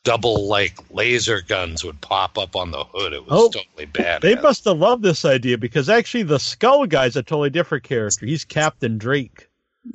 [0.04, 3.14] double like laser guns would pop up on the hood.
[3.14, 4.22] It was Oh, totally bad.
[4.22, 8.26] They must have loved this idea because actually the Skull guy's a totally different character.
[8.26, 9.47] He's Captain Drake.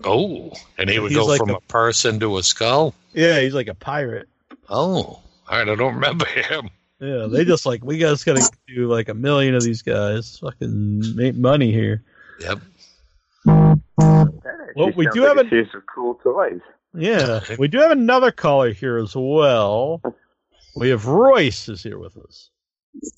[0.04, 2.94] Oh, and he would He's go like from a- a, person to a skull.
[3.12, 4.28] Yeah, he's like a pirate.
[4.68, 5.68] Oh, all right.
[5.68, 6.70] I don't remember him.
[7.00, 10.38] Yeah, they just like we guys gotta do like a million of these guys.
[10.38, 12.02] Fucking make money here.
[12.40, 12.60] Yep.
[14.74, 16.60] Well, we do like have a an series of cool toys.
[16.94, 20.00] yeah, we do have another caller here as well.
[20.76, 22.50] We have Royce is here with us.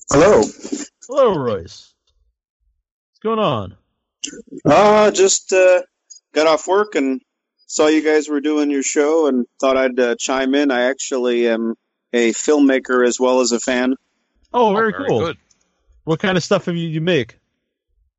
[0.09, 0.41] Hello.
[1.07, 1.93] Hello, Royce.
[3.11, 3.77] What's going on?
[4.65, 5.83] Uh, just uh,
[6.35, 7.21] got off work and
[7.65, 10.69] saw you guys were doing your show and thought I'd uh, chime in.
[10.69, 11.75] I actually am
[12.13, 13.95] a filmmaker as well as a fan.
[14.53, 15.19] Oh, very, very cool.
[15.19, 15.37] good.
[16.03, 17.39] What kind of stuff have you, you make?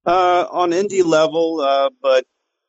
[0.05, 2.24] Uh, on indie level, uh, but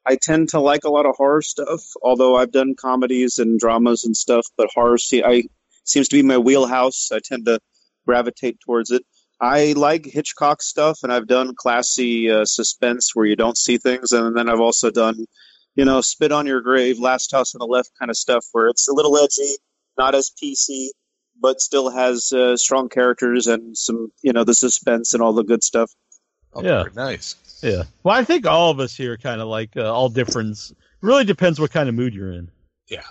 [0.06, 1.82] I tend to like a lot of horror stuff.
[2.02, 5.44] Although I've done comedies and dramas and stuff, but horror see, I
[5.84, 7.12] seems to be my wheelhouse.
[7.12, 7.60] I tend to
[8.06, 9.04] gravitate towards it.
[9.40, 14.12] I like Hitchcock stuff, and I've done classy uh, suspense where you don't see things,
[14.12, 15.26] and then I've also done,
[15.76, 18.68] you know, Spit on Your Grave, Last House on the Left kind of stuff where
[18.68, 19.58] it's a little edgy,
[19.98, 20.88] not as PC,
[21.40, 25.44] but still has uh, strong characters and some, you know, the suspense and all the
[25.44, 25.92] good stuff.
[26.54, 26.86] Oh, Yeah.
[26.96, 27.36] nice.
[27.62, 27.84] Yeah.
[28.04, 30.58] Well, I think all of us here kind of like uh, all different.
[31.02, 32.50] Really depends what kind of mood you're in.
[32.88, 33.04] Yeah.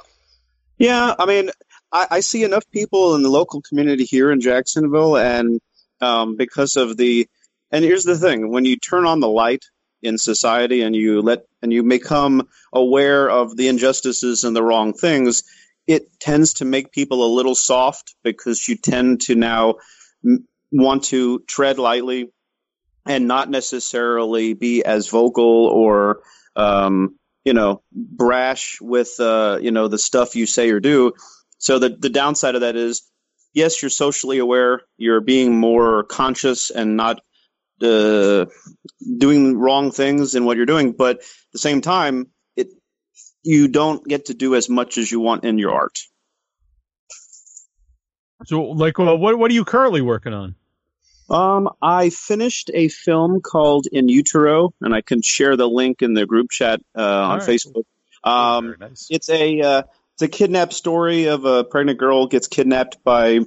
[0.78, 1.50] Yeah, I mean,
[1.92, 5.60] I, I see enough people in the local community here in Jacksonville, and
[6.00, 7.26] um, because of the,
[7.70, 9.64] and here's the thing: when you turn on the light
[10.02, 14.92] in society and you let and you become aware of the injustices and the wrong
[14.92, 15.42] things,
[15.86, 19.76] it tends to make people a little soft because you tend to now
[20.24, 22.30] m- want to tread lightly
[23.06, 26.20] and not necessarily be as vocal or
[26.56, 31.12] um, you know brash with uh, you know the stuff you say or do.
[31.58, 33.02] So the the downside of that is,
[33.56, 37.20] yes, you're socially aware, you're being more conscious and not
[37.82, 38.44] uh,
[39.18, 42.68] doing wrong things in what you're doing, but at the same time, it
[43.42, 45.98] you don't get to do as much as you want in your art.
[48.44, 50.54] So, like, well, what what are you currently working on?
[51.28, 56.14] Um, I finished a film called In Utero, and I can share the link in
[56.14, 57.48] the group chat uh, on right.
[57.48, 57.84] Facebook.
[58.22, 58.76] Um,
[59.10, 59.82] It's a uh,
[60.16, 63.40] it's a kidnap story of a pregnant girl gets kidnapped by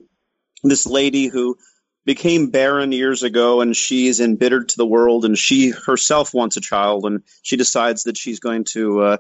[0.64, 1.58] this lady who
[2.06, 6.62] became barren years ago, and she's embittered to the world, and she herself wants a
[6.62, 9.18] child, and she decides that she's going to uh,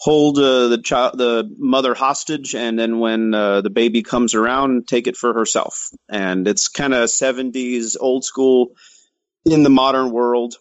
[0.00, 4.88] hold uh, the child, the mother hostage, and then when uh, the baby comes around,
[4.88, 5.88] take it for herself.
[6.08, 8.72] And it's kind of 70s, old school,
[9.44, 10.56] in the modern world.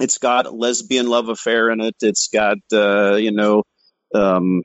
[0.00, 1.94] it's got lesbian love affair in it.
[2.00, 3.62] It's got uh, you know
[4.12, 4.62] um,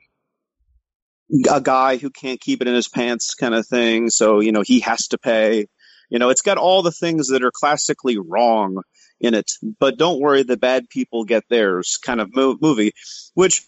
[1.50, 4.10] a guy who can't keep it in his pants kind of thing.
[4.10, 5.66] So you know he has to pay.
[6.10, 8.82] You know, it's got all the things that are classically wrong
[9.18, 9.50] in it.
[9.78, 12.92] But don't worry, the bad people get theirs kind of mo- movie,
[13.32, 13.62] which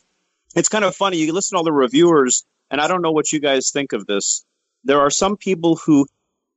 [0.55, 1.19] it's kind of funny.
[1.19, 4.07] You listen to all the reviewers, and I don't know what you guys think of
[4.07, 4.45] this.
[4.85, 6.07] There are some people who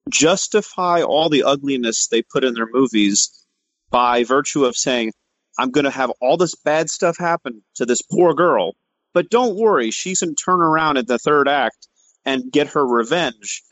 [0.09, 3.45] justify all the ugliness they put in their movies
[3.89, 5.13] by virtue of saying,
[5.57, 8.73] I'm going to have all this bad stuff happen to this poor girl,
[9.17, 11.87] but don't worry, she's going to turn around at the third act
[12.23, 13.63] and get her revenge.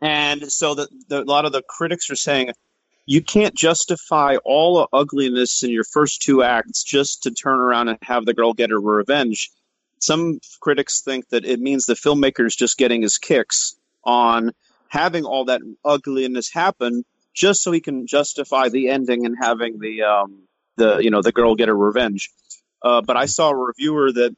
[0.00, 2.52] And so the, the, a lot of the critics are saying
[3.04, 7.88] you can't justify all the ugliness in your first two acts just to turn around
[7.88, 9.50] and have the girl get her revenge.
[9.98, 14.52] Some critics think that it means the filmmaker is just getting his kicks on
[14.88, 17.04] having all that ugliness happen
[17.34, 20.44] just so he can justify the ending and having the um,
[20.76, 22.30] the you know the girl get her revenge.
[22.82, 24.34] Uh, but I saw a reviewer that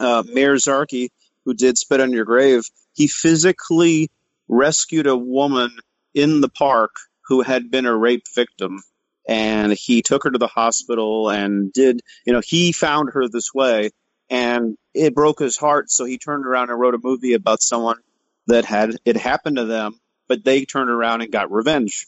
[0.00, 1.10] uh, Meir Zarchi,
[1.44, 2.64] who did Spit on Your Grave,
[2.94, 4.10] he physically
[4.48, 5.70] rescued a woman
[6.14, 6.96] in the park
[7.26, 8.82] who had been a rape victim.
[9.28, 13.54] And he took her to the hospital and did, you know, he found her this
[13.54, 13.90] way
[14.28, 15.90] and it broke his heart.
[15.90, 17.98] So he turned around and wrote a movie about someone
[18.46, 22.06] that had it happened to them, but they turned around and got revenge.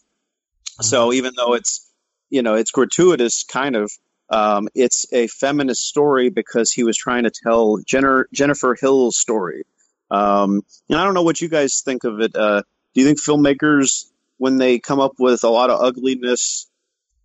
[0.80, 1.88] So even though it's,
[2.30, 3.92] you know, it's gratuitous kind of,
[4.32, 9.64] um, it's a feminist story because he was trying to tell Jenner, Jennifer Hill's story.
[10.10, 12.34] Um, and I don't know what you guys think of it.
[12.34, 12.62] Uh,
[12.94, 14.06] do you think filmmakers,
[14.38, 16.68] when they come up with a lot of ugliness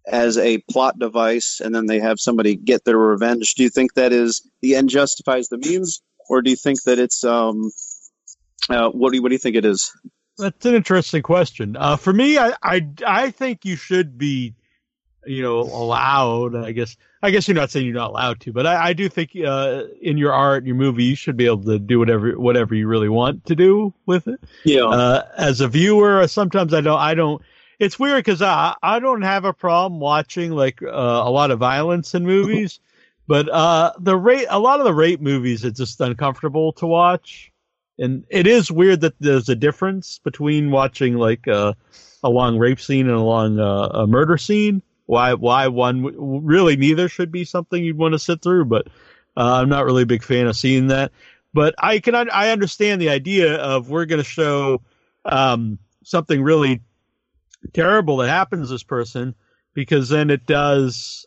[0.05, 3.93] as a plot device and then they have somebody get their revenge, do you think
[3.95, 6.01] that is the end justifies the means?
[6.29, 7.71] Or do you think that it's, um,
[8.69, 9.91] uh, what do you, what do you think it is?
[10.38, 11.75] That's an interesting question.
[11.75, 14.53] Uh, for me, I, I I think you should be,
[15.27, 16.55] you know, allowed.
[16.55, 19.09] I guess I guess you're not saying you're not allowed to, but I, I do
[19.09, 22.75] think uh, in your art, your movie, you should be able to do whatever whatever
[22.75, 24.39] you really want to do with it.
[24.63, 24.85] Yeah.
[24.85, 26.99] Uh, as a viewer, sometimes I don't.
[26.99, 27.41] I don't.
[27.79, 31.59] It's weird because I I don't have a problem watching like uh, a lot of
[31.59, 32.79] violence in movies,
[33.27, 37.51] but uh, the rate a lot of the rape movies it's just uncomfortable to watch
[37.99, 41.73] and it is weird that there's a difference between watching like uh,
[42.23, 44.81] a long rape scene and a long uh, a murder scene.
[45.07, 48.88] Why why one really neither should be something you'd want to sit through, but
[49.35, 51.11] uh, I'm not really a big fan of seeing that.
[51.53, 54.81] But I can I understand the idea of we're going to show
[55.25, 56.81] um, something really
[57.73, 59.34] terrible that happens to this person
[59.73, 61.25] because then it does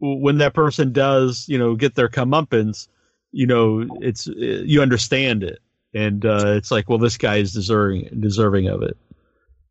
[0.00, 2.88] when that person does you know get their comeuppance
[3.30, 5.60] you know it's you understand it
[5.94, 8.96] and uh, it's like, well, this guy is deserving deserving of it.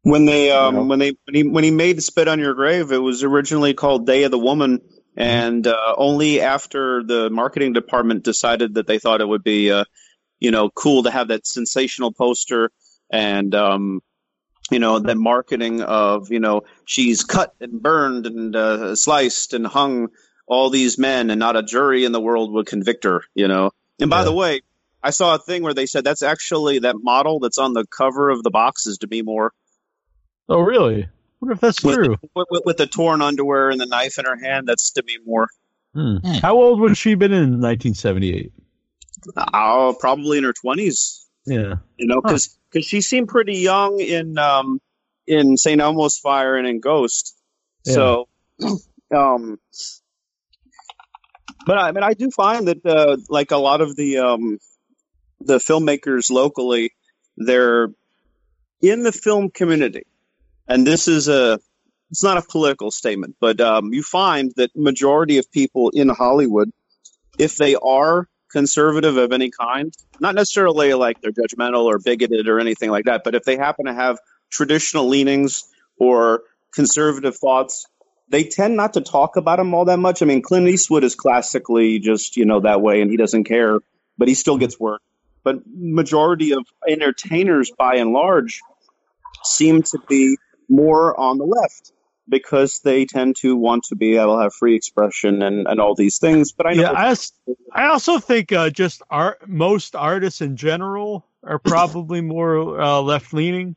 [0.03, 2.97] When they um, when they when he when he made Spit on Your Grave, it
[2.97, 4.81] was originally called Day of the Woman,
[5.15, 9.83] and uh, only after the marketing department decided that they thought it would be, uh,
[10.39, 12.71] you know, cool to have that sensational poster
[13.11, 14.01] and um,
[14.71, 19.67] you know that marketing of you know she's cut and burned and uh, sliced and
[19.67, 20.07] hung
[20.47, 23.23] all these men, and not a jury in the world would convict her.
[23.35, 24.61] You know, and by the way.
[25.03, 28.29] I saw a thing where they said that's actually that model that's on the cover
[28.29, 29.51] of the box is Demi Moore.
[30.51, 31.03] Oh, really?
[31.03, 31.07] I
[31.39, 32.17] wonder if that's with, true.
[32.35, 35.47] With, with, with the torn underwear and the knife in her hand, that's Demi Moore.
[35.93, 36.17] Hmm.
[36.41, 38.51] How old would she have been in 1978?
[39.53, 41.25] Oh, probably in her twenties.
[41.45, 41.75] Yeah.
[41.97, 44.81] You know, because she seemed pretty young in um
[45.25, 45.79] in St.
[45.79, 47.37] Elmo's Fire and in Ghost.
[47.83, 48.27] So,
[49.15, 49.59] um,
[51.65, 54.59] but I mean, I do find that uh, like a lot of the um
[55.39, 56.91] the filmmakers locally,
[57.37, 57.89] they're
[58.81, 60.05] in the film community,
[60.67, 61.59] and this is a
[62.11, 66.71] it's not a political statement, but um, you find that majority of people in Hollywood,
[67.39, 72.59] if they are conservative of any kind, not necessarily like they're judgmental or bigoted or
[72.59, 74.19] anything like that, but if they happen to have
[74.49, 75.63] traditional leanings
[75.97, 76.43] or
[76.73, 77.87] conservative thoughts,
[78.27, 80.21] they tend not to talk about them all that much.
[80.21, 83.79] I mean, Clint Eastwood is classically just you know that way, and he doesn't care,
[84.17, 85.01] but he still gets work.
[85.43, 88.61] But majority of entertainers, by and large,
[89.43, 90.37] seem to be
[90.71, 91.91] more on the left
[92.29, 95.93] because they tend to want to be able to have free expression and, and all
[95.93, 96.53] these things.
[96.53, 97.15] But I know Yeah, I,
[97.73, 103.33] I also think uh, just art, most artists in general are probably more uh, left
[103.33, 103.75] leaning.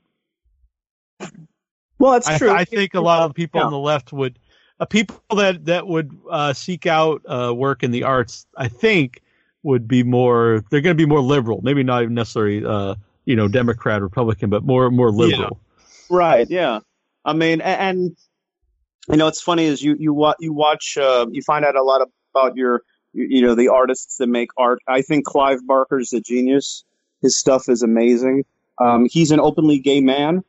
[1.99, 2.51] Well, that's true.
[2.51, 3.67] I think a lot of people Yeah.
[3.67, 4.39] on the left would,
[4.79, 9.23] uh, people that that would uh, seek out uh, work in the arts, I think,
[9.63, 10.65] would be more.
[10.71, 11.61] They're going to be more liberal.
[11.63, 15.61] Maybe not even necessarily, uh, you know, Democrat, Republican, but more more liberal.
[16.11, 16.49] Right.
[16.49, 16.81] Yeah.
[17.25, 18.17] I mean, a- and
[19.09, 21.83] you know, it's funny is you you wa- you watch uh, you find out a
[21.83, 22.83] lot about your
[23.13, 24.81] you, know the artists that make art.
[24.89, 26.85] I think Clive Barker's a genius.
[27.23, 28.45] His stuff is amazing.
[28.79, 30.43] Um, he's an openly gay man,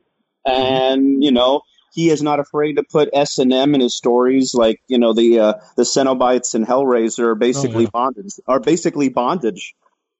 [0.44, 1.62] and you know
[1.94, 4.54] he is not afraid to put S and M in his stories.
[4.54, 7.90] Like you know the uh, the Cenobites and Hellraiser are basically yeah.
[7.92, 8.32] bondage.
[8.46, 9.74] Are basically bondage.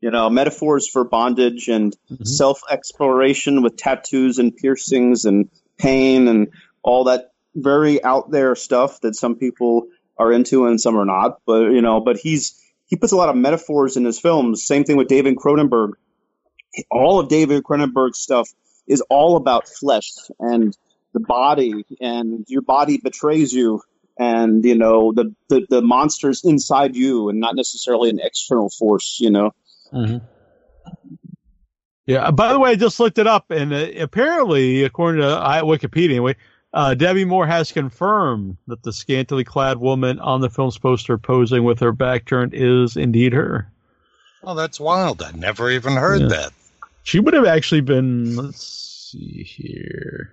[0.07, 2.23] You know metaphors for bondage and mm-hmm.
[2.23, 6.47] self exploration with tattoos and piercings and pain and
[6.85, 11.41] all that very out there stuff that some people are into and some are not.
[11.45, 12.55] But you know, but he's
[12.87, 14.65] he puts a lot of metaphors in his films.
[14.65, 15.95] Same thing with David Cronenberg.
[16.89, 18.49] All of David Cronenberg's stuff
[18.87, 20.73] is all about flesh and
[21.15, 23.83] the body, and your body betrays you,
[24.17, 29.19] and you know the the, the monsters inside you, and not necessarily an external force.
[29.21, 29.51] You know.
[29.93, 30.23] Mhm.
[32.07, 32.31] Yeah.
[32.31, 36.11] By the way, I just looked it up, and uh, apparently, according to I, Wikipedia,
[36.11, 36.37] anyway,
[36.73, 41.65] uh, Demi Moore has confirmed that the scantily clad woman on the film's poster posing
[41.65, 43.71] with her back turned is indeed her.
[44.45, 45.23] Oh, that's wild.
[45.23, 46.29] I never even heard Yeah.
[46.29, 46.53] that.
[47.03, 48.37] She would have actually been.
[48.37, 50.31] Let's see here.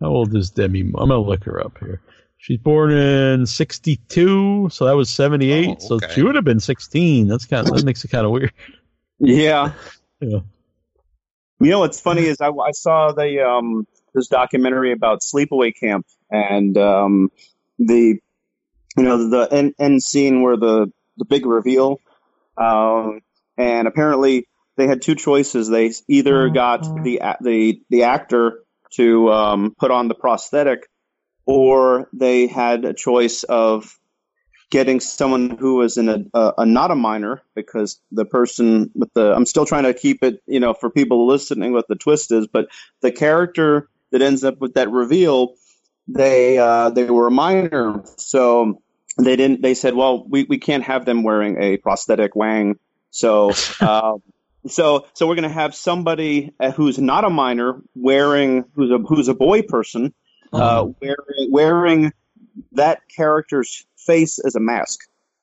[0.00, 0.80] How old is Demi?
[0.80, 2.00] I'm gonna look her up here.
[2.44, 5.66] She's born in '62, so that was '78.
[5.66, 7.26] Oh, So she would have been 16.
[7.26, 8.52] That's kind of that makes it kind of weird.
[9.18, 9.72] Yeah.
[10.20, 10.38] Yeah.
[11.60, 16.06] You know what's funny is I, I saw the um this documentary about sleepaway camp
[16.30, 17.30] and um
[17.78, 18.20] the
[18.96, 22.00] you know the end, end scene where the the big reveal
[22.56, 23.20] um
[23.58, 24.46] and apparently
[24.76, 28.62] they had two choices they either got the the the actor
[28.92, 30.88] to um put on the prosthetic
[31.46, 33.98] or they had a choice of
[34.70, 39.12] getting someone who was in a, a, a not a minor because the person with
[39.14, 42.32] the I'm still trying to keep it you know for people listening what the twist
[42.32, 42.68] is but
[43.00, 45.54] the character that ends up with that reveal
[46.08, 48.02] they uh, they were a minor.
[48.16, 48.80] So
[49.18, 52.78] they didn't they said well we, we can't have them wearing a prosthetic wang.
[53.10, 54.18] So uh,
[54.66, 58.98] so so we're going to have somebody uh, who's not a minor wearing who's a
[58.98, 60.14] who's a boy person
[60.54, 62.12] uh, wearing wearing
[62.72, 65.00] that character's face as a mask.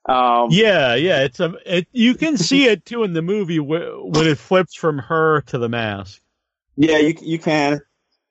[0.08, 1.54] Um, Yeah, yeah, it's a.
[1.66, 5.42] It, you can see it too in the movie wh- when it flips from her
[5.42, 6.22] to the mask.
[6.76, 7.82] Yeah, you you can,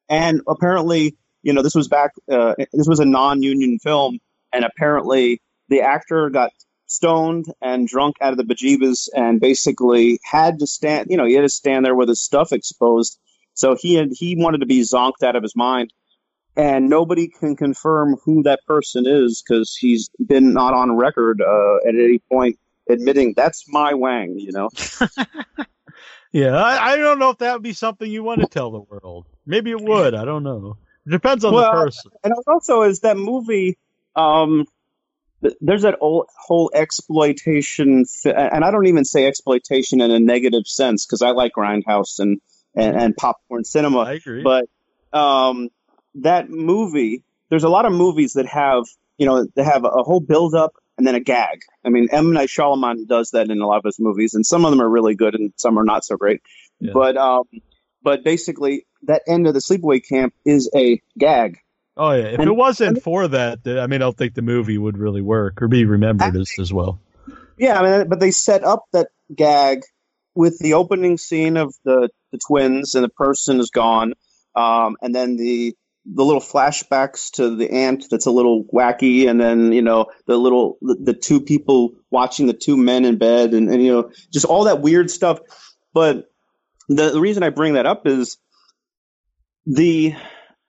[0.09, 2.13] and apparently, you know, this was back.
[2.31, 4.19] Uh, this was a non-union film,
[4.53, 6.51] and apparently, the actor got
[6.87, 11.09] stoned and drunk out of the bejeebus, and basically had to stand.
[11.11, 13.19] You know, he had to stand there with his stuff exposed.
[13.55, 15.93] So he had he wanted to be zonked out of his mind,
[16.61, 21.77] and nobody can confirm who that person is because he's been not on record uh,
[21.89, 22.59] at any point
[22.89, 24.35] admitting that's my Wang.
[24.39, 24.69] You know.
[26.33, 28.79] Yeah, I, I don't know if that would be something you want to tell the
[28.81, 29.27] world.
[29.47, 30.15] Maybe it would.
[30.15, 30.77] I don't know.
[31.05, 32.13] It depends on Well, the person.
[32.23, 33.79] and also is that movie
[34.15, 34.65] um
[35.61, 40.67] there's that whole, whole exploitation th- and i don't even say exploitation in a negative
[40.67, 42.41] sense because i like grindhouse and,
[42.75, 44.43] and and popcorn cinema I agree.
[44.43, 44.67] but
[45.17, 45.69] um
[46.17, 48.85] that movie there's a lot of movies that have
[49.19, 51.61] you know they have a whole build up and then a gag.
[51.85, 52.33] I mean m.
[52.33, 54.89] Night Shyamalan does that in a lot of his movies and some of them are
[54.89, 56.41] really good and some are not so great.
[56.81, 56.93] Yeah.
[56.95, 57.45] but um
[58.03, 61.59] but basically that end of the sleepaway camp is a gag.
[61.97, 64.79] Oh yeah, if and- it wasn't for that, I mean, I don't think the movie
[64.79, 67.01] would really work or be remembered as, as well.
[67.59, 69.83] Yeah, I mean, but they set up that gag
[70.35, 74.15] with the opening scene of the, the twins and the person is gone,
[74.55, 79.41] um, and then the the little flashbacks to the aunt that's a little wacky, and
[79.41, 83.53] then you know the little the, the two people watching the two men in bed,
[83.53, 85.41] and, and you know just all that weird stuff.
[85.93, 86.31] But
[86.89, 88.39] the, the reason I bring that up is
[89.67, 90.15] the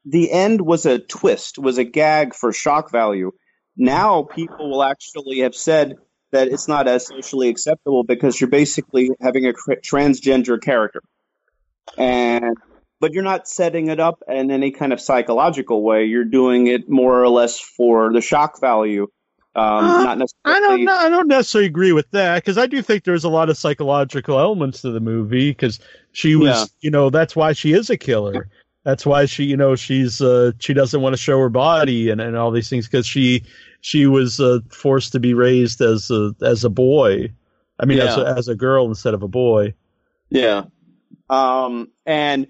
[0.05, 3.31] the end was a twist, was a gag for shock value.
[3.77, 5.95] Now people will actually have said
[6.31, 11.01] that it's not as socially acceptable because you're basically having a transgender character,
[11.97, 12.57] and
[13.01, 16.05] but you're not setting it up in any kind of psychological way.
[16.05, 19.07] You're doing it more or less for the shock value,
[19.55, 20.61] um, Uh, not I necessarily.
[20.61, 20.95] don't know.
[20.95, 24.39] I don't necessarily agree with that because I do think there's a lot of psychological
[24.39, 25.79] elements to the movie because
[26.13, 26.65] she was, Yeah.
[26.79, 28.47] you know, that's why she is a killer.
[28.83, 32.21] That's why she, you know, she's uh, she doesn't want to show her body and,
[32.21, 33.43] and all these things because she
[33.81, 37.31] she was uh, forced to be raised as a as a boy.
[37.79, 39.73] I mean, as a, as a girl instead of a boy.
[40.29, 40.65] Yeah.
[41.29, 42.47] Um, and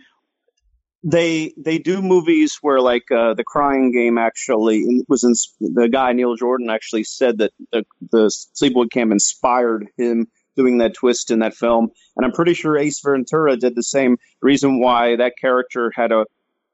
[1.03, 5.33] they they do movies where like uh, the Crying Game actually was in,
[5.73, 10.93] the guy Neil Jordan actually said that the the Sleepaway Camp inspired him doing that
[10.93, 14.17] twist in that film, and I'm pretty sure Ace Ventura did the same.
[14.41, 16.25] Reason why that character had a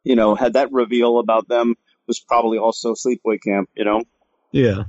[0.04, 1.76] you know had that reveal about them
[2.06, 3.70] was probably also Sleepaway Camp.
[3.76, 4.02] You know.
[4.52, 4.84] Yeah.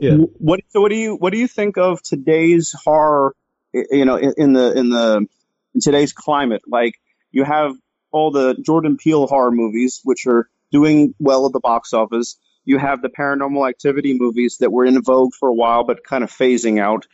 [0.00, 0.16] Yeah.
[0.38, 3.34] What so what do you what do you think of today's horror?
[3.72, 5.26] You know, in, in the in the
[5.74, 6.94] in today's climate, like
[7.30, 7.74] you have
[8.12, 12.38] all the Jordan Peele horror movies, which are doing well at the box office.
[12.64, 16.22] You have the Paranormal Activity movies that were in vogue for a while, but kind
[16.22, 17.06] of phasing out.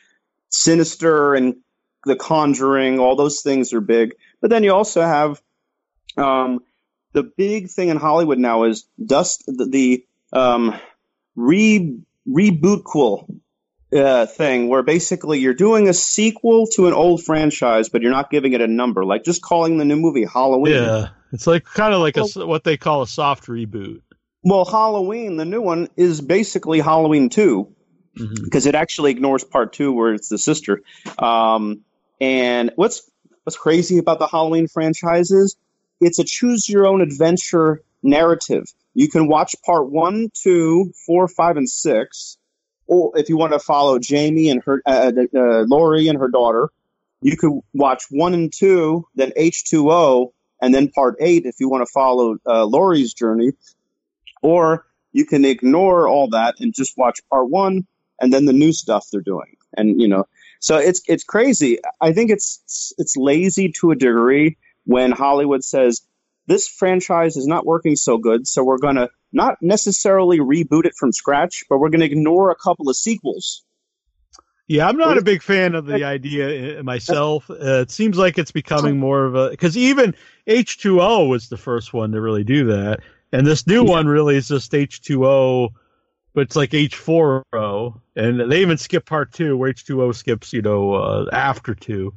[0.50, 1.56] Sinister and
[2.04, 4.14] The Conjuring, all those things are big.
[4.40, 5.40] But then you also have
[6.16, 6.60] um,
[7.12, 10.78] the big thing in Hollywood now is dust the, the um,
[11.34, 11.98] re
[12.28, 13.40] rebootquel
[13.92, 18.30] uh, thing where basically you're doing a sequel to an old franchise, but you're not
[18.30, 20.74] giving it a number, like just calling the new movie Halloween.
[20.74, 21.08] Yeah.
[21.32, 24.00] It's like kind of like a s what they call a soft reboot.
[24.42, 27.74] Well, Halloween, the new one, is basically Halloween 2
[28.14, 30.82] because it actually ignores part two where it's the sister.
[31.18, 31.84] Um,
[32.20, 33.08] and what's
[33.44, 35.56] what's crazy about the Halloween franchise is
[36.00, 38.64] it's a choose your own adventure narrative.
[38.94, 42.38] You can watch part one, two, four, five, and six,
[42.88, 46.70] or if you want to follow Jamie and her, uh, uh, Laurie and her daughter,
[47.20, 51.86] you could watch one and two, then H2O, and then part eight if you want
[51.86, 53.52] to follow uh, Laurie's journey.
[54.42, 57.86] Or you can ignore all that and just watch part one
[58.20, 59.56] and then the new stuff they're doing.
[59.76, 60.26] And you know,
[60.60, 61.78] so it's it's crazy.
[62.00, 66.02] I think it's it's lazy to a degree when Hollywood says
[66.46, 70.94] this franchise is not working so good, so we're going to not necessarily reboot it
[70.98, 73.64] from scratch, but we're going to ignore a couple of sequels.
[74.68, 77.48] Yeah, I'm not a big fan of the idea uh, myself.
[77.48, 80.14] Uh, it seems like it's becoming more of a because even
[80.46, 83.00] H2O was the first one to really do that,
[83.32, 85.70] and this new one really is just H2O,
[86.34, 90.92] but it's like H4O, and they even skip part two where H2O skips, you know,
[90.94, 92.12] uh, after two.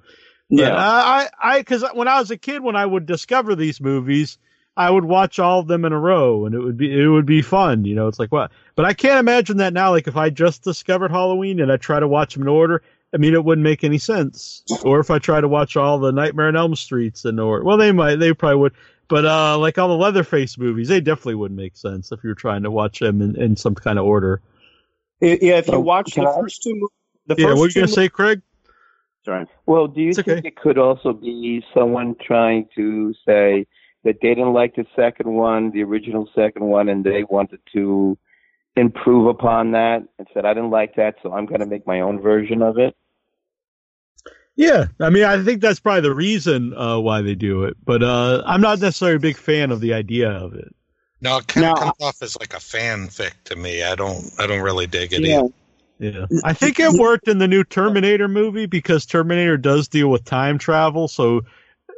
[0.49, 0.75] But, Yeah.
[0.75, 4.37] I, I, because when I was a kid, when I would discover these movies,
[4.87, 7.25] I would watch all of them in a row, and it would be it would
[7.25, 7.85] be fun.
[7.85, 8.51] You know, it's like what?
[8.75, 9.91] But I can't imagine that now.
[9.91, 12.81] Like if I just discovered Halloween and I try to watch them in order,
[13.13, 14.63] I mean, it wouldn't make any sense.
[14.83, 17.77] Or if I try to watch all the Nightmare on Elm Streets in order, well,
[17.77, 18.73] they might, they probably would.
[19.07, 22.35] But uh, like all the Leatherface movies, they definitely wouldn't make sense if you were
[22.35, 24.41] trying to watch them in, in some kind of order.
[25.19, 26.87] Yeah, if you So, watch the I- first two, mo-
[27.27, 28.41] the yeah, first what are you gonna mo- say, Craig?
[29.25, 29.45] Sorry.
[29.67, 30.47] Well, do you It's think okay.
[30.47, 33.67] it could also be someone trying to say
[34.03, 38.17] that they didn't like the second one, the original second one, and they wanted to
[38.75, 42.01] improve upon that and said, I didn't like that, so I'm going to make my
[42.01, 42.95] own version of it?
[44.55, 47.77] Yeah, I mean, I think that's probably the reason uh, why they do it.
[47.83, 50.75] But uh, I'm not necessarily a big fan of the idea of it.
[51.21, 53.83] No, it kind Now, of comes off as like a fanfic to me.
[53.83, 55.21] I don't, I don't really dig it.
[55.21, 55.39] Yeah.
[55.39, 55.53] either.
[55.99, 60.25] Yeah, I think it worked in the new Terminator movie because Terminator does deal with
[60.25, 61.41] time travel, so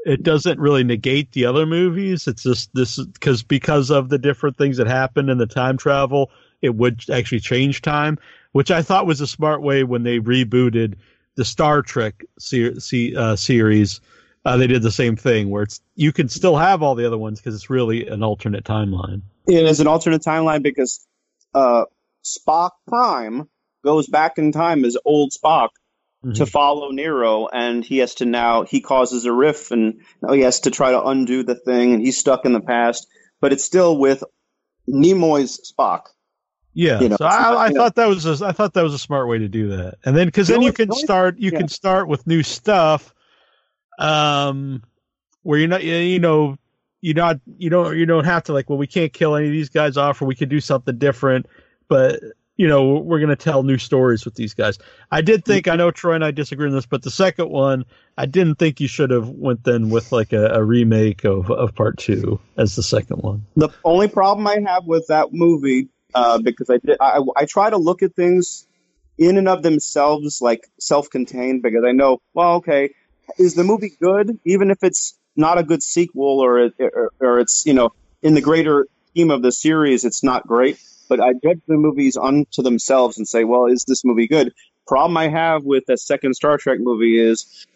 [0.05, 2.27] it doesn't really negate the other movies.
[2.27, 6.31] It's just this because because of the different things that happened in the time travel,
[6.61, 8.17] it would actually change time,
[8.51, 10.95] which I thought was a smart way when they rebooted
[11.35, 14.01] the Star Trek ser- se- uh, series.
[14.45, 17.17] Uh, they did the same thing where it's you can still have all the other
[17.17, 19.21] ones because it's really an alternate timeline.
[19.47, 21.05] It is an alternate timeline because
[21.53, 21.85] uh,
[22.23, 23.49] Spock Prime
[23.83, 25.69] goes back in time as old Spock
[26.35, 30.41] to follow Nero, and he has to now he causes a rift, and now he
[30.41, 33.07] has to try to undo the thing, and he's stuck in the past,
[33.41, 34.23] but it's still with
[34.89, 36.03] Nimoy's Spock.
[36.73, 38.99] Yeah, You know, so I, I thought that was a, I thought that was a
[38.99, 41.59] smart way to do that, and then because then you can start you yeah.
[41.59, 43.13] can start with new stuff,
[43.99, 44.81] um,
[45.43, 46.57] where you're not you- you know
[47.01, 49.51] you not you don't you don't have to like well we can't kill any of
[49.51, 51.45] these guys off or we could do something different,
[51.87, 52.19] but
[52.55, 54.77] you know we're gonna tell new stories with these guys.
[55.11, 57.85] I did think I know Troy and I disagree on this, but the second one
[58.17, 61.73] I didn't think you should have went then with like a, a remake of of
[61.75, 63.45] part two as the second one.
[63.55, 67.69] The only problem I have with that movie, uh, because I did, I, I try
[67.69, 68.67] to look at things
[69.17, 72.91] in and of themselves, like self-contained, because I know, well, okay,
[73.37, 77.65] is the movie good, even if it's not a good sequel or or, or it's
[77.65, 77.91] you know
[78.21, 80.79] in the greater scheme of the series, it's not great.
[81.13, 84.51] But I judge the movies unto themselves and say, well, is this movie good?
[84.87, 87.67] Problem I have with the second Star Trek movie is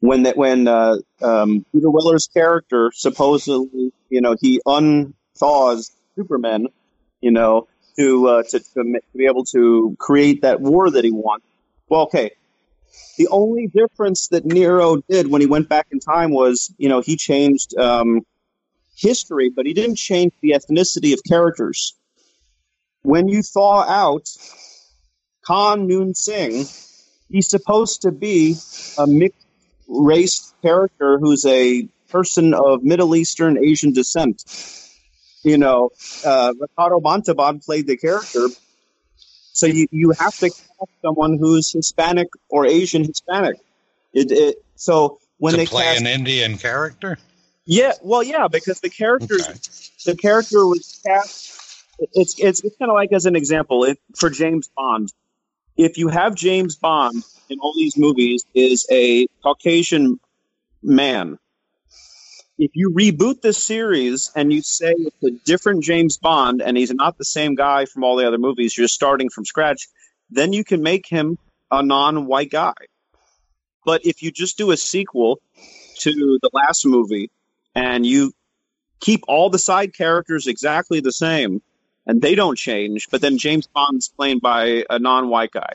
[0.00, 6.66] when that when uh, um, Peter Weller's character supposedly, you know, he unthaws Superman,
[7.22, 11.46] you know, to uh, to, to be able to create that war that he wants.
[11.88, 12.32] Well, okay.
[13.16, 17.00] The only difference that Nero did when he went back in time was, you know,
[17.00, 18.26] he changed um,
[18.94, 21.95] history, but he didn't change the ethnicity of characters.
[23.06, 24.28] When you thaw out
[25.44, 26.66] Khan Noonien Singh,
[27.30, 28.56] he's supposed to be
[28.98, 29.46] a mixed
[29.86, 34.42] race character who's a person of Middle Eastern Asian descent.
[35.44, 35.90] You know,
[36.24, 38.48] uh, Ricardo Montalban played the character,
[39.52, 43.60] so you you have to cast someone who's Hispanic or Asian Hispanic.
[44.12, 47.18] It, it so when to they play cast an Indian character.
[47.66, 49.36] yeah, well, yeah, because the character,
[50.04, 51.65] the character was cast.
[51.98, 55.12] It's it's it's kind of like as an example, if for James Bond,
[55.76, 60.20] if you have James Bond in all these movies is a Caucasian
[60.82, 61.38] man,
[62.58, 66.92] if you reboot the series and you say it's a different James Bond and he's
[66.92, 69.88] not the same guy from all the other movies, you're starting from scratch,
[70.30, 71.38] then you can make him
[71.70, 72.74] a non-white guy.
[73.84, 75.40] But if you just do a sequel
[75.98, 77.30] to the last movie
[77.74, 78.32] and you
[79.00, 81.62] keep all the side characters exactly the same
[82.06, 85.74] and they don't change, but then James Bond's played by a non-white guy.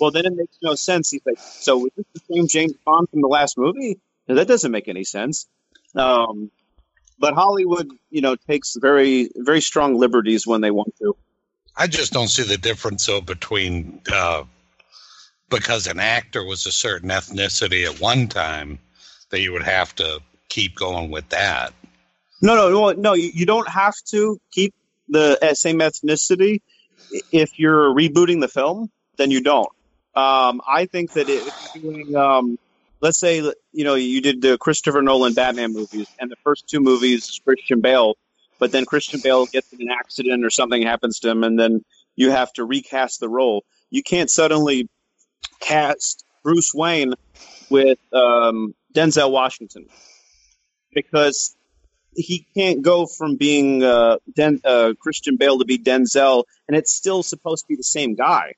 [0.00, 1.10] Well, then it makes no sense.
[1.10, 3.98] He's like, so is this the same James Bond from the last movie?
[4.28, 5.46] No, that doesn't make any sense.
[5.94, 6.50] Um,
[7.18, 11.16] but Hollywood, you know, takes very, very strong liberties when they want to.
[11.76, 14.44] I just don't see the difference though between uh,
[15.48, 18.78] because an actor was a certain ethnicity at one time
[19.30, 21.72] that you would have to keep going with that.
[22.40, 23.14] No, no, no, no.
[23.14, 24.74] You don't have to keep
[25.08, 26.60] the uh, same ethnicity.
[27.32, 29.68] If you're rebooting the film, then you don't.
[30.14, 32.58] Um, I think that if you're doing, um,
[33.00, 33.38] let's say,
[33.72, 37.40] you know, you did the Christopher Nolan Batman movies, and the first two movies is
[37.44, 38.14] Christian Bale,
[38.58, 41.84] but then Christian Bale gets in an accident or something happens to him, and then
[42.16, 43.64] you have to recast the role.
[43.90, 44.88] You can't suddenly
[45.60, 47.14] cast Bruce Wayne
[47.70, 49.86] with um, Denzel Washington
[50.92, 51.56] because
[52.14, 56.92] he can't go from being uh, Den- uh, Christian Bale to be Denzel, and it's
[56.92, 58.54] still supposed to be the same guy.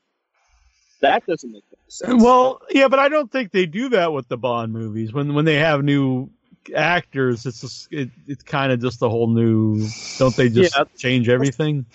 [1.00, 2.22] That doesn't make any sense.
[2.22, 5.12] Well, yeah, but I don't think they do that with the Bond movies.
[5.12, 6.30] When when they have new
[6.76, 9.86] actors, it's just, it, it's kind of just a whole new.
[10.18, 10.84] Don't they just Yeah.
[10.98, 11.86] change everything?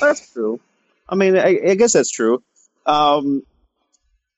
[0.00, 0.60] That's true.
[1.08, 2.42] I mean, I, I guess that's true.
[2.86, 3.42] Um,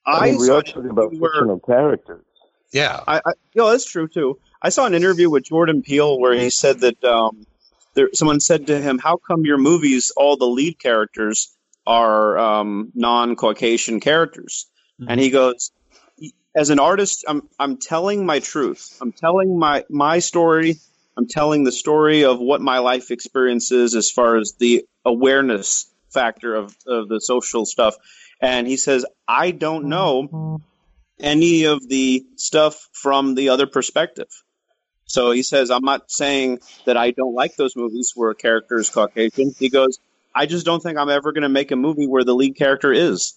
[0.07, 2.25] I mean, we are talking about where- fictional characters.
[2.73, 3.01] Yeah.
[3.07, 4.39] I, I, you know, that's true too.
[4.65, 7.47] I saw an interview with Jordan Peele where he said that um,
[7.93, 11.55] there, someone said to him, "How come your movies, all the lead characters
[11.87, 14.67] are um, non-Caucasian characters?"
[15.07, 15.71] And he goes,
[16.57, 18.97] "As an artist, I'm I'm telling my truth.
[19.03, 20.77] I'm telling my my story.
[21.19, 25.93] I'm telling the story of what my life experience is as far as the awareness
[26.09, 27.97] factor of of the social stuff."
[28.41, 30.63] And he says, "I don't know."
[31.21, 34.27] any of the stuff from the other perspective.
[35.07, 38.79] So he says, I'm not saying that I don't like those movies where a character
[38.79, 39.55] is Caucasian.
[39.59, 39.99] He goes,
[40.35, 42.93] I just don't think I'm ever going to make a movie where the lead character
[42.93, 43.35] is.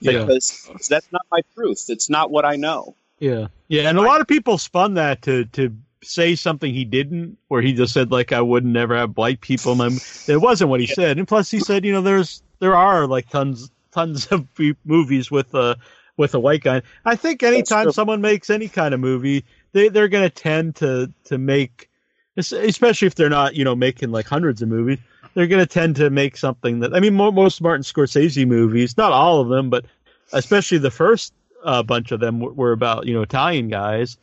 [0.00, 0.24] Yeah.
[0.24, 1.86] Because that's not my truth.
[1.88, 2.94] It's not what I know.
[3.18, 7.36] Yeah, yeah, and a lot of people spun that to to say something he didn't,
[7.48, 9.72] where he just said like I would never have white people.
[9.72, 9.98] in My m-"
[10.28, 13.28] it wasn't what he said, and plus he said you know there's there are like
[13.28, 14.46] tons tons of
[14.84, 15.76] movies with a
[16.16, 16.82] with a white guy.
[17.04, 19.44] I think anytime someone makes any kind of movie,
[19.78, 21.88] they they're going to tend to to make,
[22.36, 24.98] especially if they're not you know making like hundreds of movies.
[25.34, 29.12] They're going to tend to make something that I mean, most Martin Scorsese movies, not
[29.12, 29.84] all of them, but
[30.32, 31.32] especially the first
[31.64, 34.16] uh, bunch of them were, were about you know Italian guys.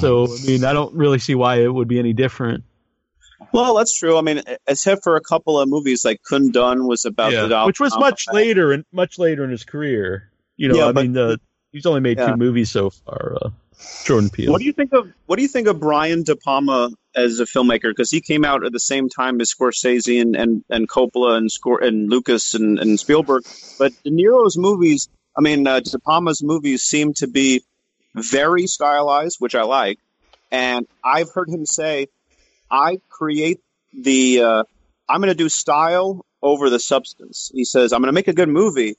[0.00, 2.64] So I mean, I don't really see why it would be any different.
[3.52, 4.18] Well, that's true.
[4.18, 7.78] I mean, except for a couple of movies like Kundun was about the Dal- which
[7.80, 10.30] was much later and much later in his career.
[10.56, 11.38] You know, Yeah, I but- mean, the,
[11.70, 12.30] he's only made Yeah.
[12.32, 13.38] two movies so far.
[13.40, 13.50] Uh,
[14.04, 14.50] Jordan Peele.
[14.50, 17.44] What do you think of what do you think of Brian De Palma as a
[17.44, 17.90] filmmaker?
[17.90, 21.50] Because he came out at the same time as Scorsese and and, and Coppola and
[21.50, 23.44] Scor- and Lucas and, and Spielberg.
[23.78, 27.62] But De Niro's movies, I mean, uh, De Palma's movies seem to be
[28.14, 29.98] very stylized, which I like.
[30.50, 32.08] And I've heard him say,
[32.70, 33.60] "I create
[33.92, 34.42] the.
[34.42, 34.64] Uh,
[35.08, 38.32] I'm going to do style over the substance." He says, "I'm going to make a
[38.32, 38.96] good movie,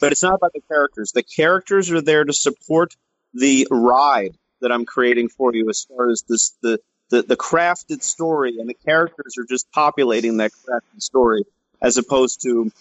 [0.00, 1.12] but it's not about the characters.
[1.12, 2.94] The characters are there to support
[3.34, 6.78] the ride that I'm creating for you as far as this the
[7.10, 11.44] the, the crafted story and the characters are just populating that crafted story
[11.82, 12.72] as opposed to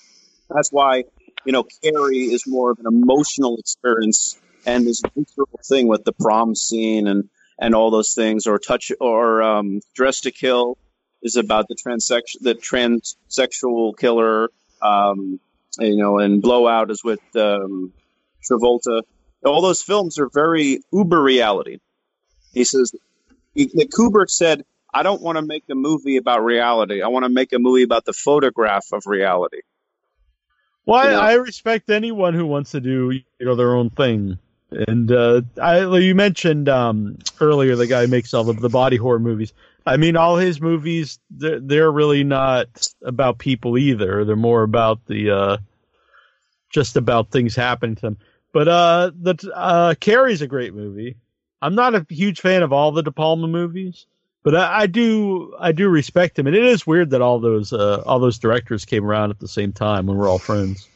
[0.49, 1.03] that's why
[1.45, 6.13] you know Carrie is more of an emotional experience and this visceral thing with the
[6.13, 10.77] prom scene and and all those things or touch or um, Dressed to Kill
[11.21, 14.49] is about the transex the transsexual killer
[14.81, 15.39] um,
[15.79, 17.91] you know and blowout is with um,
[18.49, 19.01] Travolta
[19.43, 21.79] all those films are very uber reality.
[22.53, 22.93] He says,
[23.55, 24.63] that Kubrick said,
[24.93, 27.01] I don't want to make a movie about reality.
[27.01, 29.61] I want to make a movie about the photograph of reality.
[30.85, 31.19] Well, I, you know.
[31.19, 34.37] I respect anyone who wants to do you know their own thing.
[34.71, 38.97] And uh, I, you mentioned um, earlier the guy who makes all the, the body
[38.97, 39.53] horror movies.
[39.85, 44.23] I mean, all his movies they're, they're really not about people either.
[44.25, 45.57] They're more about the uh,
[46.69, 48.17] just about things happening to them.
[48.53, 51.17] But uh, the uh, Carrie's a great movie.
[51.61, 54.05] I'm not a huge fan of all the De Palma movies,
[54.43, 56.47] but I, I do I do respect him.
[56.47, 59.47] And it is weird that all those uh, all those directors came around at the
[59.47, 60.87] same time when we're all friends.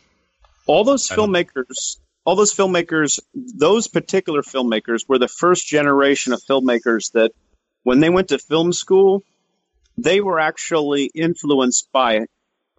[0.67, 7.11] all those filmmakers all those filmmakers those particular filmmakers were the first generation of filmmakers
[7.13, 7.31] that
[7.83, 9.23] when they went to film school
[9.97, 12.25] they were actually influenced by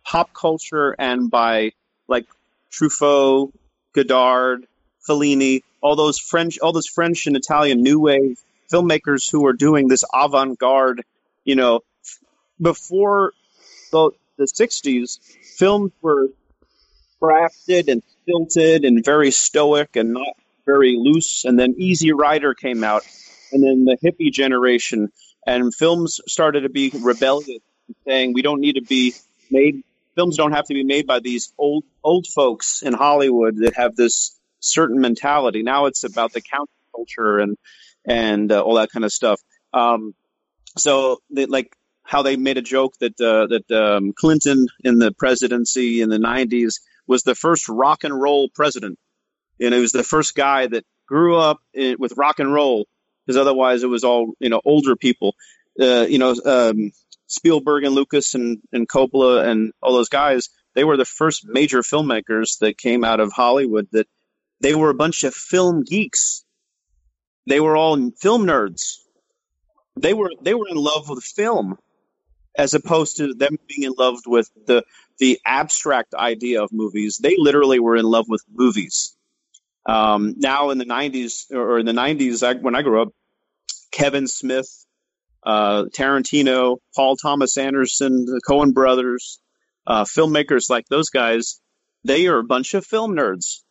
[0.05, 1.71] pop culture and by
[2.09, 2.27] like
[2.73, 3.53] Truffaut,
[3.97, 4.67] Godard,
[5.09, 8.39] Fellini, all those French all those French and Italian new wave
[8.73, 11.03] filmmakers who were doing this avant-garde,
[11.45, 11.81] you know,
[12.61, 13.33] before
[13.91, 15.19] the the 60s
[15.57, 16.29] films were
[17.21, 21.45] crafted and stilted and very stoic and not very loose.
[21.45, 23.03] And then Easy Rider came out,
[23.53, 25.11] and then the hippie generation,
[25.47, 27.63] and films started to be rebellious,
[28.07, 29.15] saying we don't need to be
[29.51, 29.83] made.
[30.17, 33.95] Films don't have to be made by these old old folks in Hollywood that have
[33.95, 35.63] this certain mentality.
[35.63, 37.57] Now it's about the counterculture and
[38.07, 39.41] and uh, all that kind of stuff.
[39.73, 40.15] Um,
[40.79, 45.13] so they, like how they made a joke that uh, that um, Clinton in the
[45.13, 48.99] presidency in the 90s was the first rock and roll president.
[49.61, 52.87] And it was the first guy that grew up in, with rock and roll
[53.25, 55.35] because otherwise it was all, you know, older people.
[55.81, 56.91] Uh, you know, um,
[57.27, 61.81] Spielberg and Lucas and, and Coppola and all those guys, they were the first major
[61.81, 64.07] filmmakers that came out of Hollywood that
[64.61, 66.45] they were a bunch of film geeks.
[67.47, 68.97] They were all film nerds.
[69.97, 71.79] They were they were in love with film
[72.57, 74.85] as opposed to them being in love with the
[75.19, 77.19] the abstract idea of movies.
[77.19, 79.17] They literally were in love with movies.
[79.87, 83.13] Um, now in the 90s or in the 90s, I, when I grew up,
[83.93, 84.86] Kevin Smith,
[85.47, 89.39] uh, Tarantino, Paul Thomas Anderson, the Coen brothers,
[89.87, 91.61] uh, filmmakers like those guys,
[92.05, 93.63] they are a bunch of film nerds.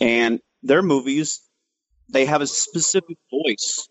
[0.00, 1.42] And their movies,
[2.08, 3.88] they have a specific voice,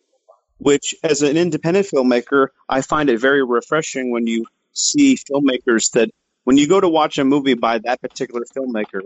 [0.57, 6.09] which as an independent filmmaker, I find it very refreshing when you see filmmakers that
[6.43, 9.01] when you go to watch a movie by that particular filmmaker,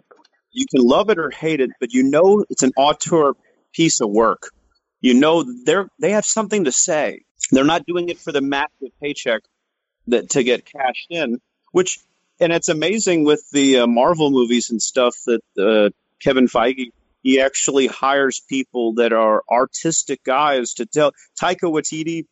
[0.52, 3.34] you can love it or hate it, but you know it's an auteur
[3.74, 4.50] piece of work.
[5.02, 7.22] You know they're they have something to say.
[7.52, 9.42] They're not doing it for the massive paycheck
[10.08, 11.40] that to get cashed in.
[11.72, 12.00] Which
[12.40, 17.42] and it's amazing with the uh, Marvel movies and stuff that uh, Kevin Feige he
[17.42, 21.12] actually hires people that are artistic guys to tell.
[21.40, 22.26] Taika Waititi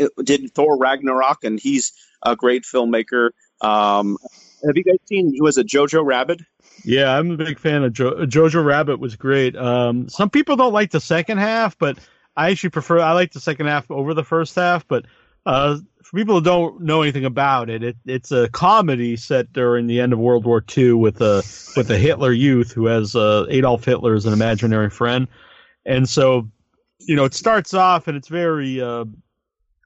[0.00, 3.30] uh, did Thor Ragnarok, and he's a great filmmaker.
[3.60, 4.18] Um,
[4.64, 5.34] have you guys seen?
[5.40, 6.40] Was a Jojo Rabbit.
[6.84, 9.00] Yeah, I'm a big fan of jo- Jojo Rabbit.
[9.00, 9.56] Was great.
[9.56, 11.98] Um, some people don't like the second half, but
[12.36, 13.00] I actually prefer.
[13.00, 14.86] I like the second half over the first half.
[14.86, 15.06] But
[15.46, 19.86] uh, for people who don't know anything about it, it it's a comedy set during
[19.86, 21.42] the end of World War II with a
[21.76, 25.28] with a Hitler youth who has uh, Adolf Hitler as an imaginary friend,
[25.84, 26.48] and so
[27.00, 29.04] you know it starts off and it's very uh,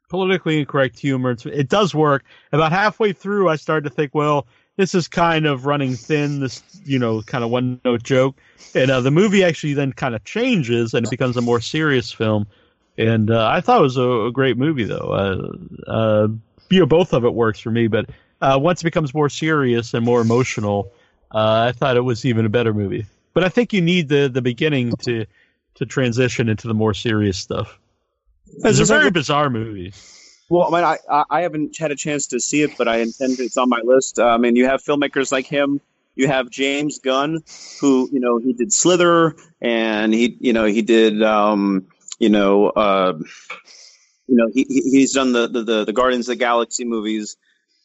[0.09, 1.33] politically incorrect humor.
[1.33, 2.25] It's, it does work.
[2.53, 6.41] About halfway through, I started to think, well, this is kind of running thin.
[6.41, 8.37] This, you know, kind of one note joke.
[8.75, 12.11] And uh, the movie actually then kind of changes and it becomes a more serious
[12.13, 12.47] film.
[12.99, 15.57] And uh, I thought it was a, a great movie, though.
[15.89, 16.29] Uh, uh,
[16.71, 17.87] you know, both of it works for me.
[17.89, 20.93] But uh, once it becomes more serious and more emotional,
[21.31, 23.07] uh, I thought it was even a better movie.
[23.33, 25.27] But I think you need the the beginning to
[25.75, 27.79] to transition into the more serious stuff.
[28.47, 29.93] It's a very bizarre movie.
[30.49, 33.41] Well, I mean, I, I haven't had a chance to see it, but I intend
[33.41, 34.19] it's on my list.
[34.19, 35.81] Uh, I mean, you have filmmakers like him.
[36.17, 37.43] You have James Gunn,
[37.81, 41.87] who you know he did Slither, and he you know he did um,
[42.21, 43.15] you know uh,
[44.29, 47.37] you know he he- he's done the, the the the Guardians of the Galaxy movies.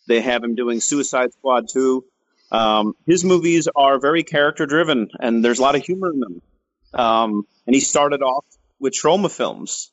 [0.07, 2.05] They have him doing Suicide Squad too.
[2.51, 6.41] Um, his movies are very character driven, and there's a lot of humor in them.
[6.93, 8.45] Um, and he started off
[8.79, 9.91] with Troma films.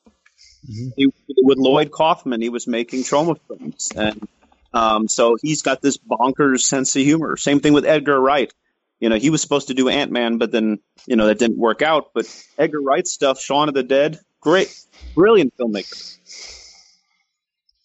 [0.67, 4.27] He, with Lloyd Kaufman, he was making Troma films, and
[4.73, 7.37] um, so he's got this bonkers sense of humor.
[7.37, 8.53] Same thing with Edgar Wright.
[8.99, 11.57] You know, he was supposed to do Ant Man, but then you know that didn't
[11.57, 12.11] work out.
[12.13, 12.25] But
[12.57, 14.75] Edgar Wright stuff, Shaun of the Dead, great,
[15.15, 16.17] brilliant filmmaker.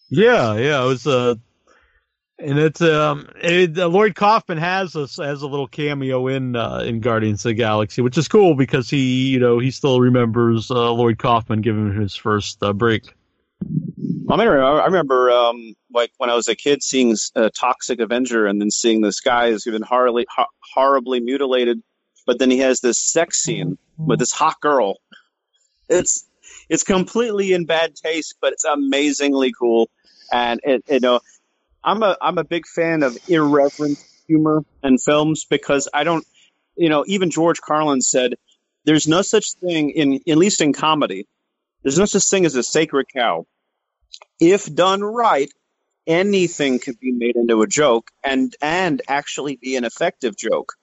[0.09, 1.35] Yeah, yeah, it was uh
[2.39, 6.79] and it's um it, uh, Lloyd Kaufman has a has a little cameo in uh,
[6.79, 10.69] in Guardians of the Galaxy, which is cool because he you know he still remembers
[10.71, 13.13] uh, Lloyd Kaufman giving him his first uh, break.
[14.29, 18.45] I mean, I remember um, like when I was a kid seeing uh, Toxic Avenger,
[18.45, 21.81] and then seeing this guy who's been horribly ho- horribly mutilated
[22.25, 24.97] but then he has this sex scene with this hot girl.
[25.89, 26.27] It's
[26.69, 29.89] it's completely in bad taste, but it's amazingly cool.
[30.31, 31.19] And it, you know,
[31.83, 36.25] I'm a I'm a big fan of irreverent humor and films because I don't,
[36.75, 38.35] you know, even George Carlin said
[38.85, 41.27] there's no such thing in at least in comedy.
[41.83, 43.45] There's no such thing as a sacred cow.
[44.39, 45.51] If done right,
[46.07, 50.73] anything can be made into a joke and and actually be an effective joke.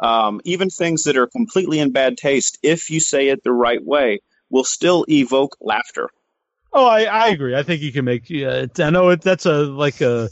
[0.00, 3.84] Um, even things that are completely in bad taste, if you say it the right
[3.84, 4.20] way,
[4.50, 6.08] will still evoke laughter.
[6.72, 7.56] Oh, I, I agree.
[7.56, 8.28] I think you can make.
[8.30, 10.28] Yeah, I know it, that's a like a,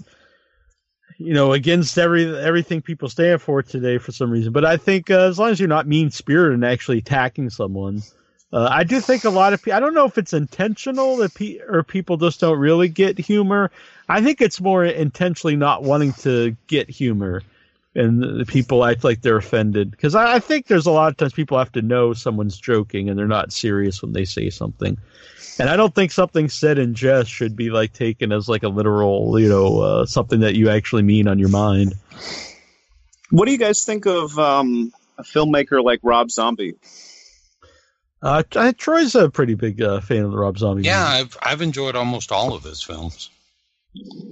[1.18, 4.52] you know, against every everything people stand for today for some reason.
[4.52, 8.02] But I think uh, as long as you're not mean spirited and actually attacking someone,
[8.52, 9.76] uh, I do think a lot of people.
[9.76, 13.70] I don't know if it's intentional that pe- or people just don't really get humor.
[14.08, 17.42] I think it's more intentionally not wanting to get humor,
[17.94, 19.90] and the people act like they're offended.
[19.90, 23.08] Because I, I think there's a lot of times people have to know someone's joking
[23.08, 24.98] and they're not serious when they say something.
[25.58, 28.68] And I don't think something said in jest should be like taken as like a
[28.68, 31.94] literal, you know, uh, something that you actually mean on your mind.
[33.30, 36.74] What do you guys think of um, a filmmaker like Rob Zombie?
[38.22, 40.82] Uh, I- Troy's a pretty big uh, fan of the Rob Zombie.
[40.82, 41.36] Yeah, movies.
[41.36, 43.30] I've I've enjoyed almost all of his films.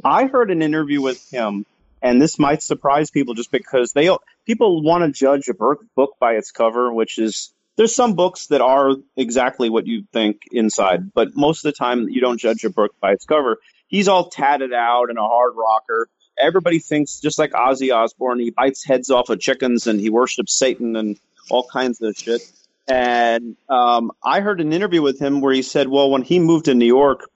[0.04, 1.64] I heard an interview with him,
[2.02, 4.10] and this might surprise people just because they
[4.46, 8.48] people want to judge a book book by its cover, which is there's some books
[8.48, 12.64] that are exactly what you think inside, but most of the time you don't judge
[12.64, 13.58] a book by its cover.
[13.88, 16.08] He's all tatted out and a hard rocker.
[16.38, 20.54] Everybody thinks just like Ozzy Osbourne, he bites heads off of chickens and he worships
[20.54, 21.18] Satan and
[21.50, 22.42] all kinds of shit.
[22.86, 26.66] And um, I heard an interview with him where he said, well, when he moved
[26.66, 27.28] to New York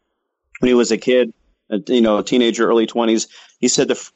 [0.59, 1.33] when he was a kid,
[1.87, 3.29] you know, a teenager, early 20s,
[3.61, 4.11] he said the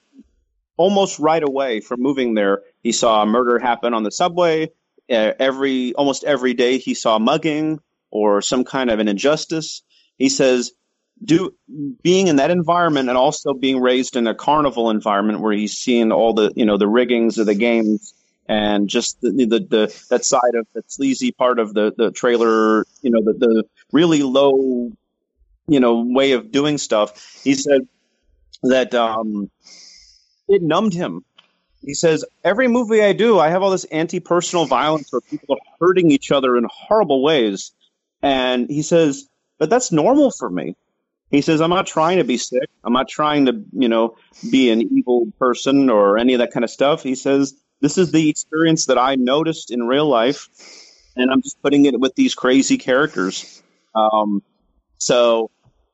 [0.77, 4.71] almost right away from moving there, he saw a murder happen on the subway.
[5.13, 9.83] Every almost every day, he saw mugging or some kind of an injustice.
[10.19, 10.73] He says,
[11.25, 11.55] do
[12.03, 16.11] being in that environment and also being raised in a carnival environment where he's seeing
[16.13, 18.15] all the you know the riggings of the games
[18.49, 22.85] and just the the, the that side of the sleazy part of the the trailer,
[23.03, 24.91] you know, the the really low
[25.69, 27.41] you know way of doing stuff.
[27.45, 27.89] He said
[28.63, 29.51] that um,
[30.49, 31.25] it numbed him.
[31.85, 35.77] He says every movie I do, I have all this anti-personal violence where people are
[35.81, 37.73] hurting each other in horrible ways,
[38.23, 39.29] and he says,
[39.59, 40.77] but that's normal for me.
[41.31, 42.69] He says, I'm not trying to be sick.
[42.85, 44.17] I'm not trying to, you know,
[44.51, 47.03] be an evil person or any of that kind of stuff.
[47.03, 50.49] He says, this is the experience that I noticed in real life,
[51.17, 53.63] and I'm just putting it with these crazy characters.
[53.95, 54.43] Um,
[54.99, 55.51] so,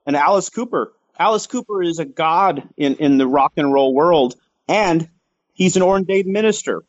[0.07, 0.93] and Alice Cooper.
[1.19, 4.35] Alice Cooper is a god in, in the rock and roll world,
[4.69, 5.09] and
[5.59, 6.85] he's an ordained minister.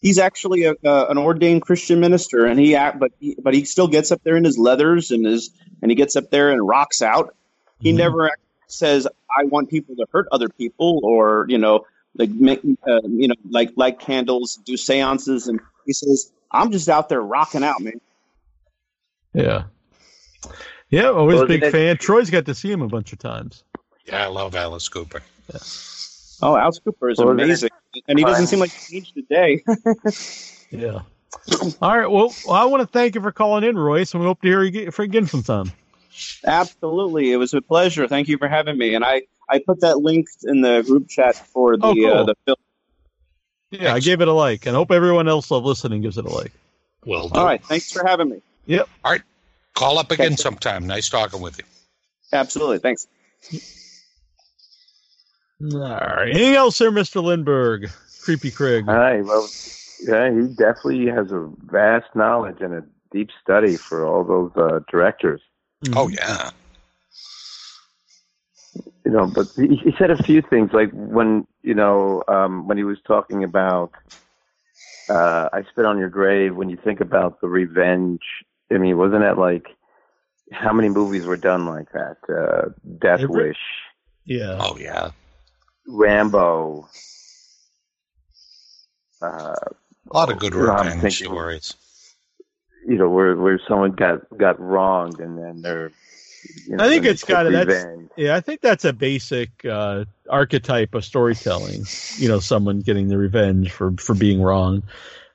[0.00, 3.86] He's actually a, a, an ordained Christian minister, and he but he, but he still
[3.86, 5.50] gets up there in his leathers and his
[5.80, 7.36] and he gets up there and rocks out.
[7.80, 8.30] He never
[8.66, 13.28] says, "I want people to hurt other people," or you know, like make uh, you
[13.28, 17.80] know, like light candles, do seances, and he says, "I'm just out there rocking out,
[17.80, 18.00] man."
[19.34, 19.64] Yeah.
[20.90, 21.96] Yeah, always Well, big fan.
[21.96, 23.64] Troy's got to see him a bunch of times.
[24.04, 25.22] Yeah, I love Alice Cooper.
[26.42, 27.70] Oh, Alice Cooper is Well, then- amazing,
[28.08, 29.64] and he doesn't seem like he aged a day.
[30.70, 31.00] Yeah.
[31.82, 32.10] All right.
[32.10, 34.48] Well, well, I want to thank you for calling in, Royce, and we hope to
[34.48, 35.70] hear you get- for again sometime.
[36.46, 38.08] Absolutely, it was a pleasure.
[38.08, 41.36] Thank you for having me, and I I put that link in the group chat
[41.36, 42.06] for the Oh, cool.
[42.06, 42.56] uh, the film.
[43.70, 46.52] Yeah, I gave it a like, and hope everyone else listening gives it a like.
[47.04, 47.38] Well, done.
[47.40, 48.40] All right, thanks for having me.
[48.66, 48.88] Yep.
[49.04, 49.22] All right.
[49.74, 50.86] Call up again sometime.
[50.86, 51.64] Nice talking with you.
[52.32, 53.06] Absolutely, thanks.
[55.62, 56.30] All right.
[56.30, 57.22] Anything else there, Mr.
[57.22, 57.90] Lindberg?
[58.22, 58.84] Creepy Craig.
[58.86, 59.20] Hi.
[59.20, 59.48] Well,
[60.00, 64.80] yeah, he definitely has a vast knowledge and a deep study for all those uh,
[64.90, 65.40] directors.
[65.94, 66.50] Oh yeah.
[69.04, 72.78] You know, but he, he said a few things like when you know um, when
[72.78, 73.92] he was talking about
[75.08, 78.20] uh, "I spit on your grave." When you think about the revenge,
[78.72, 79.66] I mean, wasn't that like
[80.52, 82.16] how many movies were done like that?
[82.28, 83.58] Uh, Death Every- Wish,
[84.24, 84.58] Yeah.
[84.60, 85.10] Oh yeah.
[85.86, 86.88] Rambo.
[89.20, 89.54] Uh,
[90.10, 91.74] A lot of good you know, revenge thinking- stories.
[92.86, 95.92] you know, where where someone got got wronged and then they're.
[96.66, 98.10] You know, I think it's got that's revenge.
[98.16, 98.34] yeah.
[98.34, 101.84] I think that's a basic uh, archetype of storytelling.
[102.16, 104.82] You know, someone getting the revenge for for being wrong.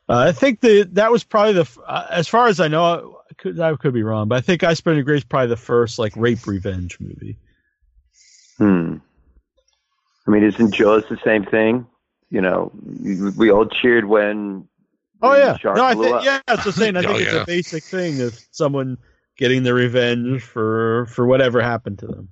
[0.09, 3.21] Uh, I think that that was probably the uh, as far as I know.
[3.31, 5.47] I could I could be wrong, but I think I Spit on Your Grave probably
[5.47, 7.37] the first like rape revenge movie.
[8.57, 8.97] Hmm.
[10.27, 11.87] I mean, isn't Jaws the same thing?
[12.29, 14.67] You know, we- we all cheered when
[15.21, 16.95] Oh the yeah, shark no, I think yeah, that's the same.
[16.97, 17.41] I think Oh, it's yeah.
[17.41, 18.97] a basic thing of someone
[19.37, 22.29] getting their revenge for for whatever happened to them.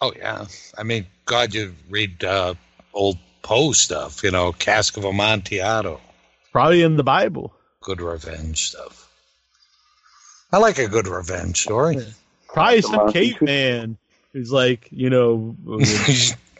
[0.00, 0.44] Oh yeah.
[0.76, 2.54] I mean, God, you read uh,
[2.92, 4.22] old Poe stuff.
[4.22, 6.00] You know, Cask of Amontillado.
[6.52, 7.54] Probably in the Bible.
[7.80, 9.10] Good revenge stuff.
[10.52, 11.98] I like a good revenge story.
[12.48, 13.32] Probably some monkey.
[13.32, 13.98] caveman
[14.32, 15.56] who's like, you know,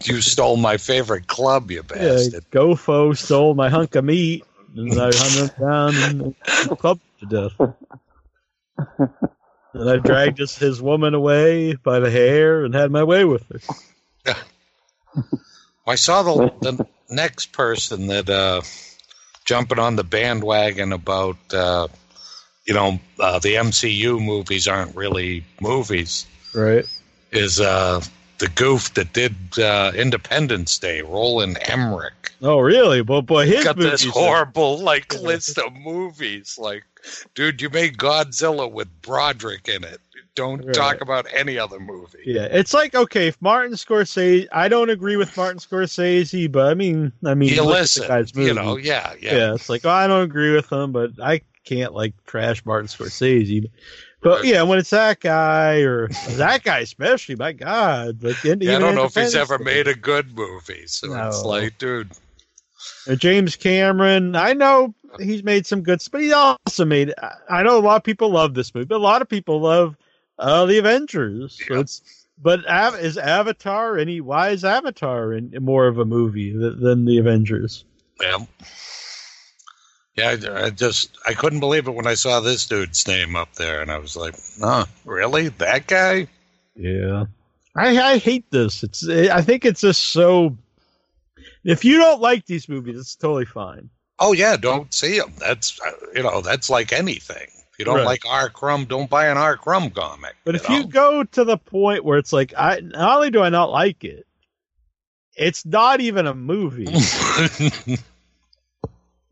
[0.05, 2.33] you stole my favorite club, you bastard.
[2.33, 2.41] yeah.
[2.61, 4.45] Gofo stole my hunk of meat,
[4.77, 9.11] and I hunted him down and clubbed him to death.
[9.75, 13.45] And I dragged his, his woman away by the hair and had my way with
[13.49, 13.61] her.
[14.27, 15.23] Yeah.
[15.87, 18.63] I saw the the next person that uh,
[19.45, 21.89] jumping on the bandwagon about uh,
[22.65, 26.85] you know uh, the MCU movies aren't really movies Right.
[27.31, 28.01] is uh,
[28.39, 32.33] the goof that did uh, Independence Day, Roland Emmerich.
[32.43, 33.01] Oh, really?
[33.01, 36.59] Well, boy, his Got this horrible like list of movies.
[36.59, 36.85] Like,
[37.35, 40.01] dude, you made Godzilla with Broderick in it.
[40.35, 40.75] Don't Right.
[40.75, 42.19] talk about any other movie.
[42.27, 46.75] Yeah, it's like okay, if Martin Scorsese, I don't agree with Martin Scorsese, but I
[46.75, 49.35] mean, I mean, You listen, you know, yeah, yeah.
[49.35, 49.55] yeah.
[49.55, 53.69] It's like oh, I don't agree with him, but I can't like trash Martin Scorsese.
[54.23, 58.77] But yeah, when it's that guy or that guy especially, my God, like in- Yeah,
[58.77, 60.87] I don't know if he's ever made a good movie.
[60.87, 62.11] So it's like, dude,
[63.09, 67.13] Uh, James Cameron, I know he's made some good, but he also made.
[67.49, 69.97] I- know a lot of people love this movie, but a lot of people love
[70.39, 71.63] uh, the Avengers.
[71.69, 72.03] So it's
[72.43, 74.21] but Av- is Avatar any?
[74.21, 77.85] Why is Avatar in, more of a movie th- than the Avengers?
[78.21, 78.39] yeah.
[80.17, 83.55] Yeah, I, I just I couldn't believe it when I saw this dude's name up
[83.55, 85.49] there, and I was like, "Huh, really?
[85.49, 86.27] That guy?"
[86.75, 87.27] Yeah,
[87.75, 88.83] I I hate this.
[88.83, 90.57] It's I think it's just so.
[91.65, 93.91] If you don't like these movies, it's totally fine.
[94.19, 95.35] Oh yeah, don't see them.
[95.39, 97.49] That's uh, you know that's like anything.
[97.71, 98.07] If you don't Right.
[98.07, 98.49] like R.
[98.49, 99.59] Crumb, don't buy an R.
[99.59, 100.35] Crumb comic.
[100.45, 103.51] But if you go to the point where it's like, I not only do I
[103.51, 104.27] not like it,
[105.37, 106.87] it's not even a movie.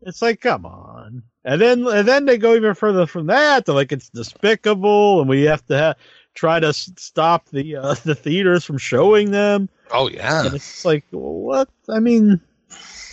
[0.05, 1.23] it's like, come on.
[1.45, 3.65] And then and then they go even further from that.
[3.65, 5.93] They're like, it's despicable, and we have to ha-
[6.35, 9.69] try to s- stop the uh, the theaters from showing them.
[9.91, 11.69] Oh yeah, And it's like, what?
[11.89, 12.41] I mean,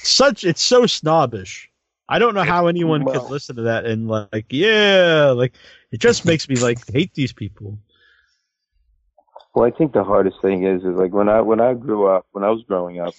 [0.03, 1.71] such it's so snobbish.
[2.09, 5.41] I don't know how anyone could listen to that and like, yeah, like
[5.79, 7.79] it just makes me like hate these people.
[9.55, 12.27] Well, I think the hardest thing is is like when I when I grew up,
[12.33, 13.17] when I was growing up,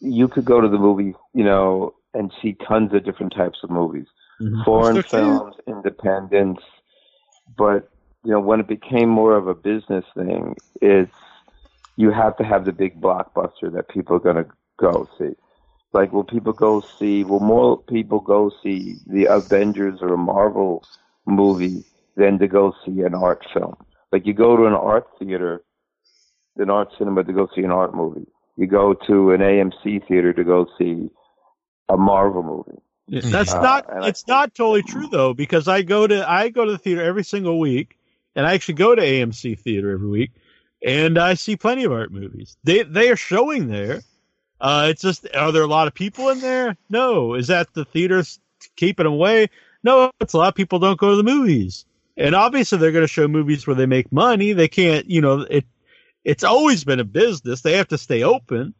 [0.00, 3.70] you could go to the movies, you know, and see tons of different types of
[3.70, 4.06] movies,
[4.40, 4.62] mm-hmm.
[4.64, 5.38] foreign Still can.
[5.38, 6.62] films, independents.
[7.56, 7.88] But
[8.24, 11.12] you know, when it became more of a business thing, it's
[11.96, 14.46] you have to have the big blockbuster that people are going to
[14.78, 15.34] go see.
[15.92, 17.24] Like, will people go see?
[17.24, 20.84] Will more people go see the Avengers or a Marvel
[21.26, 21.84] movie
[22.16, 23.76] than to go see an art film?
[24.12, 25.62] Like, you go to an art theater,
[26.56, 28.26] an art cinema to go see an art movie.
[28.56, 31.10] You go to an AMC theater to go see
[31.92, 32.80] a Marvel movie.
[33.08, 33.92] Yeah, That's Uh, not.
[33.92, 36.78] and I- It's not totally true though, because I go to I go to the
[36.78, 37.98] theater every single week,
[38.36, 40.30] and I actually go to AMC theater every week,
[40.84, 42.56] and I see plenty of art movies.
[42.64, 44.02] They they are showing there.
[44.60, 46.76] Uh, it's just are there a lot of people in there?
[46.88, 47.34] No.
[47.34, 48.38] Is that the theaters
[48.76, 49.48] keeping them away?
[49.82, 50.10] No.
[50.20, 51.86] It's a lot of people don't go to the movies,
[52.16, 54.52] and obviously they're going to show movies where they make money.
[54.52, 55.64] They can't, you know, it.
[56.22, 57.62] It's always been a business.
[57.62, 58.74] They have to stay open,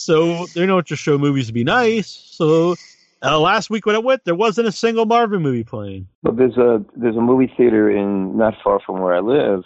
[0.00, 2.08] so they don't just show movies to be nice.
[2.32, 2.76] So
[3.22, 6.08] uh, last week when I went, there wasn't a single Marvel movie playing.
[6.22, 9.62] But there's a there's a movie theater in not far from where I live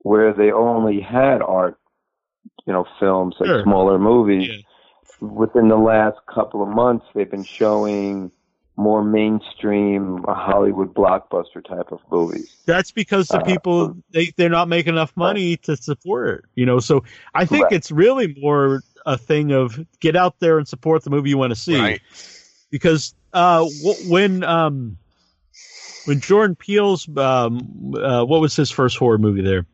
[0.00, 1.78] where they only had art,
[2.66, 3.62] you know, films like Sure.
[3.64, 4.50] smaller movies.
[5.20, 8.30] Within the last couple of months, they've been showing
[8.76, 12.46] more mainstream Hollywood blockbuster type of movies.
[12.66, 16.44] That's because the Uh, people they they're not making enough money to support it.
[16.54, 17.02] You know, so
[17.34, 17.72] I think Right.
[17.72, 21.52] it's really more a thing of get out there and support the movie you want
[21.52, 21.78] to see.
[21.78, 22.02] Right.
[22.70, 24.98] Because uh, w- when um,
[26.04, 29.64] when Jordan Peele's um, uh, what was his first horror movie there?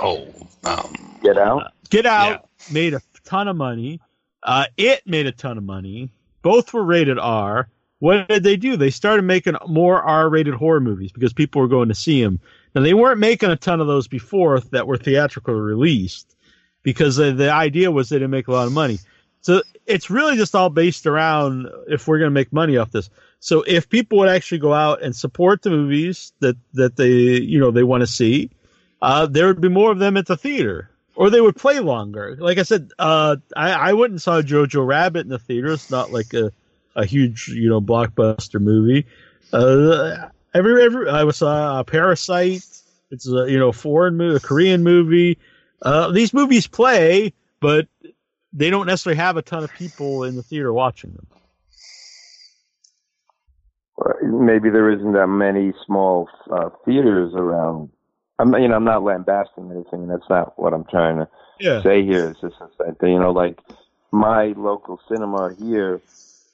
[0.00, 0.28] Oh,
[0.64, 1.72] um, Get out.
[1.88, 4.00] Get Out made a ton of money.
[4.42, 6.10] Uh, it made a ton of money.
[6.42, 7.68] Both were rated R.
[8.00, 8.76] What did they do?
[8.76, 12.40] They started making more R-rated horror movies because people were going to see them.
[12.74, 16.36] Now they weren't making a ton of those before that were theatrically released
[16.84, 19.00] because the, the idea was they didn't make a lot of money.
[19.40, 23.10] So it's really just all based around if we're going to make money off this.
[23.40, 27.58] So if people would actually go out and support the movies that that they you
[27.58, 28.50] know they want to see,
[29.02, 32.36] uh, there would be more of them at the theater, or they would play longer.
[32.38, 35.72] Like I said, uh, I, I went and saw Jojo Rabbit in the theater.
[35.72, 36.52] It's not like a
[36.96, 39.04] a huge you know blockbuster movie.
[39.52, 42.64] Uh, every every I saw uh, Parasite.
[43.10, 45.38] It's a you know foreign movie, a Korean movie.
[45.84, 47.86] Uh, these movies play, but
[48.52, 51.26] they don't necessarily have a ton of people in the theater watching them.
[54.22, 57.90] maybe there isn't that many small uh, theaters around.
[58.38, 60.08] I'm, you know, I'm not lambasting anything.
[60.08, 61.28] That's not what I'm trying to
[61.60, 61.82] Yeah.
[61.82, 62.30] say here.
[62.30, 63.58] It's just that you know, like
[64.10, 66.00] my local cinema here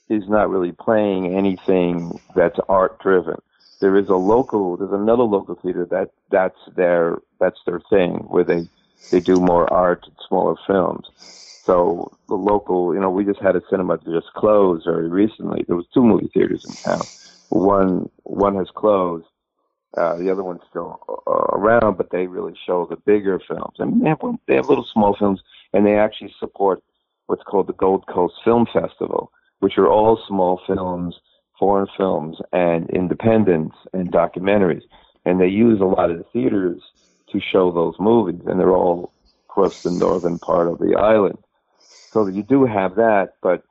[0.08, 3.36] is not really playing anything that's art driven.
[3.80, 8.44] There is a local, there's another local theater that that's their that's their thing where
[8.44, 8.68] they
[9.10, 11.06] they do more art and smaller films.
[11.66, 15.64] So the local, you know, we just had a cinema that just closed very recently.
[15.66, 17.06] There was two movie theaters in town.
[17.48, 19.26] One one has closed.
[19.96, 23.74] Uh, the other one's still uh, around, but they really show the bigger films.
[23.78, 25.40] And they have they have little small films,
[25.72, 26.82] and they actually support
[27.26, 31.16] what's called the Gold Coast Film Festival, which are all small films,
[31.58, 34.82] foreign films, and independents and documentaries.
[35.24, 36.80] And they use a lot of the theaters
[37.32, 39.12] to show those movies, and they're all
[39.48, 41.38] across the northern part of the island.
[42.12, 43.62] So you do have that, but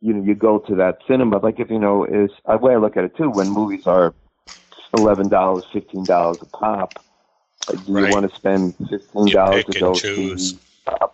[0.00, 2.76] you know, you go to that cinema, like if you know, is the way I
[2.76, 3.30] look at it too.
[3.30, 4.14] When movies are
[4.94, 7.04] eleven dollars, fifteen dollars a pop,
[7.68, 11.06] uh, do you want to spend fifteen dollars to go see a,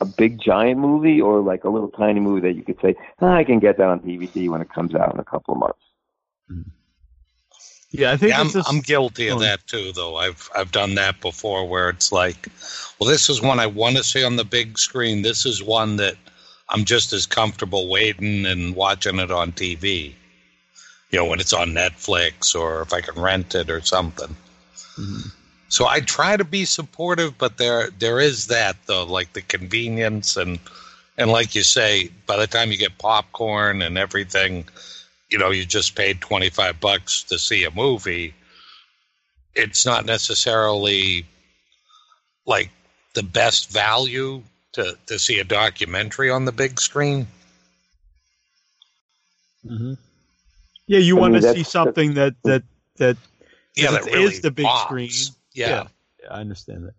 [0.00, 3.36] a big giant movie, or like a little tiny movie that you could say, "Ah,
[3.36, 5.78] I can get that on DVD when it comes out in a couple of months.
[7.92, 10.16] Yeah, I think Yeah, I'm, just- I'm guilty of that too, though.
[10.16, 12.48] I've I've done that before, where it's like,
[12.98, 15.22] well, this is one I want to see on the big screen.
[15.22, 16.16] This is one that
[16.70, 20.14] I'm just as comfortable waiting and watching it on TV.
[21.10, 24.34] You know, when it's on Netflix or if I can rent it or something.
[24.96, 25.28] Mm-hmm.
[25.68, 30.36] So I try to be supportive, but there there is that though, like the convenience
[30.38, 30.58] and
[31.18, 34.64] and like you say, by the time you get popcorn and everything,
[35.32, 38.34] you know, you just paid twenty five bucks to see a movie.
[39.54, 41.26] It's not necessarily
[42.46, 42.70] like
[43.14, 47.26] the best value to to see a documentary on the big screen.
[49.64, 49.96] Mhm.
[50.86, 52.62] Yeah, you I want mean, to see something that that
[52.96, 53.16] that
[53.74, 54.84] Yeah, that really is the big pops.
[54.84, 55.34] screen.
[55.54, 55.68] Yeah.
[56.20, 56.94] yeah, I understand that.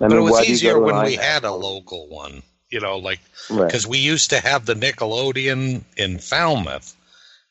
[0.00, 2.42] I but mean, it was why do you easier when we had a local one,
[2.72, 3.20] you know, like
[3.50, 3.66] Right.
[3.66, 6.96] because we used to have the Nickelodeon in Falmouth,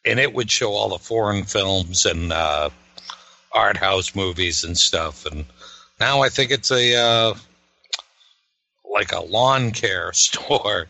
[0.03, 2.69] and it would show all the foreign films and uh,
[3.51, 5.25] art house movies and stuff.
[5.25, 5.45] And
[5.99, 7.33] now I think it's a uh,
[8.91, 10.87] like a lawn care store.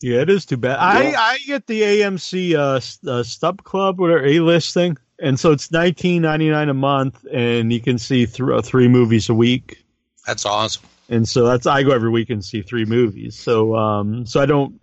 [0.00, 0.78] Yeah, it is too bad.
[0.80, 5.52] I I get the AMC uh, uh Stub Club whatever A list thing, and so
[5.52, 9.34] it's nineteen ninety nine a month, and you can see th- uh, three movies a
[9.34, 9.84] week.
[10.26, 10.82] That's awesome.
[11.12, 13.38] And so that's I go every week and see three movies.
[13.38, 14.82] So um so I don't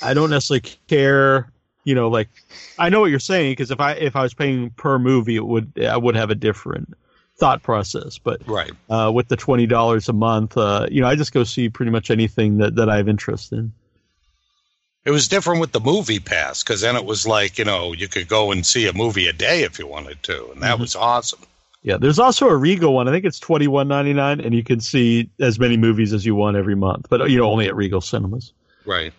[0.00, 1.50] I don't necessarily care.
[1.84, 2.28] You know, like
[2.78, 5.44] I know what you're saying because if I if I was paying per movie, it
[5.44, 6.94] would I would have a different
[7.38, 8.18] thought process.
[8.18, 8.70] But Right.
[8.88, 11.90] uh, with the twenty dollars a month, uh, you know, I just go see pretty
[11.90, 13.72] much anything that that I have interest in.
[15.04, 18.06] It was different with the movie pass because then it was like you know you
[18.08, 20.80] could go and see a movie a day if you wanted to, and that Mhm.
[20.80, 21.40] was awesome.
[21.84, 23.08] Yeah, there's also a Regal one.
[23.08, 26.24] I think it's twenty one ninety nine, and you can see as many movies as
[26.24, 28.54] you want every month, but you know only at Regal Cinemas.
[28.86, 29.12] Right.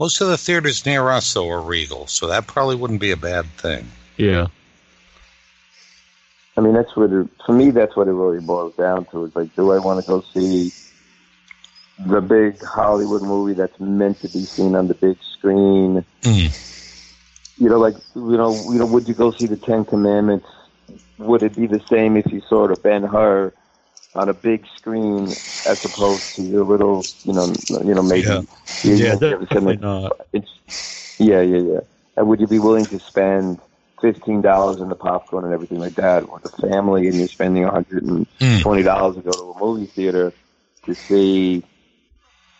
[0.00, 3.16] Most of the theaters near us though are Regal, so that probably wouldn't be a
[3.16, 3.88] bad thing.
[4.16, 4.48] Yeah.
[6.56, 7.70] I mean, that's what it, for me.
[7.70, 9.26] That's what it really boils down to.
[9.26, 10.72] Is like, do I want to go see
[12.04, 16.04] the big Hollywood movie that's meant to be seen on the big screen?
[16.24, 16.46] Hmm.
[17.58, 20.46] You know, like you know, you know, would you go see the Ten Commandments?
[21.18, 23.52] Would it be the same if you saw the Ben Hur
[24.14, 25.28] on a big screen
[25.66, 27.52] as opposed to your little, you know,
[27.84, 28.40] you know, maybe Yeah.
[28.82, 30.20] you- Yeah, you ever said, definitely not.
[30.32, 30.50] It's
[31.18, 31.80] yeah, yeah, yeah.
[32.16, 33.58] And would you be willing to spend
[34.00, 37.62] fifteen dollars in the popcorn and everything like that with a family, and you're spending
[37.62, 38.58] one hundred and hmm.
[38.58, 40.32] twenty dollars to go to a movie theater
[40.84, 41.64] to see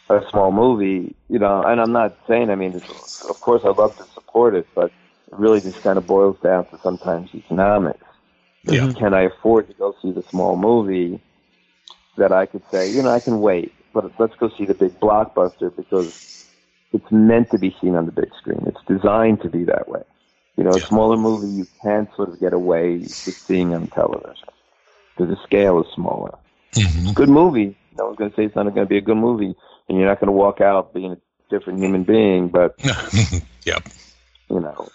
[0.08, 1.14] a small movie?
[1.28, 2.50] You know, and I'm not saying.
[2.50, 5.98] I mean, it's, of course, I love to support it, but it really just kind
[5.98, 8.04] of boils down to sometimes economics.
[8.64, 8.92] Yeah.
[8.92, 11.20] Can I afford to go see the small movie
[12.16, 14.98] that I could say, you know, I can wait, but let's go see the big
[14.98, 16.46] blockbuster because
[16.92, 18.62] it's meant to be seen on the big screen.
[18.66, 20.02] It's designed to be that way.
[20.56, 24.48] You know, a smaller movie you can sort of get away with seeing on television
[25.14, 26.38] because the scale is smaller.
[26.72, 27.12] Mm-hmm.
[27.12, 27.76] Good movie.
[27.98, 29.54] No one's going to say it's not going to be a good movie,
[29.88, 31.18] and you're not going to walk out being a
[31.50, 32.48] different human being.
[32.48, 32.74] But
[33.64, 33.86] yep,
[34.50, 34.88] you know,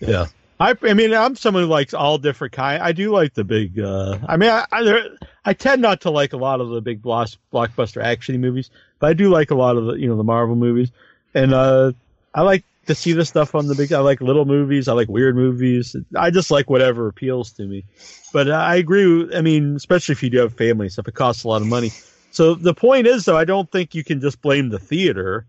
[0.00, 0.26] Yeah.
[0.60, 2.82] I, I mean, I'm someone who likes all different kind.
[2.82, 3.78] I do like the big.
[3.78, 5.02] Uh, I mean, I, I,
[5.44, 9.08] I tend not to like a lot of the big block, blockbuster action movies, but
[9.08, 10.90] I do like a lot of the you know the Marvel movies,
[11.32, 11.92] and uh,
[12.34, 13.92] I like to see the stuff on the big.
[13.92, 14.88] I like little movies.
[14.88, 15.94] I like weird movies.
[16.16, 17.84] I just like whatever appeals to me.
[18.32, 19.32] But I agree.
[19.34, 21.92] I mean, especially if you do have family stuff, it costs a lot of money.
[22.30, 25.46] So the point is, though, I don't think you can just blame the theater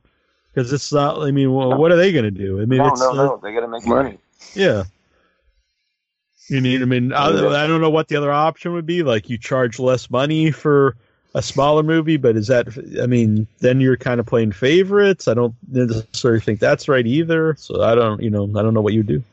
[0.53, 1.21] because it's not.
[1.21, 2.61] I mean, well, what are they going to do?
[2.61, 3.39] I mean, no, it's no, uh, no.
[3.43, 4.17] They got to make money.
[4.53, 4.83] yeah.
[6.47, 6.81] You need.
[6.81, 9.03] I mean, I, I don't know what the other option would be.
[9.03, 10.95] Like you charge less money for
[11.35, 12.67] a smaller movie, but is that?
[13.01, 15.27] I mean, then you're kind of playing favorites.
[15.27, 17.55] I don't necessarily think that's right either.
[17.59, 18.21] So I don't.
[18.21, 19.23] You know, I don't know what you do.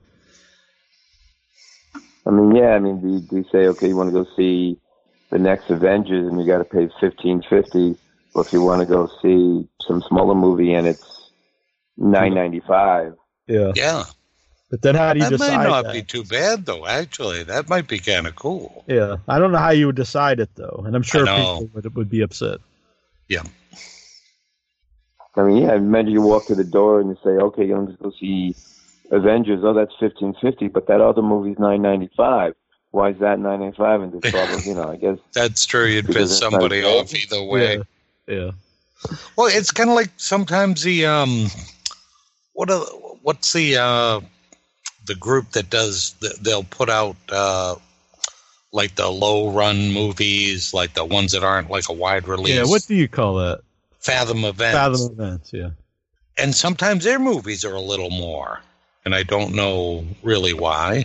[2.26, 2.74] I mean, yeah.
[2.74, 4.78] I mean, do you, do you say, okay, you want to go see
[5.30, 7.96] the next Avengers, and you got to pay fifteen fifty,
[8.34, 11.30] Well, if you want to go see some smaller movie and it's
[11.96, 13.14] nine ninety five.
[13.46, 13.72] Yeah.
[13.74, 14.04] Yeah.
[14.70, 15.56] But then how do you that decide?
[15.56, 15.92] might not that?
[15.92, 16.86] be too bad, though.
[16.86, 18.84] Actually, that might be kind of cool.
[18.88, 21.94] Yeah, I don't know how you would decide it though, and I'm sure people would,
[21.94, 22.58] would be upset.
[23.28, 23.44] Yeah.
[25.36, 25.76] I mean, yeah.
[25.76, 28.56] Imagine you walk to the door and you say, okay, you're going to go see
[29.10, 29.60] Avengers.
[29.62, 32.54] Oh, that's fifteen fifty, but that other movie's nine ninety five.
[32.96, 34.00] Why is that nine ninety five?
[34.00, 35.84] And just probably, you know, I guess That's true.
[35.84, 37.00] You'd piss somebody fair.
[37.02, 37.82] off either way.
[38.26, 38.52] Yeah.
[39.36, 41.48] Well, it's kind of like sometimes the um,
[42.54, 42.80] what are,
[43.20, 44.20] what's the uh,
[45.04, 47.74] the group that does the, they'll put out uh,
[48.72, 52.54] like the low run movies, like the ones that aren't like a wide release.
[52.56, 52.64] Yeah.
[52.64, 53.60] What do you call that?
[54.00, 54.74] Fathom events.
[54.74, 55.52] Fathom events.
[55.52, 55.70] Yeah.
[56.38, 58.60] and sometimes their movies are a little more,
[59.04, 61.04] and I don't know really why.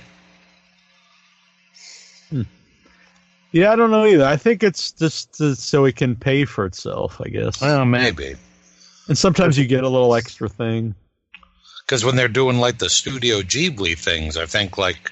[3.52, 4.26] Yeah, I don't know either.
[4.26, 7.60] I think it's just to, so it can pay for itself, I guess.
[7.62, 8.36] Well, maybe
[9.10, 10.96] And sometimes you get a little extra thing.
[11.86, 15.12] because when they're doing like the Studio Ghibli things, I think like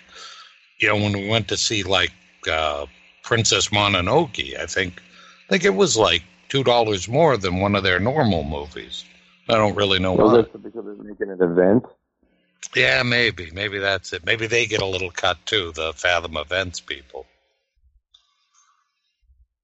[0.80, 2.14] you know when we went to see like
[2.50, 2.86] uh,
[3.24, 5.02] Princess Mononoke, I think
[5.48, 9.04] I think it was like two dollars more than one of their normal movies.
[9.50, 10.36] I don't really know well, why.
[10.38, 11.84] that's because they're making an event.
[12.76, 14.26] Yeah, maybe maybe that's it.
[14.26, 15.72] Maybe they get a little cut too.
[15.74, 17.26] The Fathom Events people.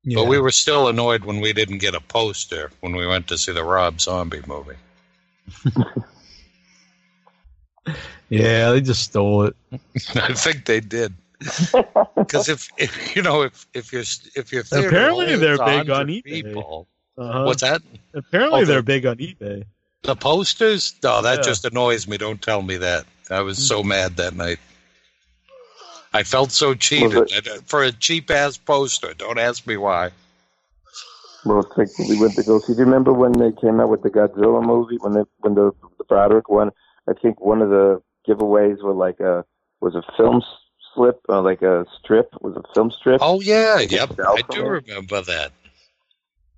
[0.03, 0.15] Yeah.
[0.21, 3.37] But we were still annoyed when we didn't get a poster when we went to
[3.37, 4.75] see the Rob Zombie movie.
[8.29, 9.55] yeah, they just stole it.
[10.15, 11.13] I think they did.
[12.15, 14.01] Because if, if you know if if you're
[14.35, 16.23] if you're Apparently they're big on eBay.
[16.23, 17.43] people, Uh-huh.
[17.43, 17.81] what's that?
[18.15, 19.63] Apparently Oh, they're the- big on eBay.
[20.05, 20.93] The posters?
[21.03, 21.43] No, that Yeah.
[21.43, 22.17] just annoys me.
[22.17, 23.05] Don't tell me that.
[23.31, 24.59] I was so mad that night.
[26.13, 29.13] I felt so cheated I- for a cheap ass poster.
[29.13, 30.11] Don't ask me why.
[31.43, 32.73] Well, it's like we went to go see.
[32.73, 34.97] Do you remember when they came out with the Godzilla movie?
[34.99, 36.71] When they when the the Broderick one?
[37.07, 39.43] I think one of the giveaways were like a
[39.81, 40.41] was a film
[40.93, 43.21] slip, uh, like a strip, was a film strip.
[43.21, 44.85] Oh yeah, Like yep, I do it.
[44.87, 45.51] remember that.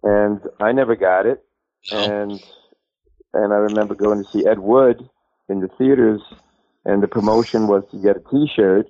[0.03, 1.43] and I never got it.
[1.91, 2.41] And
[3.33, 5.07] and I remember going to see Ed Wood
[5.49, 6.21] in the theaters,
[6.85, 8.87] and the promotion was to get a T-shirt.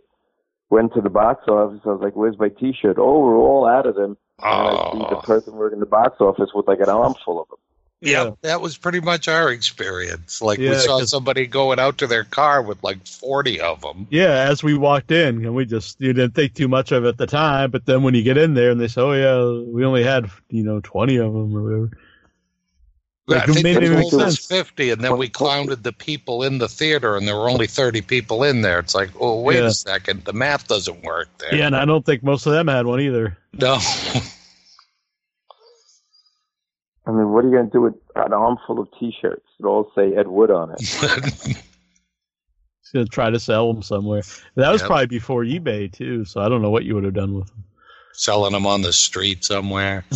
[0.70, 1.80] Went to the box office.
[1.86, 4.18] I was like, "Where's my T-shirt?" Oh, we're all out of them.
[4.40, 5.22] And I see the oh.
[5.22, 7.58] person working the box office with like an armful of them.
[8.00, 10.40] Yeah, that was pretty much our experience.
[10.40, 14.06] Like we saw somebody going out to their car with like forty of them.
[14.12, 17.10] Yeah, as we walked in, and we just you didn't think too much of it
[17.10, 19.74] at the time, but then when you get in there and they say, "Oh yeah,
[19.74, 22.07] we only had you know twenty of them or whatever," I
[23.30, 25.92] Like, it think made they it make told us fifty, and then we counted the
[25.92, 28.80] people in the theater, and there were only thirty people in there.
[28.80, 29.66] It's like, oh, wait Yeah.
[29.66, 31.54] a second, the math doesn't work there.
[31.54, 33.38] Yeah, and I don't think most of them had one either.
[33.54, 33.74] No,
[37.06, 39.92] I mean, what are you going to do with an armful of T-shirts that all
[39.96, 40.80] say Ed Wood on it?
[42.82, 44.22] He's gonna try to sell them somewhere.
[44.56, 44.88] That was Yep.
[44.88, 47.66] probably before eBay too, so I don't know what you would have done with them.
[48.14, 50.06] selling them on the street somewhere.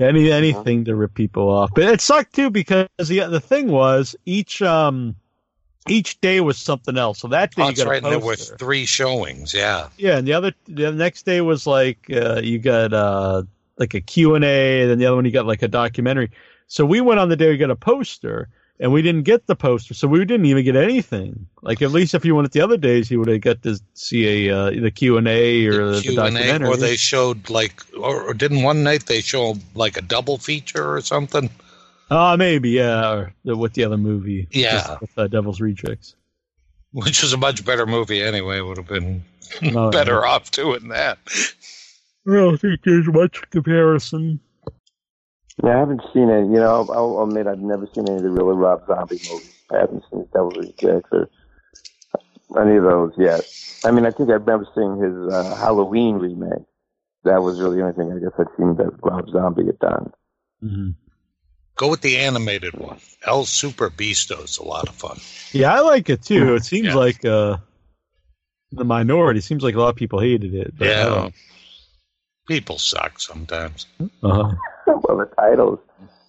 [0.00, 4.16] Any anything to rip people off, but it sucked too because the the thing was
[4.26, 5.14] each um
[5.88, 7.20] each day was something else.
[7.20, 8.02] So that day Oh, you got a right.
[8.02, 9.54] And there were three showings.
[9.54, 9.88] Yeah.
[9.96, 13.44] Yeah, and the other the next day was like uh, you got uh
[13.78, 16.30] like a Q and A, and then the other one you got like a documentary.
[16.66, 18.48] So we went on the day we got a poster,
[18.80, 21.46] and we didn't get the poster, so we didn't even get anything.
[21.62, 23.78] Like at least if you went at the other days, you would have got to
[23.94, 26.68] see a uh, the Q and A or the, Q and A, documentary.
[26.68, 30.94] or they showed like, or, or didn't one night they show like a double feature
[30.94, 31.48] or something?
[32.10, 34.46] Oh, maybe yeah, or with the other movie.
[34.50, 34.72] Yeah.
[34.88, 36.14] just with, uh, Devil's Rejects.
[36.92, 38.60] Which was a much better movie anyway.
[38.60, 39.24] Would have been
[39.74, 40.28] Oh, better yeah.
[40.28, 41.18] off doing that.
[42.28, 44.40] I don't think there's much comparison.
[45.62, 46.46] Yeah, I haven't seen any.
[46.48, 49.54] You know, I'll, I'll admit I've never seen any of the really Rob Zombie movies.
[49.72, 51.28] I haven't seen Devil's Rejects or
[52.60, 53.40] any of those yet.
[53.84, 56.64] I mean, I think I remember seeing his uh, Halloween remake.
[57.24, 60.12] That was really the only thing I guess I'd seen that Rob Zombie had done.
[60.62, 60.90] Mm-hmm.
[61.76, 62.98] Go with the animated one.
[63.26, 65.18] El Super Beasto is a lot of fun.
[65.52, 66.54] Yeah, I like it too.
[66.54, 66.94] It seems Yeah.
[66.94, 67.56] like uh,
[68.72, 69.40] the minority.
[69.40, 70.76] Seems like a lot of people hated it.
[70.76, 71.04] But Yeah.
[71.04, 71.34] don't-
[72.46, 73.86] People suck sometimes.
[74.22, 74.52] Uh-huh.
[75.02, 75.78] well, the titles,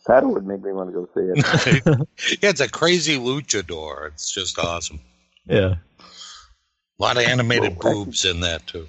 [0.06, 2.08] title would make me want to go see it.
[2.42, 4.08] yeah, it's a crazy luchador.
[4.08, 5.00] It's just awesome.
[5.46, 5.76] Yeah.
[7.00, 8.88] A lot of animated boobs in that too.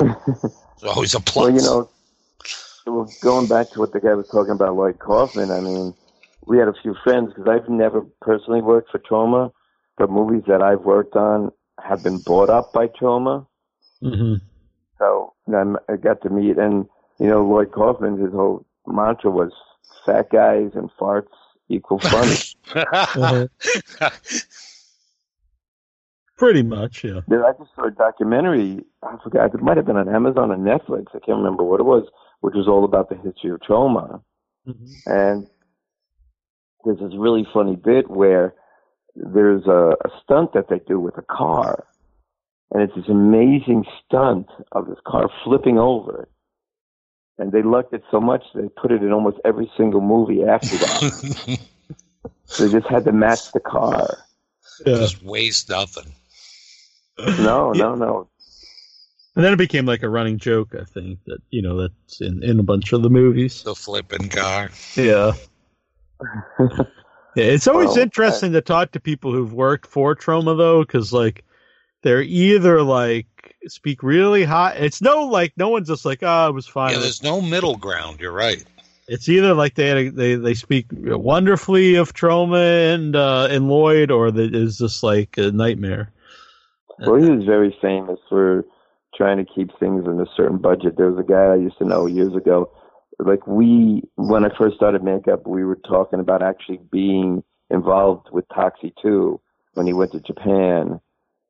[0.00, 1.46] It's always a plus.
[1.46, 1.90] Well, you know,
[2.86, 5.50] well, going back to what the guy was talking about, Lloyd Kaufman.
[5.50, 5.94] I mean,
[6.46, 9.52] we had a few friends because I've never personally worked for Troma,
[9.98, 11.50] but movies that I've worked on
[11.82, 13.46] have been bought up by Troma.
[14.02, 14.36] Mm-hmm.
[14.98, 15.34] So
[15.88, 16.86] I got to meet, and
[17.18, 19.52] you know, Lloyd Kaufman, his whole mantra was
[20.04, 21.28] "fat guys and farts
[21.68, 22.36] equal funny."
[22.74, 23.48] Uh-huh.
[26.36, 27.20] Pretty much, yeah.
[27.28, 28.84] Then I just saw a documentary.
[29.02, 29.54] I forgot.
[29.54, 31.06] It might have been on Amazon or Netflix.
[31.14, 32.06] I can't remember what it was,
[32.40, 34.20] which was all about the history of Troma.
[35.06, 35.46] And
[36.84, 38.54] there's this really funny bit where
[39.14, 41.86] there's a, a stunt that they do with a car,
[42.70, 46.28] and it's this amazing stunt of this car flipping over.
[47.38, 50.76] And they liked it so much they put it in almost every single movie after
[50.78, 51.58] that.
[52.58, 54.18] they just had to match the car.
[54.84, 56.12] Just waste nothing.
[57.18, 58.28] No, no, no.
[59.34, 60.74] And then it became like a running joke.
[60.74, 63.62] I think that you know that's in in a bunch of the movies.
[63.62, 64.70] The flipping car.
[64.96, 65.32] Yeah.
[67.36, 71.12] Yeah, it's always Well, interesting to talk to people who've worked for Troma though, because
[71.12, 71.44] like
[72.02, 73.35] they're either like
[73.68, 74.72] speak really high.
[74.72, 76.92] It's no like no one's just like oh it was fine.
[76.92, 78.20] Yeah, there's no middle ground.
[78.20, 78.64] You're right.
[79.08, 83.68] It's either like they had a, they they speak wonderfully of Troma and uh, and
[83.68, 86.12] Lloyd, or that is just like a nightmare.
[86.98, 88.64] Well, he was very famous for
[89.16, 90.96] trying to keep things in a certain budget.
[90.96, 92.70] There was a guy I used to know years ago.
[93.18, 98.46] Like we, when I first started makeup, we were talking about actually being involved with
[98.48, 99.40] Toxie 2
[99.74, 101.00] when he went to Japan.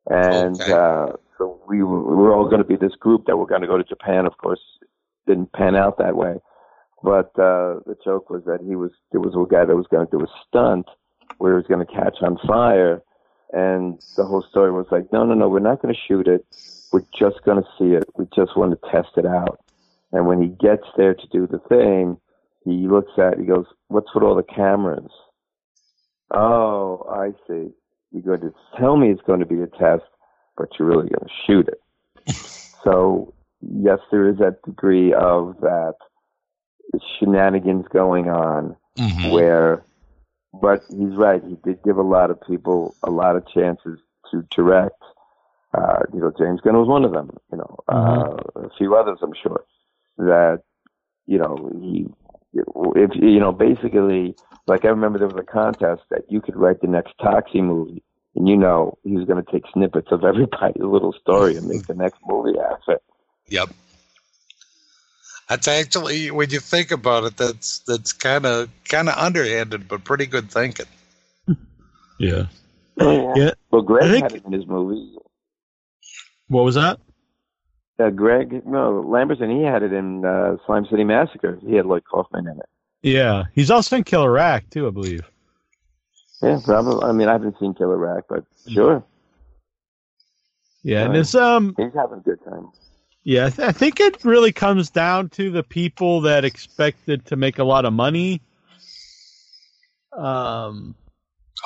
[0.09, 3.47] And, uh, so we were, we were all going to be this group that were
[3.47, 4.27] going to go to Japan.
[4.27, 4.61] Of course,
[5.27, 6.37] didn't pan out that way.
[7.03, 10.07] But, uh, the joke was that he was, there was a guy that was going
[10.07, 10.87] to do a stunt
[11.39, 13.03] where he was going to catch on fire.
[13.53, 16.45] And the whole story was like, no, no, no, we're not going to shoot it.
[16.93, 18.05] We're just going to see it.
[18.17, 19.61] We just want to test it out.
[20.13, 22.17] And when he gets there to do the thing,
[22.65, 25.11] he looks at, he goes, what's with all the cameras?
[26.33, 27.71] Oh, I see.
[28.25, 30.05] Going to tell me it's going to be a test,
[30.57, 32.35] but you're really going to shoot it.
[32.85, 35.95] so, yes, there is that degree of that
[37.19, 38.77] shenanigans going on
[39.31, 39.85] where,
[40.61, 41.43] but he's right.
[41.47, 43.99] He did give a lot of people a lot of chances
[44.31, 45.03] to direct.
[45.77, 47.37] Uh, you know, James Gunn was one of them.
[47.53, 49.65] You know, uh, a few others, I'm sure.
[50.17, 50.63] That
[51.27, 52.07] you know he,
[52.55, 54.35] if you know, basically,
[54.67, 58.03] like I remember there was a contest that you could write the next Toxie movie,
[58.37, 61.95] and you know he's going to take snippets of everybody's little story and make the
[62.05, 63.03] next movie out of it.
[63.49, 63.71] Yep.
[65.49, 70.05] That's actually when you think about it, that's that's kind of kind of underhanded, but
[70.05, 70.87] pretty good thinking.
[72.19, 72.47] Yeah.
[72.99, 73.51] Oh, Yeah.
[73.71, 75.13] Well, Greg think- had it in his movie.
[76.49, 76.99] What was that?
[77.99, 81.59] Uh, Greg, no, Lamberson, he had it in uh, Slime City Massacre.
[81.67, 82.69] He had Lloyd Kaufman in it.
[83.03, 85.31] Yeah, he's also in Killer Rack too, I believe.
[86.43, 87.03] Yeah, probably.
[87.03, 89.03] I mean, I haven't seen Killer Rack, but sure.
[90.83, 92.69] Yeah, and it's um He's having a good time.
[93.25, 97.37] Yeah, I, th- I think it really comes down to the people that expected to
[97.37, 98.41] make a lot of money.
[100.13, 100.95] Um,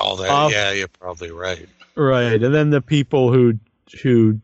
[0.00, 1.68] All that, Um, yeah, you're probably right.
[1.96, 3.58] right, and then the people who
[4.02, 4.40] who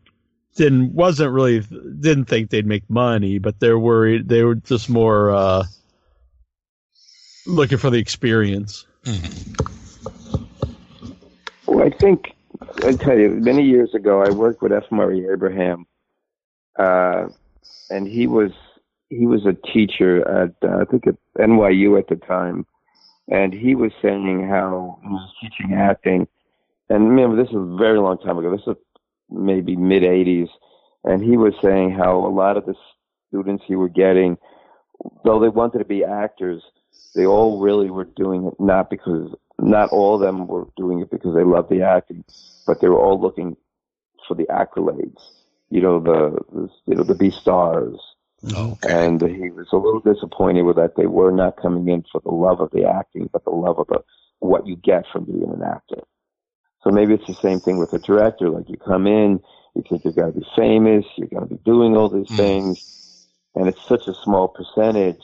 [0.55, 4.27] didn't wasn't really didn't think they'd make money, but they're worried.
[4.29, 5.63] They were just more uh,
[7.47, 8.85] looking for the experience.
[11.77, 12.33] Well, I think
[12.83, 14.85] I tell you, many years ago, I worked with F.
[14.91, 15.85] Murray Abraham,
[16.79, 17.25] uh,
[17.91, 18.49] and he was
[19.11, 22.65] he was a teacher at uh, I think at NYU at the time,
[23.27, 26.27] and he was saying how he was teaching acting,
[26.89, 28.49] and remember this is a very long time ago.
[28.49, 28.81] This is
[29.29, 30.49] maybe mid '80s,
[31.03, 32.73] and he was saying how a lot of the
[33.27, 34.35] students he were getting,
[35.23, 36.63] though they wanted to be actors,
[37.13, 41.09] they all really were doing it not because not all of them were doing it
[41.09, 42.23] because they loved the acting,
[42.65, 43.57] but they were all looking
[44.27, 45.21] for the accolades.
[45.69, 47.99] You know, the, the you know the B stars.
[48.83, 52.29] And he was a little disappointed with that they were not coming in for the
[52.29, 54.03] love of the acting, but the love of the
[54.39, 56.03] what you get from being an actor.
[56.83, 58.49] So maybe it's the same thing with a director.
[58.49, 59.39] Like you come in,
[59.75, 62.35] you think you're going to be famous, you're going to be doing all these hmm.
[62.35, 65.23] things, and it's such a small percentage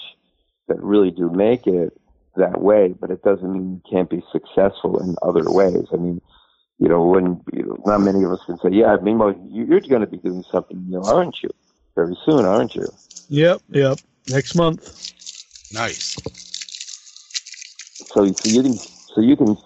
[0.67, 1.93] that really do make it
[2.35, 2.93] that way.
[2.99, 5.85] But it doesn't mean you can't be successful in other ways.
[5.93, 6.21] I mean,
[6.79, 9.79] you know, when you know, not many of us can say, "Yeah, meanwhile, you- you're
[9.81, 11.49] going to be doing something, you know, aren't you?
[11.95, 12.87] Very soon, aren't you?"
[13.29, 13.99] Yep, yep.
[14.27, 15.11] Next month.
[15.73, 16.15] Nice.
[18.13, 19.57] So, so you can, so you can,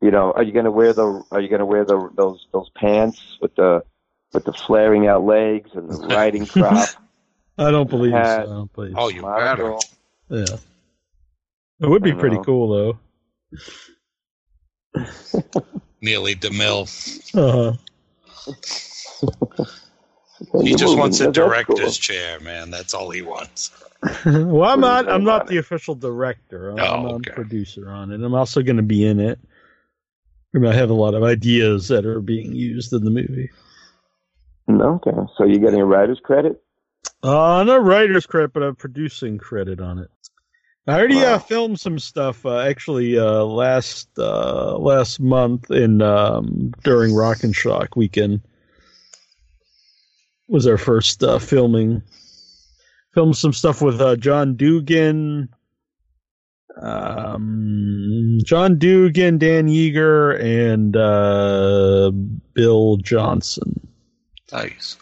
[0.00, 2.46] you know, are you going to wear the, are you going to wear the those
[2.52, 3.82] those pants with the
[4.32, 6.88] with the flaring out legs and the riding crop?
[7.58, 8.46] I don't believe Hat.
[8.46, 8.52] so.
[8.52, 9.74] I don't believe Oh, you better.
[10.28, 10.56] Yeah.
[11.80, 12.44] It would be I pretty know.
[12.44, 12.98] cool
[14.94, 14.98] though.
[16.00, 16.86] Neely DeMille.
[17.34, 17.76] Uh-huh.
[20.62, 21.48] He just wants a That's cool.
[21.48, 22.70] director's chair, man.
[22.70, 23.70] That's all he wants.
[24.26, 25.08] well, I'm not.
[25.10, 26.70] I'm not the official director.
[26.70, 28.22] I'm, Oh, I'm a producer on it.
[28.22, 29.38] I'm also going to be in it.
[30.54, 33.50] I mean, I have a lot of ideas that are being used in the movie.
[34.68, 35.12] Okay.
[35.36, 36.62] So you're getting a writer's credit?
[37.22, 40.10] Uh, no writer's credit, but a producing credit on it.
[40.88, 42.46] I already uh, filmed some stuff.
[42.46, 48.40] Uh, actually, uh, last uh, last month in um, during Rock and Shock weekend
[50.48, 52.02] was our first uh, filming.
[53.14, 55.48] Filmed some stuff with uh, John Dugan,
[56.80, 62.12] um, John Dugan, Dan Yeager, and uh,
[62.52, 63.88] Bill Johnson.
[64.52, 64.98] Nice.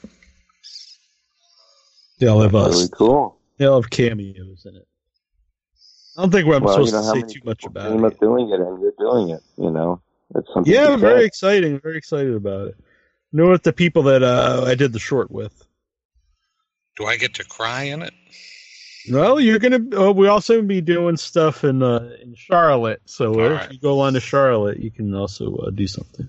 [2.20, 2.74] They all have us.
[2.74, 3.38] Really cool.
[3.58, 4.86] They all have cameos in it.
[6.16, 8.12] I don't think I'm well, supposed you know to say too much about dream it.
[8.12, 9.42] of doing it, and you're doing it.
[9.56, 10.72] You know, that's something.
[10.72, 11.80] Yeah, to very exciting.
[11.80, 12.76] Very excited about it.
[13.32, 15.66] You know what the people that uh, I did the short with?
[16.96, 18.14] Do I get to cry in it?
[19.10, 19.80] Well, you're gonna.
[19.92, 23.02] Oh, we also be doing stuff in uh, in Charlotte.
[23.04, 23.72] So All if right.
[23.72, 26.28] you go on to Charlotte, you can also uh, do something.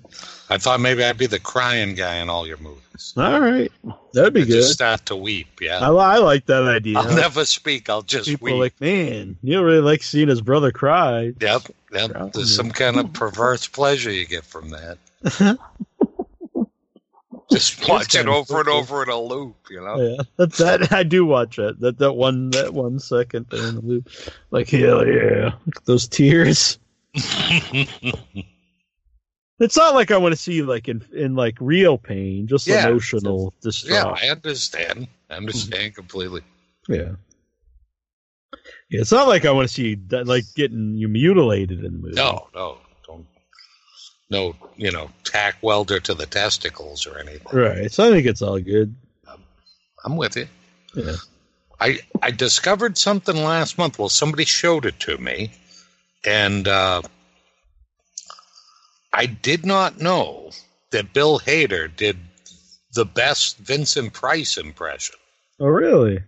[0.50, 3.14] I thought maybe I'd be the crying guy in all your movies.
[3.18, 3.72] All right,
[4.14, 4.52] that'd be I good.
[4.54, 5.62] just start to weep.
[5.62, 5.80] Yeah.
[5.80, 6.98] I, I like that idea.
[6.98, 7.90] I'll never speak.
[7.90, 8.60] I'll just People weep.
[8.60, 11.34] like, man, you really like seeing his brother cry.
[11.40, 11.62] Yep,
[11.94, 12.34] yep.
[12.34, 14.98] There's some kind of perverse pleasure you get from that.
[17.52, 19.98] Just watch it over and over in a loop, you know.
[19.98, 21.80] Yeah, that, that I do watch it.
[21.80, 24.10] That that one that one second there in the loop,
[24.52, 26.80] like hell yeah, Look at those tears.
[29.60, 32.88] It's not like I want to see like in in like real pain, just Yeah.
[32.90, 33.54] emotional
[33.86, 34.04] yeah.
[34.08, 35.08] I understand.
[35.30, 36.42] I understand completely.
[36.90, 37.14] Yeah.
[38.90, 42.00] Yeah, it's not like I want to see that, like getting you mutilated in the
[42.00, 42.16] movie.
[42.16, 43.26] No, no, don't.
[44.30, 47.48] No, you know, tack welder to the testicles or anything.
[47.54, 47.92] Right.
[47.92, 48.96] So I think it's all good.
[50.04, 50.48] I'm with you.
[50.96, 51.16] Yeah.
[51.80, 54.00] I I discovered something last month.
[54.00, 55.52] Well, somebody showed it to me,
[56.24, 57.02] and uh,
[59.12, 60.52] I did not know
[60.92, 62.18] that Bill Hader did
[62.94, 65.16] the best Vincent Price impression.
[65.60, 66.22] Oh really?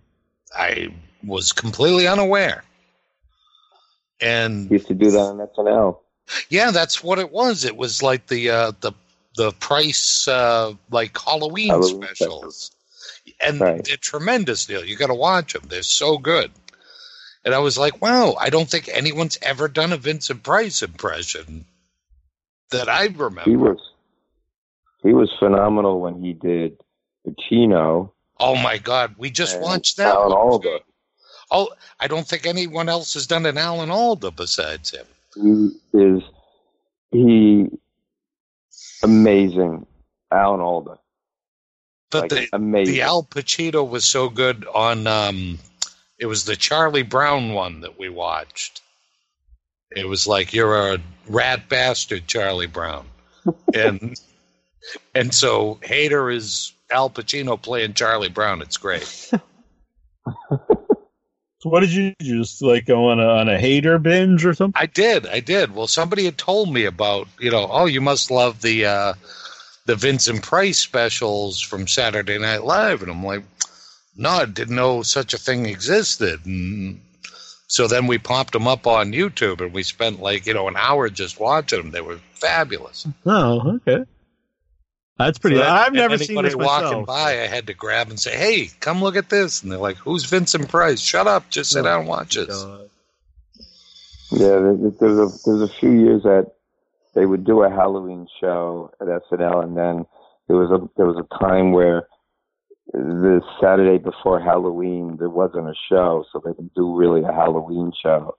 [0.54, 0.94] I
[1.24, 2.64] was completely unaware.
[4.20, 5.98] And Used to do that on SNL.
[6.48, 7.64] Yeah, that's what it was.
[7.64, 8.92] It was like the uh, the
[9.36, 12.70] the Price uh, like Halloween, Halloween specials,
[13.40, 13.84] and Right.
[13.84, 14.66] they're tremendous.
[14.66, 15.62] Deal, you got to watch them.
[15.68, 16.50] They're so good.
[17.44, 21.64] And I was like, wow, I don't think anyone's ever done a Vincent Price impression
[22.70, 23.48] that I remember.
[23.48, 23.78] He was
[25.02, 26.78] he was phenomenal when he did
[27.26, 28.10] Pacino.
[28.40, 30.14] Oh my God, we just watched that.
[30.14, 30.80] Alan Alda.
[31.50, 35.06] Oh, I don't think anyone else has done an Alan Alda besides him.
[35.40, 36.22] He is
[37.10, 37.66] he
[39.02, 39.86] amazing.
[40.30, 40.98] Alan Alda.
[42.10, 42.94] But Like, the amazing.
[42.94, 45.58] the Al Pacino was so good on um
[46.18, 48.82] it was the Charlie Brown one that we watched.
[49.94, 53.06] It was like you're a rat bastard, Charlie Brown.
[53.74, 54.20] and
[55.14, 58.62] and so Hader is Al Pacino playing Charlie Brown.
[58.62, 59.30] It's great.
[61.60, 64.80] So what did you just like go on a on a Hader binge or something?
[64.80, 65.74] I did, I did.
[65.74, 69.14] Well somebody had told me about, you know, oh you must love the uh
[69.86, 73.42] the Vincent Price specials from Saturday Night Live and I'm like,
[74.16, 76.44] no, I didn't know such a thing existed.
[76.46, 77.00] And
[77.66, 80.76] so then we popped them up on YouTube and we spent like, you know, an
[80.76, 81.90] hour just watching them.
[81.90, 83.06] They were fabulous.
[83.26, 84.04] Oh, okay.
[85.18, 85.56] That's pretty.
[85.56, 87.06] So that- I've never seen anybody this walking myself.
[87.06, 89.96] by, I had to grab and say, "Hey, come look at this!" And they're like,
[89.96, 91.00] "Who's Vincent Price?
[91.00, 91.50] Shut up!
[91.50, 92.88] Just sit oh down and watch this." God.
[94.30, 96.52] Yeah, there- there's a there's a few years that
[97.14, 100.06] they would do a Halloween show at SNL, and then
[100.46, 102.06] there was a there was a time where
[102.92, 107.92] the Saturday before Halloween there wasn't a show, so they didn't do really a Halloween
[108.02, 108.36] show.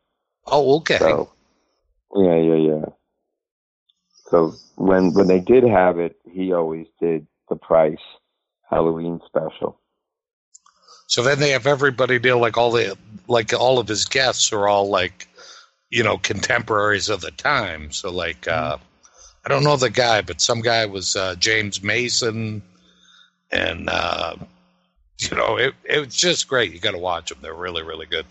[0.47, 0.97] Oh, okay.
[0.97, 1.29] So
[2.15, 2.85] yeah, yeah, yeah.
[4.29, 7.97] So when when they did have it, he always did the price
[8.69, 9.79] Halloween special.
[11.07, 14.67] So then they have everybody deal like all the like all of his guests are
[14.67, 15.27] all like
[15.89, 17.91] you know contemporaries of the time.
[17.91, 18.77] So like uh
[19.45, 22.61] I don't know the guy, but some guy was uh James Mason
[23.51, 24.35] and uh
[25.19, 26.71] you know it it was just great.
[26.73, 27.39] You got to watch them.
[27.41, 28.27] They're really really good.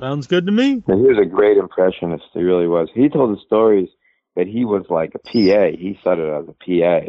[0.00, 0.82] Sounds good to me.
[0.86, 2.24] And he was a great impressionist.
[2.32, 2.88] He really was.
[2.94, 3.90] He told the stories
[4.34, 5.76] that he was like a PA.
[5.76, 7.08] He started as a PA.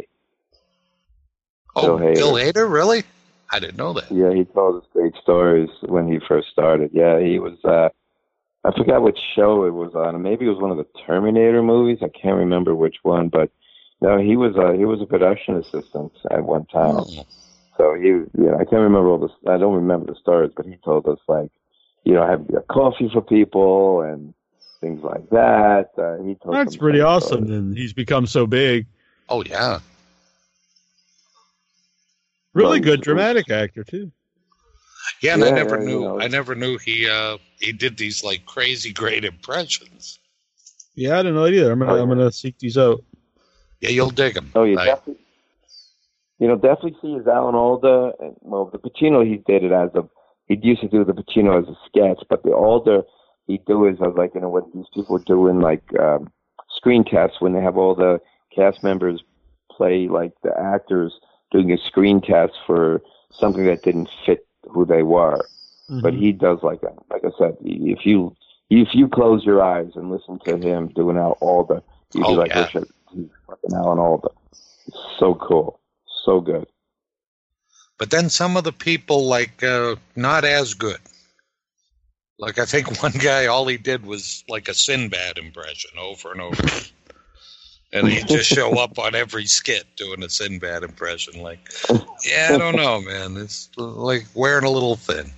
[1.74, 2.14] Oh, Bill Hader.
[2.14, 3.04] Bill Hader, really?
[3.50, 4.10] I didn't know that.
[4.10, 6.90] Yeah, he told us great stories when he first started.
[6.92, 7.58] Yeah, he was.
[7.64, 7.88] uh
[8.64, 10.22] I forgot which show it was on.
[10.22, 11.98] Maybe it was one of the Terminator movies.
[12.00, 13.50] I can't remember which one, but
[14.00, 14.54] no, he was.
[14.56, 16.96] Uh, he was a production assistant at one time.
[16.98, 17.26] Oh.
[17.76, 18.08] So he,
[18.40, 19.50] yeah, I can't remember all the.
[19.50, 21.50] I don't remember the stories, but he told us like,
[22.04, 24.34] you know, have coffee for people and
[24.80, 25.90] things like that.
[25.96, 27.44] Uh, he told That's pretty awesome.
[27.46, 27.50] stories.
[27.50, 28.86] And he's become so big.
[29.28, 29.78] Oh yeah.
[32.54, 34.10] Really Well, good dramatic actor too.
[35.22, 36.00] Yeah, and I Yeah, never you knew.
[36.02, 36.20] know.
[36.20, 40.18] I never knew he uh he did these like crazy great impressions.
[40.94, 41.72] Yeah, I didn't know either.
[41.72, 43.02] I'm gonna I'm gonna seek these out.
[43.80, 44.50] Yeah, you'll dig them.
[44.54, 45.22] Oh, you I- definitely,
[46.38, 48.12] you know, definitely see his Alan Alda.
[48.20, 50.04] and- Well, the Pacino he dated it as a.
[50.60, 53.04] He used to do the Pacino as a sketch, but the Alda
[53.46, 56.30] he do is as like you know what these people do in like um,
[56.76, 58.20] screen tests when they have all the
[58.54, 59.22] cast members
[59.70, 61.12] play like the actors
[61.50, 63.00] doing a screen test for
[63.32, 65.48] something that didn't fit who they were.
[66.00, 66.94] But he does like that.
[67.10, 68.34] Like I said, if you
[68.70, 71.82] if you close your eyes and listen to him doing Al Alda,
[72.14, 72.60] you'd be Oh, like, yeah.
[72.62, 74.28] "Wish I- he's fucking Alan Alda."
[74.86, 75.80] It's so cool,
[76.24, 76.66] so good.
[78.02, 80.98] But then some of the people like uh not as good.
[82.36, 86.40] Like I think one guy all he did was like a Sinbad impression over and
[86.40, 86.64] over.
[87.92, 91.40] and he'd just show up on every skit doing a Sinbad impression.
[91.40, 91.60] Like,
[92.28, 93.36] yeah, I don't know, man.
[93.36, 95.30] It's like wearing a little thin.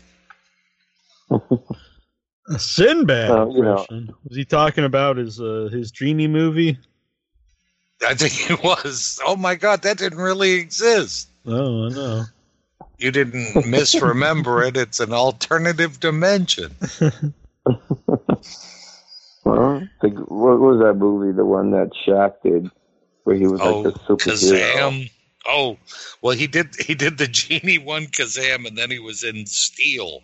[2.48, 3.72] A Sinbad Well, you know.
[3.72, 4.14] impression.
[4.26, 6.78] Was he talking about his uh, his genie movie?
[8.08, 9.20] I think it was.
[9.26, 11.28] Oh my God, that didn't really exist.
[11.46, 12.24] Oh, I know.
[13.04, 14.76] You didn't misremember it.
[14.78, 16.74] It's an alternative dimension.
[19.46, 19.80] Huh?
[20.00, 21.36] The, what was that movie?
[21.36, 22.70] The one that Shaq did,
[23.24, 24.32] where he was Oh, like the superhero.
[24.32, 25.10] Kazam.
[25.46, 25.76] Oh,
[26.22, 26.74] well, he did.
[26.80, 30.22] He did the genie one Kazam, and then he was in Steel,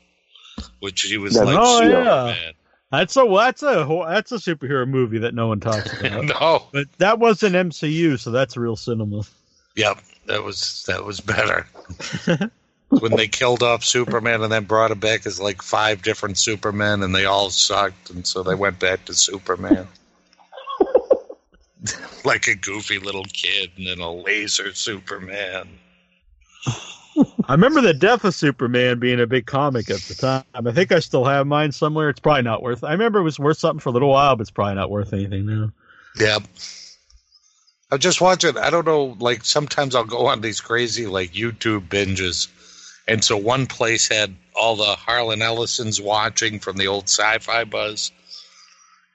[0.79, 1.91] which he was That's like oh Steel.
[1.91, 2.55] yeah, Superman.
[2.91, 6.25] that's a that's a that's a superhero movie that no one talks about.
[6.41, 9.21] no, but that wasn't MCU, so that's real cinema.
[9.77, 11.67] yep, that was that was better.
[12.91, 17.03] when they killed off Superman and then brought him back as like five different Supermen,
[17.03, 19.87] and they all sucked, and so they went back to Superman.
[22.25, 25.69] like a goofy little kid, and then a laser Superman.
[27.49, 30.45] I remember the death of Superman being a big comic at the time.
[30.55, 32.09] I think I still have mine somewhere.
[32.09, 32.85] It's probably not worth.
[32.85, 35.13] I remember it was worth something for a little while, but it's probably not worth
[35.13, 35.73] anything now.
[36.19, 36.43] Yep.
[37.93, 38.57] I'm just watching.
[38.57, 39.17] I don't know.
[39.19, 42.49] Like sometimes I'll go on these crazy like YouTube binges,
[43.11, 48.13] and so one place had all the Harlan Ellisons watching from the old Sci-Fi Buzz,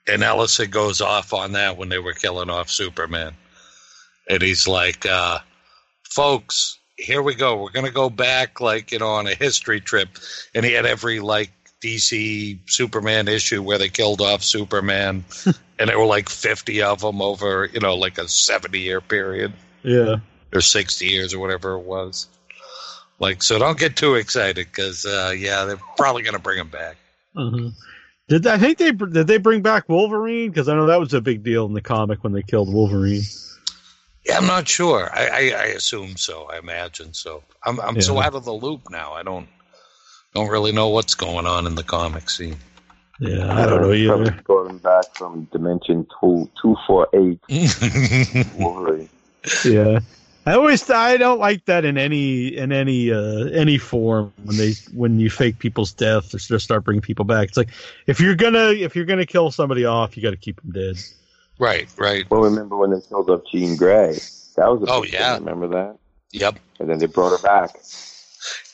[0.08, 3.34] and Ellison goes off on that when they were killing off Superman,
[4.30, 5.40] and he's like, uh,
[6.04, 7.62] "Folks, here we go.
[7.64, 10.10] We're gonna go back like you know on a history trip,"
[10.54, 11.52] and he had every like
[11.82, 15.24] DC Superman issue where they killed off Superman,
[15.80, 19.54] and there were like 50 of them over, you know, like a 70 year period
[19.84, 20.18] Yeah.
[20.54, 22.28] or 60 years or whatever it was.
[23.20, 26.70] Like, so don't get too excited because, uh, yeah, they're probably going to bring him
[26.70, 26.98] back.
[27.36, 27.74] Mhm.
[28.28, 30.50] Did I think they did they bring back Wolverine?
[30.50, 33.22] Because I know that was a big deal in the comic when they killed Wolverine.
[34.26, 35.10] Yeah, I'm not sure.
[35.14, 36.50] I, I, I assume so.
[36.52, 37.44] I imagine so.
[37.64, 39.14] I'm, I'm so out of the loop now.
[39.14, 39.48] I don't
[40.34, 42.58] don't really know what's going on in the comic scene.
[43.20, 44.42] Yeah, I don't know Probably either.
[44.44, 47.40] brought him back from Dimension two two four eight.
[48.58, 49.10] Wolverine.
[49.64, 50.00] Yeah,
[50.48, 54.74] I always I don't like that in any in any uh, any form when they
[54.94, 57.48] when you fake people's death or just start bringing people back.
[57.48, 57.70] It's like
[58.06, 60.98] if you're gonna if you're gonna kill somebody off, you got to keep them dead.
[61.58, 62.30] right, right.
[62.30, 64.20] Well, remember when they killed off Jean Grey?
[64.56, 65.36] That was a Oh, big yeah.
[65.36, 65.46] thing.
[65.46, 65.98] Remember that?
[66.32, 66.60] Yep.
[66.80, 67.72] And then they brought her back.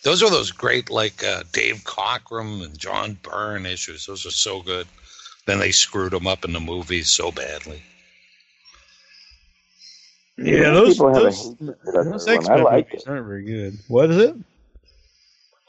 [0.04, 4.08] Those are those great, like uh, Dave Cockrum and John Byrne issues.
[4.08, 4.88] Those are so good.
[5.46, 7.82] Then they screwed them up in the movies so badly.
[10.44, 12.52] Yeah, those people those, hate for that those X one.
[12.52, 13.10] I Men like movies it.
[13.10, 13.80] aren't very good.
[13.88, 14.36] What is it?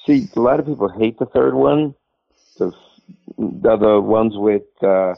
[0.07, 1.94] See, a lot of people hate the third one.
[2.59, 2.73] The
[3.39, 5.15] the, the ones with uh,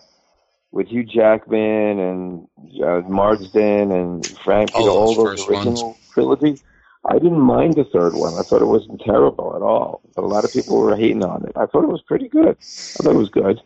[0.72, 2.48] with Hugh Jackman and
[2.82, 6.60] uh, Marsden and Frank, you Oh, know, all those those first original trilogy.
[7.06, 8.34] I didn't mind the third one.
[8.34, 10.00] I thought it wasn't terrible at all.
[10.16, 11.52] But a lot of people were hating on it.
[11.56, 12.56] I thought it was pretty good.
[12.98, 13.60] I thought it was good.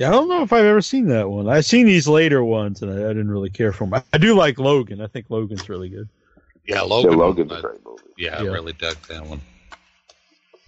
[0.00, 1.46] Yeah, I don't know if I've ever seen that one.
[1.46, 3.92] I've seen these later ones, and I, I didn't really care for them.
[3.92, 5.02] I, I do like Logan.
[5.02, 6.08] I think Logan's really good.
[6.66, 7.18] Yeah, Logan.
[7.18, 8.02] Logan's I- a great movie.
[8.16, 9.42] Yeah, I really dug that one.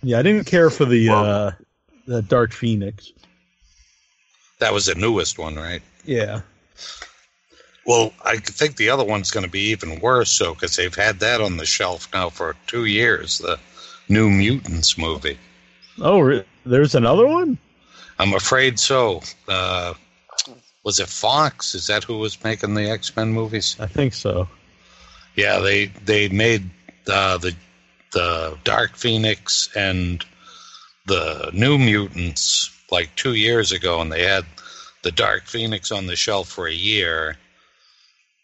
[0.02, 1.52] Yeah, I didn't care for the uh,
[2.06, 3.10] the Dark Phoenix.
[4.58, 5.80] That was the newest one, right?
[6.04, 6.42] Yeah,
[7.86, 11.20] Well, I think the other one's going to be even worse, so because they've had
[11.20, 13.38] that on the shelf now for two years.
[13.38, 13.58] The
[14.10, 15.38] New Mutants movie.
[16.02, 17.56] Oh, re- there's another one.
[18.22, 19.20] I'm afraid so.
[19.48, 19.94] Uh,
[20.84, 21.74] was it Fox?
[21.74, 23.76] Is that who was making the X Men movies?
[23.80, 24.48] I think so.
[25.34, 26.70] Yeah, they they made
[27.08, 27.56] uh, the
[28.12, 30.24] the Dark Phoenix and
[31.06, 34.44] the New Mutants like two years ago, and they had
[35.02, 37.36] the Dark Phoenix on the shelf for a year,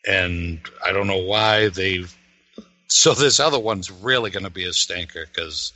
[0.08, 2.12] and I don't know why they've.
[2.88, 5.72] So this other one's really going to be a stinker because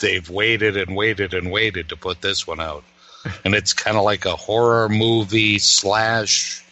[0.00, 2.84] they've waited and waited and waited to put this one out,
[3.44, 6.64] and it's kind of like a horror movie slash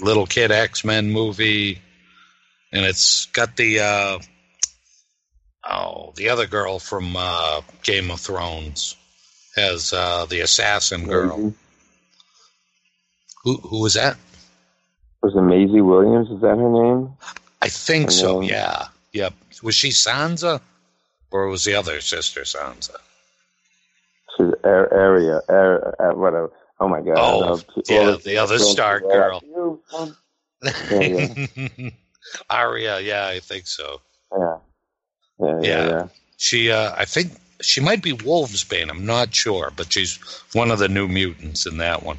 [0.00, 1.80] little kid X Men movie
[2.72, 4.18] and it's got the uh,
[5.68, 8.96] oh the other girl from uh, Game of Thrones
[9.56, 11.54] as uh, the assassin girl.
[13.44, 14.16] Who who was that?
[15.22, 16.30] Was it Maisie Williams?
[16.30, 17.10] Is that her name?
[17.60, 18.40] I think so.
[18.40, 19.34] Yeah, yep.
[19.62, 20.60] Was she Sansa,
[21.30, 22.96] or was the other sister Sansa?
[24.40, 26.52] She's Ar- Area, Ar- uh, whatever.
[26.80, 27.14] Oh my God!
[27.18, 29.42] Oh, I yeah, the other films Stark girl.
[29.44, 30.16] You, um,
[30.90, 31.90] Yeah,
[32.50, 34.00] Arya, yeah, I think so.
[34.36, 34.56] Yeah.
[35.40, 35.88] Yeah, yeah, Yeah.
[35.88, 36.08] yeah.
[36.38, 38.88] She, uh, I think she might be Wolfsbane.
[38.88, 40.18] I'm not sure, but she's
[40.54, 42.18] one of the new mutants in that one.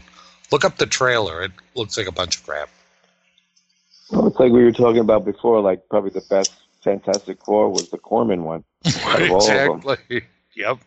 [0.51, 1.41] Look up the trailer.
[1.43, 2.69] It looks like a bunch of crap.
[4.11, 5.61] Well, it's like we were talking about before.
[5.61, 8.63] Like probably the best Fantastic Four was the Corman one.
[9.05, 9.77] out of all of them.
[9.77, 10.23] exactly.
[10.55, 10.79] Yep.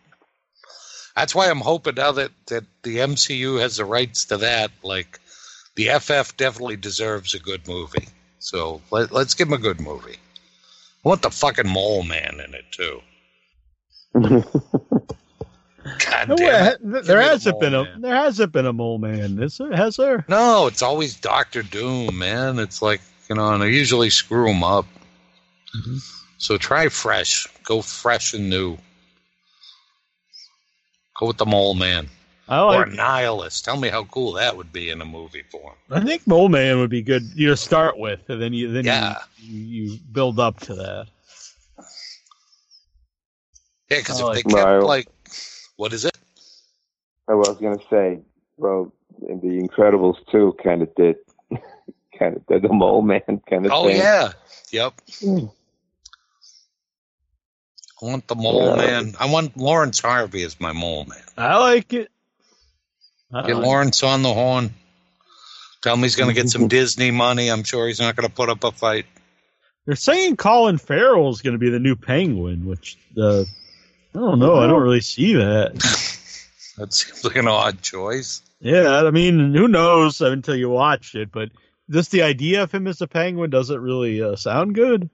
[1.15, 4.71] That's why I'm hoping now that, that the MCU has the rights to that.
[4.83, 5.19] Like,
[5.75, 8.07] the FF definitely deserves a good movie.
[8.39, 10.17] So let, let's give him a good movie.
[11.05, 13.01] I want the fucking Mole Man in it too.
[14.15, 14.45] God
[16.29, 16.79] No, damn it.
[16.81, 18.01] there Give me the hasn't been a Man.
[18.01, 19.41] there hasn't been a mole man.
[19.41, 19.71] Is there?
[19.75, 20.25] Has there?
[20.27, 22.59] No, it's always Doctor Doom, man.
[22.59, 24.85] It's like you know, and I usually screw them up.
[25.77, 25.97] Mm-hmm.
[26.37, 27.47] So try fresh.
[27.63, 28.77] Go fresh and new.
[31.17, 32.07] Go with the Mole Man
[32.47, 32.87] I or like.
[32.87, 33.63] a Nihilist.
[33.65, 35.73] Tell me how cool that would be in a movie form.
[35.89, 37.23] I think mole man would be good.
[37.35, 39.17] You know, start with, and then you then Yeah.
[39.37, 39.59] you,
[39.91, 41.07] you build up to that.
[43.89, 44.83] Yeah, because I if they like- kept Right.
[44.83, 45.07] like,
[45.77, 46.17] what is it?
[47.27, 48.19] Oh, I was gonna say,
[48.57, 48.91] well,
[49.27, 51.15] in The Incredibles too, kind of did,
[52.19, 53.97] kind of did the Mole Man kind of Oh thing.
[53.97, 54.31] yeah,
[54.71, 54.93] yep.
[55.23, 55.45] Hmm.
[58.05, 58.75] I want the Mole Yeah.
[58.75, 59.15] Man.
[59.19, 61.23] I want Laurence Harvey as my Mole Man.
[61.37, 62.11] I like it.
[63.33, 64.73] I Get like Laurence on the horn.
[65.81, 67.49] Tell him he's going to get some Disney money.
[67.49, 69.05] I'm sure he's not going to put up a fight.
[69.85, 73.45] They're saying Colin Farrell is going to be the new Penguin, which uh, I
[74.13, 74.55] don't know.
[74.55, 75.73] I don't really see that.
[76.77, 78.41] That seems like an odd choice.
[78.59, 81.47] Yeah, I mean, who knows until you watch it, but
[81.89, 85.09] just the idea of him as a Penguin doesn't really uh, sound good.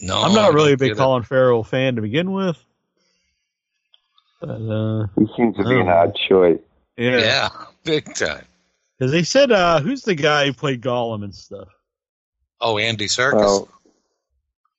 [0.00, 1.00] No, I'm not really a big get it.
[1.00, 2.56] Colin Farrell fan to begin with.
[4.40, 5.92] But, uh, He seems to be an Oh.
[5.92, 6.58] odd choice.
[6.96, 7.48] yeah, Yeah,
[7.84, 8.44] big time.
[8.98, 11.68] because they said, uh, who's the guy who played Gollum and stuff?
[12.60, 13.34] Oh, Andy Serkis.
[13.36, 13.68] Well,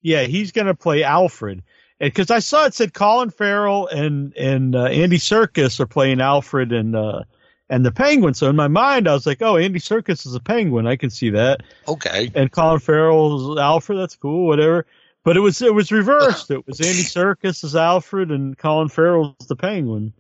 [0.02, 1.64] Yeah, he's going to play Alfred.
[2.00, 6.74] Because I saw it said Colin Farrell and and uh, Andy Serkis are playing Alfred
[6.74, 7.22] and uh,
[7.70, 8.34] and the Penguin.
[8.34, 10.88] So in my mind, I was like, oh, Andy Serkis is a Penguin.
[10.88, 11.62] I can see that.
[11.88, 12.30] okay.
[12.36, 13.98] And Colin Farrell's Alfred.
[13.98, 14.46] That's cool.
[14.46, 14.86] Whatever.
[15.26, 16.52] But it was it was reversed.
[16.52, 20.14] It was Andy Serkis as Alfred and Colin Farrell's the Penguin.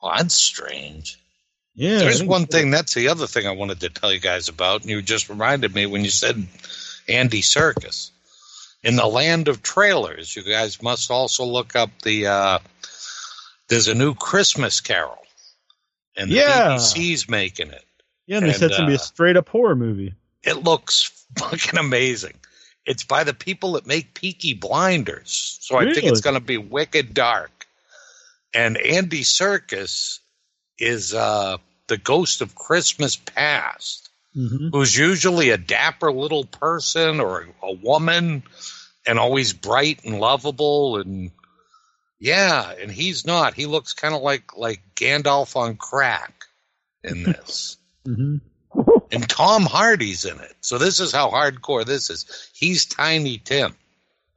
[0.00, 1.18] Well, that's strange.
[1.74, 1.98] Yeah.
[1.98, 2.46] There's one so.
[2.46, 2.70] thing.
[2.70, 5.74] That's the other thing I wanted to tell you guys about, and you just reminded
[5.74, 6.46] me when you said
[7.08, 8.12] Andy Serkis.
[8.82, 12.28] In the land of trailers, you guys must also look up the.
[12.28, 12.58] Uh,
[13.68, 15.18] there's a new Christmas Carol,
[16.16, 16.76] and the Yeah.
[16.76, 17.84] BBC's making it.
[18.26, 20.14] Yeah, and they and, said it's gonna be a uh, straight up horror movie.
[20.44, 22.34] It looks fucking amazing.
[22.86, 26.56] It's by the people that make Peaky Blinders, so I think it's going to be
[26.56, 27.66] wicked dark.
[28.54, 30.18] And Andy Serkis
[30.78, 37.48] is uh, the ghost of Christmas past, hmm who's usually a dapper little person or
[37.62, 38.42] a woman,
[39.06, 40.96] and always bright and lovable.
[40.96, 41.32] And
[42.18, 43.54] yeah, and he's not.
[43.54, 46.44] He looks kind of like like Gandalf on crack
[47.04, 47.76] in this.
[48.06, 48.36] hmm
[49.12, 50.54] and Tom Hardy's in it.
[50.60, 52.50] So this is how hardcore this is.
[52.54, 53.74] He's Tiny Tim.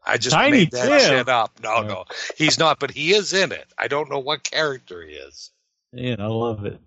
[0.06, 1.00] I just Tiny made that Tim?
[1.00, 1.60] shit up.
[1.62, 2.06] No, no,
[2.38, 3.66] he's not, but he is in it.
[3.78, 5.52] I don't know what character he is.
[5.94, 6.80] Yeah, I love it.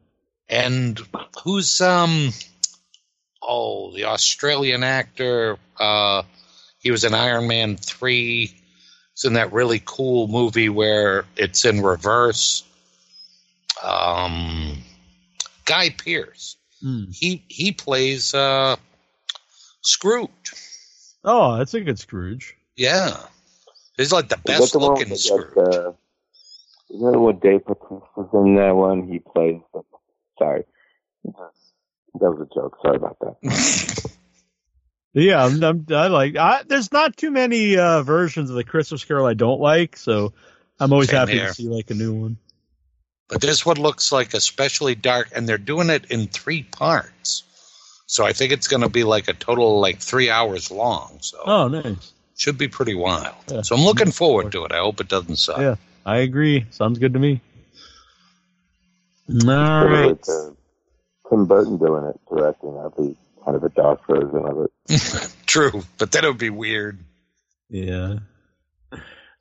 [0.48, 1.00] And
[1.42, 2.30] who's um
[3.42, 6.22] oh the Australian actor uh
[6.78, 8.54] he was in Iron Man 3
[9.12, 12.62] It's in that really cool movie where it's in reverse
[13.82, 14.78] um
[15.64, 17.04] Guy Pearce Hmm.
[17.10, 18.76] he he plays uh
[19.82, 20.52] Scrooge
[21.24, 22.54] Oh, that's a good Scrooge.
[22.76, 23.16] yeah
[23.96, 25.92] he's like the best the one looking with Scrooge the, uh,
[26.88, 29.08] is that what Dave Bautista was in that one?
[29.08, 29.60] He plays.
[29.74, 29.82] The,
[30.38, 30.62] sorry,
[31.24, 31.50] that
[32.20, 32.76] was a joke.
[32.80, 34.06] Sorry about that.
[35.12, 36.36] Yeah, I'm, I'm, I like.
[36.36, 40.34] I, there's not too many uh, versions of the Christmas Carol I don't like, so
[40.78, 41.46] I'm always Same happy here.
[41.48, 42.36] to see like a new one.
[43.28, 47.42] But this one looks like especially dark, and they're doing it in three parts.
[48.06, 51.18] So I think it's going to be like a total like three hours long.
[51.22, 52.12] So Oh, nice.
[52.36, 53.34] should be pretty wild.
[53.50, 53.62] Yeah.
[53.62, 54.72] So I'm looking forward to it.
[54.72, 55.58] I hope it doesn't suck.
[55.58, 55.74] Yeah,
[56.04, 56.66] I agree.
[56.70, 57.40] Sounds good to me.
[59.28, 60.28] All Sort of right.
[60.28, 60.50] uh,
[61.28, 62.76] Tim Burton doing it, directing.
[62.76, 65.34] That'd be kind of a dark version of it.
[65.46, 66.98] True, but that would be weird.
[67.68, 68.18] Yeah.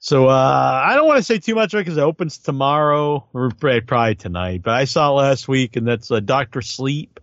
[0.06, 3.82] So uh, I don't want to say too much because it opens tomorrow or probably
[3.82, 4.62] probably tonight.
[4.62, 7.20] But I saw it last week, and that's uh, Doctor Sleep.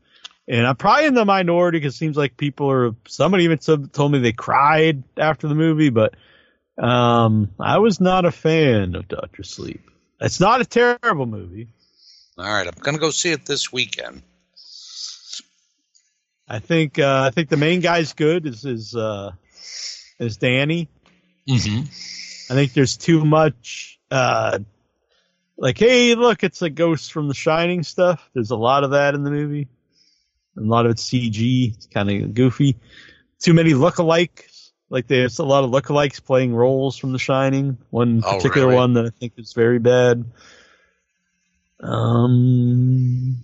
[0.49, 2.97] And I'm probably in the minority because it seems like people are.
[3.07, 6.17] Somebody even told me they cried after the movie, but
[6.77, 9.89] um, I was not a fan of Doctor Sleep.
[10.21, 11.69] It's not a terrible movie.
[12.37, 14.23] All right, I'm going to go see it this weekend.
[16.49, 18.45] I think uh, I think the main guy's good.
[18.45, 19.31] Is is uh,
[20.19, 20.89] is Danny.
[21.49, 21.85] Mm-hmm.
[22.53, 24.59] I think there's too much uh
[25.57, 28.29] like, hey, look, it's a ghost from the Shining stuff.
[28.35, 29.69] There's a lot of that in the movie.
[30.57, 31.73] And a lot of it's CG.
[31.75, 32.77] It's kind of goofy.
[33.39, 34.71] Too many lookalikes.
[34.91, 37.79] Like there's a lot of lookalikes playing roles from The Shining.
[37.89, 38.77] One Oh, particular really?
[38.77, 40.25] one that I think is very bad.
[41.81, 43.39] Um,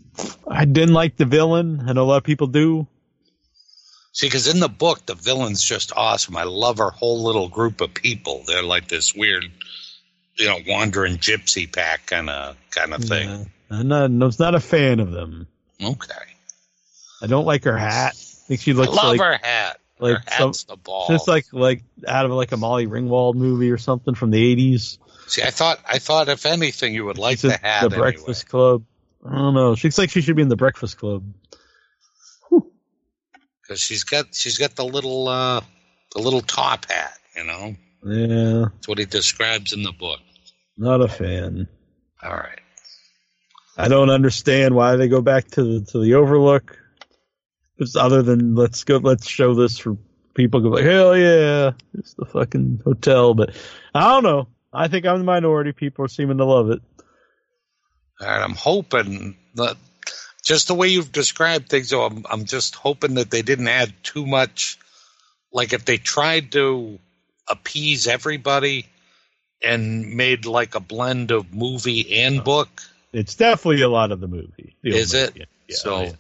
[0.46, 1.84] I didn't like the villain.
[1.86, 2.86] I know a lot of people do.
[4.18, 6.36] See, because in the book, the villain's just awesome.
[6.36, 8.42] I love her whole little group of people.
[8.48, 9.44] They're like this weird,
[10.34, 13.28] you know, wandering gypsy pack kind of kind of thing.
[13.28, 13.44] Yeah.
[13.70, 15.46] I'm not, I was not a fan of them.
[15.80, 16.14] Okay,
[17.22, 18.14] I don't like her hat.
[18.14, 19.78] I think she I love like her hat.
[20.00, 21.06] like her hat's the ball.
[21.06, 24.98] Just like like out of like a Molly Ringwald movie or something from the eighties.
[25.28, 27.82] See, I thought I thought if anything, you would like the hat.
[27.82, 27.98] The anyway.
[27.98, 28.82] Breakfast Club.
[29.24, 29.76] I don't know.
[29.76, 31.22] She looks like she should be in the Breakfast Club.
[33.68, 35.60] Because she's got she's got the little uh
[36.14, 37.18] the little top hat.
[37.36, 40.20] You know, Yeah, that's what he describes in the book.
[40.76, 41.68] not a fan.
[42.22, 42.58] All right.
[43.76, 46.78] I don't understand why they go back to the to the Overlook.
[47.78, 49.96] Just other than let's go, let's show this for
[50.34, 50.60] people.
[50.60, 53.34] Go like, hell yeah, it's the fucking hotel.
[53.34, 53.54] But
[53.94, 54.48] I don't know.
[54.72, 55.70] I think I'm the minority.
[55.72, 56.80] People are seeming to love it.
[58.20, 59.76] All right, I'm hoping that
[60.48, 63.92] just the way you've described things, though, I'm, I'm just hoping that they didn't add
[64.02, 64.78] too much.
[65.52, 66.98] Like if they tried to
[67.46, 68.86] appease everybody
[69.62, 72.80] and made like a blend of movie and book,
[73.12, 74.74] It's definitely a lot of the movie.
[74.82, 75.34] The is it?
[75.34, 75.46] movie.
[75.68, 76.12] Yeah, so, yeah.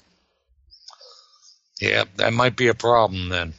[1.80, 3.54] yeah, that might be a problem then.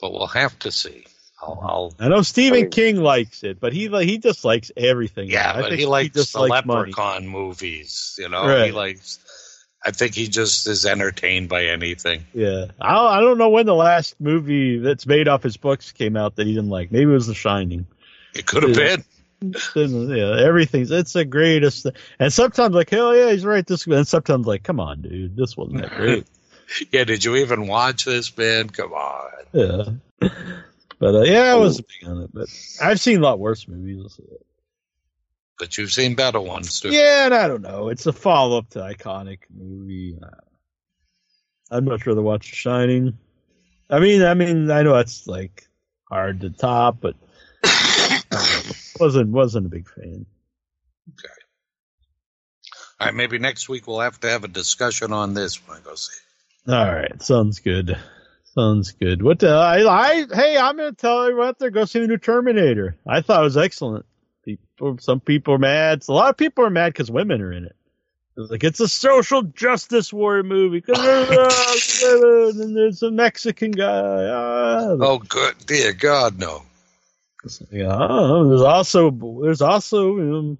[0.00, 1.04] But we'll have to see.
[1.46, 4.70] I'll, I'll I know Stephen I mean- King likes it, but he he just likes
[4.76, 5.30] everything.
[5.30, 6.90] yeah, I but think he likes just the likes money.
[6.90, 8.16] Leprechaun movies.
[8.18, 9.20] You know, he likes.
[9.84, 12.24] I think he just is entertained by anything.
[12.34, 15.92] Yeah, I don't, I don't know when the last movie that's made off his books
[15.92, 16.90] came out that he didn't like.
[16.90, 17.86] Maybe it was The Shining.
[18.34, 19.04] It could have been.
[19.76, 21.86] yeah, everything's it's the greatest.
[22.18, 23.64] And sometimes like, hell yeah, he's right.
[23.64, 26.26] This and sometimes like, come on, dude, this wasn't that great.
[26.90, 28.70] Yeah, did you even watch this, man?
[28.70, 29.30] Come on.
[29.52, 30.28] yeah,
[30.98, 32.30] but uh, yeah, I was big on it.
[32.32, 32.48] But
[32.82, 34.18] I've seen a lot worse movies.
[35.58, 36.90] But you've seen better ones too.
[36.90, 37.88] Yeah, and I don't know.
[37.88, 40.18] It's a follow up to iconic movie.
[41.70, 43.18] I'd much rather watch The Shining.
[43.88, 45.68] I mean, I mean, I know that's like
[46.08, 47.14] hard to top, but
[47.64, 48.62] uh,
[49.00, 50.26] wasn't wasn't a big fan.
[51.12, 51.34] Okay.
[52.98, 55.80] All right, maybe next week we'll have to have a discussion on this when I
[55.80, 56.18] go see.
[56.68, 57.96] All right, sounds good.
[58.56, 59.22] Sounds good.
[59.22, 59.50] What the?
[59.50, 62.96] I, I hey, I'm gonna tell everyone out there go see the new Terminator.
[63.06, 64.06] I thought it was excellent.
[64.44, 66.04] People, some people are mad.
[66.08, 67.76] A lot of people are mad because women are in it.
[68.38, 73.72] It's like it's a social justice war movie because there's, uh, and there's a Mexican
[73.72, 73.90] guy.
[73.90, 74.96] Ah.
[75.00, 76.62] Oh, good, dear God, no.
[77.70, 78.48] Yeah, I don't know.
[78.48, 79.10] there's also
[79.42, 80.58] there's also um,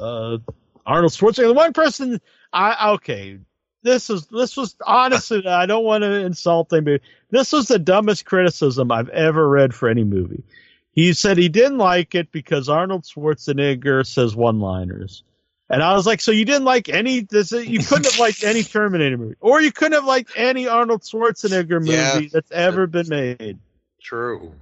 [0.00, 0.38] uh,
[0.86, 1.48] Arnold Schwarzenegger.
[1.48, 2.20] The one person
[2.52, 3.38] I okay,
[3.86, 7.00] this is this was honestly I don't want to insult anybody.
[7.30, 10.44] This was the dumbest criticism I've ever read for any movie.
[10.92, 15.22] He said he didn't like it because Arnold Schwarzenegger says one-liners.
[15.68, 17.20] And I was like, so you didn't like any?
[17.20, 21.02] This, you couldn't have liked any Terminator movie, or you couldn't have liked any Arnold
[21.02, 22.20] Schwarzenegger movie Yeah.
[22.32, 23.58] that's ever been made.
[24.00, 24.52] True.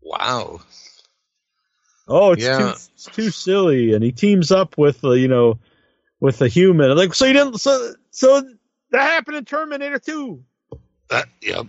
[0.00, 0.60] Wow.
[2.08, 2.58] Oh, it's Yeah.
[2.58, 5.58] too it's too silly, and he teams up with uh, you know
[6.22, 6.96] with a human.
[6.96, 8.40] Like so, you didn't so so
[8.90, 10.44] that happened in Terminator Two,
[11.10, 11.66] That yep.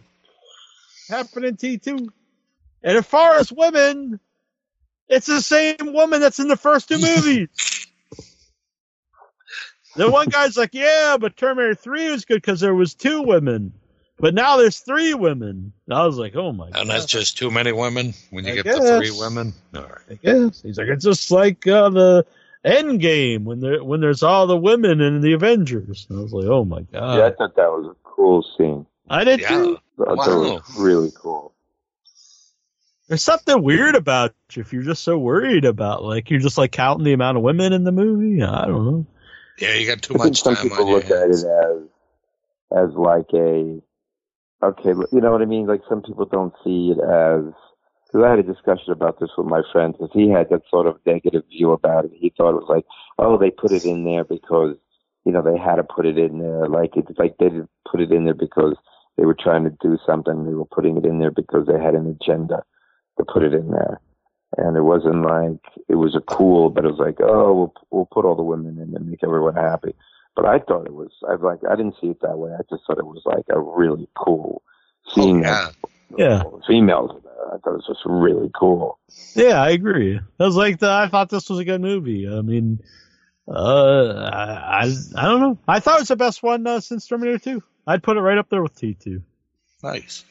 [1.10, 2.08] happened in T two,
[2.84, 4.20] and as far as women,
[5.10, 7.50] it's the same woman that's in the first two movies.
[9.96, 13.74] the one guy's like, yeah, but Terminator Three was good because there was two women,
[14.20, 15.74] but now there's three women.
[15.88, 16.82] And I was like, oh my god.
[16.82, 19.52] And that's just too many women when you I get the three women.
[19.76, 20.00] All right.
[20.12, 22.26] I guess he's like it's just like uh, the
[22.64, 26.08] End Game when there when there's all the women in the Avengers.
[26.10, 28.86] And I was like, oh my god, yeah, I thought that was a cool scene.
[29.10, 29.78] I did too.
[30.00, 31.54] I thought that was really cool.
[33.08, 36.72] There's something weird about you if you're just so worried about like you're just like
[36.72, 38.42] counting the amount of women in the movie.
[38.42, 39.06] I don't know.
[39.60, 41.46] Yeah, you got too I think much some time people on your look at it
[41.46, 41.84] as
[42.72, 43.82] as like a
[44.64, 45.68] okay, you know what I mean.
[45.68, 47.54] Like some people don't see it as
[48.14, 50.86] because I had a discussion about this with my friend because he had that sort
[50.86, 52.12] of negative view about it.
[52.14, 52.86] He thought it was like,
[53.18, 54.76] oh, they put it in there because
[55.26, 56.68] you know they had to put it in there.
[56.68, 58.76] Like it's like they didn't put it in there because
[59.18, 60.46] they were trying to do something.
[60.46, 62.64] They were putting it in there because they had an agenda
[63.18, 64.00] to put it in there.
[64.58, 68.10] And it wasn't like it was a cool, but it was like, oh, we'll, we'll
[68.12, 69.96] put all the women in and make everyone happy.
[70.36, 72.52] But I thought it was, I like, I didn't see it that way.
[72.54, 74.62] I just thought it was like a really cool
[75.08, 75.74] oh, seeing that
[76.18, 77.12] Yeah, females.
[77.16, 77.54] in there.
[77.54, 79.00] I thought it was just really cool.
[79.36, 80.20] yeah, I agree.
[80.40, 82.28] I was like, I thought this was a good movie.
[82.28, 82.80] I mean,
[83.48, 85.58] uh, I I, I don't know.
[85.68, 87.64] I thought it was the best one uh, since Terminator Two.
[87.88, 89.22] I'd put it right up there with T two.
[89.84, 90.24] Nice.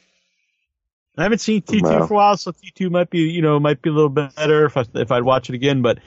[1.17, 2.07] I haven't seen T two Wow.
[2.07, 4.33] for a while, so T two might be you know might be a little bit
[4.35, 5.81] better if I if I'd watch it again.
[5.81, 5.99] But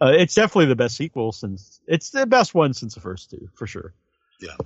[0.00, 3.48] uh, it's definitely the best sequel since it's the best one since the first two
[3.54, 3.92] for sure.
[4.40, 4.56] Yeah.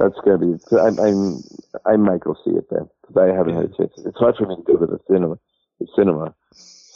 [0.00, 0.58] That's gonna be.
[0.72, 1.44] I, I'm.
[1.84, 3.92] I might go see it then because I haven't had a chance.
[3.98, 5.38] It's hard for me to go to the cinema.
[5.78, 6.34] The cinema.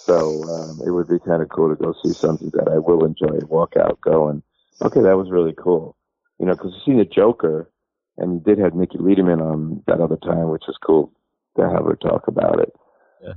[0.07, 3.05] So um, it would be kind of cool to go see something that I will
[3.05, 3.45] enjoy.
[3.47, 4.43] Walk out, going,
[4.83, 5.97] okay, that was really cool.
[6.39, 7.71] You know, because you've seen the Joker,
[8.17, 11.13] and you did have Nikki Lederman on that other time, which was cool
[11.59, 12.73] to have her talk about it.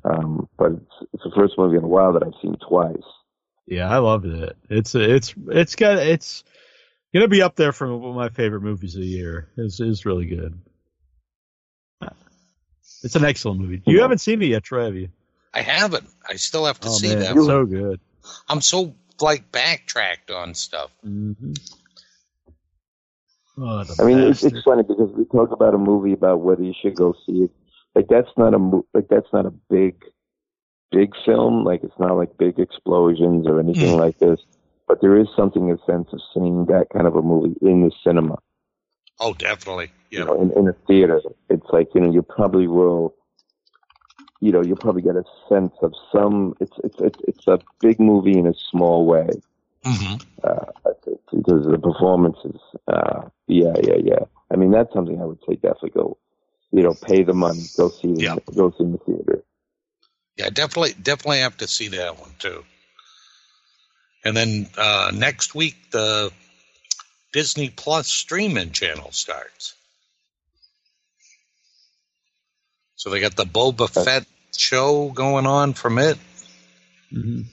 [0.04, 2.96] Um, but it's, it's the first movie in a while that I've seen twice.
[3.66, 4.56] Yeah, I loved it.
[4.70, 6.44] It's it's it's got it's
[7.14, 9.50] gonna be up there for one of my favorite movies of the year.
[9.58, 10.60] It's it's really good.
[13.04, 13.82] It's an excellent movie.
[13.86, 15.10] You haven't seen it yet, Troy, have you?
[15.54, 16.06] I haven't.
[16.28, 17.36] I still have to Oh, see man, that.
[17.38, 18.00] it's so good.
[18.50, 20.90] I'm so like backtracked on stuff.
[21.06, 21.54] Mm-hmm.
[23.60, 26.64] Oh, the I mean, it's, it's funny because we talk about a movie about whether
[26.64, 27.52] you should go see it.
[27.96, 29.96] Like that's not a mo- like that's not a big,
[30.92, 31.64] big film.
[31.64, 34.00] Like it's not like big explosions or anything Mm.
[34.00, 34.40] like this.
[34.88, 37.92] But there is something a sense of seeing that kind of a movie in the
[38.04, 38.38] cinema,
[39.20, 39.92] Oh, definitely.
[40.12, 40.26] you Yeah.
[40.26, 41.22] know, in, in a theater.
[41.50, 43.16] It's like you know you probably will,
[44.40, 46.56] you know, you'll probably get a sense of some.
[46.60, 49.30] It's it's it's, it's a big movie in a small way
[49.84, 50.16] Mm-hmm.
[50.44, 50.66] uh,
[51.32, 52.60] because of the performances.
[52.88, 54.20] Uh, yeah, yeah, yeah.
[54.52, 56.18] I mean, that's something I would say definitely go,
[56.72, 58.36] you know, pay the money, go see, it, Yeah.
[58.56, 59.44] go see in the theater.
[60.36, 62.64] Yeah, definitely, definitely have to see that one too.
[64.28, 66.34] And then uh, next week, the
[67.32, 69.74] Disney Plus streaming channel starts.
[72.98, 76.18] So they got the Boba Fett show going on from it.
[77.14, 77.46] Mhm.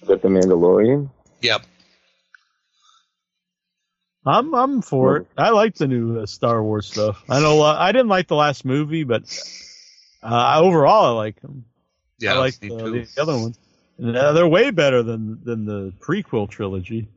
[0.00, 1.10] Is that the Mandalorian?
[1.42, 1.66] Yep.
[4.24, 5.26] I'm I'm for it.
[5.36, 7.22] I like the new uh, Star Wars stuff.
[7.28, 9.24] I know uh, I didn't like the last movie, but
[10.22, 11.66] uh, overall I like them.
[12.18, 13.58] Yeah, I like the, the other ones.
[14.00, 17.08] And, uh, they're way better than than the prequel trilogy.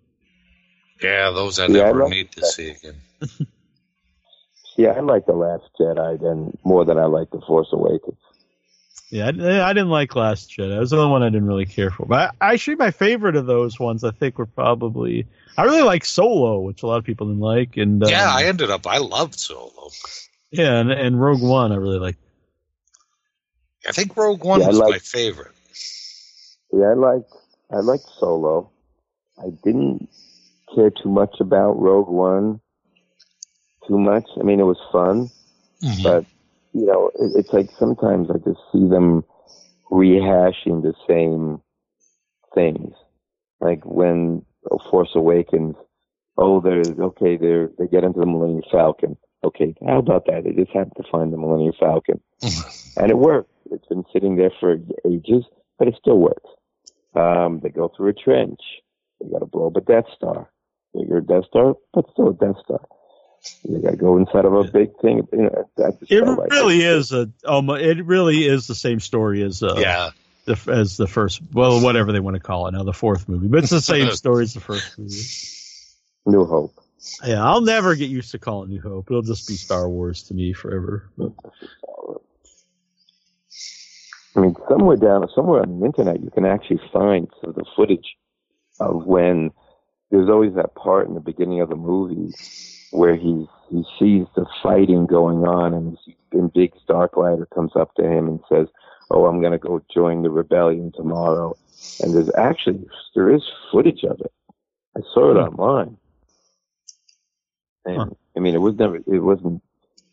[1.02, 2.46] Yeah, those I Yeah, never like need to that.
[2.48, 2.96] see again.
[4.76, 8.18] Yeah, I like the Last Jedi then more than I like the Force Awakens.
[9.12, 10.70] Yeah, I, I didn't like Last Jedi.
[10.70, 12.08] That was the only one I didn't really care for.
[12.08, 15.28] But I, actually, my favorite of those ones, I think, were probably
[15.60, 18.46] I really like Solo, which a lot of people didn't like, and um, yeah, I
[18.46, 18.88] ended up.
[18.88, 19.90] I loved Solo.
[20.50, 22.18] yeah, and, and Rogue One, I really like.
[23.88, 25.52] I think Rogue One Yeah, was like- my favorite.
[26.74, 27.26] Yeah, I like
[27.72, 28.72] I liked Solo.
[29.38, 30.10] I didn't
[30.74, 32.60] care too much about Rogue One.
[33.88, 34.28] Too much.
[34.40, 35.30] I mean, it was fun,
[35.84, 36.04] Mhm.
[36.04, 36.26] but
[36.74, 39.24] you know, it, it's like sometimes I just see them
[39.92, 41.62] rehashing the same
[42.56, 42.96] things,
[43.62, 44.44] like when
[44.90, 45.76] Force Awakens.
[46.38, 47.38] Oh, there's okay.
[47.38, 49.18] They they get into the Millennium Falcon.
[49.44, 50.44] Okay, how about that?
[50.46, 52.20] They just happen to find the Millennium Falcon,
[52.98, 53.52] and it worked.
[53.70, 55.44] It's been sitting there for ages,
[55.78, 56.50] but it still works.
[57.16, 58.60] Um, they go through a trench.
[59.22, 60.50] They got to blow up a Death Star.
[60.94, 62.82] Bigger Death Star, but still a Death Star.
[63.68, 65.28] They got to go inside of a big thing.
[65.34, 69.00] You know, that just It like really is a um, it really is the same
[69.00, 70.12] story as uh, Yeah.
[70.46, 73.48] the, as the first well whatever they want to call it now the fourth movie
[73.48, 75.22] but it's the same story as the first movie.
[76.26, 76.80] New Hope.
[77.26, 79.10] Yeah, I'll never get used to calling New Hope.
[79.12, 81.10] It'll just be Star Wars to me forever.
[81.18, 81.34] But
[84.36, 87.66] I mean, somewhere down, somewhere on the internet, you can actually find some of the
[87.76, 88.16] footage
[88.80, 89.52] of when
[90.10, 92.34] there's always that part in the beginning of the movie
[92.92, 95.98] where he he sees the fighting going on, and
[96.32, 98.68] and Biggs Darklighter comes up to him and says,
[99.10, 101.56] "Oh, I'm going to go join the rebellion tomorrow."
[102.02, 104.32] And there's actually there is footage of it.
[104.96, 105.98] I saw it online.
[107.86, 109.62] And I mean, it was never it wasn't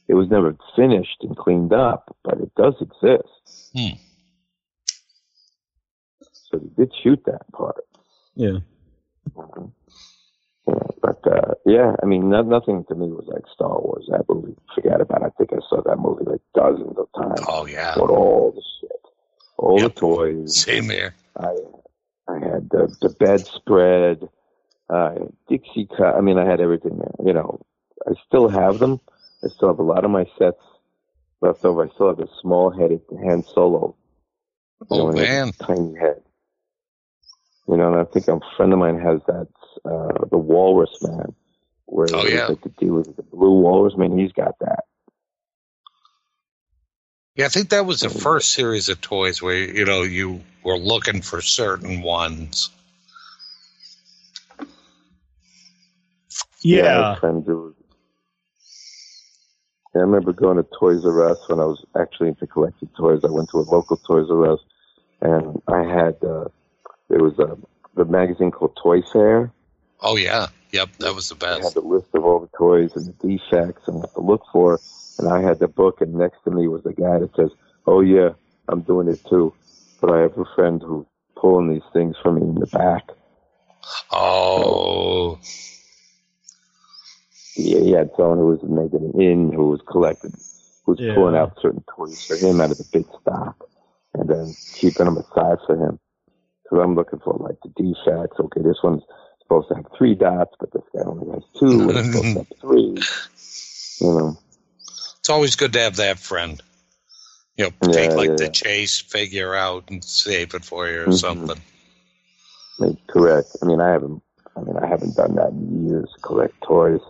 [0.08, 3.70] it was never finished and cleaned up, but it does exist.
[3.74, 3.96] Hmm.
[6.50, 7.84] So they did shoot that part.
[8.34, 8.58] yeah.
[10.66, 14.06] Yeah, but uh, yeah, I mean, no, nothing to me was like Star Wars.
[14.10, 15.22] That movie, forget about.
[15.22, 15.26] it.
[15.26, 17.46] I think I saw that movie like dozens of times.
[17.48, 17.94] Oh yeah.
[17.96, 19.00] Bought all the shit,
[19.56, 20.56] all the toys.
[20.56, 21.14] Same here.
[21.36, 21.54] I
[22.28, 24.28] I had the the bedspread,
[24.90, 25.14] uh,
[25.48, 26.14] Dixie cut.
[26.14, 27.14] I mean, I had everything there.
[27.26, 27.60] You know,
[28.06, 29.00] I still have them.
[29.42, 30.62] I still have a lot of my sets
[31.40, 31.84] left over.
[31.86, 33.96] I still have a small headed Han Solo.
[34.90, 35.52] You know, Oh and man.
[35.66, 36.22] tiny head.
[37.70, 39.48] You know, and I think a friend of mine has that,
[39.84, 41.34] uh, the Walrus Man,
[41.86, 42.46] where Oh, it was yeah.
[42.48, 44.18] like the deal with the blue Walrus Man.
[44.18, 44.84] He's got that.
[47.36, 50.78] Yeah, I think that was the first series of toys where you know you were
[50.78, 52.70] looking for certain ones.
[56.64, 57.10] Yeah, I Yeah.
[57.12, 57.74] had friends who was-
[59.94, 63.20] Yeah, I remember going to Toys R Us when I was actually into collecting toys.
[63.24, 64.60] I went to a local Toys R Us,
[65.20, 66.48] and I had uh,
[67.10, 67.58] there was a
[67.96, 69.52] the magazine called Toy Fair.
[70.00, 71.50] Oh yeah, yep, that was the best.
[71.50, 71.74] I had best.
[71.74, 74.80] the list of all the toys and the defects and what to look for,
[75.18, 76.00] and I had the book.
[76.00, 77.50] And next to me was the guy that says,
[77.86, 78.30] "Oh yeah,
[78.68, 79.52] I'm doing it too,"
[80.00, 81.04] but I have a friend who's
[81.36, 83.10] pulling these things for me in the back.
[84.12, 85.38] Oh,
[87.56, 90.32] yeah, he had someone who was making an in, who was collecting,
[90.84, 91.14] who was Yeah.
[91.14, 93.68] pulling out certain toys for him out of the big stock,
[94.14, 95.98] and then keeping them aside for him.
[96.70, 98.38] Because I'm looking for like the defects.
[98.38, 99.02] Okay, this one's
[99.42, 102.38] supposed to have three dots, but this guy only has two, and it's supposed to
[102.40, 103.08] have three.
[104.00, 104.38] You know,
[105.18, 106.62] it's always good to have that friend.
[107.56, 108.36] You know, Yeah, take like yeah.
[108.36, 111.12] the chase figure out and save it for you or Mhm.
[111.12, 111.60] something.
[113.08, 113.56] correct.
[113.62, 114.22] I mean, I haven't.
[114.56, 116.10] I mean, I haven't done that in years.
[116.22, 117.00] Collect toys,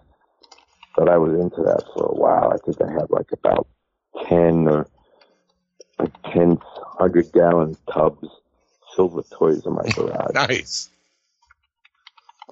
[0.97, 2.52] but I was into that for a while.
[2.52, 3.68] I think I had like about
[4.28, 4.89] ten or
[5.98, 6.58] like ten
[6.98, 8.28] hundred gallon tubs
[9.01, 10.35] filled with toys in my garage.
[10.35, 10.91] Nice.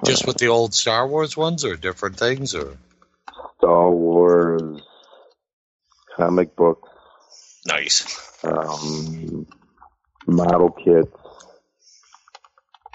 [0.07, 2.79] Just with the old Star Wars ones or different things or
[3.59, 4.81] Star Wars,
[6.17, 6.89] comic books,
[7.67, 8.45] nice.
[8.45, 9.47] um,
[10.27, 11.11] model kits,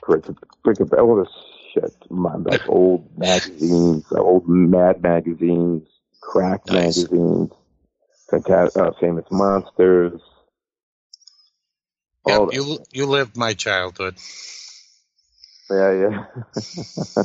[0.07, 0.23] brick,
[0.63, 1.27] brick, all this
[1.73, 1.93] shit.
[2.09, 5.83] My, like old magazines, old Mad magazines,
[6.21, 6.97] crack Nice.
[6.97, 7.51] magazines,
[8.31, 10.21] fantastic, uh, famous monsters.
[12.25, 14.15] All you you lived my childhood.
[15.69, 16.25] Yeah, yeah.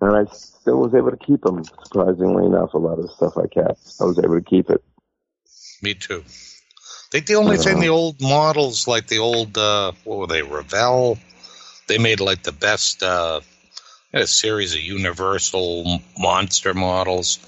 [0.00, 1.64] and I still was able to keep them.
[1.64, 4.82] Surprisingly enough, a lot of stuff I kept, I was able to keep it.
[5.82, 6.22] Me too.
[6.26, 7.82] I think the only thing Uh-huh.
[7.82, 11.18] the old models, like the old, uh, what were they, Revell,
[11.86, 13.40] they made like the best, uh,
[14.12, 17.38] a series of Universal monster models.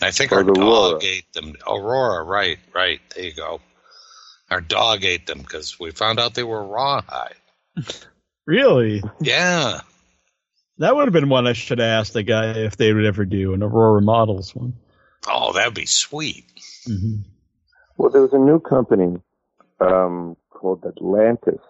[0.00, 1.54] And I think our dog ate them.
[1.66, 3.00] Aurora, right, right.
[3.14, 3.60] There you go.
[4.50, 7.34] Our dog ate them because we found out they were rawhide.
[8.46, 9.02] Really?
[9.20, 9.82] Yeah.
[10.78, 13.26] That would have been one I should have asked the guy if they would ever
[13.26, 14.72] do an Aurora Models one.
[15.26, 16.46] Oh, that'd be sweet.
[16.86, 17.16] hmm
[17.98, 19.18] Well, there was a new company
[19.80, 21.60] um, called Atlantis.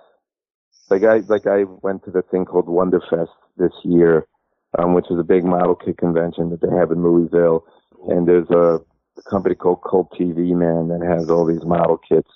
[0.89, 3.26] Like I, like I went to the thing called Wonderfest
[3.57, 4.28] this year,
[4.78, 7.65] um, which is a big model kit convention that they have in Louisville.
[8.08, 8.78] And there's a,
[9.18, 12.31] a company called Cult TV Man that has all these model kits,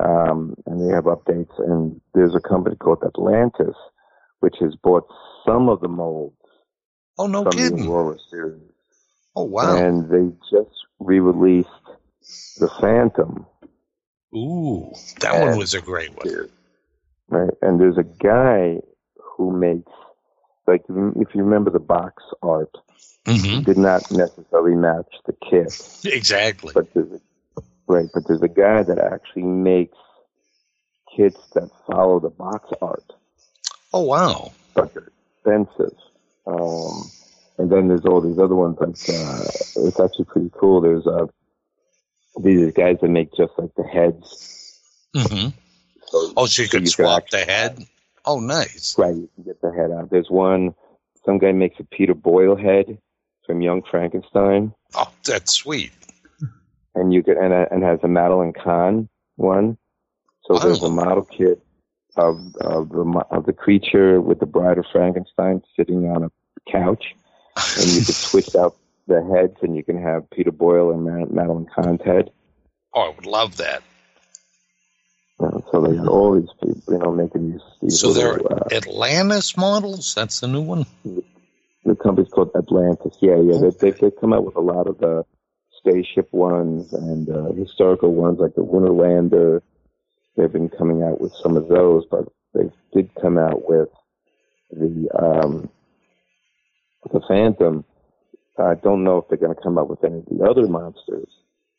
[0.00, 1.52] um, and they have updates.
[1.58, 3.76] And there's a company called Atlantis,
[4.40, 5.06] which has bought
[5.46, 6.36] some of the molds
[7.18, 7.86] Oh, no from the kidding.
[7.86, 8.60] Aurora series,
[9.36, 9.76] Oh, wow.
[9.76, 11.68] and they just re-released
[12.58, 13.46] the Phantom.
[14.34, 14.90] Ooh,
[15.20, 16.48] that one was a great one.
[17.28, 17.54] Right.
[17.62, 18.80] And there's a guy
[19.36, 19.90] who makes
[20.66, 22.70] like if you remember the box art,
[23.26, 23.62] Mm-hmm.
[23.62, 25.72] did not necessarily match the kit.
[26.12, 26.72] Exactly.
[26.74, 27.20] But there's a,
[27.86, 29.96] right, but there's a guy that actually makes
[31.16, 33.04] kits that follow the box art,
[33.92, 34.52] Oh wow.
[34.74, 35.96] but they're expensive.
[36.46, 37.10] Um,
[37.58, 39.44] and then there's all these other ones like uh,
[39.86, 40.80] it's actually pretty cool.
[40.80, 41.26] There's uh,
[42.42, 44.80] these guys that make just like the heads.
[45.14, 45.50] Mm-hmm.
[46.36, 47.86] Oh, so you could swap the head.
[48.26, 48.94] Oh, nice.
[48.98, 50.10] Right, you can get the head out.
[50.10, 50.74] There's one.
[51.24, 52.98] Some guy makes a Peter Boyle head
[53.46, 55.92] from Young Frankenstein, Oh, that's sweet.
[56.94, 59.76] And you can and, and has a Madeline Kahn one.
[60.46, 61.62] So there's a model kit
[62.16, 66.30] of of the of the creature with the bride of Frankenstein sitting on a
[66.70, 67.04] couch,
[67.78, 71.42] and you can switch out the heads, and you can have Peter Boyle and Ma-
[71.42, 72.30] Madeline Kahn's head.
[72.94, 73.82] Oh, I would love that.
[75.40, 77.60] Uh, so they got all these people, you know, making these.
[77.82, 80.14] these So they're uh, Atlantis models.
[80.14, 80.86] That's the new one.
[81.84, 83.16] the company's called Atlantis.
[83.20, 83.58] Yeah, yeah.
[83.58, 85.24] They, they they come out with a lot of the
[85.84, 89.60] spaceship ones and uh, historical ones like the Winterlander.
[90.36, 93.88] They've been coming out with some of those, but they did come out with
[94.70, 95.68] the um,
[97.12, 97.84] the Phantom.
[98.58, 101.28] I don't know if they're going to come out with any of the other monsters,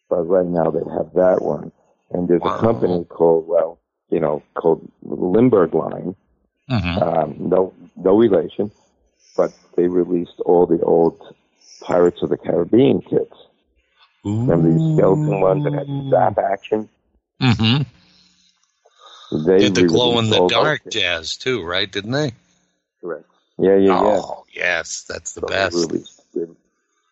[0.09, 1.71] but right now they have that one.
[2.11, 6.15] And there's a company called, well, you know, called Lindberg Line.
[6.69, 7.03] Mm-hmm.
[7.03, 8.71] Um, no, no relation,
[9.37, 11.19] but they released all the old
[11.81, 13.35] Pirates of the Caribbean kits.
[14.25, 16.89] Remember these skeleton ones that had zap action?
[17.41, 17.83] Mm-hmm.
[19.45, 21.91] They Did the glow in the dark jazz too, right?
[21.91, 22.33] Didn't they?
[23.01, 23.25] Correct.
[23.57, 24.21] Yeah, yeah, yeah.
[24.23, 25.75] Oh, yes, that's the So they best.
[25.75, 26.45] released, they,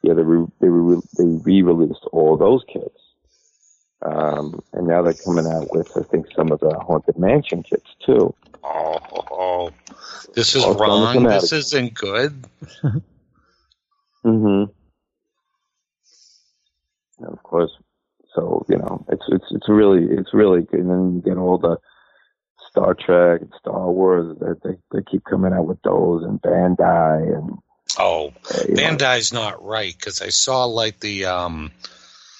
[0.02, 3.00] yeah, they, re, they, re, they re-released all those kits.
[4.02, 7.90] Um, and now they're coming out with, I think, some of the Haunted Mansion kits
[8.06, 8.34] too.
[8.64, 9.70] Oh, oh, oh.
[10.34, 11.24] this is wrong.
[11.24, 12.44] This isn't good.
[14.26, 14.83] Mm hmm And
[17.26, 17.72] of course,
[18.36, 20.82] so you know, it's it's it's really it's really good.
[20.82, 21.78] And then you get all the
[22.70, 24.38] Star Trek and Star Wars.
[24.40, 27.58] They they, they keep coming out with those and Bandai and
[27.98, 28.76] Oh, know.
[28.76, 31.72] Bandai's not right because I saw like the um,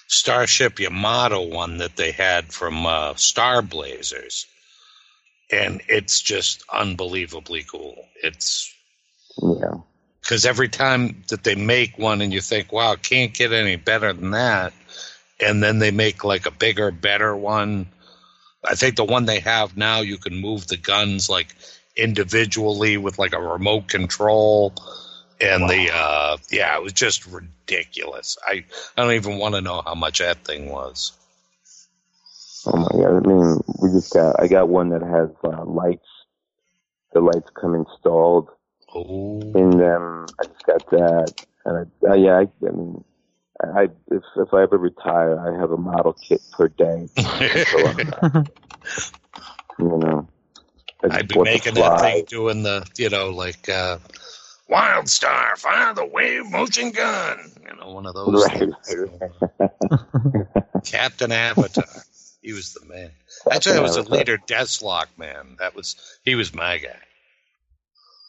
[0.08, 4.48] Starship Yamato one that they had from uh, Star Blazers,
[5.52, 7.96] and it's just unbelievably cool.
[8.24, 8.74] It's
[9.42, 9.76] yeah.
[10.24, 13.76] Because every time that they make one and you think, wow, it can't get any
[13.76, 14.74] better than that,
[15.40, 17.88] and then they make like a bigger, better one.
[18.64, 21.54] I think the one they have now, you can move the guns like
[21.98, 24.74] individually with like a remote control.
[25.42, 28.38] And the uh yeah, it was just ridiculous.
[28.48, 28.64] I
[28.96, 31.12] I don't even want to know how much that thing was.
[32.66, 33.26] Oh my god!
[33.26, 34.40] I mean, we just got.
[34.40, 36.08] I got one that has uh, lights.
[37.12, 38.52] The lights come installed
[38.96, 40.28] in them.
[40.40, 43.04] I just got that, and I, uh, yeah, I, I mean,
[43.62, 47.10] I if if I ever retire, I have a model kit per day.
[47.18, 48.44] So, uh,
[49.80, 50.28] you know,
[51.10, 53.98] I'd be making that thing doing the you know like uh
[54.70, 57.52] Wild Star, fire the wave motion gun.
[57.68, 58.46] You know, one of those.
[58.48, 59.26] Right, things.
[60.92, 61.86] Captain Avatar.
[62.42, 63.12] He was the man.
[63.52, 64.18] Actually, I was a Avatar.
[64.18, 65.58] leader Desslok man.
[65.60, 67.00] That was he was my guy.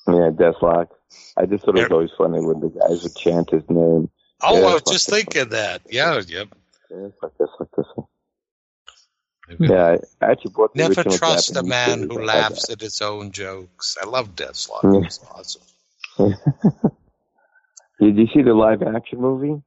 [0.06, 0.88] Yeah, Desslok.
[1.36, 4.10] I just thought it was always funny when the guys would chant his name.
[4.42, 5.82] Oh, I was Desslok, just thinking that.
[5.88, 6.48] Yeah, yep.
[6.90, 8.06] Desslok, Desslok, Desslok.
[9.58, 12.70] Yeah, I actually bought the Never original trust a Japanese man who I had laughs
[12.70, 13.96] at his own jokes.
[14.02, 14.82] I love Desslok.
[14.82, 15.06] Yeah.
[15.06, 15.62] It awesome.
[18.00, 19.62] Did you see the live action movie?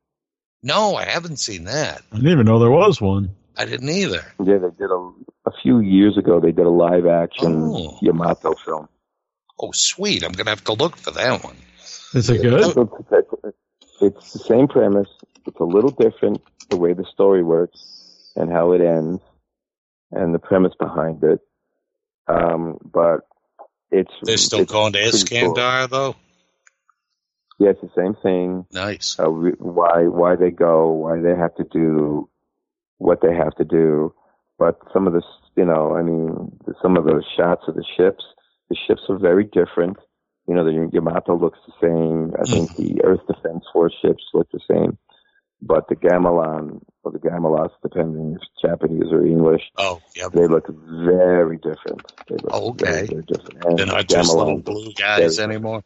[0.64, 2.02] No, I haven't seen that.
[2.12, 3.36] I didn't even know there was one.
[3.56, 4.24] I didn't either.
[4.44, 5.12] Yeah, they did a
[5.46, 6.40] a few years ago.
[6.40, 7.98] They did a live action Oh.
[8.02, 8.90] Yamato film.
[9.60, 10.24] Oh, sweet.
[10.24, 11.56] I'm gonna have to look for that one.
[12.14, 12.62] Is it good?
[12.64, 13.58] It's,
[14.02, 15.10] it's the same premise.
[15.46, 19.22] It's a little different the way the story works and how it ends,
[20.12, 21.40] and the premise behind it.
[22.28, 23.22] Um, but
[23.92, 25.54] it's They're still it's going to pretty cool.
[25.54, 26.16] Though.
[27.60, 28.66] Yeah, it's the same thing.
[28.72, 29.18] Nice.
[29.18, 32.30] Uh, why why they go, why they have to do
[32.98, 34.14] what they have to do.
[34.60, 35.22] But some of the,
[35.56, 38.24] you know, I mean, some of those shots of the ships,
[38.70, 39.98] the ships are very different.
[40.48, 42.34] You know, the Yamato looks the same.
[42.40, 44.98] I think the Earth Defense Force ships look the same.
[45.62, 50.32] But the Gamilon, or the Gamilas, depending if it's Japanese or English, Oh, yep.
[50.32, 52.06] they look very different.
[52.30, 53.08] They look Oh, very, okay.
[53.08, 53.66] very different.
[53.66, 55.84] And They're not the just little blue guys anymore.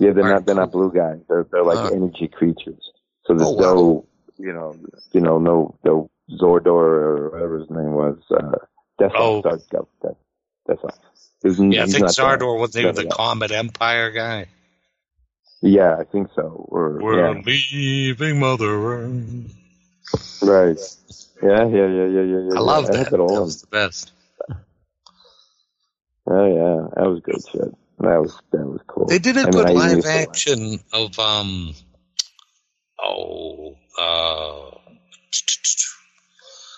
[0.00, 0.46] yeah, they're not.
[0.46, 1.20] They're not blue guys.
[1.28, 2.82] They're they're like energy creatures.
[3.26, 3.60] So there's Oh, wow.
[3.74, 4.06] no,
[4.38, 4.76] you know,
[5.12, 8.18] you know, no, no Zordar or whatever his name was.
[8.30, 8.56] Uh,
[9.00, 9.12] Desslok.
[9.14, 9.42] Oh.
[9.42, 10.16] Sorry, no, that,
[11.44, 13.06] Isn't, Yeah, I think Zordar was he the.
[13.06, 14.46] Comet Empire guy.
[15.60, 16.66] Yeah, I think so.
[16.68, 17.42] Or We're yeah.
[17.44, 19.54] leaving Mother Earth.
[20.42, 20.78] Right.
[21.42, 22.56] Yeah, yeah, yeah, yeah, yeah, yeah.
[22.56, 22.90] I love yeah.
[22.90, 22.98] that.
[22.98, 24.12] had that was the best.
[26.26, 27.74] Oh yeah, that was good shit.
[27.98, 29.06] That was that was cool.
[29.06, 31.74] They did a I good I even live action of um
[33.02, 34.70] oh uh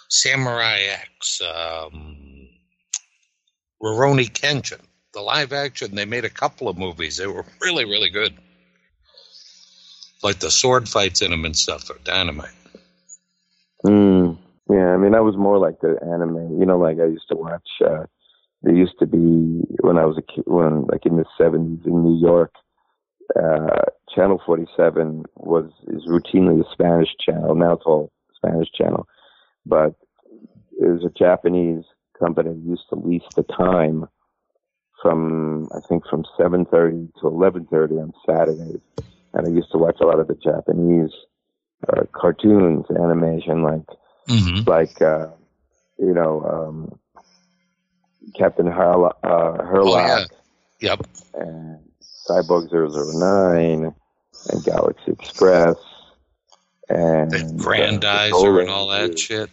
[0.09, 2.36] Samurai X um
[3.83, 4.81] Rurouni Kenshin.
[5.13, 7.17] The live action they made a couple of movies.
[7.17, 8.35] They were really really good.
[10.23, 12.51] Like the sword fights in them and stuff are dynamite.
[13.85, 14.39] Mm,
[14.71, 16.59] yeah, I mean, I was more like the anime.
[16.59, 17.69] You know, like I used to watch.
[17.85, 18.05] uh
[18.63, 22.03] There used to be when I was a kid, when like in the seventies in
[22.03, 22.53] New York,
[23.41, 27.55] uh Channel Forty Seven was is routinely a Spanish channel.
[27.55, 29.07] Now it's all Spanish channel,
[29.65, 29.95] but
[30.81, 31.85] it was a Japanese
[32.19, 34.07] company used to lease the time
[35.03, 38.81] from I think from seven thirty to eleven thirty on Saturdays,
[39.35, 41.11] and I used to watch a lot of the Japanese
[41.89, 43.83] uh, cartoons, animation, like
[44.29, 44.69] Mm-hmm.
[44.69, 45.29] like uh,
[45.99, 46.99] you know um,
[48.37, 50.37] Captain Harlock, uh, Herlock Oh,
[50.81, 51.07] Yep.
[51.35, 51.79] and
[52.29, 53.95] Cyborg 009
[54.51, 55.77] and Galaxy Express
[56.89, 59.49] and Grandizer uh, and all that shit.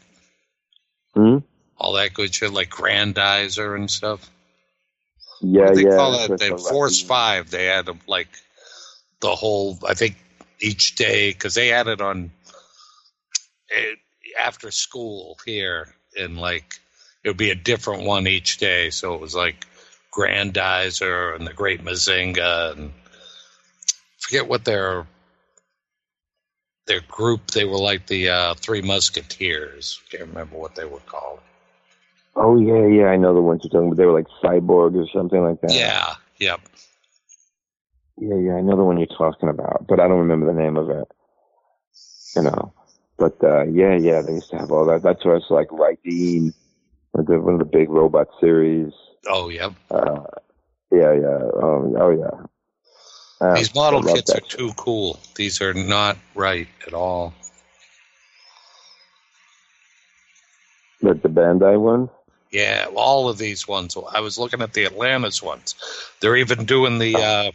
[1.14, 1.38] Hmm?
[1.84, 4.30] All that good shit like Grandizer and stuff.
[5.42, 5.98] Yeah, they yeah.
[5.98, 6.40] call that?
[6.40, 7.52] They the- Force Five.
[7.52, 8.30] They had like
[9.20, 9.78] the whole.
[9.86, 10.16] I think
[10.62, 12.32] each day because they had it on
[13.76, 13.96] eh,
[14.42, 16.80] after school here, and like
[17.26, 18.90] it would be a different one each day.
[18.90, 19.66] So it was like
[20.14, 22.94] Grandizer and the Great Mazinga, and
[24.20, 25.06] forget what their
[26.88, 27.52] their group.
[27.52, 30.00] They were like the uh, Three Musketeers.
[30.10, 31.42] Can't remember what they were called.
[32.36, 33.08] Oh yeah, yeah.
[33.08, 33.98] I know the ones you're talking about.
[33.98, 35.74] They were like cyborgs or something like that.
[35.74, 36.16] Yeah.
[36.40, 36.62] Yep.
[38.20, 40.78] Yeah, yeah, I know the one you're talking about, but I don't remember the name
[40.78, 41.08] of it.
[42.36, 42.74] You know,
[43.18, 45.04] but uh, yeah, yeah, they used to have all that.
[45.04, 46.54] That's where it's like Raideen,
[47.12, 48.92] one of the, one of the big robot series.
[49.28, 49.74] Oh, yep.
[49.90, 50.22] Uh,
[50.92, 53.46] yeah, yeah, um, oh yeah.
[53.46, 55.20] Uh, These model kits are too cool.
[55.36, 57.34] These are not right at all.
[61.04, 61.22] shit.
[61.22, 62.10] the Bandai one.
[62.54, 63.98] Yeah, all of these ones.
[64.14, 65.74] I was looking at the Atlantis ones.
[66.20, 67.52] They're even doing the uh,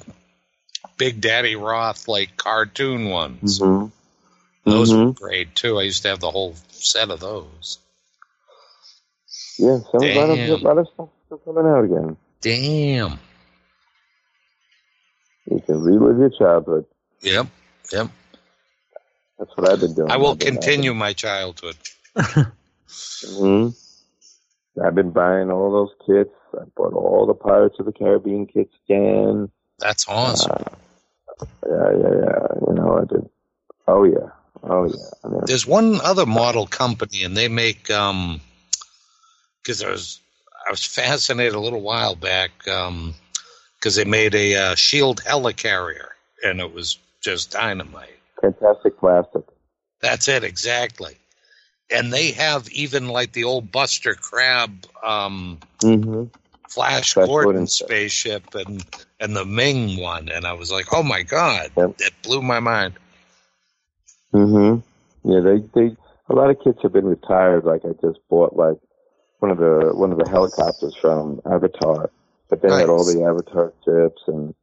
[0.96, 3.60] Big Daddy Roth like cartoon ones.
[3.60, 3.86] Mm-hmm.
[4.68, 5.14] Those were Mhm.
[5.14, 5.78] great too.
[5.78, 7.78] I used to have the whole set of those.
[9.56, 10.50] Yeah, some a Damn.
[10.50, 12.16] a lot of stuff is coming out again.
[12.40, 13.20] Damn.
[15.48, 16.86] You can relive your childhood.
[17.20, 17.46] Yep.
[17.92, 18.08] Yep.
[19.38, 20.10] That's what I've been doing.
[20.10, 21.76] I will continue my childhood.
[22.16, 23.68] hmm
[24.84, 26.34] I've been buying all those kits.
[26.54, 29.50] I bought all the Pirates of the Caribbean kits again.
[29.78, 30.64] That's awesome.
[31.66, 32.46] Yeah, yeah, yeah.
[32.66, 33.28] You know, I did.
[33.86, 34.30] Oh yeah,
[34.62, 35.10] oh yeah.
[35.24, 38.40] I mean, There's one other model company, and they make um,
[39.62, 40.20] because I was
[40.66, 43.14] I was fascinated a little while back um,
[43.76, 46.08] because they made a uh, Shield helicarrier,
[46.44, 48.18] and it was just dynamite.
[48.40, 49.44] fantastic plastic.
[50.00, 51.16] That's it exactly.
[51.90, 56.24] And they have even like the old Buster Crabbe um, Mm-hmm.
[56.68, 58.84] Flash, Flash Gordon, Gordon spaceship and
[59.20, 61.96] and the Ming one, and I was like, oh my god, Yep.
[61.96, 62.92] that blew my mind.
[64.34, 65.30] Mm-hmm.
[65.30, 65.96] Yeah, they they
[66.28, 67.64] a lot of kits have been retired.
[67.64, 68.76] Like I just bought like
[69.38, 72.10] one of the one of the helicopters from Avatar,
[72.50, 74.54] but they had all the Avatar ships and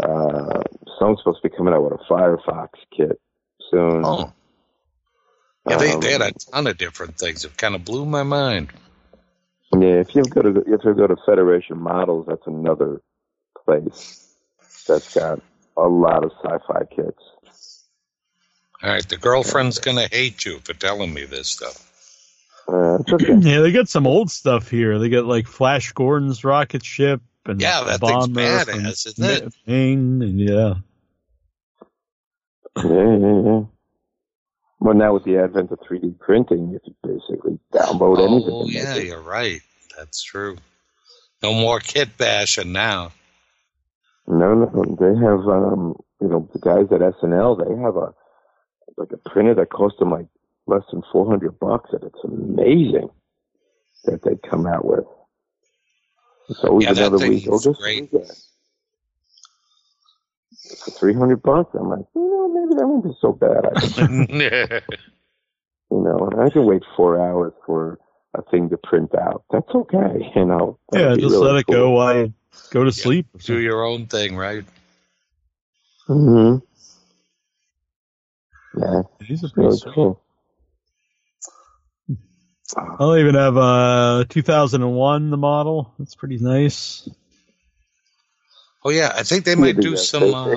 [0.00, 0.62] uh
[0.98, 3.20] someone's supposed to be coming out with a Firefox kit
[3.70, 4.04] soon.
[4.04, 4.32] Oh,
[5.68, 7.44] yeah, they, Um, they had a ton of different things.
[7.44, 8.72] It kind of blew my mind.
[9.72, 13.00] Yeah, if you go to if you go to Federation Models, that's another
[13.64, 14.34] place
[14.86, 15.40] that's got
[15.76, 17.22] a lot of sci-fi kits.
[18.82, 21.88] All right, the girlfriend's gonna hate you for telling me this stuff.
[22.68, 23.34] Uh, okay.
[23.40, 24.98] yeah, they got some old stuff here.
[24.98, 29.54] They got like Flash Gordon's rocket ship and Yeah, that thing's badass, isn't it?
[29.66, 30.74] Maine, and yeah.
[32.76, 33.62] yeah, yeah, yeah.
[34.82, 38.52] Well, now with the advent of 3D printing, you can basically download anything.
[38.52, 39.60] Oh, yeah, you're right.
[39.96, 40.56] That's true.
[41.40, 43.12] No more kit bashing now.
[44.26, 48.12] No, no, they have, um, you know, the guys at SNL, they have a
[48.96, 50.26] like a printer that costs them like
[50.66, 53.08] less than four hundred bucks, and it's amazing
[54.04, 55.04] that they come out with.
[56.48, 57.46] It's always Yeah, another week.
[57.48, 58.10] Oh, just great.
[60.98, 61.70] Three hundred bucks.
[61.74, 63.64] I'm like, you know, maybe that won't be so bad.
[63.66, 63.94] I can,
[65.90, 67.98] you know, and I can wait four hours for
[68.34, 69.44] a thing to print out.
[69.50, 70.78] That's okay, you know.
[70.90, 71.74] That'd Yeah, just really let it cool.
[71.76, 72.34] go while you
[72.70, 73.26] go to sleep.
[73.44, 74.64] Do your own thing, right?
[76.06, 76.56] hmm
[78.78, 79.94] Yeah, These are really pretty sweet.
[79.94, 80.20] cool.
[82.76, 85.92] I'll even have uh 2001 the model.
[85.98, 87.08] That's pretty nice.
[88.84, 90.56] Oh yeah, I think they might do some uh,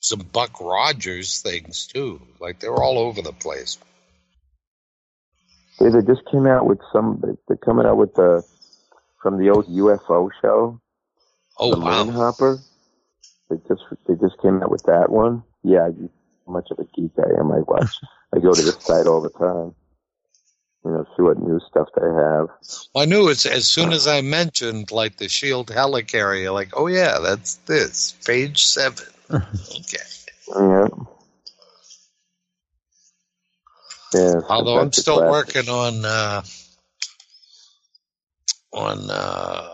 [0.00, 2.20] some Buck Rogers things too.
[2.40, 3.78] Like they're all over the place.
[5.78, 7.20] They, they just came out with some.
[7.22, 8.44] They, they're coming out with the
[9.22, 10.80] from the old UFO show.
[11.58, 12.04] Oh the wow.
[12.04, 12.60] Moonhopper.
[13.50, 15.42] They just they just came out with that one.
[15.64, 15.90] Yeah,
[16.46, 17.50] much of a geek I am.
[17.50, 17.98] I watch.
[18.34, 19.74] I go to this site all the time.
[20.86, 22.48] You know, see what new stuff they have.
[22.94, 26.86] Well, I knew as as soon as I mentioned like the Shield helicarrier, like oh
[26.86, 29.06] yeah, that's this page seven.
[29.34, 29.98] okay.
[30.48, 30.88] Yeah.
[34.14, 34.40] Yeah.
[34.48, 35.56] Although I'm still Classic.
[35.56, 36.42] working on uh,
[38.72, 39.68] on uh,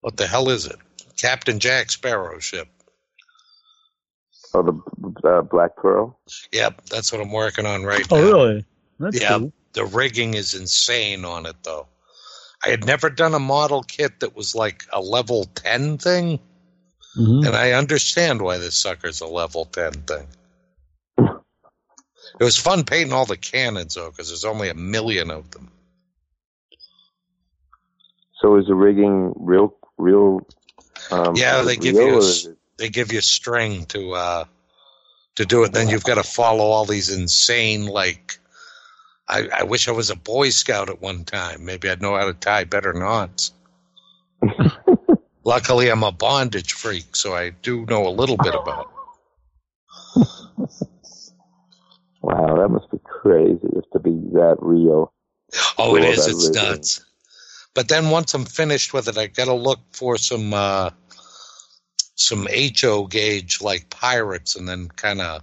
[0.00, 0.76] what the hell is it?
[1.16, 2.68] Captain Jack Sparrow ship.
[4.54, 6.18] Oh, the uh, Black Pearl.
[6.52, 8.22] Yep, that's what I'm working on right Oh, now.
[8.22, 8.64] Oh, really?
[9.00, 9.52] That's yeah, cool.
[9.72, 11.88] the rigging is insane on it though.
[12.64, 16.38] I had never done a model kit that was like a level 10 thing,
[17.18, 17.46] Mhm.
[17.46, 20.26] and I understand why this sucker's a level 10 thing.
[22.40, 25.70] It was fun painting all the cannons though, because there's only a million of them.
[28.40, 30.40] So is the rigging real, real?
[31.12, 34.44] Um, yeah, they give you a, is s- it- they give you string to uh
[35.36, 35.72] to do it.
[35.72, 38.38] Then you've got to follow all these insane like.
[39.26, 41.64] I, I wish I was a Boy Scout at one time.
[41.64, 43.52] Maybe I'd know how to tie better knots.
[45.44, 48.90] Luckily, I'm a bondage freak, so I do know a little bit about.
[50.16, 50.68] it.
[52.20, 55.12] Wow, that must be crazy if to be that real.
[55.76, 56.26] Oh, it is.
[56.26, 57.04] It's nuts.
[57.74, 60.90] But then once I'm finished with it, I got to look for some uh,
[62.14, 62.46] some
[62.80, 65.42] HO gauge like pirates, and then kind of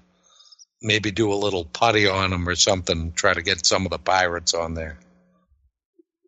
[0.82, 3.12] maybe do a little putty on them or something.
[3.14, 4.98] Try to get some of the pirates on there.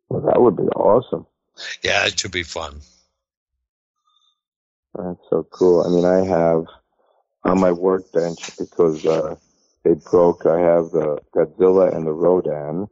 [0.10, 1.26] Well, that would be awesome.
[1.84, 2.82] Yeah, it should be fun.
[4.96, 5.84] That's so cool.
[5.84, 6.66] I mean, I have
[7.44, 9.36] on my workbench because uh,
[9.84, 10.46] they broke.
[10.46, 12.88] I have the Godzilla and the Rodan.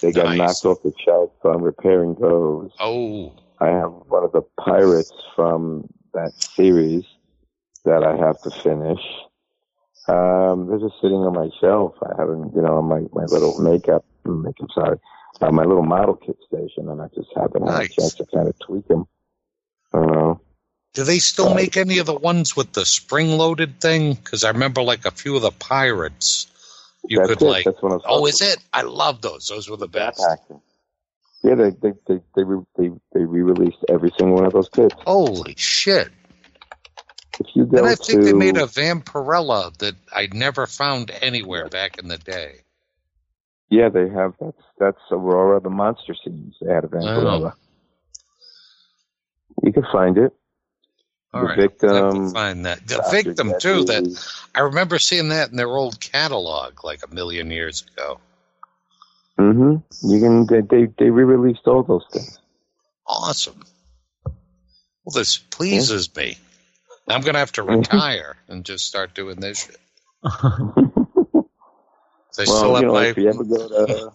[0.00, 0.38] They got Nice.
[0.38, 2.70] knocked off the shelf, so I'm repairing those.
[2.80, 7.04] Oh, I have one of the pirates from that series
[7.84, 9.00] that I have to finish.
[10.08, 11.94] Um, they're just sitting on my shelf.
[12.02, 14.98] I haven't, you know, on my, my little makeup, make, I'm sorry,
[15.40, 17.94] uh, my little model kit station, and I just haven't had a Nice.
[17.94, 19.06] chance to kind of tweak them.
[19.92, 20.34] Uh,
[20.94, 24.14] do they still make any of the ones with the spring-loaded thing?
[24.14, 26.48] Because I remember like a few of the pirates.
[27.08, 27.44] You could it.
[27.44, 27.64] like.
[27.64, 28.58] That's what I was Oh, is it?
[28.72, 29.48] I love those.
[29.48, 30.20] Those were the best.
[30.20, 30.60] Action.
[31.42, 34.94] Yeah, they they they they re- they, they re-released every single one of those kits.
[35.04, 36.10] Holy shit!
[37.40, 41.10] If you go Then I think to, they made a Vampirella that I never found
[41.20, 42.60] anywhere back in the day.
[43.70, 46.54] yeah, they have that's that's Aurora the monster scenes.
[46.60, 47.54] They had a Vampirella.
[47.54, 47.58] Oh.
[49.62, 50.32] You can find it.
[51.34, 52.30] All the right, victim.
[52.32, 52.86] find that.
[52.86, 53.84] The victim too.
[53.84, 54.04] That
[54.54, 58.20] I remember seeing that in their old catalog like a million years ago.
[59.42, 59.76] Hmm
[60.08, 62.38] You can they they, they re-released all those things.
[63.06, 63.62] Awesome.
[65.04, 66.38] Well, this pleases me.
[67.08, 67.78] I'm gonna have to Mhm.
[67.78, 69.80] retire and just start doing this shit.
[72.36, 73.06] They well, still have you know, my.
[73.08, 74.12] if you ever go to,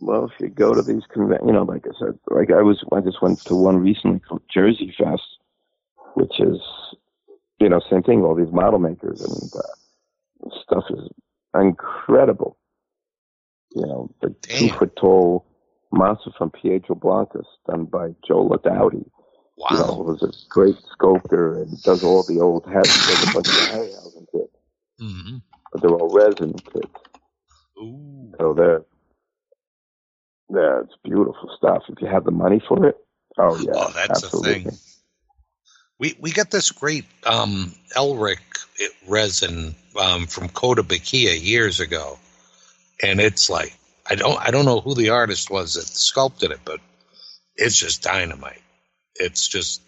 [0.00, 2.82] well, if you go to these conven, you know, like I said, like I was,
[2.92, 5.22] I just went to one recently called Jersey Fest,
[6.14, 6.58] which is,
[7.60, 8.22] you know, same thing.
[8.22, 9.84] All these model makers and uh,
[10.64, 11.08] stuff is
[11.54, 12.56] incredible.
[13.74, 14.78] You know, the two Damn.
[14.78, 15.46] foot tall
[15.92, 19.04] monster from Piedras Blancas, done by Joe Laudati.
[19.56, 19.68] Wow.
[19.70, 23.46] You know, was a great sculptor and does all the old Harry, does a bunch
[23.48, 24.56] of Harryhausen kits,
[24.98, 25.36] hmm
[25.72, 26.86] but they're all resin kits.
[27.80, 28.32] Ooh.
[28.38, 28.82] So they're,
[30.50, 31.82] yeah, it's beautiful stuff.
[31.88, 32.96] If you have the money for it,
[33.38, 34.64] oh yeah, Oh, that's the absolutely.
[34.64, 34.78] thing.
[35.98, 38.38] We we got this great um, Elric
[39.08, 42.18] resin um, from Cotopaxi years ago,
[43.02, 43.76] and it's like
[44.08, 46.80] I don't I don't know who the artist was that sculpted it, but
[47.56, 48.62] it's just dynamite.
[49.16, 49.80] It's just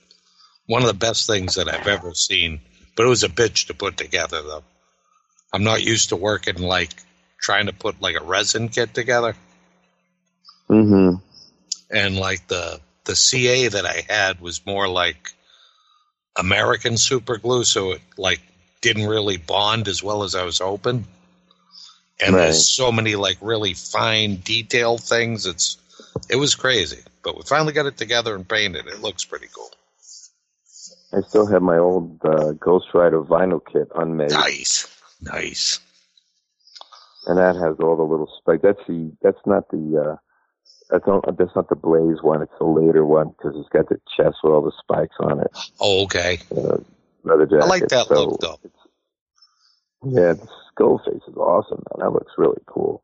[0.67, 2.61] one of the best things that I've ever seen.
[2.97, 4.65] But it was a bitch to put together, though.
[5.53, 6.91] I'm not used to working like
[7.41, 9.35] trying to put like a resin kit together
[10.69, 11.17] Mm-hmm.
[11.91, 15.33] and like the the CA that I had was more like
[16.37, 18.41] American super glue, so it like
[18.81, 21.07] didn't really bond as well as I was hoping.
[22.25, 22.43] And Right.
[22.45, 25.47] there's so many like really fine detailed things.
[25.47, 25.79] It's
[26.31, 28.87] it was crazy, but we finally got it together and painted.
[28.87, 29.71] It looks pretty cool.
[31.13, 34.89] I still have my old uh, Ghost Rider vinyl kit unmade, Nice,
[35.21, 35.79] nice.
[37.27, 38.63] and that has all the little spikes.
[38.63, 40.17] That's the that's not the uh,
[40.91, 42.43] that's not that's not the Blaze one.
[42.43, 45.51] It's the later one because it's got the chest with all the spikes on it.
[45.81, 46.39] Oh, okay.
[46.51, 46.79] Uh,
[47.25, 47.63] leather jacket.
[47.63, 48.59] I like that so look though.
[50.05, 52.05] Yeah, the skull face is awesome, man.
[52.07, 53.03] That looks really cool.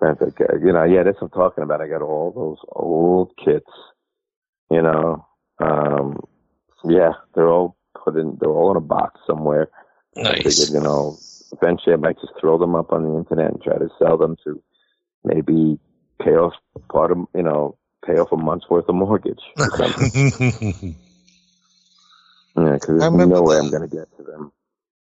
[0.00, 1.80] That's like, uh, you know, yeah, that's what I'm talking about.
[1.82, 3.70] I got all those old kits,
[4.70, 5.26] you know.
[5.58, 6.20] Um,
[6.84, 9.68] yeah, they're all put in, they're all in a box somewhere.
[10.16, 10.42] I Nice.
[10.42, 11.18] figured, you know,
[11.52, 14.36] eventually I might just throw them up on the internet and try to sell them
[14.44, 14.62] to
[15.22, 15.78] maybe
[16.22, 16.54] pay off
[16.90, 19.42] part of, you know, pay off a month's worth of mortgage.
[19.58, 20.10] or something.
[22.56, 24.52] yeah, because I there's remember no way the- I'm going to get to them.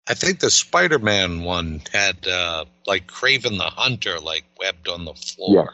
[0.07, 5.13] I think the Spider-Man one had uh, like Kraven the Hunter like webbed on the
[5.13, 5.73] floor, Yes,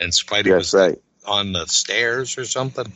[0.00, 0.98] and Spidey yes, was right.
[1.26, 2.92] on the stairs or something.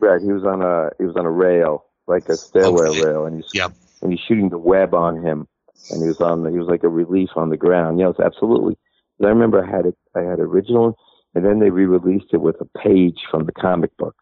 [0.00, 3.00] Right, he was on a he was on a rail, like a stairway Okay.
[3.02, 3.72] rail, and he's Yep.
[4.02, 5.48] and he's shooting the web on him,
[5.90, 7.98] and he was on the, he was like a relief on the ground.
[7.98, 8.76] Yes, absolutely.
[9.24, 10.96] I remember I had it I had original,
[11.34, 14.14] and then they re-released it with a page from the comic book,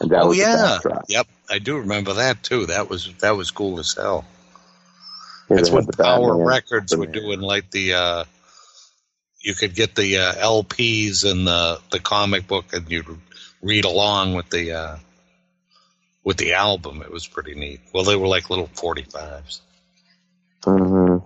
[0.00, 2.66] and that oh was yeah, yep, I do remember that too.
[2.66, 4.24] That was that was cool as hell.
[5.48, 8.24] That's they had when the Power Records were doing like the uh
[9.40, 13.06] you could get the uh, LPs and the the comic book and you'd
[13.62, 14.96] read along with the uh
[16.24, 17.02] with the album.
[17.02, 17.80] It was pretty neat.
[17.94, 19.60] Well, they were like little 45s.
[20.64, 21.24] Mm-hmm.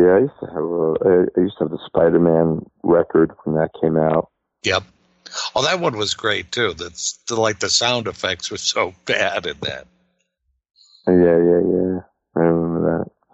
[0.00, 3.56] Yeah, I used to have a, I- I used to have the Spider-Man record when
[3.56, 4.28] that came out.
[4.62, 4.84] Yep.
[5.56, 6.74] Oh, that one was great too.
[6.74, 9.86] That's the, like the sound effects were so bad in that.
[11.06, 11.98] Yeah, yeah, yeah.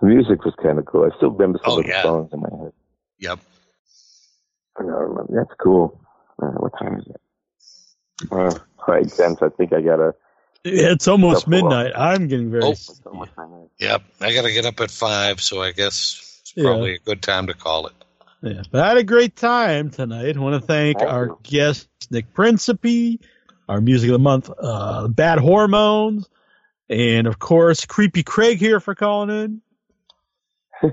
[0.02, 0.28] I remember that.
[0.28, 1.04] The music was kind of cool.
[1.12, 2.02] I still remember some Oh, of the yeah.
[2.02, 2.72] songs in my head.
[3.18, 3.38] Yep.
[4.78, 5.32] I don't remember.
[5.34, 6.00] That's cool.
[6.42, 7.20] Uh, what time is it?
[8.30, 8.60] Uh, all
[8.94, 10.14] right, Dennis, I think I gotta.
[10.64, 11.92] It's almost Couple of- midnight.
[11.96, 12.64] I'm getting very.
[12.64, 13.26] Oh.
[13.78, 14.02] Yep.
[14.20, 16.64] I got to get up at five, so I guess it's Yeah.
[16.64, 17.94] probably a good time to call it.
[18.42, 20.36] Yeah, but I had a great time tonight.
[20.36, 21.38] I want to thank Thank our you.
[21.44, 23.20] guest Nick Principe,
[23.68, 26.24] our music of the month, uh, Bad Whoremoans,
[26.88, 29.62] and of course Creepy Craig here for calling in.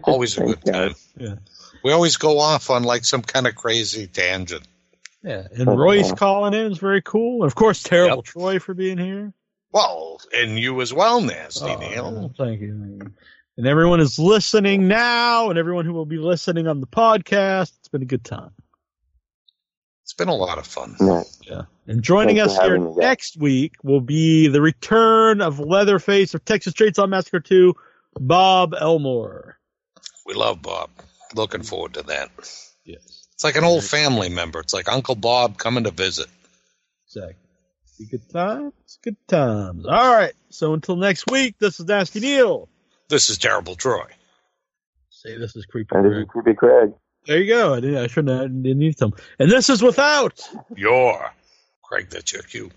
[0.03, 0.95] Always a good time.
[1.17, 1.35] Yeah,
[1.83, 4.67] We always go off on like some kind of crazy tangent.
[5.23, 8.97] yeah, and Royce calling in is very cool, and of course Terrible Troy for being
[8.97, 9.33] here.
[9.71, 12.33] Well, and you as well, Nasty Oh, Neil.
[12.37, 12.99] thank you.
[13.57, 17.73] And everyone is listening now, and everyone who will be listening on the podcast.
[17.79, 18.51] It's been a good time.
[20.03, 20.95] It's been a lot of fun.
[21.01, 21.23] Yeah.
[21.43, 21.61] Yeah.
[21.87, 26.33] And joining Thanks us here having me, next week will be the return of Leatherface
[26.33, 27.73] of Texas Chainsaw Massacre 2,
[28.19, 29.56] Bob Elmore.
[30.27, 30.89] We love Bob.
[31.35, 32.29] Looking forward to that.
[32.85, 33.27] Yes.
[33.33, 34.59] It's like an old family member.
[34.59, 36.27] It's like Uncle Bob coming to visit.
[37.07, 37.35] Exactly.
[38.11, 39.85] Good times, good times.
[39.87, 40.33] All right.
[40.49, 42.69] So until next week, this is Nasty Neil.
[43.09, 44.05] This is Terrible Troy.
[45.09, 46.23] Say this is Creepy And this Craig.
[46.25, 46.91] is Creepy Craig.
[47.25, 47.73] There you go.
[47.73, 49.13] I, didn't, I shouldn't have, didn't need them.
[49.39, 50.47] And this is without.
[50.75, 51.31] Your
[51.81, 52.69] Craig, that's your cue.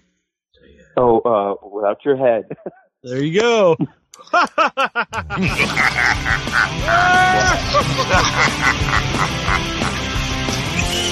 [0.97, 2.45] Oh, uh, without your head.
[3.03, 3.77] There you go.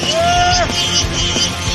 [0.09, 1.59] Yeah!